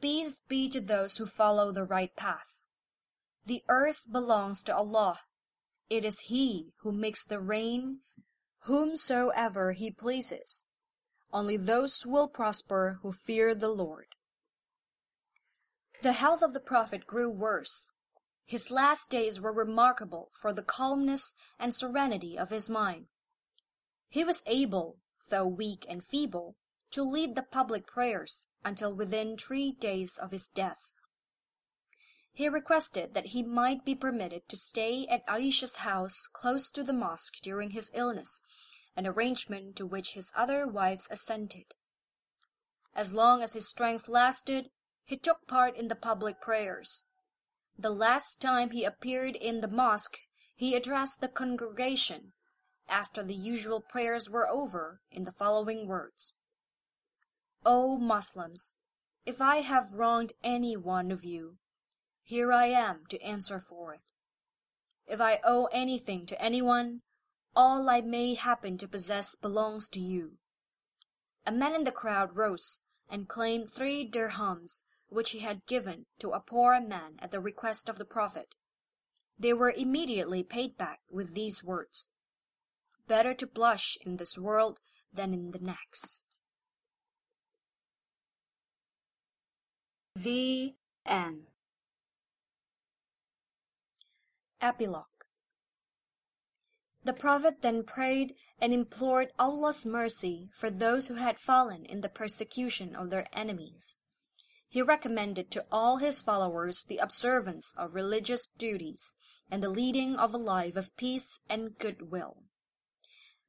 Peace 0.00 0.40
be 0.48 0.68
to 0.70 0.80
those 0.80 1.18
who 1.18 1.26
follow 1.26 1.72
the 1.72 1.84
right 1.84 2.14
path. 2.16 2.62
The 3.44 3.62
earth 3.68 4.06
belongs 4.10 4.62
to 4.64 4.74
Allah. 4.74 5.20
It 5.88 6.04
is 6.04 6.20
He 6.20 6.72
who 6.82 6.92
makes 6.92 7.24
the 7.24 7.40
rain 7.40 7.98
whomsoever 8.64 9.72
He 9.72 9.90
pleases. 9.90 10.64
Only 11.32 11.56
those 11.56 12.06
will 12.06 12.28
prosper 12.28 12.98
who 13.02 13.12
fear 13.12 13.54
the 13.54 13.68
Lord. 13.68 14.06
The 16.02 16.12
health 16.12 16.42
of 16.42 16.54
the 16.54 16.60
Prophet 16.60 17.06
grew 17.06 17.30
worse. 17.30 17.90
His 18.46 18.70
last 18.70 19.10
days 19.10 19.40
were 19.40 19.52
remarkable 19.52 20.30
for 20.32 20.52
the 20.52 20.62
calmness 20.62 21.36
and 21.58 21.72
serenity 21.72 22.38
of 22.38 22.50
his 22.50 22.70
mind. 22.70 23.06
He 24.08 24.24
was 24.24 24.42
able, 24.46 24.96
though 25.30 25.46
weak 25.46 25.86
and 25.88 26.02
feeble, 26.02 26.56
to 26.92 27.02
lead 27.02 27.34
the 27.34 27.42
public 27.42 27.86
prayers 27.86 28.48
until 28.64 28.94
within 28.94 29.36
three 29.36 29.72
days 29.72 30.18
of 30.18 30.30
his 30.30 30.46
death. 30.46 30.94
He 32.32 32.48
requested 32.48 33.14
that 33.14 33.26
he 33.26 33.42
might 33.42 33.84
be 33.84 33.94
permitted 33.94 34.48
to 34.48 34.56
stay 34.56 35.06
at 35.06 35.26
Aisha's 35.26 35.76
house 35.76 36.26
close 36.32 36.70
to 36.70 36.82
the 36.82 36.92
mosque 36.92 37.40
during 37.42 37.70
his 37.70 37.90
illness, 37.94 38.42
an 38.96 39.06
arrangement 39.06 39.76
to 39.76 39.86
which 39.86 40.14
his 40.14 40.32
other 40.36 40.66
wives 40.66 41.08
assented. 41.10 41.74
As 42.94 43.14
long 43.14 43.42
as 43.42 43.54
his 43.54 43.68
strength 43.68 44.08
lasted, 44.08 44.70
he 45.04 45.16
took 45.16 45.46
part 45.46 45.76
in 45.76 45.88
the 45.88 45.96
public 45.96 46.40
prayers. 46.40 47.06
The 47.78 47.90
last 47.90 48.42
time 48.42 48.70
he 48.70 48.84
appeared 48.84 49.36
in 49.36 49.60
the 49.60 49.68
mosque 49.68 50.18
he 50.54 50.74
addressed 50.74 51.20
the 51.20 51.28
congregation, 51.28 52.32
after 52.88 53.22
the 53.22 53.34
usual 53.34 53.80
prayers 53.80 54.28
were 54.28 54.48
over, 54.48 55.00
in 55.10 55.24
the 55.24 55.32
following 55.32 55.86
words: 55.86 56.34
O 57.64 57.98
Moslems, 57.98 58.76
if 59.26 59.40
I 59.40 59.56
have 59.56 59.92
wronged 59.92 60.32
any 60.42 60.76
one 60.76 61.10
of 61.10 61.24
you, 61.24 61.58
here 62.22 62.52
I 62.52 62.66
am 62.66 63.04
to 63.10 63.20
answer 63.20 63.60
for 63.60 63.94
it. 63.94 64.00
If 65.06 65.20
I 65.20 65.40
owe 65.44 65.66
anything 65.66 66.24
to 66.26 66.40
anyone, 66.40 67.02
all 67.54 67.90
I 67.90 68.00
may 68.00 68.34
happen 68.34 68.78
to 68.78 68.88
possess 68.88 69.34
belongs 69.34 69.88
to 69.90 70.00
you. 70.00 70.38
A 71.46 71.52
man 71.52 71.74
in 71.74 71.84
the 71.84 71.92
crowd 71.92 72.36
rose 72.36 72.82
and 73.08 73.28
claimed 73.28 73.70
three 73.70 74.08
dirhams 74.08 74.84
which 75.08 75.32
he 75.32 75.40
had 75.40 75.66
given 75.66 76.06
to 76.20 76.30
a 76.30 76.40
poor 76.40 76.80
man 76.80 77.18
at 77.18 77.30
the 77.30 77.40
request 77.40 77.88
of 77.88 77.98
the 77.98 78.04
Prophet. 78.04 78.54
They 79.38 79.52
were 79.52 79.74
immediately 79.76 80.42
paid 80.42 80.76
back 80.76 81.00
with 81.10 81.34
these 81.34 81.64
words: 81.64 82.08
"Better 83.08 83.34
to 83.34 83.46
blush 83.46 83.98
in 84.06 84.16
this 84.16 84.38
world 84.38 84.80
than 85.12 85.34
in 85.34 85.50
the 85.50 85.58
next." 85.58 86.39
The 90.16 90.74
End 91.06 91.46
Epilogue 94.60 95.06
The 97.04 97.12
Prophet 97.12 97.62
then 97.62 97.84
prayed 97.84 98.34
and 98.60 98.74
implored 98.74 99.32
Allah's 99.38 99.86
mercy 99.86 100.50
for 100.52 100.68
those 100.68 101.06
who 101.06 101.14
had 101.14 101.38
fallen 101.38 101.84
in 101.84 102.00
the 102.00 102.08
persecution 102.08 102.96
of 102.96 103.10
their 103.10 103.28
enemies. 103.32 104.00
He 104.68 104.82
recommended 104.82 105.48
to 105.52 105.64
all 105.70 105.98
his 105.98 106.20
followers 106.20 106.82
the 106.82 106.98
observance 106.98 107.72
of 107.78 107.94
religious 107.94 108.48
duties 108.48 109.16
and 109.48 109.62
the 109.62 109.70
leading 109.70 110.16
of 110.16 110.34
a 110.34 110.38
life 110.38 110.74
of 110.74 110.96
peace 110.96 111.38
and 111.48 111.78
goodwill. 111.78 112.42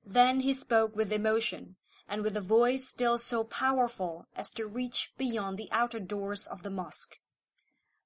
Then 0.06 0.42
he 0.42 0.54
spoke 0.54 0.96
with 0.96 1.12
emotion, 1.12 1.78
and 2.12 2.24
with 2.24 2.36
a 2.36 2.42
voice 2.42 2.86
still 2.86 3.18
so 3.18 3.42
powerful 3.46 4.28
as 4.36 4.52
to 4.52 4.68
reach 4.68 5.14
beyond 5.18 5.58
the 5.58 5.70
outer 5.72 6.00
doors 6.00 6.46
of 6.46 6.62
the 6.62 6.70
mosque. 6.70 7.16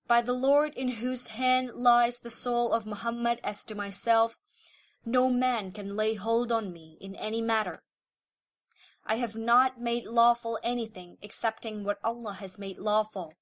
By 0.07 0.21
the 0.21 0.33
Lord 0.33 0.73
in 0.75 0.89
whose 0.89 1.29
hand 1.29 1.71
lies 1.73 2.19
the 2.19 2.29
soul 2.29 2.71
of 2.71 2.85
Muhammad 2.85 3.39
as 3.43 3.65
to 3.65 3.73
myself, 3.73 4.39
no 5.03 5.31
man 5.31 5.71
can 5.71 5.95
lay 5.95 6.13
hold 6.13 6.51
on 6.51 6.71
me 6.71 6.99
in 7.01 7.15
any 7.15 7.41
matter. 7.41 7.81
I 9.07 9.15
have 9.15 9.35
not 9.35 9.81
made 9.81 10.05
lawful 10.05 10.59
anything 10.63 11.17
excepting 11.23 11.83
what 11.83 11.97
Allah 12.03 12.33
has 12.33 12.59
made 12.59 12.77
lawful, 12.77 13.33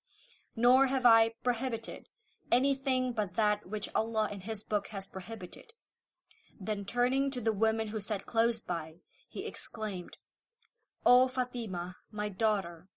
nor 0.55 0.87
have 0.87 1.05
I 1.05 1.31
prohibited 1.43 2.07
anything 2.53 3.11
but 3.11 3.33
that 3.33 3.67
which 3.67 3.89
Allah 3.93 4.29
in 4.31 4.41
His 4.41 4.63
book 4.63 4.87
has 4.89 5.07
prohibited. 5.07 5.73
Then 6.57 6.85
turning 6.85 7.31
to 7.31 7.41
the 7.41 7.51
women 7.51 7.89
who 7.89 7.99
sat 7.99 8.25
close 8.25 8.61
by, 8.61 8.99
he 9.27 9.45
exclaimed, 9.45 10.17
O 11.05 11.27
Fatima, 11.27 11.97
my 12.11 12.29
daughter, 12.29 12.87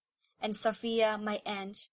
and 0.41 0.55
Safiya, 0.55 1.21
my 1.21 1.41
aunt, 1.45 1.89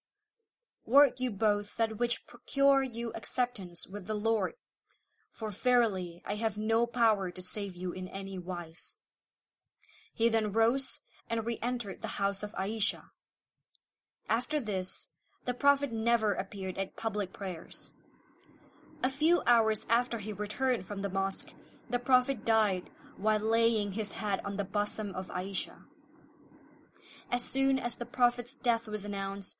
work 0.86 1.18
you 1.18 1.30
both 1.30 1.76
that 1.76 1.98
which 1.98 2.26
procure 2.26 2.82
you 2.82 3.10
acceptance 3.14 3.86
with 3.88 4.06
the 4.06 4.14
Lord, 4.14 4.52
for 5.32 5.50
verily 5.50 6.22
I 6.24 6.36
have 6.36 6.56
no 6.56 6.86
power 6.86 7.30
to 7.32 7.42
save 7.42 7.74
you 7.74 7.90
in 7.92 8.06
any 8.08 8.38
wise. 8.38 8.98
He 10.14 10.28
then 10.28 10.52
rose 10.52 11.00
and 11.28 11.44
re-entered 11.44 12.00
the 12.00 12.18
house 12.22 12.44
of 12.44 12.52
Aisha. 12.52 13.06
After 14.28 14.60
this, 14.60 15.10
the 15.46 15.54
Prophet 15.54 15.90
never 15.90 16.32
appeared 16.32 16.78
at 16.78 16.96
public 16.96 17.32
prayers. 17.32 17.94
A 19.02 19.08
few 19.08 19.42
hours 19.46 19.84
after 19.90 20.18
he 20.18 20.32
returned 20.32 20.86
from 20.86 21.02
the 21.02 21.10
mosque, 21.10 21.54
the 21.90 21.98
Prophet 21.98 22.44
died 22.44 22.84
while 23.16 23.40
laying 23.40 23.92
his 23.92 24.14
head 24.14 24.40
on 24.44 24.56
the 24.56 24.64
bosom 24.64 25.12
of 25.14 25.28
Aisha. 25.28 25.84
As 27.34 27.42
soon 27.42 27.80
as 27.80 27.96
the 27.96 28.06
Prophet's 28.06 28.54
death 28.54 28.86
was 28.86 29.04
announced, 29.04 29.58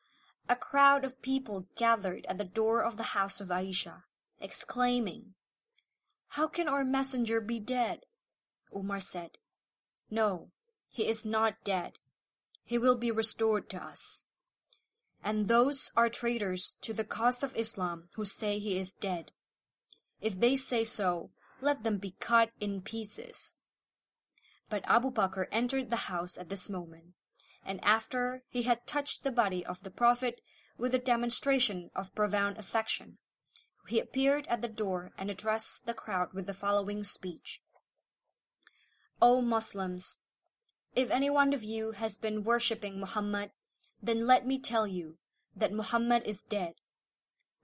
a 0.49 0.55
crowd 0.55 1.05
of 1.05 1.21
people 1.21 1.67
gathered 1.77 2.25
at 2.27 2.39
the 2.39 2.45
door 2.45 2.85
of 2.85 2.97
the 2.97 3.15
house 3.19 3.41
of 3.41 3.49
Aisha, 3.49 4.05
exclaiming, 4.41 5.35
How 6.29 6.47
can 6.47 6.69
our 6.69 6.85
messenger 6.85 7.41
be 7.41 7.59
dead? 7.59 8.03
Umar 8.73 9.01
said, 9.01 9.39
No, 10.09 10.53
he 10.89 11.09
is 11.09 11.27
not 11.27 11.65
dead. 11.65 11.99
He 12.63 12.79
will 12.79 12.97
be 12.97 13.11
restored 13.11 13.69
to 13.71 13.83
us. 13.83 14.27
And 15.25 15.49
those 15.49 15.91
are 15.97 16.09
traitors 16.09 16.77
to 16.83 16.93
the 16.93 17.03
cause 17.03 17.43
of 17.43 17.57
Islam 17.57 18.05
who 18.15 18.25
say 18.25 18.61
he 18.61 18.79
is 18.79 18.93
dead. 18.93 19.33
If 20.21 20.39
they 20.39 20.55
say 20.55 20.85
so, 20.85 21.33
let 21.61 21.83
them 21.83 21.99
be 21.99 22.15
cut 22.21 22.51
in 22.61 22.83
pieces. 22.83 23.57
But 24.71 24.85
Abu 24.87 25.11
Bakr 25.11 25.47
entered 25.51 25.91
the 25.91 26.07
house 26.07 26.39
at 26.39 26.49
this 26.49 26.71
moment, 26.71 27.15
and 27.65 27.83
after 27.85 28.43
he 28.49 28.63
had 28.63 28.87
touched 28.87 29.25
the 29.25 29.33
body 29.33 29.65
of 29.65 29.83
the 29.83 29.91
Prophet 29.91 30.41
with 30.77 30.95
a 30.95 30.99
demonstration 30.99 31.91
of 31.95 32.15
profound 32.15 32.59
affection, 32.59 33.19
he 33.89 34.01
appeared 34.01 34.47
at 34.49 34.63
the 34.63 34.69
door 34.69 35.13
and 35.19 35.31
addressed 35.31 35.87
the 35.87 35.95
crowd 35.95 36.29
with 36.33 36.47
the 36.47 36.55
following 36.55 37.03
speech. 37.03 37.61
O 39.21 39.41
Muslims, 39.41 40.23
if 40.95 41.11
any 41.11 41.31
one 41.31 41.53
of 41.53 41.63
you 41.63 41.93
has 41.93 42.19
been 42.19 42.45
worshipping 42.45 42.99
Muhammad, 42.99 43.51
then 44.03 44.27
let 44.27 44.47
me 44.47 44.59
tell 44.59 44.87
you 44.87 45.17
that 45.57 45.73
Muhammad 45.73 46.23
is 46.27 46.43
dead. 46.43 46.75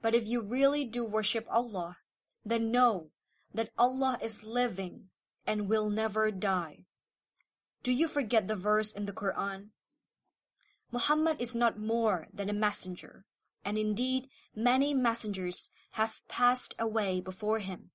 But 0.03 0.15
if 0.15 0.27
you 0.27 0.41
really 0.41 0.85
do 0.85 1.05
worship 1.05 1.47
Allah, 1.51 1.99
then 2.45 2.71
know 2.71 3.11
that 3.53 3.71
Allah 3.77 4.19
is 4.23 4.45
living 4.45 5.11
and 5.47 5.69
will 5.69 5.91
never 5.91 6.31
die. 6.31 6.87
Do 7.83 7.93
you 7.93 8.09
forget 8.09 8.49
the 8.49 8.57
verse 8.57 8.93
in 8.93 9.05
the 9.05 9.13
Quran? 9.13 9.71
Muhammad 10.93 11.41
is 11.41 11.55
not 11.55 11.79
more 11.79 12.29
than 12.33 12.49
a 12.49 12.55
messenger, 12.55 13.25
and 13.65 13.79
indeed 13.79 14.29
many 14.55 14.95
messengers 14.95 15.71
have 15.93 16.23
passed 16.29 16.75
away 16.79 17.21
before 17.21 17.59
him. 17.59 17.91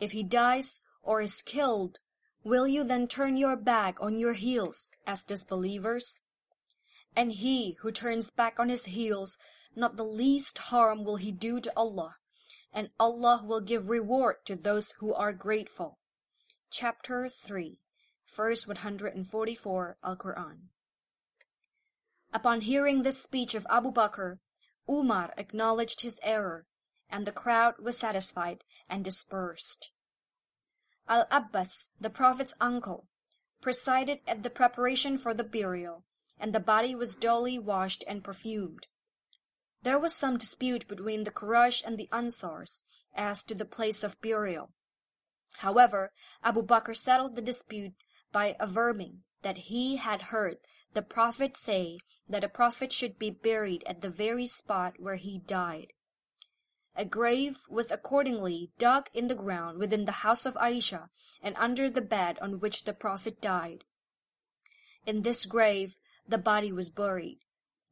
If 0.00 0.12
he 0.12 0.22
dies 0.22 0.80
or 1.02 1.20
is 1.20 1.42
killed, 1.42 2.00
Will 2.42 2.66
you 2.66 2.84
then 2.84 3.06
turn 3.06 3.36
your 3.36 3.56
back 3.56 3.98
on 4.00 4.18
your 4.18 4.32
heels 4.32 4.90
as 5.06 5.24
disbelievers? 5.24 6.22
And 7.14 7.32
he 7.32 7.76
who 7.80 7.92
turns 7.92 8.30
back 8.30 8.58
on 8.58 8.70
his 8.70 8.86
heels, 8.86 9.36
not 9.76 9.96
the 9.96 10.04
least 10.04 10.56
harm 10.56 11.04
will 11.04 11.16
he 11.16 11.32
do 11.32 11.60
to 11.60 11.72
Allah, 11.76 12.16
and 12.72 12.88
Allah 12.98 13.42
will 13.44 13.60
give 13.60 13.90
reward 13.90 14.36
to 14.46 14.56
those 14.56 14.92
who 15.00 15.12
are 15.12 15.34
grateful. 15.34 15.98
Chapter 16.70 17.28
3, 17.28 17.78
verse 18.34 18.66
144 18.66 19.98
Al-Quran. 20.02 20.56
Upon 22.32 22.60
hearing 22.60 23.02
this 23.02 23.22
speech 23.22 23.54
of 23.54 23.66
Abu 23.68 23.92
Bakr, 23.92 24.38
Umar 24.88 25.34
acknowledged 25.36 26.02
his 26.02 26.20
error, 26.22 26.66
and 27.08 27.26
the 27.26 27.32
crowd 27.32 27.74
was 27.80 27.98
satisfied 27.98 28.64
and 28.88 29.04
dispersed. 29.04 29.92
Al-Abbas, 31.08 31.90
the 32.00 32.10
Prophet's 32.10 32.54
uncle, 32.60 33.08
presided 33.60 34.20
at 34.26 34.42
the 34.42 34.50
preparation 34.50 35.18
for 35.18 35.34
the 35.34 35.44
burial, 35.44 36.04
and 36.38 36.52
the 36.52 36.60
body 36.60 36.94
was 36.94 37.16
duly 37.16 37.58
washed 37.58 38.04
and 38.06 38.22
perfumed. 38.22 38.86
There 39.82 39.98
was 39.98 40.14
some 40.14 40.36
dispute 40.36 40.86
between 40.86 41.24
the 41.24 41.30
Quraysh 41.32 41.82
and 41.84 41.98
the 41.98 42.08
Ansars 42.12 42.84
as 43.14 43.42
to 43.44 43.54
the 43.54 43.64
place 43.64 44.04
of 44.04 44.20
burial. 44.20 44.72
However, 45.58 46.12
Abu 46.44 46.62
Bakr 46.62 46.96
settled 46.96 47.34
the 47.34 47.42
dispute 47.42 47.94
by 48.30 48.56
averring 48.60 49.22
that 49.42 49.56
he 49.56 49.96
had 49.96 50.22
heard 50.22 50.58
the 50.92 51.02
Prophet 51.02 51.56
say 51.56 51.98
that 52.28 52.44
a 52.44 52.48
prophet 52.48 52.92
should 52.92 53.18
be 53.18 53.30
buried 53.30 53.84
at 53.86 54.00
the 54.00 54.10
very 54.10 54.46
spot 54.46 54.94
where 54.98 55.16
he 55.16 55.38
died. 55.38 55.92
A 56.96 57.04
grave 57.04 57.62
was 57.68 57.90
accordingly 57.90 58.72
dug 58.78 59.08
in 59.14 59.28
the 59.28 59.34
ground 59.34 59.78
within 59.78 60.04
the 60.04 60.20
house 60.26 60.44
of 60.44 60.54
Aisha 60.54 61.08
and 61.42 61.56
under 61.56 61.88
the 61.88 62.02
bed 62.02 62.38
on 62.40 62.60
which 62.60 62.84
the 62.84 62.92
Prophet 62.92 63.40
died. 63.40 63.84
In 65.06 65.22
this 65.22 65.46
grave 65.46 65.98
the 66.26 66.38
body 66.38 66.72
was 66.72 66.88
buried, 66.88 67.38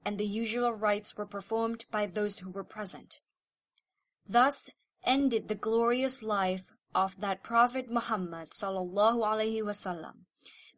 and 0.04 0.18
the 0.18 0.26
usual 0.26 0.72
rites 0.72 1.16
were 1.16 1.26
performed 1.26 1.86
by 1.90 2.06
those 2.06 2.40
who 2.40 2.50
were 2.50 2.64
present. 2.64 3.20
Thus 4.26 4.70
ended 5.04 5.48
the 5.48 5.54
glorious 5.54 6.22
life 6.22 6.70
of 6.94 7.20
that 7.20 7.42
Prophet 7.42 7.90
Muhammad 7.90 8.50
sallallahu 8.50 9.24
alaihi 9.24 9.62
wasallam. 9.62 10.27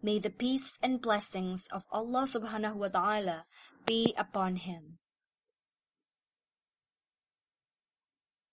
May 0.01 0.19
the 0.19 0.31
peace 0.31 0.79
and 0.81 0.97
blessings 0.97 1.69
of 1.69 1.85
Allah 1.93 2.25
subhanahu 2.25 2.81
wa 2.81 2.89
ta'ala 2.89 3.45
be 3.85 4.15
upon 4.17 4.57
him. 4.57 5.00